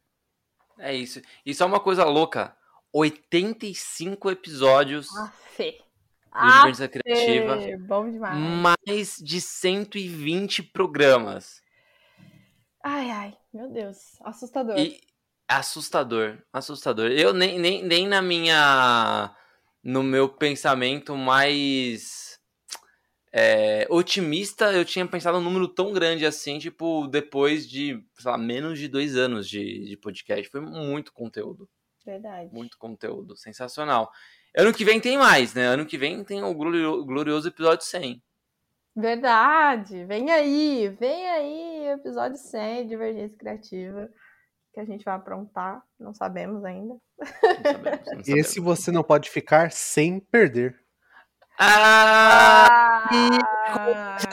É 0.79 0.95
isso. 0.95 1.21
E 1.45 1.53
só 1.53 1.67
uma 1.67 1.81
coisa 1.81 2.05
louca: 2.05 2.57
85 2.93 4.31
episódios. 4.31 5.09
Afe. 5.17 5.83
Do 6.33 6.47
Divergência 6.47 6.89
Criativa. 6.89 7.57
Bom 7.81 8.09
demais. 8.09 8.39
Mais 8.39 9.17
de 9.17 9.41
120 9.41 10.63
programas. 10.63 11.61
Ai, 12.91 13.11
ai, 13.11 13.37
meu 13.53 13.69
Deus. 13.69 14.17
Assustador. 14.23 14.79
E 14.79 14.99
assustador, 15.47 16.39
assustador. 16.51 17.11
Eu 17.11 17.35
nem, 17.35 17.59
nem, 17.59 17.83
nem 17.83 18.09
na 18.09 18.23
minha. 18.23 19.35
No 19.85 20.03
meu 20.03 20.27
pensamento 20.29 21.15
mais 21.15 22.41
é, 23.31 23.87
otimista, 23.91 24.73
eu 24.73 24.87
tinha 24.87 25.07
pensado 25.07 25.37
um 25.37 25.43
número 25.43 25.69
tão 25.69 25.93
grande 25.93 26.25
assim, 26.25 26.59
tipo, 26.59 27.07
depois 27.07 27.69
de, 27.69 28.03
sei 28.19 28.31
lá, 28.31 28.39
menos 28.39 28.79
de 28.79 28.89
dois 28.89 29.17
anos 29.17 29.47
de, 29.47 29.85
de 29.85 29.97
podcast. 29.99 30.51
Foi 30.51 30.61
muito 30.61 31.13
conteúdo. 31.13 31.69
Verdade. 32.07 32.53
Muito 32.55 32.79
conteúdo. 32.79 33.37
Sensacional. 33.37 34.11
Ano 34.57 34.73
que 34.73 34.85
vem 34.85 34.99
tem 34.99 35.19
mais, 35.19 35.53
né? 35.53 35.67
Ano 35.67 35.85
que 35.85 35.99
vem 35.99 36.25
tem 36.25 36.43
o 36.43 36.55
glorioso 36.55 37.49
episódio 37.49 37.85
100. 37.85 38.23
Verdade. 38.99 40.05
Vem 40.07 40.29
aí, 40.33 40.89
vem 40.99 41.31
aí, 41.31 41.87
episódio 41.87 42.37
100, 42.37 42.89
Divergência 42.89 43.39
Criativa, 43.39 44.09
que 44.75 44.81
a 44.81 44.85
gente 44.85 45.05
vai 45.05 45.15
aprontar. 45.15 45.81
Não 46.01 46.13
sabemos 46.13 46.65
ainda. 46.65 46.97
Não 47.17 47.27
sabemos, 47.27 47.83
não 47.85 48.05
sabemos. 48.05 48.29
Esse 48.29 48.59
você 48.59 48.91
não 48.91 49.05
pode 49.05 49.31
ficar 49.31 49.71
sem 49.71 50.19
perder. 50.19 50.75
Ah! 51.61 53.09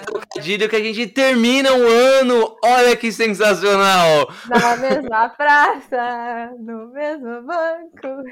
Trocadilho 0.03 0.67
que 0.67 0.75
a 0.75 0.83
gente 0.83 1.07
termina 1.09 1.71
o 1.71 1.87
ano. 1.87 2.57
Olha 2.63 2.97
que 2.97 3.11
sensacional! 3.11 4.27
Na 4.49 4.77
mesma 4.77 5.29
praça, 5.29 6.51
no 6.57 6.87
mesmo 6.87 7.43
banco. 7.43 8.23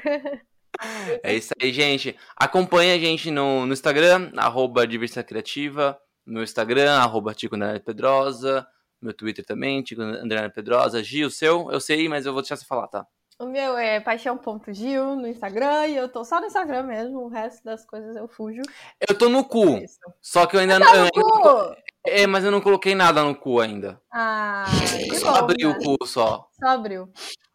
É 1.22 1.32
isso 1.32 1.54
aí, 1.62 1.72
gente. 1.72 2.16
Acompanha 2.36 2.96
a 2.96 2.98
gente 2.98 3.30
no, 3.30 3.64
no 3.66 3.72
Instagram, 3.72 4.32
arroba 4.36 4.84
Diversa 4.84 5.22
Criativa, 5.22 5.96
no 6.26 6.42
Instagram, 6.42 6.92
arroba 6.92 7.34
Tico 7.34 7.56
Pedrosa, 7.84 8.66
meu 9.00 9.12
Twitter 9.12 9.44
também, 9.44 9.82
Tico 9.82 10.02
André 10.02 10.48
Pedrosa. 10.48 11.02
Gil, 11.02 11.30
seu, 11.30 11.70
eu 11.70 11.80
sei, 11.80 12.08
mas 12.08 12.26
eu 12.26 12.32
vou 12.32 12.42
deixar 12.42 12.56
você 12.56 12.64
falar, 12.64 12.88
tá? 12.88 13.06
O 13.38 13.46
meu 13.46 13.76
é 13.76 13.98
paixão.gil 13.98 15.16
no 15.16 15.26
Instagram 15.26 15.88
e 15.88 15.96
eu 15.96 16.08
tô 16.08 16.24
só 16.24 16.40
no 16.40 16.46
Instagram 16.46 16.84
mesmo, 16.84 17.18
o 17.18 17.28
resto 17.28 17.64
das 17.64 17.84
coisas 17.84 18.14
eu 18.14 18.28
fujo. 18.28 18.62
Eu 19.08 19.18
tô 19.18 19.28
no 19.28 19.44
cu. 19.44 19.76
Isso. 19.78 19.98
Só 20.22 20.46
que 20.46 20.54
eu 20.54 20.60
ainda 20.60 20.78
tá 20.78 20.84
não. 20.84 20.94
Eu 20.94 21.02
ainda 21.02 21.20
não 21.20 21.76
é, 22.06 22.26
mas 22.26 22.44
eu 22.44 22.50
não 22.50 22.60
coloquei 22.60 22.94
nada 22.94 23.24
no 23.24 23.34
cu 23.34 23.60
ainda. 23.60 24.00
Ah, 24.12 24.66
eu 25.08 25.14
só 25.14 25.32
bom, 25.32 25.38
abri 25.38 25.64
né? 25.64 25.70
o 25.70 25.78
cu 25.78 26.06
só. 26.06 26.48
Só 26.52 26.68
abriu. 26.68 27.10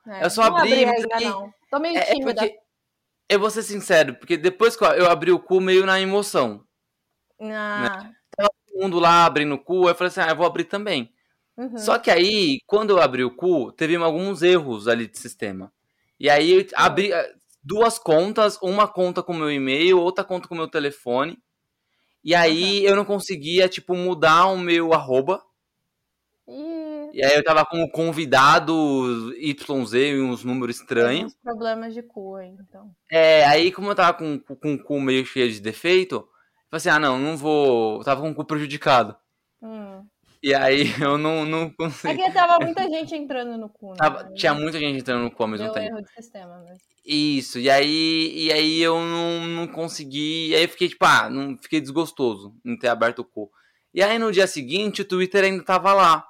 É, 0.07 0.25
eu 0.25 0.29
só 0.29 0.41
abri, 0.43 0.83
abri 0.83 0.85
ainda 0.85 1.19
não. 1.21 1.53
Tô 1.69 1.79
meio 1.79 1.97
é, 1.97 2.01
tímida. 2.01 2.45
É 2.45 2.55
eu 3.29 3.39
vou 3.39 3.51
ser 3.51 3.61
sincero, 3.61 4.15
porque 4.15 4.35
depois 4.35 4.75
que 4.75 4.83
eu 4.83 5.07
abri 5.07 5.31
o 5.31 5.39
cu 5.39 5.61
meio 5.61 5.85
na 5.85 6.01
emoção. 6.01 6.63
Ah. 7.39 8.03
Né? 8.03 8.15
Mundo 8.79 8.99
lá 8.99 9.25
abrindo 9.25 9.55
o 9.55 9.59
cu, 9.59 9.87
eu 9.87 9.95
falei 9.95 10.09
assim, 10.09 10.21
ah, 10.21 10.29
eu 10.29 10.35
vou 10.35 10.45
abrir 10.45 10.65
também. 10.65 11.11
Uhum. 11.59 11.77
Só 11.77 11.99
que 11.99 12.09
aí, 12.09 12.59
quando 12.65 12.91
eu 12.91 13.01
abri 13.01 13.23
o 13.23 13.35
cu, 13.35 13.71
teve 13.73 13.95
alguns 13.97 14.41
erros 14.41 14.87
ali 14.87 15.07
de 15.07 15.19
sistema. 15.19 15.73
E 16.17 16.29
aí 16.29 16.51
eu 16.51 16.65
abri 16.75 17.11
eh, 17.11 17.33
duas 17.61 17.99
contas, 17.99 18.57
uma 18.61 18.87
conta 18.87 19.21
com 19.21 19.33
meu 19.33 19.51
e-mail, 19.51 19.99
outra 19.99 20.23
conta 20.23 20.47
com 20.47 20.55
meu 20.55 20.69
telefone. 20.69 21.37
E 22.23 22.33
aí 22.33 22.79
uhum. 22.79 22.85
eu 22.85 22.95
não 22.95 23.03
conseguia, 23.03 23.67
tipo, 23.67 23.93
mudar 23.93 24.47
o 24.47 24.57
meu 24.57 24.93
arroba. 24.93 25.43
E... 26.47 27.17
e 27.17 27.25
aí 27.25 27.35
eu 27.35 27.43
tava 27.43 27.65
como 27.65 27.91
convidado 27.91 29.33
YZ 29.37 29.93
e 29.93 30.21
uns 30.21 30.45
números 30.45 30.79
estranhos. 30.79 31.35
Problemas 31.43 31.93
de 31.93 32.03
cu, 32.03 32.39
então. 32.39 32.91
É, 33.11 33.45
aí 33.45 33.71
como 33.71 33.91
eu 33.91 33.95
tava 33.95 34.17
com, 34.17 34.39
com 34.39 34.73
o 34.75 34.83
cu 34.83 35.01
meio 35.01 35.25
cheio 35.25 35.51
de 35.51 35.59
defeito, 35.59 36.25
falei 36.69 36.77
assim, 36.77 36.89
ah 36.89 36.99
não, 36.99 37.17
não 37.17 37.37
vou. 37.37 37.99
Eu 37.99 38.03
tava 38.03 38.21
com 38.21 38.29
o 38.29 38.35
cu 38.35 38.45
prejudicado. 38.45 39.15
Hum. 39.61 40.05
E 40.41 40.53
aí 40.53 40.83
eu 41.01 41.17
não, 41.17 41.45
não 41.45 41.69
consegui. 41.69 42.21
É 42.21 42.27
que 42.27 42.33
tava 42.33 42.63
muita 42.63 42.83
gente 42.83 43.15
entrando 43.15 43.57
no 43.57 43.69
cu, 43.69 43.91
né? 43.91 43.97
Tava, 43.97 44.31
tinha 44.33 44.53
muita 44.53 44.79
gente 44.79 44.99
entrando 44.99 45.23
no 45.23 45.31
cu 45.31 45.43
ao 45.43 45.49
mesmo 45.49 45.65
Deu 45.65 45.73
tempo. 45.73 45.87
erro 45.87 46.01
de 46.01 46.11
sistema 46.13 46.59
mesmo. 46.59 46.79
Isso, 47.05 47.59
e 47.59 47.69
aí, 47.69 48.31
e 48.35 48.51
aí 48.51 48.81
eu 48.81 48.99
não, 48.99 49.47
não 49.47 49.67
consegui. 49.67 50.49
E 50.49 50.55
aí 50.55 50.63
eu 50.63 50.69
fiquei 50.69 50.89
tipo, 50.89 51.05
ah, 51.05 51.29
não, 51.29 51.57
fiquei 51.57 51.81
desgostoso 51.81 52.53
em 52.65 52.77
ter 52.77 52.87
aberto 52.87 53.19
o 53.19 53.25
cu. 53.25 53.49
E 53.93 54.03
aí 54.03 54.19
no 54.19 54.31
dia 54.31 54.47
seguinte 54.47 55.01
o 55.01 55.05
Twitter 55.05 55.43
ainda 55.43 55.63
tava 55.63 55.93
lá. 55.93 56.25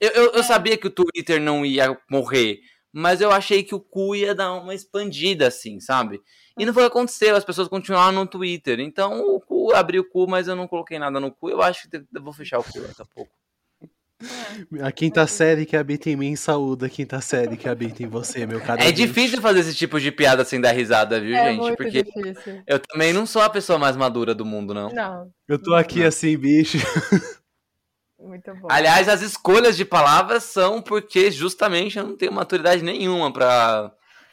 Eu, 0.00 0.10
eu, 0.10 0.32
eu 0.32 0.40
é. 0.40 0.42
sabia 0.42 0.76
que 0.76 0.86
o 0.86 0.90
Twitter 0.90 1.40
não 1.40 1.64
ia 1.64 1.96
morrer, 2.10 2.58
mas 2.92 3.20
eu 3.20 3.30
achei 3.30 3.62
que 3.62 3.74
o 3.74 3.80
cu 3.80 4.14
ia 4.14 4.34
dar 4.34 4.52
uma 4.54 4.74
expandida, 4.74 5.46
assim, 5.46 5.78
sabe? 5.80 6.20
E 6.58 6.64
não 6.64 6.72
foi 6.72 6.84
o 6.84 6.86
que 6.90 6.96
aconteceu, 6.96 7.34
as 7.34 7.44
pessoas 7.44 7.68
continuaram 7.68 8.12
no 8.12 8.26
Twitter. 8.26 8.78
Então 8.80 9.20
o 9.20 9.40
cu 9.40 9.72
abriu 9.74 10.02
o 10.02 10.08
cu, 10.08 10.28
mas 10.28 10.46
eu 10.46 10.54
não 10.54 10.68
coloquei 10.68 10.98
nada 10.98 11.18
no 11.18 11.32
cu. 11.32 11.50
Eu 11.50 11.62
acho 11.62 11.88
que 11.88 11.96
eu 11.96 12.22
vou 12.22 12.32
fechar 12.32 12.58
o 12.58 12.64
cu 12.64 12.80
daqui 12.80 13.02
a 13.02 13.06
pouco. 13.06 13.32
A 14.80 14.92
quinta 14.92 15.26
série 15.26 15.66
que 15.66 15.76
habita 15.76 16.08
em 16.08 16.16
mim 16.16 16.36
saúda 16.36 16.86
a 16.86 16.88
quinta 16.88 17.20
série 17.20 17.56
que 17.56 17.68
habita 17.68 18.02
em 18.02 18.06
você, 18.06 18.46
meu 18.46 18.60
caro. 18.60 18.80
É 18.80 18.92
difícil 18.92 19.40
fazer 19.40 19.60
esse 19.60 19.74
tipo 19.74 20.00
de 20.00 20.10
piada 20.12 20.44
sem 20.44 20.60
dar 20.60 20.72
risada, 20.72 21.20
viu, 21.20 21.36
é 21.36 21.50
gente? 21.50 21.60
Muito 21.60 21.76
Porque 21.76 22.04
difícil. 22.04 22.62
eu 22.66 22.78
também 22.78 23.12
não 23.12 23.26
sou 23.26 23.42
a 23.42 23.50
pessoa 23.50 23.78
mais 23.78 23.96
madura 23.96 24.34
do 24.34 24.44
mundo, 24.44 24.72
não. 24.72 24.88
Não. 24.90 25.30
Eu 25.48 25.58
tô 25.58 25.74
aqui 25.74 26.00
não. 26.00 26.06
assim, 26.06 26.36
bicho. 26.36 26.78
Muito 28.18 28.54
bom. 28.54 28.68
Aliás, 28.70 29.08
as 29.08 29.20
escolhas 29.20 29.76
de 29.76 29.84
palavras 29.84 30.44
são 30.44 30.80
porque 30.80 31.30
justamente 31.30 31.98
eu 31.98 32.04
não 32.06 32.16
tenho 32.16 32.32
maturidade 32.32 32.82
nenhuma 32.82 33.30
para 33.30 33.92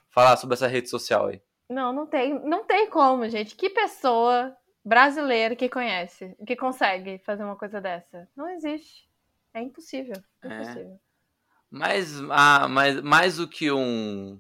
falar 0.10 0.38
sobre 0.38 0.54
essa 0.54 0.68
rede 0.68 0.90
social 0.90 1.28
aí. 1.28 1.42
Não, 1.72 1.94
não 1.94 2.06
tem, 2.06 2.38
não 2.46 2.66
tem 2.66 2.90
como, 2.90 3.28
gente. 3.30 3.56
Que 3.56 3.70
pessoa 3.70 4.54
brasileira 4.84 5.56
que 5.56 5.70
conhece, 5.70 6.36
que 6.46 6.56
consegue 6.56 7.18
fazer 7.20 7.46
uma 7.46 7.56
coisa 7.56 7.80
dessa? 7.80 8.28
Não 8.36 8.50
existe. 8.50 9.10
É 9.54 9.62
impossível. 9.62 10.22
É, 10.44 10.48
é. 10.48 10.54
impossível. 10.54 11.00
Mais, 11.70 12.20
ah, 12.30 12.68
mais, 12.68 13.02
mais 13.02 13.38
do 13.38 13.48
que 13.48 13.72
um, 13.72 14.38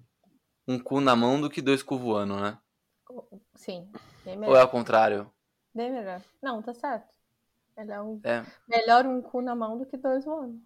um 0.68 0.78
cu 0.78 1.00
na 1.00 1.16
mão 1.16 1.40
do 1.40 1.50
que 1.50 1.62
dois 1.62 1.82
cu 1.82 1.98
voando, 1.98 2.36
né? 2.36 2.58
Sim. 3.56 3.90
Ou 4.46 4.56
é 4.58 4.60
ao 4.60 4.68
contrário? 4.68 5.32
Bem 5.74 5.90
melhor. 5.90 6.22
Não, 6.42 6.62
tá 6.62 6.74
certo. 6.74 7.14
Melhor 7.78 8.04
um, 8.04 8.20
é. 8.26 8.44
melhor 8.68 9.06
um 9.06 9.22
cu 9.22 9.42
na 9.42 9.56
mão 9.56 9.78
do 9.78 9.86
que 9.86 9.96
dois 9.96 10.26
voando. 10.26 10.60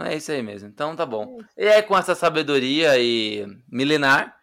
É 0.00 0.16
isso 0.16 0.32
aí 0.32 0.42
mesmo. 0.42 0.68
Então 0.68 0.96
tá 0.96 1.06
bom. 1.06 1.38
É 1.56 1.64
e 1.64 1.68
é 1.68 1.82
com 1.82 1.96
essa 1.96 2.16
sabedoria 2.16 2.98
e 2.98 3.46
milenar 3.70 4.36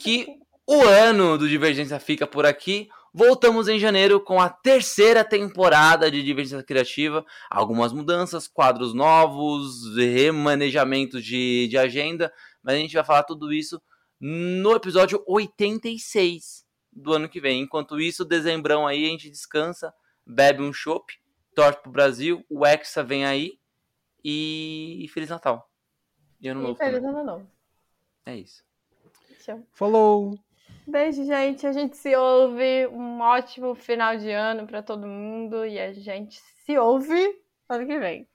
que 0.00 0.43
o 0.66 0.82
ano 0.82 1.36
do 1.36 1.48
Divergência 1.48 1.98
fica 2.00 2.26
por 2.26 2.46
aqui. 2.46 2.88
Voltamos 3.12 3.68
em 3.68 3.78
janeiro 3.78 4.20
com 4.20 4.40
a 4.40 4.48
terceira 4.48 5.22
temporada 5.22 6.10
de 6.10 6.22
Divergência 6.22 6.64
Criativa. 6.64 7.24
Algumas 7.50 7.92
mudanças, 7.92 8.48
quadros 8.48 8.94
novos, 8.94 9.94
remanejamentos 9.96 11.24
de, 11.24 11.68
de 11.68 11.78
agenda. 11.78 12.32
Mas 12.62 12.76
a 12.76 12.78
gente 12.78 12.94
vai 12.94 13.04
falar 13.04 13.22
tudo 13.24 13.52
isso 13.52 13.80
no 14.20 14.72
episódio 14.72 15.22
86 15.26 16.64
do 16.92 17.12
ano 17.12 17.28
que 17.28 17.40
vem. 17.40 17.62
Enquanto 17.62 18.00
isso, 18.00 18.24
dezembrão 18.24 18.86
aí, 18.86 19.04
a 19.04 19.10
gente 19.10 19.30
descansa, 19.30 19.92
bebe 20.26 20.62
um 20.62 20.72
chopp, 20.72 21.12
torce 21.54 21.80
pro 21.82 21.92
Brasil, 21.92 22.44
o 22.48 22.66
Hexa 22.66 23.02
vem 23.02 23.26
aí 23.26 23.58
e 24.24 25.06
Feliz 25.12 25.28
Natal. 25.28 25.70
E 26.40 26.48
ano 26.48 26.60
e 26.60 26.62
novo. 26.64 26.76
Feliz 26.76 27.04
ano 27.04 27.24
novo. 27.24 27.50
É 28.24 28.36
isso. 28.36 28.64
Tchau. 29.42 29.62
Falou! 29.74 30.38
Beijo, 30.86 31.24
gente. 31.24 31.66
A 31.66 31.72
gente 31.72 31.96
se 31.96 32.14
ouve. 32.14 32.86
Um 32.88 33.20
ótimo 33.20 33.74
final 33.74 34.16
de 34.16 34.30
ano 34.30 34.66
para 34.66 34.82
todo 34.82 35.06
mundo. 35.06 35.64
E 35.64 35.78
a 35.78 35.92
gente 35.92 36.40
se 36.64 36.78
ouve 36.78 37.36
ano 37.68 37.86
que 37.86 37.98
vem. 37.98 38.28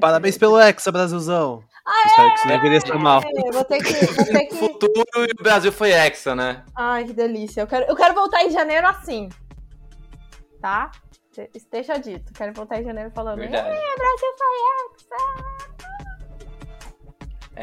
Parabéns 0.00 0.36
pelo 0.36 0.60
Hexa, 0.60 0.90
Brasilzão. 0.90 1.62
Ah, 1.86 2.34
Espero 2.34 2.60
que 2.60 2.68
isso 2.68 2.86
não 2.88 2.94
ser 2.94 3.02
mal. 3.02 3.22
vou 3.52 3.64
ter 3.64 3.82
que. 3.82 4.06
Vou 4.06 4.24
ter 4.24 4.46
que... 4.46 4.54
futuro 4.56 5.04
e 5.16 5.40
o 5.40 5.42
Brasil 5.42 5.72
foi 5.72 5.92
Hexa, 5.92 6.34
né? 6.34 6.64
Ai, 6.76 7.04
que 7.04 7.12
delícia. 7.12 7.60
Eu 7.60 7.66
quero, 7.66 7.84
eu 7.86 7.96
quero 7.96 8.14
voltar 8.14 8.44
em 8.44 8.50
janeiro 8.50 8.86
assim. 8.86 9.28
Tá? 10.60 10.90
Esteja 11.54 11.98
dito. 11.98 12.32
Quero 12.32 12.52
voltar 12.52 12.80
em 12.80 12.84
janeiro 12.84 13.10
falando. 13.14 13.38
Verdade. 13.38 13.68
É, 13.68 13.96
Brasil 13.96 14.34
foi 14.36 14.46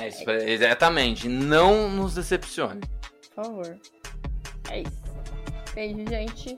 É, 0.02 0.08
isso, 0.08 0.30
exatamente. 0.32 1.30
Não 1.30 1.90
nos 1.90 2.16
decepcione. 2.16 2.82
Por 3.36 3.46
favor. 3.46 3.78
É 4.70 4.82
isso. 4.82 5.02
Beijo, 5.74 6.06
gente. 6.08 6.58